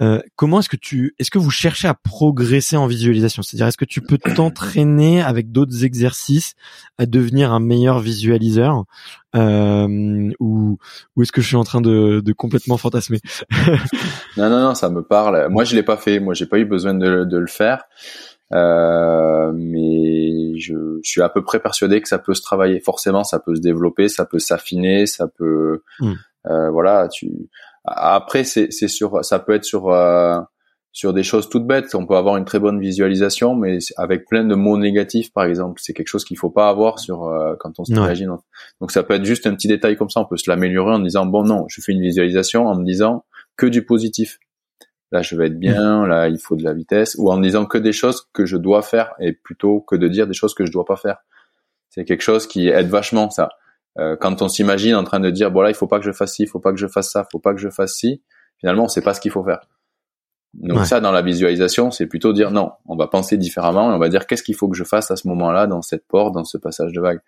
euh, 0.01 0.21
comment 0.37 0.61
est-ce 0.61 0.69
que 0.69 0.77
tu, 0.77 1.15
est-ce 1.19 1.31
que 1.31 1.39
vous 1.39 1.51
cherchez 1.51 1.89
à 1.89 1.95
progresser 1.95 2.77
en 2.77 2.87
visualisation? 2.87 3.43
C'est-à-dire, 3.43 3.67
est-ce 3.67 3.77
que 3.77 3.85
tu 3.85 4.01
peux 4.01 4.19
t'entraîner 4.19 5.23
avec 5.23 5.53
d'autres 5.53 5.85
exercices 5.85 6.55
à 6.99 7.07
devenir 7.07 7.53
un 7.53 7.61
meilleur 7.61 8.01
visualiseur, 8.01 8.85
euh, 9.37 10.31
ou, 10.41 10.79
ou 11.17 11.23
est-ce 11.23 11.33
que 11.33 11.41
je 11.41 11.47
suis 11.47 11.57
en 11.57 11.65
train 11.65 11.81
de, 11.81 12.21
de 12.21 12.33
complètement 12.33 12.77
fantasmer? 12.77 13.21
Non, 14.37 14.49
non, 14.49 14.61
non, 14.61 14.75
ça 14.75 14.89
me 14.89 15.03
parle. 15.03 15.49
Moi, 15.51 15.65
je 15.65 15.75
l'ai 15.75 15.83
pas 15.83 15.97
fait. 15.97 16.21
Moi, 16.21 16.35
j'ai 16.35 16.47
pas 16.47 16.59
eu 16.59 16.65
besoin 16.65 16.95
de, 16.95 17.25
de 17.25 17.37
le 17.37 17.49
faire. 17.49 17.83
Euh, 18.53 19.53
mais 19.55 20.59
je, 20.59 20.75
je, 21.03 21.11
suis 21.11 21.23
à 21.23 21.29
peu 21.29 21.43
près 21.43 21.61
persuadé 21.61 22.01
que 22.01 22.09
ça 22.09 22.19
peut 22.19 22.35
se 22.35 22.43
travailler. 22.43 22.81
Forcément, 22.81 23.25
ça 23.25 23.39
peut 23.39 23.55
se 23.55 23.61
développer, 23.61 24.09
ça 24.09 24.25
peut 24.25 24.39
s'affiner, 24.39 25.07
ça 25.07 25.27
peut, 25.29 25.83
hmm. 26.01 26.13
euh, 26.47 26.71
voilà. 26.71 27.09
Tu, 27.09 27.31
après, 27.85 28.45
c'est 28.45 28.71
sur, 28.71 29.25
ça 29.25 29.39
peut 29.39 29.55
être 29.55 29.65
sur 29.65 29.91
euh, 29.91 30.39
sur 30.93 31.13
des 31.13 31.23
choses 31.23 31.49
toutes 31.49 31.67
bêtes. 31.67 31.95
On 31.95 32.07
peut 32.07 32.17
avoir 32.17 32.37
une 32.37 32.45
très 32.45 32.59
bonne 32.59 32.81
visualisation, 32.81 33.55
mais 33.55 33.79
avec 33.97 34.27
plein 34.27 34.45
de 34.45 34.55
mots 34.55 34.77
négatifs, 34.77 35.33
par 35.33 35.45
exemple. 35.45 35.81
C'est 35.83 35.93
quelque 35.93 36.09
chose 36.09 36.25
qu'il 36.25 36.37
faut 36.37 36.51
pas 36.51 36.69
avoir 36.69 36.99
sur 36.99 37.25
euh, 37.25 37.55
quand 37.61 37.79
on 37.79 37.85
s'imagine. 37.85 38.37
Donc 38.81 38.91
ça 38.91 39.03
peut 39.03 39.15
être 39.15 39.25
juste 39.25 39.47
un 39.47 39.55
petit 39.55 39.69
détail 39.69 39.97
comme 39.97 40.11
ça. 40.11 40.21
On 40.21 40.27
peut 40.27 40.37
se 40.37 40.51
l'améliorer 40.51 40.95
en 40.95 40.99
disant 40.99 41.27
bon 41.27 41.45
non, 41.45 41.67
je 41.69 41.81
fais 41.81 41.93
une 41.93 42.03
visualisation 42.03 42.67
en 42.67 42.77
me 42.77 42.85
disant 42.85 43.25
que 43.57 43.67
du 43.67 43.85
positif. 43.85 44.39
Là, 45.13 45.23
je 45.23 45.35
vais 45.35 45.47
être 45.47 45.59
bien. 45.59 46.07
Là, 46.07 46.29
il 46.29 46.39
faut 46.39 46.55
de 46.55 46.63
la 46.63 46.73
vitesse. 46.73 47.17
Ou 47.19 47.33
en 47.33 47.37
me 47.37 47.43
disant 47.43 47.67
que 47.67 47.79
des 47.79 47.93
choses 47.93 48.29
que 48.33 48.47
je 48.47 48.57
dois 48.57 48.83
faire 48.83 49.13
et 49.19 49.33
plutôt 49.33 49.81
que 49.81 49.97
de 49.97 50.07
dire 50.07 50.29
des 50.29 50.35
choses 50.35 50.55
que 50.55 50.65
je 50.65 50.71
dois 50.71 50.85
pas 50.85 50.97
faire. 50.97 51.19
C'est 51.89 52.05
quelque 52.05 52.23
chose 52.23 52.47
qui 52.47 52.69
aide 52.69 52.87
vachement 52.87 53.29
ça. 53.31 53.49
Euh, 53.99 54.17
quand 54.17 54.43
on 54.43 54.49
s'imagine 54.49 54.95
en 54.95 55.05
train 55.05 55.21
de 55.21 55.31
dire 55.31 55.51
bon 55.51 55.63
là 55.63 55.71
il 55.71 55.75
faut 55.75 55.89
pas 55.89 55.99
que 55.99 56.05
je 56.05 56.13
fasse 56.13 56.35
ci, 56.35 56.43
il 56.45 56.49
faut 56.49 56.61
pas 56.61 56.73
que 56.73 56.79
je 56.79 56.87
fasse 56.87 57.11
ça, 57.11 57.27
il 57.27 57.31
faut 57.33 57.41
pas 57.41 57.53
que 57.55 57.61
je 57.61 57.71
fasse 57.71 57.95
ci, 57.95 58.23
finalement 58.59 58.85
on 58.85 58.89
sait 58.89 59.03
pas 59.03 59.15
ce 59.15 59.21
qu'il 59.21 59.33
faut 59.33 59.43
faire. 59.43 59.61
Donc 60.55 60.85
ça 60.85 60.99
dans 61.01 61.13
la 61.13 61.23
visualisation 61.23 61.91
c'est 61.93 62.07
plutôt 62.07 62.33
dire 62.33 62.51
non, 62.51 62.73
on 62.87 62.97
va 62.97 63.07
penser 63.07 63.37
différemment 63.37 63.93
et 63.93 63.95
on 63.95 63.99
va 63.99 64.09
dire 64.09 64.27
qu'est-ce 64.27 64.43
qu'il 64.43 64.57
faut 64.57 64.69
que 64.69 64.77
je 64.77 64.85
fasse 64.85 65.11
à 65.11 65.17
ce 65.17 65.29
moment-là 65.29 65.67
dans 65.67 65.83
cette 65.83 66.07
porte, 66.07 66.35
dans 66.35 66.45
ce 66.45 66.59
passage 66.59 66.93
de 66.93 67.01
vague. 67.01 67.21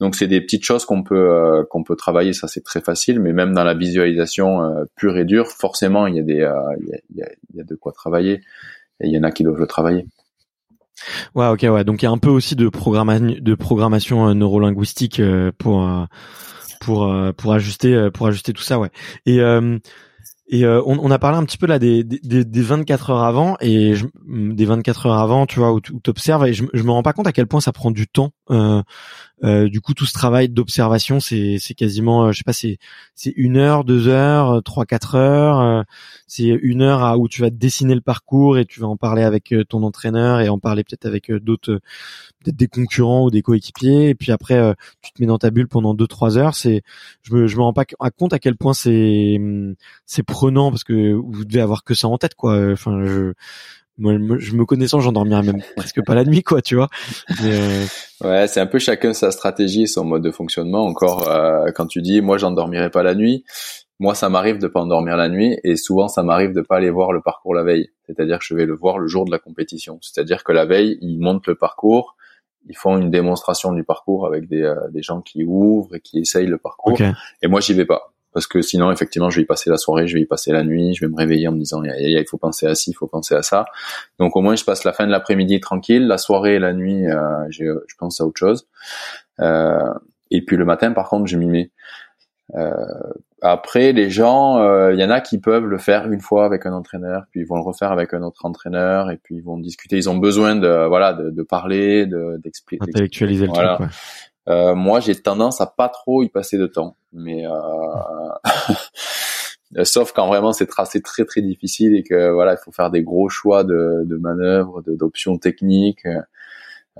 Donc 0.00 0.14
c'est 0.14 0.28
des 0.28 0.40
petites 0.40 0.64
choses 0.64 0.84
qu'on 0.84 1.02
peut 1.02 1.30
euh, 1.30 1.64
qu'on 1.70 1.82
peut 1.82 1.96
travailler, 1.96 2.32
ça 2.32 2.48
c'est 2.48 2.64
très 2.64 2.80
facile, 2.80 3.20
mais 3.20 3.32
même 3.32 3.52
dans 3.52 3.64
la 3.64 3.74
visualisation 3.74 4.62
euh, 4.62 4.84
pure 4.96 5.16
et 5.18 5.24
dure, 5.24 5.48
forcément 5.48 6.06
il 6.06 6.16
y 6.16 6.20
a 6.20 6.22
des 6.22 6.48
il 6.80 6.88
y 6.88 6.92
a, 6.92 6.98
y, 7.14 7.22
a, 7.22 7.28
y 7.54 7.60
a 7.60 7.64
de 7.64 7.74
quoi 7.74 7.92
travailler 7.92 8.40
et 9.00 9.06
il 9.06 9.12
y 9.12 9.18
en 9.18 9.22
a 9.22 9.30
qui 9.30 9.44
doivent 9.44 9.58
le 9.58 9.66
travailler. 9.66 10.06
Ouais, 11.34 11.46
ok, 11.48 11.62
ouais. 11.62 11.84
Donc 11.84 12.02
il 12.02 12.06
y 12.06 12.08
a 12.08 12.10
un 12.10 12.18
peu 12.18 12.30
aussi 12.30 12.56
de 12.56 12.68
programmation, 12.68 13.34
de 13.40 13.54
programmation 13.54 14.28
euh, 14.28 14.34
neurolinguistique 14.34 15.20
euh, 15.20 15.52
pour 15.58 15.82
euh, 15.82 16.04
pour 16.80 17.12
pour 17.36 17.52
ajuster 17.52 18.08
pour 18.12 18.26
ajuster 18.26 18.52
tout 18.52 18.62
ça, 18.62 18.78
ouais. 18.78 18.90
Et 19.26 19.40
et 20.50 20.66
on, 20.66 21.04
on, 21.04 21.10
a 21.10 21.18
parlé 21.18 21.36
un 21.36 21.44
petit 21.44 21.58
peu 21.58 21.66
là 21.66 21.78
des, 21.78 22.04
des, 22.04 22.42
des 22.42 22.62
24 22.62 23.10
heures 23.10 23.22
avant 23.22 23.58
et 23.60 23.94
je, 23.94 24.06
des 24.26 24.64
24 24.64 25.06
heures 25.06 25.18
avant, 25.18 25.44
tu 25.44 25.58
vois, 25.58 25.74
où 25.74 25.80
tu 25.80 25.92
observes 26.06 26.46
et 26.46 26.54
je, 26.54 26.64
je 26.72 26.82
me 26.84 26.90
rends 26.90 27.02
pas 27.02 27.12
compte 27.12 27.26
à 27.26 27.32
quel 27.32 27.46
point 27.46 27.60
ça 27.60 27.72
prend 27.72 27.90
du 27.90 28.06
temps. 28.06 28.30
Euh, 28.50 28.82
euh, 29.44 29.68
du 29.68 29.80
coup, 29.80 29.94
tout 29.94 30.06
ce 30.06 30.12
travail 30.12 30.48
d'observation, 30.48 31.20
c'est 31.20 31.58
c'est 31.60 31.74
quasiment, 31.74 32.26
euh, 32.26 32.32
je 32.32 32.38
sais 32.38 32.44
pas, 32.44 32.52
c'est 32.52 32.78
une 33.36 33.56
heure, 33.56 33.84
deux 33.84 34.08
heures, 34.08 34.50
euh, 34.50 34.60
trois, 34.60 34.84
quatre 34.84 35.14
heures. 35.14 35.84
c'est 36.26 36.44
une 36.44 36.82
heure 36.82 37.02
à, 37.02 37.18
où 37.18 37.28
tu 37.28 37.40
vas 37.42 37.50
dessiner 37.50 37.94
le 37.94 38.00
parcours 38.00 38.58
et 38.58 38.64
tu 38.66 38.80
vas 38.80 38.88
en 38.88 38.96
parler 38.96 39.22
avec 39.22 39.54
ton 39.68 39.82
entraîneur 39.82 40.40
et 40.40 40.48
en 40.48 40.58
parler 40.58 40.84
peut-être 40.84 41.06
avec 41.06 41.30
d'autres, 41.32 41.80
peut-être 42.42 42.56
des 42.56 42.68
concurrents 42.68 43.24
ou 43.24 43.30
des 43.30 43.42
coéquipiers. 43.42 44.08
Et 44.10 44.14
puis 44.14 44.32
après, 44.32 44.74
tu 45.02 45.12
te 45.12 45.22
mets 45.22 45.26
dans 45.28 45.38
ta 45.38 45.50
bulle 45.50 45.68
pendant 45.68 45.94
deux, 45.94 46.06
trois 46.06 46.38
heures. 46.38 46.54
C'est, 46.54 46.82
je 47.22 47.34
me 47.34 47.46
je 47.46 47.56
me 47.56 47.62
rends 47.62 47.72
pas 47.72 47.84
compte 48.16 48.32
à 48.32 48.38
quel 48.38 48.56
point 48.56 48.74
c'est 48.74 49.36
hum, 49.38 49.74
c'est 50.06 50.22
prenant 50.22 50.70
parce 50.70 50.84
que 50.84 51.12
vous 51.14 51.44
devez 51.44 51.60
avoir 51.60 51.84
que 51.84 51.94
ça 51.94 52.08
en 52.08 52.18
tête, 52.18 52.34
quoi. 52.34 52.72
Enfin, 52.72 53.04
je 53.04 53.34
moi, 53.98 54.14
je 54.38 54.54
me 54.54 54.64
connaissant, 54.64 55.00
j'endormirais 55.00 55.42
même 55.42 55.60
presque 55.76 56.04
pas 56.04 56.14
la 56.14 56.24
nuit, 56.24 56.42
quoi, 56.42 56.62
tu 56.62 56.76
vois. 56.76 56.88
Euh, 57.42 57.84
ouais, 58.22 58.46
c'est 58.46 58.60
un 58.60 58.66
peu 58.66 58.78
chacun 58.78 59.12
sa 59.12 59.30
stratégie, 59.30 59.88
son 59.88 60.04
mode 60.04 60.22
de 60.22 60.30
fonctionnement. 60.30 60.86
Encore, 60.86 61.28
euh, 61.28 61.66
quand 61.74 61.86
tu 61.86 62.00
dis, 62.00 62.20
moi, 62.20 62.38
j'endormirai 62.38 62.90
pas 62.90 63.02
la 63.02 63.14
nuit. 63.14 63.44
Moi, 64.00 64.14
ça 64.14 64.28
m'arrive 64.28 64.58
de 64.58 64.68
pas 64.68 64.80
endormir 64.80 65.16
la 65.16 65.28
nuit, 65.28 65.58
et 65.64 65.76
souvent, 65.76 66.06
ça 66.06 66.22
m'arrive 66.22 66.52
de 66.52 66.60
pas 66.60 66.76
aller 66.76 66.90
voir 66.90 67.12
le 67.12 67.20
parcours 67.20 67.52
la 67.52 67.64
veille. 67.64 67.90
C'est-à-dire 68.06 68.38
que 68.38 68.44
je 68.44 68.54
vais 68.54 68.64
le 68.64 68.74
voir 68.74 68.98
le 68.98 69.08
jour 69.08 69.24
de 69.24 69.32
la 69.32 69.40
compétition. 69.40 69.98
C'est-à-dire 70.00 70.44
que 70.44 70.52
la 70.52 70.64
veille, 70.64 70.98
ils 71.00 71.18
montent 71.18 71.48
le 71.48 71.56
parcours, 71.56 72.16
ils 72.68 72.76
font 72.76 72.96
une 72.96 73.10
démonstration 73.10 73.72
du 73.72 73.82
parcours 73.82 74.26
avec 74.26 74.48
des, 74.48 74.62
euh, 74.62 74.76
des 74.90 75.02
gens 75.02 75.20
qui 75.20 75.44
ouvrent 75.44 75.96
et 75.96 76.00
qui 76.00 76.20
essayent 76.20 76.46
le 76.46 76.58
parcours. 76.58 76.96
Et 77.42 77.48
moi, 77.48 77.60
j'y 77.60 77.74
vais 77.74 77.86
pas 77.86 78.12
parce 78.38 78.46
que 78.46 78.62
sinon 78.62 78.92
effectivement 78.92 79.30
je 79.30 79.38
vais 79.38 79.42
y 79.42 79.46
passer 79.46 79.68
la 79.68 79.78
soirée, 79.78 80.06
je 80.06 80.14
vais 80.14 80.20
y 80.20 80.24
passer 80.24 80.52
la 80.52 80.62
nuit, 80.62 80.94
je 80.94 81.04
vais 81.04 81.10
me 81.10 81.16
réveiller 81.16 81.48
en 81.48 81.52
me 81.52 81.58
disant 81.58 81.82
il 81.82 82.24
faut 82.30 82.38
penser 82.38 82.68
à 82.68 82.76
ci, 82.76 82.92
il 82.92 82.94
faut 82.94 83.08
penser 83.08 83.34
à 83.34 83.42
ça. 83.42 83.64
Donc 84.20 84.36
au 84.36 84.42
moins 84.42 84.54
je 84.54 84.62
passe 84.62 84.84
la 84.84 84.92
fin 84.92 85.06
de 85.06 85.10
l'après-midi 85.10 85.58
tranquille, 85.58 86.06
la 86.06 86.18
soirée 86.18 86.54
et 86.54 86.58
la 86.60 86.72
nuit 86.72 87.04
euh, 87.08 87.18
je, 87.50 87.64
pense 87.98 88.20
à 88.20 88.24
autre 88.24 88.38
chose. 88.38 88.68
Euh, 89.40 89.92
et 90.30 90.44
puis 90.44 90.56
le 90.56 90.64
matin 90.64 90.92
par 90.92 91.08
contre 91.08 91.26
je 91.26 91.36
m'y 91.36 91.46
mets. 91.46 91.72
Euh, 92.54 92.70
après 93.42 93.92
les 93.92 94.08
gens, 94.08 94.58
euh, 94.58 94.94
il 94.94 95.00
y 95.00 95.04
en 95.04 95.10
a 95.10 95.20
qui 95.20 95.40
peuvent 95.40 95.66
le 95.66 95.78
faire 95.78 96.08
une 96.10 96.20
fois 96.20 96.44
avec 96.44 96.64
un 96.64 96.72
entraîneur, 96.72 97.24
puis 97.32 97.40
ils 97.40 97.46
vont 97.46 97.56
le 97.56 97.62
refaire 97.62 97.90
avec 97.90 98.14
un 98.14 98.22
autre 98.22 98.44
entraîneur, 98.44 99.10
et 99.10 99.16
puis 99.16 99.34
ils 99.34 99.42
vont 99.42 99.58
discuter. 99.58 99.96
Ils 99.96 100.08
ont 100.08 100.16
besoin 100.16 100.54
de 100.54 100.86
voilà 100.86 101.12
de, 101.12 101.30
de 101.30 101.42
parler, 101.42 102.06
d'expliquer, 102.06 102.84
intellectualiser 102.88 103.46
le 103.46 103.52
truc. 103.52 103.80
Ouais. 103.80 103.86
Euh, 104.48 104.74
moi, 104.74 105.00
j'ai 105.00 105.14
tendance 105.14 105.60
à 105.60 105.66
pas 105.66 105.88
trop 105.88 106.22
y 106.22 106.28
passer 106.28 106.58
de 106.58 106.66
temps, 106.66 106.96
mais 107.12 107.46
euh, 107.46 107.52
sauf 109.84 110.12
quand 110.12 110.26
vraiment 110.26 110.52
c'est 110.52 110.66
tracé 110.66 111.02
très 111.02 111.24
très 111.24 111.42
difficile 111.42 111.94
et 111.94 112.02
que 112.02 112.30
voilà, 112.30 112.54
il 112.54 112.58
faut 112.64 112.72
faire 112.72 112.90
des 112.90 113.02
gros 113.02 113.28
choix 113.28 113.62
de, 113.64 114.04
de 114.04 114.16
manœuvres, 114.16 114.82
d'options 114.86 115.36
techniques. 115.36 116.06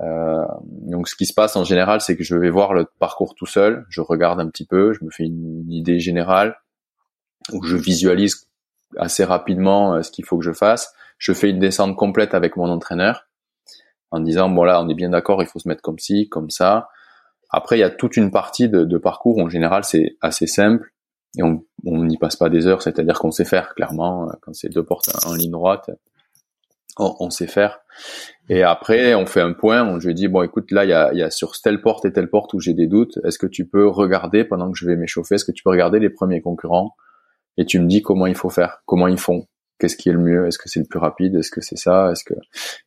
Euh, 0.01 0.45
donc, 0.63 1.07
ce 1.09 1.15
qui 1.15 1.25
se 1.25 1.33
passe 1.33 1.55
en 1.55 1.63
général, 1.63 2.01
c'est 2.01 2.15
que 2.15 2.23
je 2.23 2.35
vais 2.35 2.49
voir 2.49 2.73
le 2.73 2.85
parcours 2.99 3.35
tout 3.35 3.45
seul, 3.45 3.85
je 3.89 4.01
regarde 4.01 4.39
un 4.39 4.47
petit 4.47 4.65
peu, 4.65 4.93
je 4.93 5.03
me 5.03 5.09
fais 5.09 5.25
une, 5.25 5.69
idée 5.71 5.99
générale, 5.99 6.57
ou 7.51 7.63
je 7.63 7.75
visualise 7.75 8.47
assez 8.97 9.23
rapidement 9.23 9.95
euh, 9.95 10.01
ce 10.01 10.11
qu'il 10.11 10.25
faut 10.25 10.37
que 10.37 10.45
je 10.45 10.53
fasse. 10.53 10.93
Je 11.17 11.33
fais 11.33 11.49
une 11.49 11.59
descente 11.59 11.95
complète 11.97 12.33
avec 12.33 12.55
mon 12.55 12.69
entraîneur 12.69 13.27
en 14.11 14.19
disant 14.19 14.49
bon 14.49 14.63
là, 14.63 14.81
on 14.81 14.87
est 14.89 14.95
bien 14.95 15.09
d'accord, 15.09 15.43
il 15.43 15.47
faut 15.47 15.59
se 15.59 15.67
mettre 15.67 15.81
comme 15.81 15.99
ci, 15.99 16.29
comme 16.29 16.49
ça. 16.49 16.89
Après, 17.49 17.77
il 17.77 17.81
y 17.81 17.83
a 17.83 17.89
toute 17.89 18.17
une 18.17 18.31
partie 18.31 18.69
de, 18.69 18.83
de 18.83 18.97
parcours. 18.97 19.39
En 19.39 19.49
général, 19.49 19.83
c'est 19.83 20.17
assez 20.21 20.47
simple 20.47 20.91
et 21.37 21.43
on 21.43 21.63
n'y 21.85 22.17
passe 22.17 22.35
pas 22.35 22.49
des 22.49 22.67
heures. 22.67 22.81
C'est-à-dire 22.81 23.19
qu'on 23.19 23.31
sait 23.31 23.45
faire 23.45 23.75
clairement 23.75 24.29
quand 24.41 24.53
c'est 24.53 24.69
deux 24.69 24.83
portes 24.83 25.09
en 25.25 25.33
ligne 25.33 25.51
droite, 25.51 25.89
on, 26.97 27.15
on, 27.19 27.29
sait 27.29 27.47
faire. 27.47 27.79
Et 28.49 28.63
après, 28.63 29.15
on 29.15 29.25
fait 29.25 29.41
un 29.41 29.53
point. 29.53 29.99
Je 29.99 30.07
lui 30.07 30.15
dis 30.15 30.27
bon, 30.27 30.41
écoute, 30.41 30.71
là, 30.71 30.85
il 30.85 30.89
y 30.89 30.93
a, 30.93 31.13
y 31.13 31.21
a 31.21 31.31
sur 31.31 31.51
telle 31.61 31.81
porte 31.81 32.05
et 32.05 32.13
telle 32.13 32.29
porte 32.29 32.53
où 32.53 32.59
j'ai 32.59 32.73
des 32.73 32.87
doutes. 32.87 33.19
Est-ce 33.23 33.39
que 33.39 33.47
tu 33.47 33.67
peux 33.67 33.87
regarder 33.87 34.43
pendant 34.43 34.71
que 34.71 34.77
je 34.77 34.85
vais 34.85 34.95
m'échauffer? 34.95 35.35
Est-ce 35.35 35.45
que 35.45 35.51
tu 35.51 35.63
peux 35.63 35.69
regarder 35.69 35.99
les 35.99 36.09
premiers 36.09 36.41
concurrents? 36.41 36.95
Et 37.57 37.65
tu 37.65 37.79
me 37.79 37.87
dis 37.87 38.01
comment 38.01 38.25
il 38.25 38.35
faut 38.35 38.49
faire, 38.49 38.81
comment 38.85 39.07
ils 39.07 39.19
font, 39.19 39.47
qu'est-ce 39.79 39.95
qui 39.95 40.09
est 40.09 40.13
le 40.13 40.19
mieux, 40.19 40.45
est-ce 40.45 40.57
que 40.57 40.69
c'est 40.69 40.79
le 40.79 40.85
plus 40.85 40.99
rapide, 40.99 41.35
est-ce 41.35 41.49
que 41.49 41.61
c'est 41.61 41.77
ça, 41.77 42.11
est-ce 42.11 42.23
que 42.23 42.33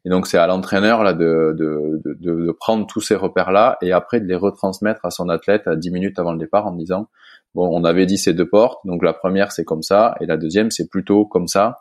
et 0.04 0.10
donc 0.10 0.26
c'est 0.26 0.38
à 0.38 0.46
l'entraîneur 0.46 1.02
là 1.02 1.14
de, 1.14 1.54
de, 1.58 2.00
de, 2.04 2.14
de, 2.20 2.52
prendre 2.52 2.86
tous 2.86 3.00
ces 3.00 3.14
repères 3.14 3.50
là 3.50 3.78
et 3.82 3.92
après 3.92 4.20
de 4.20 4.26
les 4.26 4.36
retransmettre 4.36 5.04
à 5.04 5.10
son 5.10 5.28
athlète 5.28 5.66
à 5.66 5.74
10 5.74 5.90
minutes 5.90 6.18
avant 6.18 6.32
le 6.32 6.38
départ 6.38 6.66
en 6.66 6.72
disant 6.72 7.08
bon 7.54 7.68
on 7.72 7.84
avait 7.84 8.06
dit 8.06 8.18
ces 8.18 8.34
deux 8.34 8.48
portes. 8.48 8.80
Donc 8.84 9.02
la 9.02 9.12
première 9.14 9.52
c'est 9.52 9.64
comme 9.64 9.82
ça 9.82 10.14
et 10.20 10.26
la 10.26 10.36
deuxième 10.36 10.70
c'est 10.70 10.88
plutôt 10.88 11.24
comme 11.24 11.48
ça 11.48 11.80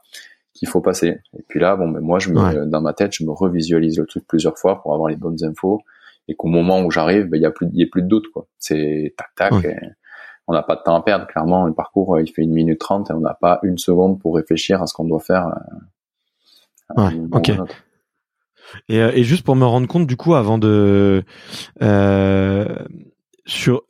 qu'il 0.54 0.68
faut 0.68 0.82
passer 0.82 1.20
et 1.38 1.44
puis 1.48 1.60
là 1.60 1.76
bon 1.76 1.90
ben 1.90 2.02
moi 2.02 2.20
je 2.20 2.30
me 2.30 2.66
dans 2.66 2.82
ma 2.82 2.94
tête 2.94 3.14
je 3.14 3.26
me 3.26 3.32
revisualise 3.32 4.00
le 4.00 4.06
truc 4.06 4.26
plusieurs 4.28 4.58
fois 4.58 4.82
pour 4.82 4.94
avoir 4.94 5.10
les 5.10 5.18
bonnes 5.18 5.44
infos 5.44 5.82
et 6.28 6.36
qu'au 6.36 6.48
moment 6.48 6.82
où 6.82 6.92
j'arrive 6.92 7.26
ben 7.26 7.38
il 7.38 7.44
y 7.44 7.46
a 7.46 7.52
plus 7.52 7.68
il 7.74 7.80
y 7.80 7.84
a 7.84 7.88
plus 7.92 8.02
de 8.02 8.08
doute 8.08 8.28
quoi. 8.34 8.48
C'est 8.58 9.14
tac 9.18 9.30
tac 9.36 9.66
on 10.48 10.54
n'a 10.54 10.64
pas 10.64 10.76
de 10.76 10.82
temps 10.82 10.96
à 10.96 11.02
perdre. 11.02 11.28
Clairement, 11.28 11.66
le 11.66 11.74
parcours, 11.74 12.16
euh, 12.16 12.22
il 12.22 12.32
fait 12.32 12.42
une 12.42 12.54
minute 12.54 12.80
trente 12.80 13.10
et 13.10 13.14
on 13.14 13.20
n'a 13.20 13.34
pas 13.40 13.60
une 13.64 13.78
seconde 13.78 14.20
pour 14.20 14.36
réfléchir 14.36 14.82
à 14.82 14.88
ce 14.88 14.94
qu'on 14.94 15.06
doit 15.06 15.20
faire. 15.20 15.48
Euh, 16.98 17.04
ouais, 17.04 17.22
ok. 17.32 17.52
Euh, 18.90 19.12
et, 19.14 19.24
juste 19.24 19.44
pour 19.44 19.56
me 19.56 19.66
rendre 19.66 19.88
compte, 19.88 20.08
du 20.08 20.18
coup, 20.18 20.36
avant 20.36 20.58
de 20.58 21.24
sur 23.46 23.82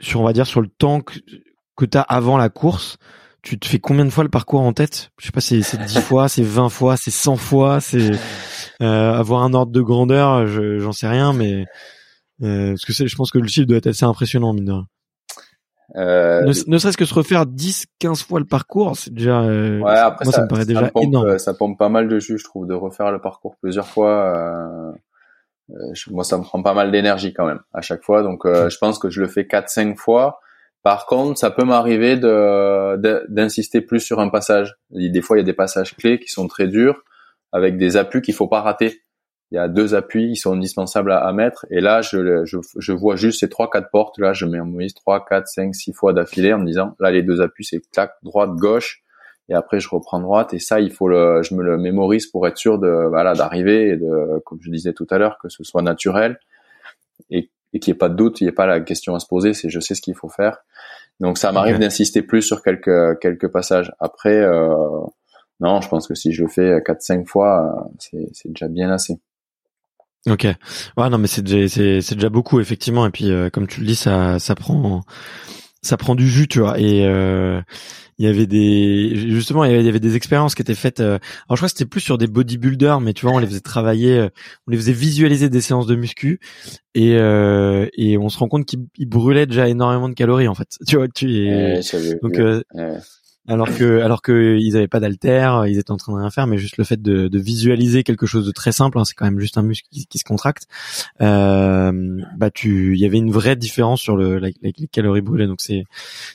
sur 0.00 0.20
on 0.20 0.24
va 0.24 0.32
dire 0.32 0.46
sur 0.46 0.60
le 0.60 0.68
temps 0.68 1.00
que, 1.00 1.18
que 1.76 1.84
tu 1.84 1.96
as 1.96 2.02
avant 2.02 2.36
la 2.36 2.48
course, 2.48 2.96
tu 3.42 3.58
te 3.58 3.66
fais 3.66 3.78
combien 3.78 4.04
de 4.04 4.10
fois 4.10 4.24
le 4.24 4.30
parcours 4.30 4.60
en 4.62 4.72
tête? 4.72 5.10
Je 5.18 5.26
sais 5.26 5.32
pas, 5.32 5.40
c'est 5.40 5.62
c'est 5.62 5.78
10 5.78 5.98
fois, 6.00 6.28
c'est 6.28 6.42
20 6.42 6.68
fois, 6.68 6.96
c'est 6.96 7.10
100 7.10 7.36
fois, 7.36 7.80
c'est 7.80 8.12
avoir 8.80 9.42
un 9.42 9.54
ordre 9.54 9.72
de 9.72 9.80
grandeur, 9.80 10.46
j'en 10.46 10.92
sais 10.92 11.08
rien, 11.08 11.32
mais 11.32 11.64
parce 12.40 12.84
que 12.84 12.92
je 12.92 13.16
pense 13.16 13.30
que 13.30 13.38
le 13.38 13.46
chiffre 13.46 13.66
doit 13.66 13.78
être 13.78 13.86
assez 13.86 14.04
impressionnant 14.04 14.52
mine 14.52 14.64
de 14.64 14.72
rien. 14.72 14.86
Euh, 15.96 16.42
ne, 16.66 16.78
serait-ce 16.78 16.96
que 16.96 17.04
se 17.04 17.14
refaire 17.14 17.46
10, 17.46 17.86
15 17.98 18.22
fois 18.22 18.40
le 18.40 18.46
parcours, 18.46 18.96
c'est 18.96 19.12
déjà. 19.12 19.42
Euh, 19.42 19.80
ouais, 19.80 19.96
après 19.96 20.24
moi, 20.24 20.32
ça, 20.32 20.42
me 20.42 20.48
paraît 20.48 20.64
déjà 20.64 20.88
pompe, 20.88 21.04
énorme. 21.04 21.28
Euh, 21.28 21.38
ça 21.38 21.54
pompe 21.54 21.78
pas 21.78 21.88
mal 21.88 22.08
de 22.08 22.18
jus, 22.18 22.38
je 22.38 22.44
trouve, 22.44 22.66
de 22.66 22.74
refaire 22.74 23.12
le 23.12 23.20
parcours 23.20 23.56
plusieurs 23.60 23.86
fois. 23.86 24.94
moi, 26.10 26.24
ça 26.24 26.38
me 26.38 26.42
prend 26.42 26.62
pas 26.62 26.74
mal 26.74 26.90
d'énergie 26.90 27.32
quand 27.32 27.46
même 27.46 27.60
à 27.72 27.80
chaque 27.80 28.02
fois. 28.02 28.22
Donc, 28.22 28.42
je 28.46 28.78
pense 28.78 28.98
que 28.98 29.10
je 29.10 29.20
le 29.20 29.28
fais 29.28 29.46
4, 29.46 29.68
5 29.68 29.98
fois. 29.98 30.40
Par 30.82 31.06
contre, 31.06 31.38
ça 31.38 31.50
peut 31.50 31.64
m'arriver 31.64 32.16
de 32.16 32.96
d'insister 33.28 33.80
plus 33.80 34.00
sur 34.00 34.20
un 34.20 34.28
passage. 34.28 34.76
Des 34.90 35.22
fois, 35.22 35.36
il 35.36 35.40
y 35.40 35.42
a 35.42 35.46
des 35.46 35.54
passages 35.54 35.96
clés 35.96 36.18
qui 36.18 36.28
sont 36.28 36.48
très 36.48 36.66
durs, 36.66 37.02
avec 37.52 37.76
des 37.76 37.96
appuis 37.96 38.22
qu'il 38.22 38.34
faut 38.34 38.48
pas 38.48 38.62
rater 38.62 39.03
il 39.54 39.56
y 39.56 39.60
a 39.60 39.68
deux 39.68 39.94
appuis 39.94 40.30
qui 40.30 40.36
sont 40.36 40.54
indispensables 40.54 41.12
à, 41.12 41.32
mettre. 41.32 41.64
Et 41.70 41.80
là, 41.80 42.02
je, 42.02 42.44
je, 42.44 42.58
je, 42.76 42.92
vois 42.92 43.14
juste 43.14 43.38
ces 43.38 43.48
trois, 43.48 43.70
quatre 43.70 43.88
portes. 43.88 44.18
Là, 44.18 44.32
je 44.32 44.46
mets 44.46 44.58
en 44.58 44.64
mise 44.64 44.94
trois, 44.94 45.24
quatre, 45.24 45.46
cinq, 45.46 45.76
six 45.76 45.92
fois 45.92 46.12
d'affilée 46.12 46.52
en 46.52 46.58
me 46.58 46.66
disant, 46.66 46.96
là, 46.98 47.12
les 47.12 47.22
deux 47.22 47.40
appuis, 47.40 47.64
c'est 47.64 47.80
clac, 47.92 48.14
droite, 48.24 48.50
gauche. 48.56 49.04
Et 49.48 49.54
après, 49.54 49.78
je 49.78 49.88
reprends 49.88 50.18
droite. 50.18 50.54
Et 50.54 50.58
ça, 50.58 50.80
il 50.80 50.90
faut 50.90 51.06
le, 51.06 51.40
je 51.44 51.54
me 51.54 51.62
le 51.62 51.78
mémorise 51.78 52.26
pour 52.26 52.48
être 52.48 52.58
sûr 52.58 52.80
de, 52.80 53.06
voilà, 53.08 53.34
d'arriver 53.34 53.90
et 53.90 53.96
de, 53.96 54.40
comme 54.44 54.58
je 54.60 54.72
disais 54.72 54.92
tout 54.92 55.06
à 55.10 55.18
l'heure, 55.18 55.38
que 55.40 55.48
ce 55.48 55.62
soit 55.62 55.82
naturel 55.82 56.40
et, 57.30 57.48
et 57.72 57.78
qu'il 57.78 57.92
n'y 57.92 57.96
ait 57.96 57.98
pas 57.98 58.08
de 58.08 58.16
doute, 58.16 58.40
il 58.40 58.44
n'y 58.44 58.48
ait 58.48 58.52
pas 58.52 58.66
la 58.66 58.80
question 58.80 59.14
à 59.14 59.20
se 59.20 59.26
poser. 59.28 59.54
C'est, 59.54 59.70
je 59.70 59.78
sais 59.78 59.94
ce 59.94 60.02
qu'il 60.02 60.16
faut 60.16 60.28
faire. 60.28 60.64
Donc, 61.20 61.38
ça 61.38 61.52
m'arrive 61.52 61.78
d'insister 61.78 62.22
plus 62.22 62.42
sur 62.42 62.60
quelques, 62.60 63.20
quelques 63.20 63.46
passages. 63.46 63.92
Après, 64.00 64.40
euh, 64.40 64.74
non, 65.60 65.80
je 65.80 65.88
pense 65.88 66.08
que 66.08 66.16
si 66.16 66.32
je 66.32 66.42
le 66.42 66.48
fais 66.48 66.82
quatre, 66.84 67.02
cinq 67.02 67.28
fois, 67.28 67.88
c'est, 68.00 68.26
c'est 68.32 68.48
déjà 68.48 68.66
bien 68.66 68.90
assez. 68.90 69.20
Ok. 70.28 70.46
Ouais, 70.96 71.10
non, 71.10 71.18
mais 71.18 71.26
c'est 71.26 71.42
déjà, 71.42 71.68
c'est, 71.68 72.00
c'est 72.00 72.14
déjà 72.14 72.30
beaucoup 72.30 72.60
effectivement. 72.60 73.06
Et 73.06 73.10
puis, 73.10 73.30
euh, 73.30 73.50
comme 73.50 73.66
tu 73.66 73.80
le 73.80 73.86
dis, 73.86 73.96
ça, 73.96 74.38
ça 74.38 74.54
prend, 74.54 75.02
ça 75.82 75.96
prend 75.96 76.14
du 76.14 76.28
jus, 76.28 76.48
tu 76.48 76.60
vois. 76.60 76.78
Et 76.80 77.04
euh, 77.04 77.60
il 78.18 78.24
y 78.24 78.28
avait 78.28 78.46
des, 78.46 79.12
justement, 79.14 79.64
il 79.64 79.72
y 79.72 79.88
avait, 79.88 80.00
des 80.00 80.16
expériences 80.16 80.54
qui 80.54 80.62
étaient 80.62 80.74
faites. 80.74 81.00
Euh, 81.00 81.18
alors, 81.48 81.56
je 81.56 81.56
crois 81.56 81.68
que 81.68 81.72
c'était 81.72 81.84
plus 81.84 82.00
sur 82.00 82.16
des 82.16 82.26
bodybuilders, 82.26 83.00
mais 83.00 83.12
tu 83.12 83.26
vois, 83.26 83.34
on 83.34 83.38
les 83.38 83.46
faisait 83.46 83.60
travailler, 83.60 84.28
on 84.66 84.70
les 84.70 84.78
faisait 84.78 84.92
visualiser 84.92 85.50
des 85.50 85.60
séances 85.60 85.86
de 85.86 85.94
muscu, 85.94 86.40
et 86.94 87.12
et 87.12 88.18
on 88.18 88.28
se 88.30 88.38
rend 88.38 88.48
compte 88.48 88.64
qu'ils 88.64 89.08
brûlaient 89.08 89.46
déjà 89.46 89.68
énormément 89.68 90.08
de 90.08 90.14
calories 90.14 90.48
en 90.48 90.54
fait. 90.54 90.68
Tu 90.88 90.96
vois, 90.96 91.08
tu 91.08 91.48
es, 91.48 91.80
donc 92.22 92.40
alors 93.48 93.68
que 93.68 94.00
alors 94.00 94.22
que 94.22 94.56
ils 94.58 94.76
avaient 94.76 94.88
pas 94.88 95.00
d'altère, 95.00 95.66
ils 95.66 95.78
étaient 95.78 95.90
en 95.90 95.96
train 95.96 96.12
de 96.12 96.18
rien 96.18 96.30
faire, 96.30 96.46
mais 96.46 96.58
juste 96.58 96.78
le 96.78 96.84
fait 96.84 97.00
de, 97.00 97.28
de 97.28 97.38
visualiser 97.38 98.02
quelque 98.02 98.26
chose 98.26 98.46
de 98.46 98.52
très 98.52 98.72
simple, 98.72 98.98
hein, 98.98 99.04
c'est 99.04 99.14
quand 99.14 99.26
même 99.26 99.38
juste 99.38 99.58
un 99.58 99.62
muscle 99.62 99.86
qui, 99.90 100.18
se 100.18 100.24
contracte. 100.24 100.66
Euh, 101.20 102.20
bah 102.36 102.50
tu, 102.50 102.94
il 102.94 103.00
y 103.00 103.04
avait 103.04 103.18
une 103.18 103.30
vraie 103.30 103.56
différence 103.56 104.00
sur 104.00 104.16
le 104.16 104.38
les 104.38 104.52
calories 104.90 105.20
brûlées, 105.20 105.46
donc 105.46 105.60
c'est 105.60 105.84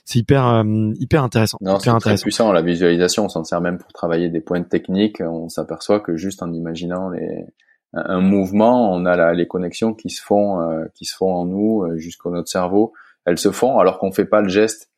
c'est 0.06 0.20
hyper 0.20 0.46
euh, 0.48 0.94
hyper 1.00 1.24
intéressant. 1.24 1.58
Non, 1.62 1.80
c'est 1.80 1.98
très 2.00 2.16
puissant 2.16 2.52
la 2.52 2.62
visualisation. 2.62 3.26
On 3.26 3.30
s'en 3.30 3.44
sert 3.44 3.62
même 3.62 3.78
pour 3.78 3.92
travailler 3.92 4.30
des 4.30 4.42
points 4.42 4.62
techniques. 4.62 5.22
On 5.22 5.50
s'aperçoit 5.50 6.00
que 6.00 6.16
juste 6.16 6.44
en 6.44 6.54
imaginant 6.54 7.10
les 7.10 7.46
un 7.94 8.22
mouvement, 8.22 8.94
on 8.94 9.06
a 9.06 9.16
la, 9.16 9.34
les 9.34 9.48
connexions 9.48 9.94
qui 9.94 10.10
se 10.10 10.22
font 10.22 10.62
euh, 10.62 10.86
qui 10.94 11.06
se 11.06 11.16
font 11.16 11.34
en 11.34 11.46
nous 11.46 11.84
euh, 11.84 11.98
jusqu'au 11.98 12.30
notre 12.30 12.50
cerveau. 12.50 12.94
Elles 13.26 13.40
se 13.40 13.52
font 13.52 13.80
alors 13.80 14.00
qu'on 14.00 14.12
fait 14.12 14.26
pas 14.26 14.42
le 14.42 14.50
geste 14.50 14.90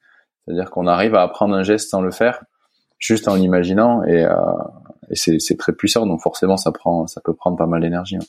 c'est-à-dire 0.52 0.70
qu'on 0.70 0.88
arrive 0.88 1.16
à 1.16 1.22
apprendre 1.22 1.56
un 1.56 1.64
geste 1.64 1.90
sans 1.90 2.02
le 2.02 2.12
faire, 2.12 2.44
juste 3.00 3.28
en 3.30 3.36
l'imaginant, 3.36 4.04
et, 4.04 4.26
euh, 4.26 4.36
et 5.10 5.16
c'est 5.16 5.58
très 5.58 5.72
puissant. 5.72 6.06
Donc 6.06 6.22
forcément, 6.22 6.58
ça 6.58 6.72
prend, 6.72 7.08
ça 7.08 7.22
peut 7.22 7.34
prendre 7.34 7.58
pas 7.58 7.68
mal 7.68 7.82
d'énergie. 7.82 8.18
Hein. 8.18 8.26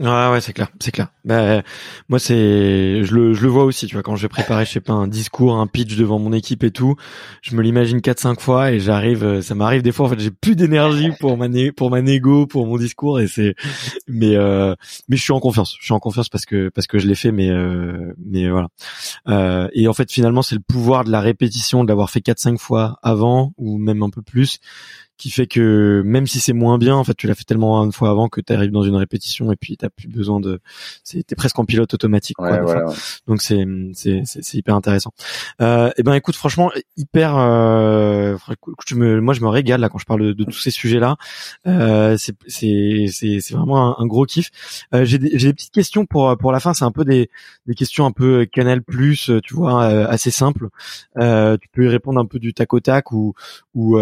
Ouais, 0.00 0.06
ouais, 0.30 0.40
c'est 0.40 0.52
clair, 0.52 0.68
c'est 0.78 0.92
clair. 0.92 1.08
Bah, 1.24 1.62
moi, 2.08 2.20
c'est, 2.20 3.02
je 3.02 3.12
le, 3.12 3.34
je 3.34 3.42
le 3.42 3.48
vois 3.48 3.64
aussi, 3.64 3.88
tu 3.88 3.96
vois, 3.96 4.04
quand 4.04 4.14
je 4.14 4.22
vais 4.22 4.28
préparer, 4.28 4.64
je 4.64 4.70
sais 4.70 4.80
pas, 4.80 4.92
un 4.92 5.08
discours, 5.08 5.56
un 5.56 5.66
pitch 5.66 5.96
devant 5.96 6.20
mon 6.20 6.32
équipe 6.32 6.62
et 6.62 6.70
tout, 6.70 6.94
je 7.42 7.56
me 7.56 7.62
l'imagine 7.62 8.00
quatre, 8.00 8.20
cinq 8.20 8.40
fois 8.40 8.70
et 8.70 8.78
j'arrive, 8.78 9.24
euh, 9.24 9.42
ça 9.42 9.56
m'arrive 9.56 9.82
des 9.82 9.90
fois, 9.90 10.06
en 10.06 10.10
fait, 10.10 10.20
j'ai 10.20 10.30
plus 10.30 10.54
d'énergie 10.54 11.10
pour 11.18 11.36
ma, 11.36 11.48
pour 11.76 11.90
ma 11.90 12.00
négo, 12.00 12.46
pour 12.46 12.64
mon 12.68 12.76
discours 12.76 13.18
et 13.18 13.26
c'est, 13.26 13.56
mais, 14.06 14.36
euh, 14.36 14.76
mais 15.08 15.16
je 15.16 15.22
suis 15.22 15.32
en 15.32 15.40
confiance, 15.40 15.74
je 15.80 15.84
suis 15.86 15.94
en 15.94 15.98
confiance 15.98 16.28
parce 16.28 16.46
que, 16.46 16.68
parce 16.68 16.86
que 16.86 17.00
je 17.00 17.08
l'ai 17.08 17.16
fait, 17.16 17.32
mais, 17.32 17.50
euh, 17.50 18.14
mais 18.24 18.48
voilà. 18.48 18.68
Euh, 19.26 19.66
et 19.72 19.88
en 19.88 19.94
fait, 19.94 20.12
finalement, 20.12 20.42
c'est 20.42 20.54
le 20.54 20.60
pouvoir 20.60 21.02
de 21.02 21.10
la 21.10 21.20
répétition, 21.20 21.82
de 21.82 21.88
l'avoir 21.88 22.10
fait 22.10 22.20
quatre, 22.20 22.38
cinq 22.38 22.60
fois 22.60 23.00
avant 23.02 23.52
ou 23.56 23.78
même 23.78 24.04
un 24.04 24.10
peu 24.10 24.22
plus 24.22 24.60
qui 25.18 25.30
fait 25.30 25.46
que 25.46 26.02
même 26.04 26.26
si 26.26 26.40
c'est 26.40 26.52
moins 26.52 26.78
bien, 26.78 26.96
en 26.96 27.04
fait, 27.04 27.14
tu 27.14 27.26
l'as 27.26 27.34
fait 27.34 27.44
tellement 27.44 27.82
une 27.84 27.92
fois 27.92 28.10
avant 28.10 28.28
que 28.28 28.40
tu 28.40 28.52
arrives 28.52 28.70
dans 28.70 28.82
une 28.82 28.96
répétition 28.96 29.52
et 29.52 29.56
puis 29.56 29.76
t'as 29.76 29.90
plus 29.90 30.08
besoin 30.08 30.40
de, 30.40 30.60
t'es 31.04 31.34
presque 31.36 31.58
en 31.58 31.64
pilote 31.64 31.92
automatique. 31.92 32.36
Quoi, 32.36 32.60
Donc 33.26 33.42
c'est 33.42 33.66
c'est 33.94 34.22
c'est 34.24 34.54
hyper 34.54 34.74
intéressant. 34.74 35.12
Euh, 35.60 35.88
et 35.88 35.92
eh 35.98 36.02
ben 36.02 36.14
écoute, 36.14 36.36
franchement, 36.36 36.70
hyper. 36.96 37.36
Euh, 37.36 38.36
me, 38.94 39.20
moi 39.20 39.34
je 39.34 39.40
me 39.40 39.48
régale 39.48 39.80
là 39.80 39.88
quand 39.88 39.98
je 39.98 40.04
parle 40.04 40.34
de, 40.34 40.44
tous 40.44 40.60
ces 40.60 40.70
sujets-là. 40.70 41.16
Euh, 41.66 42.16
c'est 42.18 42.34
c'est 42.46 43.06
c'est 43.10 43.40
c'est 43.40 43.54
vraiment 43.54 44.00
un, 44.00 44.06
gros 44.06 44.24
kiff. 44.24 44.50
Euh, 44.94 45.04
j'ai 45.04 45.18
des, 45.18 45.38
j'ai 45.38 45.48
des 45.48 45.54
petites 45.54 45.72
questions 45.72 46.06
pour 46.06 46.36
pour 46.38 46.52
la 46.52 46.60
fin. 46.60 46.74
C'est 46.74 46.84
un 46.84 46.92
peu 46.92 47.04
des 47.04 47.30
des 47.66 47.74
questions 47.74 48.06
un 48.06 48.12
peu 48.12 48.46
Canal 48.46 48.82
Plus, 48.82 49.30
tu 49.42 49.54
vois, 49.54 49.84
euh, 49.84 50.06
assez 50.08 50.30
simples. 50.30 50.68
Euh, 51.18 51.56
tu 51.60 51.68
peux 51.68 51.84
y 51.84 51.88
répondre 51.88 52.20
un 52.20 52.26
peu 52.26 52.38
du 52.38 52.54
tac 52.54 52.72
au 52.72 52.80
tac 52.80 53.12
ou 53.12 53.34
ou 53.74 53.98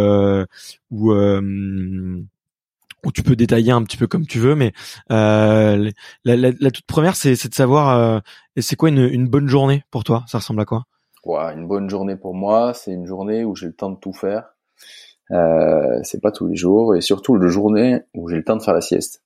ou 0.91 1.06
où 1.13 3.13
tu 3.13 3.23
peux 3.23 3.37
détailler 3.37 3.73
un 3.73 3.83
petit 3.83 3.97
peu 3.97 4.07
comme 4.07 4.27
tu 4.27 4.39
veux, 4.39 4.55
mais 4.55 4.73
la, 5.09 6.71
toute 6.71 6.87
première, 6.87 7.17
c'est, 7.17 7.33
de 7.33 7.55
savoir, 7.55 8.23
c'est 8.57 8.77
quoi 8.77 8.89
une, 8.89 9.29
bonne 9.29 9.49
journée 9.49 9.85
pour 9.91 10.05
toi? 10.05 10.25
Ça 10.27 10.39
ressemble 10.39 10.61
à 10.61 10.65
quoi? 10.65 10.85
Une 11.25 11.67
bonne 11.67 11.91
journée 11.91 12.17
pour 12.17 12.35
moi, 12.35 12.73
c'est 12.75 12.93
une 12.93 13.07
journée 13.07 13.45
où 13.45 13.57
j'ai 13.57 13.67
le 13.67 13.75
temps 13.75 13.91
de 13.91 13.99
tout 13.99 14.13
faire. 14.13 14.55
C'est 15.31 16.21
pas 16.23 16.33
tous 16.33 16.47
les 16.47 16.57
jours, 16.57 16.95
et 16.95 17.01
surtout 17.01 17.37
le 17.37 17.49
journée 17.49 18.01
où 18.15 18.29
j'ai 18.29 18.37
le 18.37 18.45
temps 18.45 18.57
de 18.57 18.63
faire 18.63 18.75
la 18.75 18.81
sieste. 18.81 19.23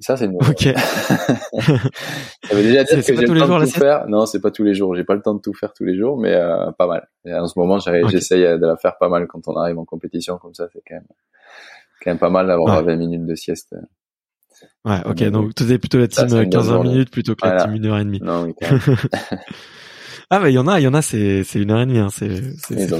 Ça, 0.00 0.16
c'est 0.16 0.24
une. 0.24 0.36
Ok. 0.36 0.62
ça 0.76 2.54
veut 2.54 2.62
déjà 2.62 2.82
dire 2.82 2.96
que 2.96 3.02
j'ai 3.02 3.14
le 3.14 3.38
temps 3.40 3.58
de 3.60 3.64
tout 3.64 3.70
faire. 3.70 4.08
Non, 4.08 4.26
c'est 4.26 4.40
pas 4.40 4.50
tous 4.50 4.64
les 4.64 4.74
jours. 4.74 4.96
J'ai 4.96 5.04
pas 5.04 5.14
le 5.14 5.22
temps 5.22 5.34
de 5.34 5.40
tout 5.40 5.54
faire 5.54 5.72
tous 5.72 5.84
les 5.84 5.96
jours, 5.96 6.18
mais 6.18 6.34
euh, 6.34 6.72
pas 6.72 6.86
mal. 6.86 7.08
Et 7.24 7.32
en 7.32 7.46
ce 7.46 7.58
moment, 7.58 7.78
j'essaye 7.78 8.42
de 8.42 8.66
la 8.66 8.76
faire 8.76 8.96
pas 8.98 9.08
mal 9.08 9.26
quand 9.28 9.46
on 9.46 9.56
arrive 9.56 9.78
en 9.78 9.84
compétition 9.84 10.38
comme 10.38 10.54
ça. 10.54 10.66
C'est 10.72 10.82
quand 10.86 10.96
même, 10.96 11.06
quand 12.02 12.10
même 12.10 12.18
pas 12.18 12.30
mal 12.30 12.48
d'avoir 12.48 12.82
20 12.82 12.96
minutes 12.96 13.26
de 13.26 13.34
sieste. 13.36 13.74
Ouais, 14.84 15.00
ok. 15.04 15.22
Donc, 15.30 15.54
tu 15.54 15.70
es 15.70 15.78
plutôt 15.78 15.98
la 15.98 16.08
team 16.08 16.26
15-20 16.26 16.82
minutes 16.82 17.10
plutôt 17.10 17.34
que 17.36 17.46
la 17.46 17.64
team 17.64 17.74
1h30. 17.74 18.22
Non, 18.22 18.44
oui, 18.44 18.54
ah, 20.30 20.40
bah, 20.40 20.50
il 20.50 20.54
y 20.54 20.58
en 20.58 20.66
a, 20.66 20.80
il 20.80 20.82
y 20.82 20.88
en 20.88 20.94
a, 20.94 21.02
c'est, 21.02 21.44
c'est 21.44 21.60
1h30, 21.60 21.98
hein. 21.98 22.08
C'est, 22.10 22.42
c'est, 22.58 22.90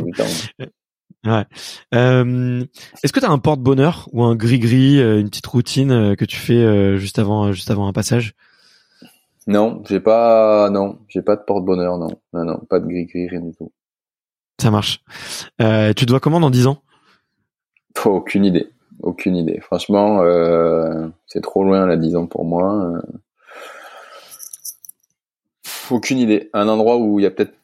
Ouais. 1.25 1.45
Euh, 1.95 2.65
Est-ce 3.03 3.13
que 3.13 3.21
tu 3.21 3.27
as 3.27 3.31
un 3.31 3.39
porte-bonheur 3.39 4.09
ou 4.13 4.25
un 4.25 4.37
gris-gris, 4.37 5.01
euh, 5.01 5.21
une 5.21 5.31
petite 5.31 5.47
routine 5.47 5.91
euh, 5.91 6.15
que 6.17 6.25
tu 6.25 6.37
fais 6.37 6.99
juste 6.99 7.19
avant, 7.19 7.53
juste 7.53 7.71
avant 7.71 7.87
un 7.87 7.93
passage? 7.93 8.35
Non, 9.47 9.83
j'ai 9.89 10.01
pas, 10.01 10.69
non, 10.71 10.99
j'ai 11.09 11.23
pas 11.23 11.37
de 11.37 11.43
porte-bonheur, 11.43 11.99
non, 11.99 12.09
non, 12.33 12.45
non, 12.45 12.59
pas 12.69 12.81
de 12.81 12.87
gris-gris, 12.87 13.29
rien 13.29 13.41
du 13.41 13.55
tout. 13.55 13.73
Ça 14.61 14.71
marche. 14.71 15.01
tu 15.59 16.07
te 16.07 16.11
vois 16.11 16.21
comment 16.21 16.41
dans 16.41 16.51
10 16.51 16.67
ans? 16.67 16.79
Aucune 18.05 18.45
idée, 18.45 18.71
aucune 19.01 19.37
idée. 19.37 19.61
Franchement, 19.61 20.23
c'est 21.27 21.43
trop 21.43 21.65
loin 21.65 21.87
là, 21.87 21.97
10 21.97 22.17
ans 22.17 22.27
pour 22.27 22.45
moi. 22.45 23.01
Aucune 25.91 26.19
idée. 26.19 26.49
Un 26.55 26.69
endroit 26.69 26.97
où 26.97 27.19
il 27.21 27.25
y 27.25 27.27
a 27.27 27.31
peut-être 27.31 27.55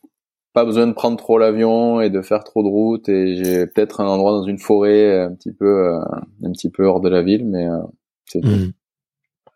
pas 0.53 0.65
besoin 0.65 0.87
de 0.87 0.93
prendre 0.93 1.17
trop 1.17 1.39
l'avion 1.39 2.01
et 2.01 2.11
de 2.11 2.23
faire 2.23 2.45
trop 2.45 2.63
de 2.63 2.69
route 2.69 3.09
et 3.09 3.37
j'ai 3.37 3.67
peut-être 3.67 4.01
un 4.01 4.07
endroit 4.07 4.33
dans 4.33 4.45
une 4.45 4.59
forêt 4.59 5.21
un 5.21 5.35
petit 5.35 5.53
peu 5.53 5.67
euh, 5.67 6.01
un 6.45 6.53
petit 6.53 6.71
peu 6.71 6.87
hors 6.87 7.01
de 7.01 7.09
la 7.09 7.23
ville 7.23 7.47
mais 7.47 7.69
euh, 7.69 7.79
c'est 8.27 8.45
Mhm. 8.45 8.73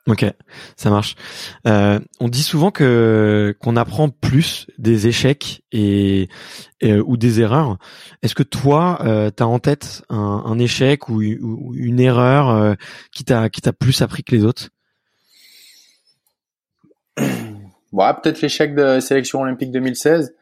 Ok, 0.07 0.27
ça 0.77 0.91
marche. 0.91 1.15
Euh, 1.67 1.99
on 2.21 2.29
dit 2.29 2.43
souvent 2.43 2.71
que 2.71 3.57
qu'on 3.59 3.75
apprend 3.75 4.11
plus 4.11 4.67
des 4.77 5.07
échecs 5.07 5.63
et, 5.73 6.29
et, 6.83 6.93
euh, 6.93 7.03
ou 7.07 7.17
des 7.17 7.41
erreurs. 7.41 7.79
Est-ce 8.23 8.35
que 8.35 8.43
toi, 8.43 8.99
euh, 9.01 9.31
t'as 9.31 9.47
en 9.47 9.59
tête 9.59 10.03
un, 10.11 10.43
un 10.45 10.59
échec 10.59 11.09
ou, 11.09 11.23
ou 11.23 11.75
une 11.75 12.01
erreur 12.01 12.51
euh, 12.51 12.75
qui 13.13 13.25
t'a 13.25 13.49
qui 13.49 13.63
t'a 13.63 13.73
plus 13.73 14.03
appris 14.03 14.23
que 14.25 14.35
les 14.35 14.45
autres? 14.45 14.69
Ouais, 17.17 18.13
peut-être 18.23 18.43
l'échec 18.43 18.75
de 18.75 18.83
la 18.83 19.01
sélection 19.01 19.41
olympique 19.41 19.71
2016 19.71 20.35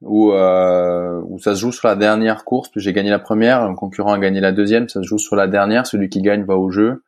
où 0.00 0.32
euh, 0.32 1.20
où 1.26 1.38
ça 1.38 1.54
se 1.54 1.60
joue 1.60 1.72
sur 1.72 1.88
la 1.88 1.96
dernière 1.96 2.44
course. 2.44 2.70
J'ai 2.76 2.92
gagné 2.92 3.10
la 3.10 3.18
première, 3.18 3.62
un 3.62 3.74
concurrent 3.74 4.12
a 4.12 4.18
gagné 4.18 4.40
la 4.40 4.52
deuxième. 4.52 4.88
Ça 4.88 5.02
se 5.02 5.06
joue 5.06 5.18
sur 5.18 5.36
la 5.36 5.48
dernière. 5.48 5.86
Celui 5.86 6.08
qui 6.08 6.22
gagne 6.22 6.44
va 6.44 6.56
au 6.56 6.70
jeu. 6.70 7.04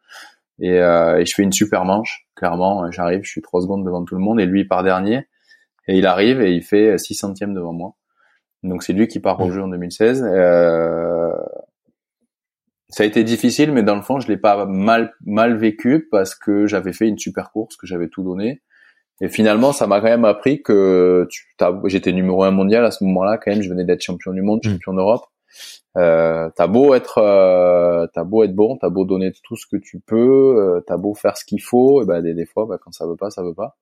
Et, 0.58 0.78
euh, 0.78 1.18
et 1.18 1.24
je 1.24 1.34
fais 1.34 1.42
une 1.42 1.52
super 1.52 1.84
manche. 1.84 2.26
Clairement, 2.34 2.90
j'arrive, 2.90 3.20
je 3.22 3.30
suis 3.30 3.42
trois 3.42 3.62
secondes 3.62 3.84
devant 3.84 4.04
tout 4.04 4.14
le 4.14 4.20
monde 4.20 4.40
et 4.40 4.46
lui 4.46 4.62
il 4.62 4.68
part 4.68 4.82
dernier. 4.82 5.28
Et 5.88 5.96
il 5.98 6.06
arrive 6.06 6.40
et 6.40 6.52
il 6.52 6.62
fait 6.62 6.98
six 6.98 7.14
centièmes 7.14 7.54
devant 7.54 7.72
moi. 7.72 7.94
Donc 8.62 8.82
c'est 8.82 8.92
lui 8.92 9.08
qui 9.08 9.20
part 9.20 9.40
au 9.40 9.50
jeu 9.50 9.62
en 9.62 9.68
2016. 9.68 10.22
Euh, 10.22 11.32
ça 12.88 13.04
a 13.04 13.06
été 13.06 13.24
difficile, 13.24 13.72
mais 13.72 13.82
dans 13.82 13.94
le 13.94 14.02
fond, 14.02 14.20
je 14.20 14.28
l'ai 14.28 14.36
pas 14.36 14.66
mal 14.66 15.14
mal 15.24 15.56
vécu 15.56 16.08
parce 16.10 16.34
que 16.34 16.66
j'avais 16.66 16.92
fait 16.92 17.06
une 17.06 17.18
super 17.18 17.52
course, 17.52 17.76
que 17.76 17.86
j'avais 17.86 18.08
tout 18.08 18.22
donné. 18.22 18.62
Et 19.20 19.28
finalement, 19.28 19.72
ça 19.72 19.86
m'a 19.86 20.00
quand 20.00 20.06
même 20.06 20.24
appris 20.24 20.62
que 20.62 21.28
j'étais 21.84 22.12
numéro 22.12 22.42
un 22.44 22.50
mondial 22.50 22.84
à 22.84 22.90
ce 22.90 23.04
moment-là. 23.04 23.36
Quand 23.38 23.50
même, 23.50 23.62
je 23.62 23.68
venais 23.68 23.84
d'être 23.84 24.00
champion 24.02 24.32
du 24.32 24.42
monde, 24.42 24.60
Mm. 24.64 24.70
champion 24.70 24.94
d'Europe. 24.94 25.24
Euh, 25.98 26.48
t'as 26.54 26.66
beau 26.68 26.94
être, 26.94 27.18
euh, 27.18 28.06
t'as 28.14 28.22
beau 28.24 28.44
être 28.44 28.54
bon, 28.54 28.76
t'as 28.76 28.88
beau 28.88 29.04
donner 29.04 29.32
tout 29.42 29.56
ce 29.56 29.66
que 29.66 29.76
tu 29.76 29.98
peux, 30.00 30.76
euh, 30.76 30.80
t'as 30.86 30.96
beau 30.96 31.14
faire 31.14 31.36
ce 31.36 31.44
qu'il 31.44 31.60
faut, 31.60 32.00
et 32.02 32.06
ben 32.06 32.22
des, 32.22 32.32
des 32.34 32.46
fois, 32.46 32.64
bah, 32.66 32.78
quand 32.82 32.92
ça 32.92 33.06
veut 33.06 33.16
pas, 33.16 33.30
ça 33.30 33.42
veut 33.42 33.54
pas. 33.54 33.76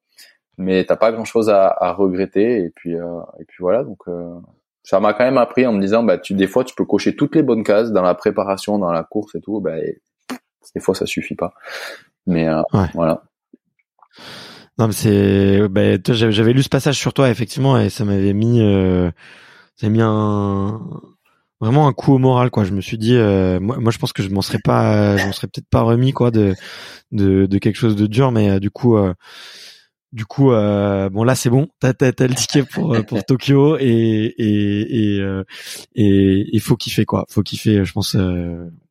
Mais 0.56 0.84
t'as 0.84 0.96
pas 0.96 1.12
grand-chose 1.12 1.50
à, 1.50 1.68
à 1.68 1.92
regretter. 1.92 2.64
Et 2.64 2.70
puis, 2.74 2.96
euh, 2.96 3.20
et 3.38 3.44
puis 3.44 3.58
voilà. 3.60 3.84
Donc, 3.84 3.98
euh, 4.08 4.34
ça 4.82 4.98
m'a 5.00 5.12
quand 5.12 5.24
même 5.24 5.38
appris 5.38 5.66
en 5.66 5.72
me 5.72 5.80
disant, 5.80 6.02
bah, 6.02 6.18
tu, 6.18 6.34
des 6.34 6.46
fois, 6.48 6.64
tu 6.64 6.74
peux 6.74 6.86
cocher 6.86 7.14
toutes 7.14 7.36
les 7.36 7.42
bonnes 7.44 7.62
cases 7.62 7.92
dans 7.92 8.02
la 8.02 8.14
préparation, 8.14 8.78
dans 8.78 8.90
la 8.90 9.04
course 9.04 9.34
et 9.36 9.40
tout. 9.40 9.62
Et 9.68 10.00
des 10.74 10.80
fois, 10.80 10.94
ça 10.96 11.04
suffit 11.06 11.36
pas. 11.36 11.52
Mais 12.26 12.48
euh, 12.48 12.62
Ouais. 12.72 12.86
voilà. 12.94 13.22
Non, 14.78 14.86
mais 14.86 14.92
c'est. 14.92 15.60
Toi, 16.04 16.14
j'avais 16.14 16.52
lu 16.52 16.62
ce 16.62 16.68
passage 16.68 16.96
sur 16.96 17.12
toi 17.12 17.30
effectivement 17.30 17.78
et 17.78 17.90
ça 17.90 18.04
m'avait 18.04 18.32
mis, 18.32 18.60
euh, 18.62 19.10
ça 19.76 19.88
mis 19.88 20.00
un 20.00 20.80
vraiment 21.60 21.88
un 21.88 21.92
coup 21.92 22.14
au 22.14 22.18
moral 22.18 22.50
quoi. 22.50 22.62
Je 22.64 22.72
me 22.72 22.80
suis 22.80 22.98
dit, 22.98 23.16
euh, 23.16 23.58
moi, 23.60 23.90
je 23.90 23.98
pense 23.98 24.12
que 24.12 24.22
je 24.22 24.28
m'en 24.30 24.42
serais 24.42 24.60
pas, 24.62 25.16
je 25.16 25.26
m'en 25.26 25.32
serais 25.32 25.48
peut-être 25.48 25.68
pas 25.68 25.82
remis 25.82 26.12
quoi 26.12 26.30
de 26.30 26.54
de, 27.12 27.46
de 27.46 27.58
quelque 27.58 27.76
chose 27.76 27.96
de 27.96 28.06
dur, 28.06 28.30
mais 28.32 28.50
euh, 28.50 28.60
du 28.60 28.70
coup. 28.70 28.96
euh, 28.96 29.14
du 30.12 30.24
coup, 30.24 30.52
euh, 30.52 31.10
bon 31.10 31.22
là 31.22 31.34
c'est 31.34 31.50
bon, 31.50 31.68
t'as 31.80 31.92
t'as 31.92 32.26
le 32.26 32.34
ticket 32.34 32.62
pour 32.62 32.94
euh, 32.94 33.02
pour 33.02 33.22
Tokyo 33.24 33.76
et 33.78 33.84
et 34.38 35.16
et 35.18 35.42
et 35.94 36.46
il 36.50 36.60
faut 36.60 36.76
kiffer 36.76 37.04
quoi, 37.04 37.26
faut 37.28 37.42
kiffer. 37.42 37.84
Je 37.84 37.92
pense, 37.92 38.16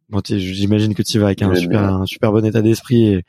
bon, 0.09 0.21
j'imagine 0.25 0.93
que 0.95 1.03
tu 1.03 1.19
vas 1.19 1.27
avec 1.27 1.41
un 1.41 1.53
J'aime 1.53 1.63
super 1.63 1.83
un 1.83 2.05
super 2.05 2.31
bon 2.31 2.45
état 2.45 2.61
d'esprit 2.61 3.05
et 3.07 3.25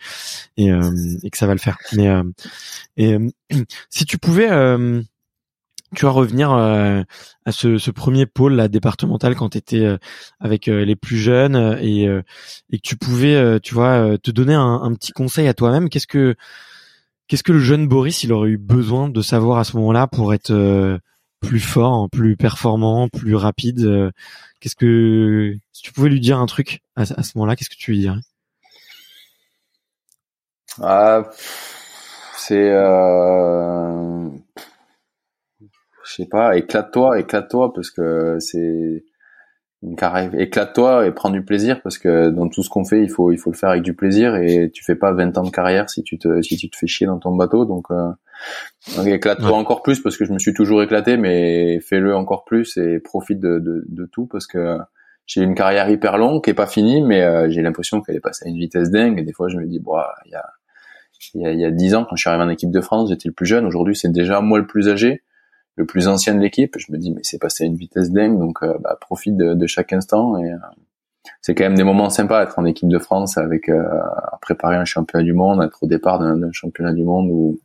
et, 0.56 0.70
euh, 0.70 0.90
et 1.22 1.30
que 1.30 1.38
ça 1.38 1.46
va 1.46 1.54
le 1.54 1.60
faire. 1.60 1.78
Mais 1.94 2.08
euh, 2.08 2.22
et 2.96 3.14
euh, 3.14 3.28
si 3.90 4.04
tu 4.04 4.18
pouvais, 4.18 4.50
euh, 4.50 5.02
tu 5.96 6.04
vas 6.04 6.10
revenir 6.10 6.52
euh, 6.52 7.02
à 7.44 7.52
ce, 7.52 7.78
ce 7.78 7.90
premier 7.90 8.26
pôle 8.26 8.54
là 8.54 8.68
départemental 8.68 9.34
quand 9.34 9.50
tu 9.50 9.58
étais 9.58 9.86
avec 10.38 10.68
euh, 10.68 10.84
les 10.84 10.96
plus 10.96 11.16
jeunes 11.16 11.78
et 11.80 12.06
euh, 12.06 12.22
et 12.70 12.78
que 12.78 12.82
tu 12.82 12.96
pouvais, 12.96 13.34
euh, 13.36 13.58
tu 13.58 13.74
vois, 13.74 14.18
te 14.18 14.30
donner 14.30 14.54
un, 14.54 14.80
un 14.82 14.94
petit 14.94 15.12
conseil 15.12 15.48
à 15.48 15.54
toi-même. 15.54 15.88
Qu'est-ce 15.88 16.06
que 16.06 16.34
qu'est-ce 17.26 17.42
que 17.42 17.52
le 17.52 17.60
jeune 17.60 17.88
Boris 17.88 18.22
il 18.24 18.32
aurait 18.32 18.50
eu 18.50 18.58
besoin 18.58 19.08
de 19.08 19.22
savoir 19.22 19.58
à 19.58 19.64
ce 19.64 19.76
moment-là 19.76 20.06
pour 20.06 20.34
être 20.34 20.50
euh, 20.50 20.98
plus 21.40 21.60
fort, 21.60 22.08
plus 22.10 22.36
performant, 22.36 23.08
plus 23.08 23.34
rapide 23.34 23.84
euh, 23.84 24.10
Qu'est-ce 24.60 24.74
que 24.74 25.54
si 25.72 25.82
tu 25.82 25.92
pouvais 25.92 26.08
lui 26.08 26.20
dire 26.20 26.38
un 26.38 26.46
truc 26.46 26.80
à, 26.96 27.04
ce 27.04 27.12
moment-là, 27.36 27.54
qu'est-ce 27.54 27.70
que 27.70 27.76
tu 27.76 27.92
lui 27.92 28.00
dirais? 28.00 28.18
Ah, 30.82 31.28
c'est, 32.36 32.70
euh, 32.70 34.28
je 36.04 36.12
sais 36.12 36.26
pas, 36.26 36.56
éclate-toi, 36.56 37.20
éclate-toi 37.20 37.72
parce 37.72 37.90
que 37.90 38.38
c'est 38.40 39.04
une 39.82 39.94
carrière. 39.94 40.34
Éclate-toi 40.34 41.06
et 41.06 41.12
prends 41.12 41.30
du 41.30 41.44
plaisir 41.44 41.80
parce 41.82 41.98
que 41.98 42.30
dans 42.30 42.48
tout 42.48 42.64
ce 42.64 42.70
qu'on 42.70 42.84
fait, 42.84 43.02
il 43.02 43.10
faut, 43.10 43.30
il 43.30 43.38
faut 43.38 43.52
le 43.52 43.56
faire 43.56 43.70
avec 43.70 43.82
du 43.82 43.94
plaisir 43.94 44.34
et 44.34 44.70
tu 44.72 44.82
fais 44.84 44.96
pas 44.96 45.12
20 45.12 45.38
ans 45.38 45.44
de 45.44 45.50
carrière 45.50 45.88
si 45.88 46.02
tu 46.02 46.18
te, 46.18 46.42
si 46.42 46.56
tu 46.56 46.68
te 46.68 46.76
fais 46.76 46.88
chier 46.88 47.06
dans 47.06 47.18
ton 47.18 47.34
bateau. 47.36 47.64
Donc, 47.64 47.86
euh, 47.92 48.10
donc 48.96 49.06
éclate-toi 49.06 49.50
Ouais. 49.50 49.56
encore 49.56 49.82
plus 49.82 50.00
parce 50.00 50.16
que 50.16 50.24
je 50.24 50.32
me 50.32 50.38
suis 50.38 50.54
toujours 50.54 50.82
éclaté, 50.82 51.16
mais 51.16 51.80
fais-le 51.80 52.14
encore 52.14 52.44
plus 52.44 52.76
et 52.76 53.00
profite 53.00 53.40
de, 53.40 53.58
de, 53.58 53.84
de 53.88 54.06
tout 54.06 54.26
parce 54.26 54.46
que 54.46 54.78
j'ai 55.26 55.42
une 55.42 55.54
carrière 55.54 55.90
hyper 55.90 56.16
longue 56.16 56.42
qui 56.42 56.50
est 56.50 56.54
pas 56.54 56.66
finie, 56.66 57.02
mais 57.02 57.22
euh, 57.22 57.50
j'ai 57.50 57.60
l'impression 57.60 58.00
qu'elle 58.00 58.16
est 58.16 58.20
passée 58.20 58.46
à 58.46 58.48
une 58.48 58.56
vitesse 58.56 58.90
dingue. 58.90 59.18
Et 59.18 59.22
des 59.22 59.32
fois, 59.34 59.48
je 59.48 59.58
me 59.58 59.66
dis, 59.66 59.78
bon, 59.78 59.96
il 60.24 60.30
y 60.32 60.34
a, 60.34 60.44
il 61.34 61.42
y 61.42 61.46
a, 61.46 61.52
il 61.52 61.60
y 61.60 61.64
a 61.66 61.70
10 61.70 61.94
ans, 61.96 62.06
quand 62.08 62.16
je 62.16 62.22
suis 62.22 62.30
arrivé 62.30 62.44
en 62.44 62.48
équipe 62.48 62.70
de 62.70 62.80
France, 62.80 63.10
j'étais 63.10 63.28
le 63.28 63.34
plus 63.34 63.44
jeune. 63.46 63.66
Aujourd'hui, 63.66 63.94
c'est 63.94 64.10
déjà 64.10 64.40
moi 64.40 64.58
le 64.58 64.66
plus 64.66 64.88
âgé, 64.88 65.22
le 65.76 65.84
plus 65.84 66.08
ancien 66.08 66.34
de 66.34 66.40
l'équipe. 66.40 66.74
Je 66.78 66.90
me 66.92 66.96
dis, 66.98 67.10
mais 67.12 67.20
c'est 67.24 67.38
passé 67.38 67.64
à 67.64 67.66
une 67.66 67.76
vitesse 67.76 68.10
dingue, 68.10 68.38
donc 68.38 68.62
euh, 68.62 68.74
bah, 68.80 68.96
profite 69.00 69.36
de, 69.36 69.52
de 69.52 69.66
chaque 69.66 69.92
instant. 69.92 70.38
Et 70.38 70.50
euh, 70.50 70.56
c'est 71.42 71.54
quand 71.54 71.64
même 71.64 71.74
des 71.76 71.84
moments 71.84 72.08
sympas 72.08 72.42
être 72.42 72.58
en 72.58 72.64
équipe 72.64 72.88
de 72.88 72.98
France 72.98 73.36
avec 73.36 73.68
euh, 73.68 73.82
à 73.82 74.38
préparer 74.40 74.76
un 74.76 74.86
championnat 74.86 75.24
du 75.24 75.34
monde, 75.34 75.62
être 75.62 75.82
au 75.82 75.86
départ 75.86 76.18
d'un 76.18 76.36
d'un 76.38 76.52
championnat 76.52 76.94
du 76.94 77.04
monde 77.04 77.28
ou 77.30 77.60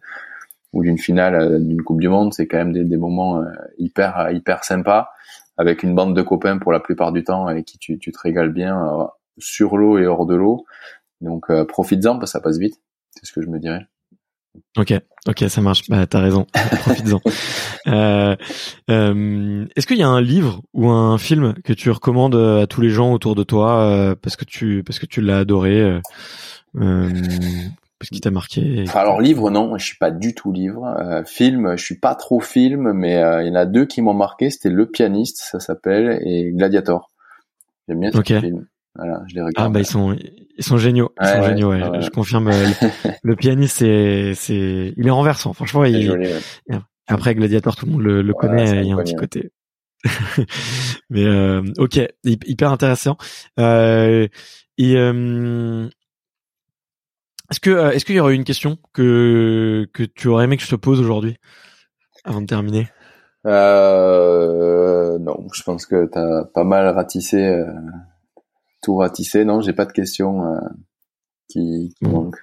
ou 0.74 0.84
d'une 0.84 0.98
finale 0.98 1.36
euh, 1.36 1.60
d'une 1.60 1.82
coupe 1.82 2.02
du 2.02 2.10
monde. 2.10 2.34
C'est 2.34 2.48
quand 2.48 2.58
même 2.58 2.74
des, 2.74 2.98
moments 2.98 3.40
euh, 3.40 3.46
hyper 3.78 4.32
hyper 4.32 4.64
sympas 4.64 5.10
avec 5.58 5.84
une 5.84 5.96
bande 5.96 6.16
de 6.16 6.22
copains 6.22 6.58
pour 6.58 6.72
la 6.72 6.80
plupart 6.80 7.12
du 7.12 7.24
temps 7.24 7.48
avec 7.48 7.66
qui 7.66 7.78
tu, 7.78 8.00
tu 8.00 8.12
te 8.12 8.20
régales 8.20 8.52
bien 8.52 8.78
euh, 8.78 9.06
sur 9.38 9.78
l'eau 9.78 9.98
et 9.98 10.08
hors 10.08 10.26
de 10.26 10.36
l'eau. 10.36 10.66
Donc 11.22 11.46
euh, 11.50 11.66
profites-en 11.66 12.20
parce 12.20 12.32
que 12.32 12.38
ça 12.38 12.42
passe 12.42 12.58
vite. 12.58 12.76
C'est 13.12 13.26
ce 13.26 13.32
que 13.32 13.42
je 13.42 13.48
me 13.48 13.60
dirais. 13.60 13.86
Ok, 14.78 14.94
ok, 15.28 15.46
ça 15.48 15.62
marche. 15.62 15.90
Bah, 15.90 16.06
t'as 16.06 16.20
raison. 16.20 16.46
Profites-en. 16.54 17.22
Euh, 17.88 18.36
Est-ce 19.76 19.88
qu'il 19.88 19.98
y 19.98 20.04
a 20.04 20.08
un 20.08 20.22
livre 20.22 20.62
ou 20.74 20.90
un 20.90 21.18
film 21.18 21.56
que 21.64 21.74
tu 21.74 21.90
recommandes 21.90 22.36
à 22.36 22.68
tous 22.68 22.82
les 22.82 22.90
gens 22.90 23.14
autour 23.14 23.36
de 23.36 23.44
toi 23.44 24.16
parce 24.22 24.36
que 24.36 24.46
tu 24.46 24.84
parce 24.84 25.00
que 25.00 25.08
tu 25.08 25.22
l'as 25.22 25.40
adoré, 25.40 26.00
parce 28.04 28.10
qu'il 28.10 28.22
t'a 28.22 28.32
marqué 28.32 28.84
Enfin, 28.88 29.00
alors 29.00 29.22
livre 29.22 29.50
non, 29.50 29.78
je 29.78 29.86
suis 29.86 29.98
pas 29.98 30.12
du 30.12 30.36
tout 30.36 30.52
livre. 30.52 30.86
Euh, 31.00 31.24
film, 31.24 31.78
je 31.78 31.84
suis 31.84 31.98
pas 31.98 32.16
trop 32.16 32.40
film, 32.42 32.92
mais 32.94 33.16
euh, 33.24 33.42
il 33.44 33.48
y 33.48 33.52
en 33.52 33.56
a 33.56 33.66
deux 33.66 33.86
qui 33.86 34.02
m'ont 34.02 34.14
marqué. 34.14 34.50
C'était 34.50 34.70
Le 34.70 34.86
Pianiste, 34.86 35.42
ça 35.50 35.60
s'appelle, 35.60 36.20
et 36.26 36.52
Gladiator. 36.52 37.10
J'aime 37.88 38.00
bien 38.02 38.12
ce 38.12 38.22
film. 38.22 38.68
Voilà, 38.96 39.22
je 39.28 39.36
les 39.36 39.42
regarde. 39.42 39.56
Ah 39.58 39.70
bah 39.70 39.80
ils 39.80 39.86
sont 39.86 40.16
ils 40.58 40.64
sont 40.64 40.78
géniaux, 40.78 41.14
ils 41.20 41.26
Ouais, 41.26 41.32
sont 41.34 41.40
ouais, 41.40 41.48
géniaux. 41.48 41.70
Ouais. 41.72 42.02
Je 42.02 42.10
confirme. 42.10 42.50
euh, 42.50 42.68
le, 43.04 43.10
le 43.24 43.36
pianiste 43.36 43.78
c'est 43.78 44.34
c'est 44.36 44.94
il 44.96 45.08
est 45.08 45.12
renversant. 45.12 45.54
Franchement, 45.54 45.84
il, 45.86 46.02
joli. 46.04 46.28
Après 47.08 47.34
Gladiator, 47.36 47.76
tout 47.76 47.86
le 47.86 47.92
monde 47.94 48.02
le, 48.04 48.34
connaît, 48.34 48.82
il 48.84 48.88
y 48.88 48.92
a 48.92 48.96
un 48.96 49.04
petit 49.04 49.16
côté. 49.16 49.52
Mais 51.10 51.24
euh, 51.26 51.62
ok, 51.78 51.96
hy- 52.24 52.40
hyper 52.46 52.72
intéressant. 52.72 53.18
Euh, 53.60 54.28
et 54.78 54.96
euh, 54.98 55.88
est-ce 57.54 57.60
que 57.60 57.70
euh, 57.70 57.92
est-ce 57.92 58.04
qu'il 58.04 58.16
y 58.16 58.20
aurait 58.20 58.34
une 58.34 58.46
question 58.46 58.80
que 58.94 59.88
que 59.94 60.02
tu 60.02 60.28
aurais 60.28 60.46
aimé 60.46 60.58
que 60.58 60.64
je 60.64 60.70
te 60.70 60.76
pose 60.76 61.00
aujourd'hui 61.00 61.38
avant 62.24 62.42
de 62.42 62.48
terminer? 62.48 62.88
Euh, 63.46 65.20
non, 65.20 65.46
je 65.54 65.62
pense 65.62 65.86
que 65.86 66.08
t'as 66.08 66.46
pas 66.46 66.64
mal 66.64 66.88
ratissé, 66.88 67.46
euh, 67.46 67.72
tout 68.82 68.96
ratissé. 68.96 69.46
Non, 69.46 69.62
j'ai 69.62 69.74
pas 69.74 69.86
de 69.86 69.92
questions 69.92 70.48
euh, 70.48 70.58
qui, 71.48 71.94
qui 72.00 72.06
manquent. 72.06 72.43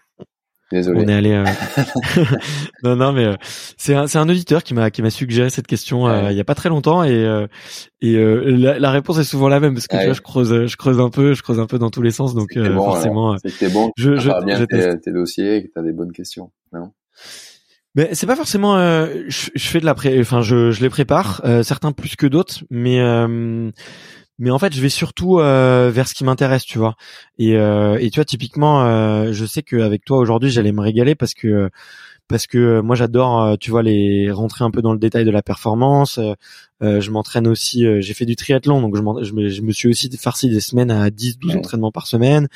Désolé. 0.70 1.00
On 1.04 1.08
est 1.08 1.12
allé. 1.14 1.32
euh, 1.32 1.44
non, 2.84 2.96
non, 2.96 3.12
mais 3.12 3.24
euh, 3.24 3.34
c'est 3.76 3.94
un, 3.94 4.06
c'est 4.06 4.18
un 4.18 4.28
auditeur 4.28 4.62
qui 4.62 4.74
m'a 4.74 4.90
qui 4.90 5.02
m'a 5.02 5.10
suggéré 5.10 5.50
cette 5.50 5.66
question 5.66 6.06
euh, 6.06 6.22
Ouais. 6.26 6.32
il 6.34 6.36
y 6.36 6.40
a 6.40 6.44
pas 6.44 6.54
très 6.54 6.68
longtemps 6.68 7.02
et 7.02 7.10
euh, 7.12 7.46
et 8.00 8.14
euh, 8.16 8.44
la, 8.56 8.78
la 8.78 8.90
réponse 8.90 9.18
est 9.18 9.24
souvent 9.24 9.48
la 9.48 9.58
même 9.60 9.74
parce 9.74 9.86
que 9.88 9.94
tu 9.96 9.98
Ouais. 9.98 10.04
vois, 10.06 10.14
je 10.14 10.20
creuse 10.20 10.66
je 10.66 10.76
creuse 10.76 11.00
un 11.00 11.10
peu, 11.10 11.34
je 11.34 11.42
creuse 11.42 11.58
un 11.60 11.66
peu 11.66 11.78
dans 11.78 11.90
tous 11.90 12.02
les 12.02 12.12
sens, 12.12 12.34
donc 12.34 12.56
euh, 12.56 12.72
bon, 12.74 12.84
forcément. 12.84 13.36
C'est 13.38 13.50
que 13.52 13.58
t'es 13.58 13.68
bon, 13.68 13.90
je- 13.96 14.10
tu 14.12 14.20
je- 14.20 14.28
prépares 14.28 14.44
bien 14.44 14.56
je 14.58 14.64
tes, 14.64 15.00
tes 15.00 15.12
dossiers 15.12 15.56
et 15.56 15.62
que 15.64 15.68
t'as 15.74 15.82
des 15.82 15.92
bonnes 15.92 16.12
questions. 16.12 16.52
Non? 16.72 16.92
Mais 17.96 18.10
c'est 18.12 18.26
pas 18.28 18.36
forcément. 18.36 18.76
euh, 18.76 19.24
je, 19.26 19.50
je 19.52 19.66
fais 19.68 19.80
de 19.80 19.84
la 19.84 19.94
pré. 19.94 20.20
Enfin, 20.20 20.42
je, 20.42 20.70
je 20.70 20.80
les 20.80 20.88
prépare. 20.90 21.40
euh, 21.44 21.64
certains 21.64 21.90
plus 21.90 22.14
que 22.14 22.28
d'autres, 22.28 22.60
mais 22.70 23.00
euh, 23.00 23.72
mais 24.40 24.50
en 24.50 24.58
fait, 24.58 24.74
je 24.74 24.80
vais 24.80 24.88
surtout 24.88 25.38
euh, 25.38 25.90
vers 25.92 26.08
ce 26.08 26.14
qui 26.14 26.24
m'intéresse, 26.24 26.64
tu 26.64 26.78
vois. 26.78 26.96
Et 27.38 27.56
euh, 27.56 27.98
et 28.00 28.10
tu 28.10 28.16
vois, 28.18 28.24
typiquement, 28.24 28.84
euh, 28.86 29.32
je 29.32 29.44
sais 29.44 29.62
qu'avec 29.62 30.02
toi 30.04 30.16
aujourd'hui, 30.16 30.50
j'allais 30.50 30.72
me 30.72 30.80
régaler 30.80 31.14
parce 31.14 31.34
que 31.34 31.68
parce 32.26 32.46
que 32.46 32.80
moi 32.80 32.96
j'adore, 32.96 33.58
tu 33.58 33.70
vois, 33.70 33.82
les 33.82 34.30
rentrer 34.30 34.64
un 34.64 34.70
peu 34.70 34.82
dans 34.82 34.92
le 34.92 34.98
détail 34.98 35.24
de 35.24 35.30
la 35.30 35.42
performance. 35.42 36.18
je 36.80 37.10
m'entraîne 37.10 37.46
aussi, 37.48 37.84
j'ai 38.00 38.14
fait 38.14 38.24
du 38.24 38.36
triathlon, 38.36 38.80
donc 38.80 38.96
je, 38.96 39.02
je, 39.24 39.32
me, 39.32 39.48
je, 39.48 39.62
me, 39.62 39.72
suis 39.72 39.88
aussi 39.88 40.08
farci 40.16 40.48
des 40.48 40.60
semaines 40.60 40.92
à 40.92 41.08
10-12 41.10 41.58
entraînements 41.58 41.90
par 41.90 42.06
semaine. 42.06 42.48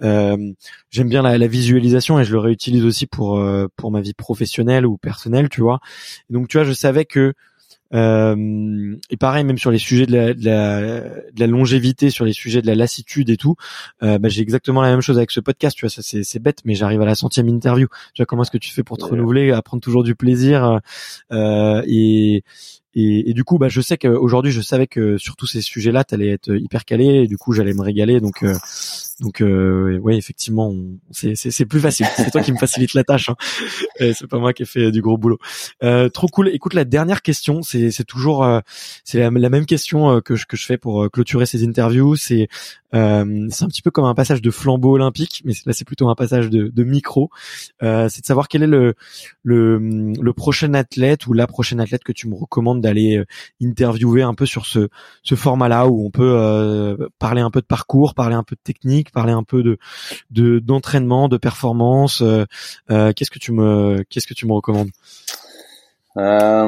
J'aime 0.00 1.08
bien 1.08 1.22
la, 1.22 1.38
la, 1.38 1.46
visualisation 1.46 2.18
et 2.18 2.24
je 2.24 2.32
le 2.32 2.40
réutilise 2.40 2.84
aussi 2.84 3.06
pour 3.06 3.40
pour 3.76 3.90
ma 3.92 4.00
vie 4.00 4.12
professionnelle 4.14 4.84
ou 4.86 4.98
personnelle, 4.98 5.48
tu 5.48 5.60
vois. 5.62 5.80
donc 6.28 6.48
tu 6.48 6.58
vois, 6.58 6.64
je 6.64 6.72
savais 6.72 7.04
que 7.04 7.32
euh, 7.94 8.96
et 9.10 9.16
pareil, 9.16 9.44
même 9.44 9.58
sur 9.58 9.70
les 9.70 9.78
sujets 9.78 10.06
de 10.06 10.12
la, 10.12 10.34
de 10.34 10.44
la, 10.44 11.00
de 11.00 11.40
la 11.40 11.46
longévité, 11.46 12.10
sur 12.10 12.24
les 12.24 12.32
sujets 12.32 12.62
de 12.62 12.66
la 12.66 12.74
lassitude 12.74 13.30
et 13.30 13.36
tout, 13.36 13.56
euh, 14.02 14.18
bah, 14.18 14.28
j'ai 14.28 14.42
exactement 14.42 14.82
la 14.82 14.90
même 14.90 15.00
chose 15.00 15.18
avec 15.18 15.30
ce 15.30 15.40
podcast. 15.40 15.76
Tu 15.76 15.84
vois, 15.84 15.90
ça 15.90 16.02
c'est, 16.02 16.22
c'est 16.22 16.38
bête, 16.38 16.60
mais 16.64 16.74
j'arrive 16.74 17.02
à 17.02 17.06
la 17.06 17.14
centième 17.14 17.48
interview. 17.48 17.88
Tu 18.14 18.22
vois 18.22 18.26
comment 18.26 18.42
est-ce 18.42 18.50
que 18.50 18.58
tu 18.58 18.72
fais 18.72 18.82
pour 18.82 18.98
te 18.98 19.04
renouveler, 19.04 19.50
à 19.52 19.62
prendre 19.62 19.82
toujours 19.82 20.04
du 20.04 20.14
plaisir 20.14 20.80
euh, 21.32 21.82
et 21.86 22.44
et, 22.94 23.30
et, 23.30 23.32
du 23.32 23.44
coup, 23.44 23.58
bah, 23.58 23.68
je 23.68 23.80
sais 23.80 23.96
qu'aujourd'hui, 23.96 24.52
je 24.52 24.60
savais 24.60 24.86
que 24.86 25.16
sur 25.16 25.36
tous 25.36 25.46
ces 25.46 25.62
sujets-là, 25.62 26.04
tu 26.04 26.14
allais 26.14 26.28
être 26.28 26.54
hyper 26.54 26.84
calé. 26.84 27.22
Et 27.22 27.26
du 27.26 27.38
coup, 27.38 27.52
j'allais 27.52 27.72
me 27.72 27.82
régaler. 27.82 28.20
Donc, 28.20 28.42
euh, 28.42 28.54
donc, 29.20 29.40
euh, 29.40 29.98
ouais, 29.98 30.16
effectivement, 30.16 30.74
c'est, 31.10 31.66
plus 31.66 31.80
facile. 31.80 32.06
C'est 32.16 32.30
toi 32.30 32.42
qui 32.42 32.52
me 32.52 32.58
facilite 32.58 32.94
la 32.94 33.04
tâche. 33.04 33.28
Hein. 33.28 33.36
c'est 33.98 34.26
pas 34.26 34.38
moi 34.38 34.52
qui 34.52 34.62
ai 34.62 34.66
fait 34.66 34.90
du 34.90 35.00
gros 35.00 35.18
boulot. 35.18 35.38
Euh, 35.82 36.08
trop 36.08 36.28
cool. 36.28 36.48
Écoute, 36.48 36.74
la 36.74 36.84
dernière 36.84 37.22
question, 37.22 37.62
c'est, 37.62 38.04
toujours, 38.04 38.44
euh, 38.44 38.60
c'est 39.04 39.18
la, 39.18 39.30
même 39.30 39.66
question 39.66 40.10
euh, 40.10 40.20
que 40.20 40.34
je, 40.34 40.46
que 40.46 40.56
je 40.56 40.64
fais 40.64 40.78
pour 40.78 41.10
clôturer 41.10 41.46
ces 41.46 41.64
interviews. 41.64 42.16
C'est, 42.16 42.48
c'est 42.92 42.98
un 42.98 43.68
petit 43.68 43.82
peu 43.82 43.90
comme 43.90 44.04
un 44.04 44.14
passage 44.14 44.42
de 44.42 44.50
flambeau 44.50 44.94
olympique, 44.94 45.42
mais 45.44 45.54
là, 45.66 45.72
c'est 45.72 45.86
plutôt 45.86 46.08
un 46.08 46.14
passage 46.14 46.50
de, 46.50 46.68
de 46.68 46.84
micro. 46.84 47.30
c'est 47.80 48.20
de 48.20 48.26
savoir 48.26 48.48
quel 48.48 48.62
est 48.62 48.66
le, 48.66 48.94
le, 49.42 49.78
le 49.78 50.32
prochain 50.32 50.74
athlète 50.74 51.26
ou 51.26 51.32
la 51.32 51.46
prochaine 51.46 51.80
athlète 51.80 52.04
que 52.04 52.12
tu 52.12 52.28
me 52.28 52.34
recommandes 52.34 52.80
d'aller 52.80 53.16
euh, 53.16 53.24
interviewer 53.62 54.22
un 54.22 54.34
peu 54.34 54.46
sur 54.46 54.66
ce, 54.66 54.88
ce 55.22 55.34
format-là 55.34 55.86
où 55.86 56.06
on 56.06 56.10
peut 56.10 56.34
euh, 56.36 57.08
parler 57.18 57.40
un 57.40 57.50
peu 57.50 57.60
de 57.60 57.66
parcours, 57.66 58.14
parler 58.14 58.34
un 58.34 58.42
peu 58.42 58.56
de 58.56 58.60
technique, 58.62 59.01
parler 59.10 59.32
un 59.32 59.42
peu 59.42 59.62
de 59.62 59.78
d'entraînement, 60.60 61.28
de, 61.28 61.36
performance. 61.36 62.22
Euh, 62.22 62.44
qu'est-ce 63.14 63.30
que 63.30 63.38
tu 63.38 63.52
me 63.52 64.04
qu'est-ce 64.08 64.26
que 64.26 64.34
tu 64.34 64.46
me 64.46 64.52
recommandes? 64.52 64.90
Euh... 66.18 66.66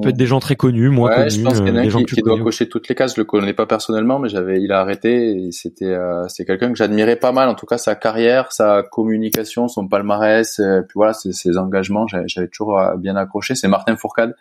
peut 0.00 0.10
être 0.10 0.16
des 0.16 0.26
gens 0.26 0.38
très 0.38 0.54
connus, 0.54 0.90
moins 0.90 1.12
connus. 1.12 1.30
Je 1.30 1.42
pense 1.42 1.58
qu'il 1.58 1.68
y 1.68 1.72
en 1.72 1.76
a 1.76 1.86
qui, 1.86 2.04
qui 2.04 2.22
doit 2.22 2.38
cocher 2.40 2.68
toutes 2.68 2.88
les 2.88 2.94
cases. 2.94 3.16
Je 3.16 3.20
le 3.20 3.24
connais 3.24 3.52
pas 3.52 3.66
personnellement, 3.66 4.18
mais 4.18 4.28
j'avais, 4.28 4.62
il 4.62 4.70
a 4.72 4.80
arrêté. 4.80 5.48
C'était, 5.50 5.86
euh, 5.86 6.28
c'est 6.28 6.44
quelqu'un 6.44 6.68
que 6.70 6.76
j'admirais 6.76 7.16
pas 7.16 7.32
mal. 7.32 7.48
En 7.48 7.54
tout 7.54 7.66
cas, 7.66 7.78
sa 7.78 7.96
carrière, 7.96 8.52
sa 8.52 8.84
communication, 8.84 9.66
son 9.66 9.88
palmarès, 9.88 10.60
euh, 10.60 10.82
puis 10.82 10.92
voilà, 10.94 11.14
ses, 11.14 11.32
ses 11.32 11.58
engagements, 11.58 12.06
j'avais 12.06 12.48
toujours 12.48 12.80
bien 12.98 13.16
accroché. 13.16 13.56
C'est 13.56 13.68
Martin 13.68 13.96
Fourcade, 13.96 14.36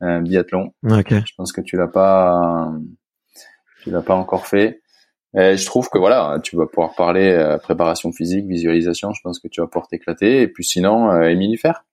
un 0.00 0.20
biathlon. 0.20 0.74
Okay. 0.84 1.22
Je 1.26 1.34
pense 1.36 1.52
que 1.52 1.62
tu 1.62 1.76
l'as 1.76 1.88
pas, 1.88 2.70
tu 3.82 3.90
l'as 3.90 4.02
pas 4.02 4.14
encore 4.14 4.46
fait. 4.46 4.82
Et 5.36 5.56
je 5.56 5.66
trouve 5.66 5.88
que 5.90 5.98
voilà, 5.98 6.38
tu 6.42 6.56
vas 6.56 6.66
pouvoir 6.66 6.94
parler 6.94 7.30
euh, 7.30 7.58
préparation 7.58 8.12
physique, 8.12 8.46
visualisation. 8.46 9.12
Je 9.12 9.20
pense 9.22 9.38
que 9.38 9.48
tu 9.48 9.60
vas 9.60 9.66
pouvoir 9.66 9.88
t'éclater. 9.88 10.42
Et 10.42 10.48
puis 10.48 10.64
sinon, 10.64 11.10
euh, 11.10 11.28
Émilie 11.28 11.58
Fer 11.58 11.84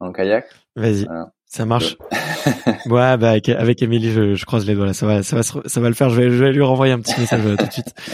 en 0.00 0.12
kayak. 0.12 0.46
Vas-y. 0.74 1.06
Ça 1.46 1.64
marche. 1.64 1.96
ouais, 2.86 3.16
bah 3.16 3.30
avec, 3.30 3.48
avec 3.48 3.82
Émilie, 3.82 4.12
je, 4.12 4.34
je, 4.34 4.44
croise 4.44 4.66
les 4.66 4.74
doigts 4.74 4.86
là. 4.86 4.94
Ça 4.94 5.06
va, 5.06 5.22
ça 5.22 5.36
va, 5.36 5.42
ça 5.42 5.80
va 5.80 5.88
le 5.88 5.94
faire. 5.94 6.10
Je 6.10 6.20
vais, 6.20 6.30
je 6.30 6.44
vais 6.44 6.52
lui 6.52 6.62
renvoyer 6.62 6.92
un 6.92 7.00
petit 7.00 7.18
message 7.18 7.42
euh, 7.44 7.56
tout 7.56 7.66
de 7.66 7.72
suite. 7.72 7.94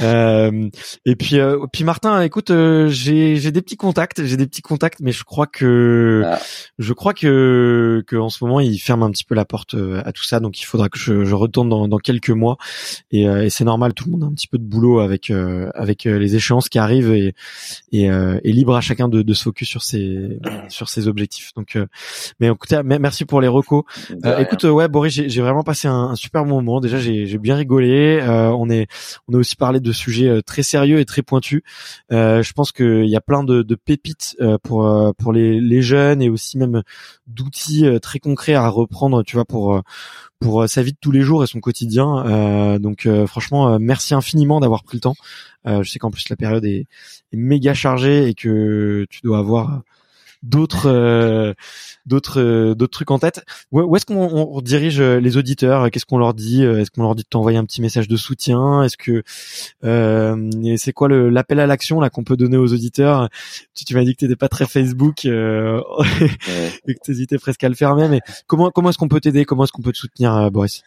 Euh, 0.00 0.68
et 1.04 1.14
puis, 1.14 1.38
euh, 1.38 1.66
puis 1.72 1.84
Martin, 1.84 2.22
écoute, 2.22 2.50
euh, 2.50 2.88
j'ai, 2.88 3.36
j'ai 3.36 3.52
des 3.52 3.62
petits 3.62 3.76
contacts, 3.76 4.24
j'ai 4.24 4.36
des 4.36 4.46
petits 4.46 4.62
contacts, 4.62 4.98
mais 5.00 5.12
je 5.12 5.22
crois 5.22 5.46
que, 5.46 6.22
ah. 6.24 6.40
je 6.78 6.92
crois 6.92 7.14
que, 7.14 8.02
que 8.06 8.16
en 8.16 8.28
ce 8.28 8.42
moment, 8.42 8.58
il 8.58 8.78
ferme 8.78 9.04
un 9.04 9.10
petit 9.10 9.24
peu 9.24 9.36
la 9.36 9.44
porte 9.44 9.74
euh, 9.74 10.02
à 10.04 10.12
tout 10.12 10.24
ça. 10.24 10.40
Donc, 10.40 10.60
il 10.60 10.64
faudra 10.64 10.88
que 10.88 10.98
je, 10.98 11.24
je 11.24 11.34
retourne 11.34 11.68
dans, 11.68 11.86
dans 11.86 11.98
quelques 11.98 12.30
mois. 12.30 12.56
Et, 13.12 13.22
et 13.22 13.50
c'est 13.50 13.64
normal, 13.64 13.94
tout 13.94 14.06
le 14.06 14.12
monde 14.12 14.24
a 14.24 14.26
un 14.26 14.32
petit 14.32 14.48
peu 14.48 14.58
de 14.58 14.64
boulot 14.64 14.98
avec, 14.98 15.30
avec 15.74 16.04
les 16.04 16.34
échéances 16.34 16.68
qui 16.68 16.78
arrivent 16.78 17.12
et, 17.12 17.34
et, 17.92 18.06
et 18.06 18.52
libre 18.52 18.74
à 18.74 18.80
chacun 18.80 19.08
de, 19.08 19.22
de 19.22 19.34
se 19.34 19.44
focus 19.44 19.68
sur 19.68 19.82
ses, 19.82 20.38
sur 20.68 20.88
ses 20.88 21.06
objectifs. 21.06 21.52
Donc, 21.54 21.78
mais 22.40 22.48
écoutez 22.48 22.80
merci 22.84 23.24
pour 23.24 23.40
les 23.40 23.48
Euh, 24.24 24.38
écoute, 24.38 24.64
ouais, 24.64 24.88
Boris, 24.88 25.12
j'ai 25.12 25.40
vraiment 25.40 25.62
passé 25.62 25.88
un, 25.88 26.14
super 26.14 26.44
moment. 26.44 26.80
Déjà, 26.80 26.98
j'ai 26.98 27.38
bien 27.38 27.56
rigolé. 27.56 28.20
Euh, 28.20 28.50
on 28.50 28.68
est, 28.70 28.86
on 29.28 29.34
a 29.34 29.38
aussi 29.38 29.56
parlé 29.56 29.80
de 29.80 29.92
sujets 29.92 30.28
euh, 30.28 30.42
très 30.42 30.62
sérieux 30.62 30.98
et 30.98 31.04
très 31.04 31.22
pointus. 31.22 31.62
je 32.10 32.52
pense 32.52 32.72
qu'il 32.72 33.06
y 33.06 33.16
a 33.16 33.20
plein 33.20 33.44
de, 33.44 33.62
de 33.62 33.74
pépites 33.74 34.36
pour 34.62 35.14
pour 35.18 35.32
les, 35.32 35.60
les 35.60 35.82
jeunes 35.82 36.22
et 36.22 36.28
aussi 36.28 36.58
même 36.58 36.82
d'outils 37.26 37.86
très 38.00 38.18
concrets 38.18 38.54
à 38.54 38.68
reprendre. 38.68 39.22
Tu 39.22 39.36
vois, 39.36 39.44
pour 39.44 39.80
pour 40.40 40.68
sa 40.68 40.82
vie 40.82 40.92
de 40.92 40.98
tous 41.00 41.12
les 41.12 41.20
jours 41.20 41.44
et 41.44 41.46
son 41.46 41.60
quotidien. 41.60 42.78
donc 42.78 43.08
franchement, 43.26 43.78
merci 43.78 44.14
infiniment 44.14 44.60
d'avoir 44.60 44.82
pris 44.82 44.96
le 44.96 45.00
temps. 45.00 45.14
je 45.66 45.88
sais 45.88 45.98
qu'en 45.98 46.10
plus 46.10 46.28
la 46.28 46.36
période 46.36 46.64
est, 46.64 46.86
est, 47.32 47.36
méga 47.36 47.74
chargée 47.74 48.28
et 48.28 48.34
que 48.34 49.06
tu 49.10 49.20
dois 49.22 49.38
avoir 49.38 49.82
d'autres 50.42 50.88
euh, 50.88 51.54
d'autres 52.06 52.40
euh, 52.40 52.74
d'autres 52.74 52.92
trucs 52.92 53.10
en 53.10 53.18
tête. 53.18 53.44
Où, 53.70 53.96
est-ce 53.96 54.06
qu'on 54.06 54.60
dirige 54.60 55.00
euh, 55.00 55.20
les 55.20 55.36
auditeurs? 55.36 55.90
Qu'est-ce 55.90 56.06
qu'on 56.06 56.18
leur 56.18 56.34
dit? 56.34 56.62
Est-ce 56.62 56.90
qu'on 56.90 57.02
leur 57.02 57.14
dit 57.14 57.22
de 57.22 57.28
t'envoyer 57.28 57.58
un 57.58 57.64
petit 57.64 57.80
message 57.80 58.08
de 58.08 58.16
soutien? 58.16 58.82
Est-ce 58.82 58.96
que 58.96 59.22
c'est 60.76 60.92
quoi 60.92 61.08
l'appel 61.08 61.60
à 61.60 61.66
l'action 61.66 62.00
là 62.00 62.10
qu'on 62.10 62.24
peut 62.24 62.36
donner 62.36 62.56
aux 62.56 62.72
auditeurs? 62.72 63.28
Tu, 63.74 63.84
tu 63.84 63.94
m'as 63.94 64.04
dit 64.04 64.14
que 64.14 64.20
t'étais 64.20 64.36
pas 64.36 64.48
très 64.48 64.66
Facebook 64.66 65.24
euh, 65.24 65.80
et 66.86 66.94
que 66.94 67.00
t'hésitais 67.02 67.38
presque 67.38 67.62
à 67.64 67.68
le 67.68 67.74
fermer, 67.74 68.08
mais 68.08 68.20
comment 68.46 68.70
comment 68.70 68.90
est-ce 68.90 68.98
qu'on 68.98 69.08
peut 69.08 69.20
t'aider? 69.20 69.44
Comment 69.44 69.64
est-ce 69.64 69.72
qu'on 69.72 69.82
peut 69.82 69.92
te 69.92 69.98
soutenir, 69.98 70.50
Boris? 70.50 70.82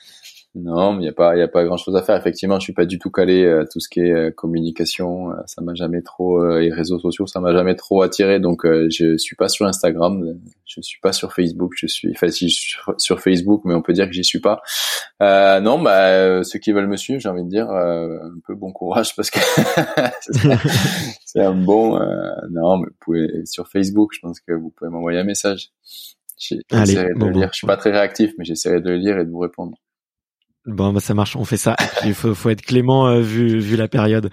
Non, 0.56 0.94
mais 0.94 1.03
il 1.03 1.06
y 1.06 1.10
a 1.10 1.14
pas, 1.14 1.36
il 1.36 1.40
y 1.40 1.41
a 1.41 1.49
pas 1.49 1.65
grand 1.65 1.76
chose 1.76 1.98
à 1.98 2.02
faire. 2.02 2.15
Effectivement, 2.15 2.60
je 2.60 2.64
suis 2.64 2.73
pas 2.73 2.86
du 2.86 2.98
tout 2.98 3.11
calé 3.11 3.44
euh, 3.44 3.65
tout 3.69 3.82
ce 3.82 3.90
qui 3.90 3.99
est 3.99 4.14
euh, 4.14 4.32
communication. 4.32 5.32
Euh, 5.32 5.36
ça 5.48 5.61
m'a 5.61 5.76
jamais 5.76 6.02
trop 6.02 6.41
euh, 6.41 6.61
et 6.61 6.72
réseaux 6.72 6.98
sociaux, 6.98 7.27
ça 7.27 7.41
m'a 7.41 7.52
jamais 7.52 7.76
trop 7.76 8.02
attiré. 8.03 8.40
Donc, 8.40 8.65
je 8.65 9.18
suis 9.18 9.36
pas 9.36 9.49
sur 9.49 9.65
Instagram, 9.65 10.40
je 10.65 10.80
suis 10.80 11.02
pas 11.02 11.11
sur 11.11 11.34
Facebook. 11.34 11.73
Je 11.76 11.88
suis, 11.88 12.10
enfin, 12.11 12.30
si 12.30 12.49
sur, 12.49 13.19
Facebook, 13.19 13.64
mais 13.65 13.73
on 13.73 13.82
peut 13.82 13.91
dire 13.91 14.06
que 14.06 14.14
j'y 14.14 14.23
suis 14.23 14.40
pas. 14.40 14.61
non, 15.19 15.82
bah 15.82 16.41
ceux 16.44 16.60
qui 16.60 16.72
veulent 16.72 16.88
me 16.88 16.98
suivre, 16.98 17.19
j'ai 17.19 17.30
envie 17.30 17.44
de 17.44 17.49
dire 17.49 17.69
un 17.69 18.40
peu 18.48 18.56
bon 18.56 18.72
courage 18.72 19.14
parce 19.14 19.30
que 19.30 19.40
c'est 21.26 21.44
un 21.44 21.53
bon. 21.53 21.99
non, 22.49 22.77
mais 22.77 22.88
vous 22.88 22.95
pouvez 23.02 23.45
sur 23.45 23.68
Facebook, 23.68 24.11
je 24.14 24.22
pense 24.22 24.40
que 24.40 24.53
vous 24.53 24.69
pouvez 24.69 24.90
m'envoyer 24.90 25.19
un 25.19 25.26
message. 25.26 25.72
J'essaierai 26.38 27.14
de 27.14 27.26
le 27.26 27.32
lire. 27.32 27.49
Je 27.52 27.57
suis 27.57 27.68
pas 27.68 27.77
très 27.77 27.91
réactif, 27.91 28.32
mais 28.38 28.45
j'essaierai 28.45 28.80
de 28.80 28.90
le 28.90 28.98
lire 28.98 29.18
et 29.19 29.26
de 29.26 29.30
vous 29.30 29.40
répondre. 29.40 29.77
Bon, 30.66 30.92
bah 30.92 31.00
ça 31.00 31.14
marche, 31.14 31.36
on 31.36 31.46
fait 31.46 31.58
ça. 31.58 31.76
Il 32.06 32.14
faut, 32.16 32.34
faut 32.34 32.50
être 32.50 32.62
clément 32.62 33.08
euh, 33.08 33.22
vu, 33.22 33.60
vu 33.60 33.76
la 33.76 33.88
période. 33.88 34.30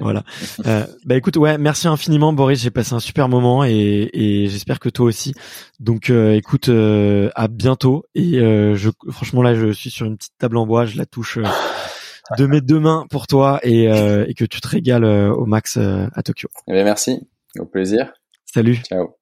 Voilà. 0.00 0.24
Euh, 0.66 0.84
bah 1.04 1.16
écoute, 1.16 1.36
ouais, 1.36 1.58
merci 1.58 1.88
infiniment, 1.88 2.32
Boris. 2.32 2.60
J'ai 2.60 2.70
passé 2.70 2.94
un 2.94 3.00
super 3.00 3.28
moment 3.28 3.64
et, 3.64 4.10
et 4.12 4.48
j'espère 4.48 4.78
que 4.78 4.88
toi 4.88 5.06
aussi. 5.06 5.34
Donc, 5.80 6.08
euh, 6.10 6.34
écoute, 6.34 6.68
euh, 6.68 7.30
à 7.34 7.48
bientôt. 7.48 8.04
Et 8.14 8.38
je, 8.38 8.90
franchement, 9.10 9.42
là, 9.42 9.54
je 9.54 9.72
suis 9.72 9.90
sur 9.90 10.06
une 10.06 10.16
petite 10.16 10.34
table 10.38 10.56
en 10.56 10.66
bois. 10.66 10.84
Je 10.84 10.96
la 10.96 11.06
touche 11.06 11.38
de 12.38 12.46
mes 12.46 12.60
deux 12.60 12.78
mains 12.78 13.06
pour 13.10 13.26
toi 13.26 13.58
et, 13.62 13.84
et 13.84 14.34
que 14.34 14.44
tu 14.44 14.60
te 14.60 14.68
régales 14.68 15.04
au 15.04 15.46
max 15.46 15.78
à 15.78 16.22
Tokyo. 16.22 16.48
Eh 16.68 16.72
bien, 16.72 16.84
merci. 16.84 17.28
Au 17.58 17.64
plaisir. 17.64 18.12
Salut. 18.44 18.76
Ciao. 18.84 19.21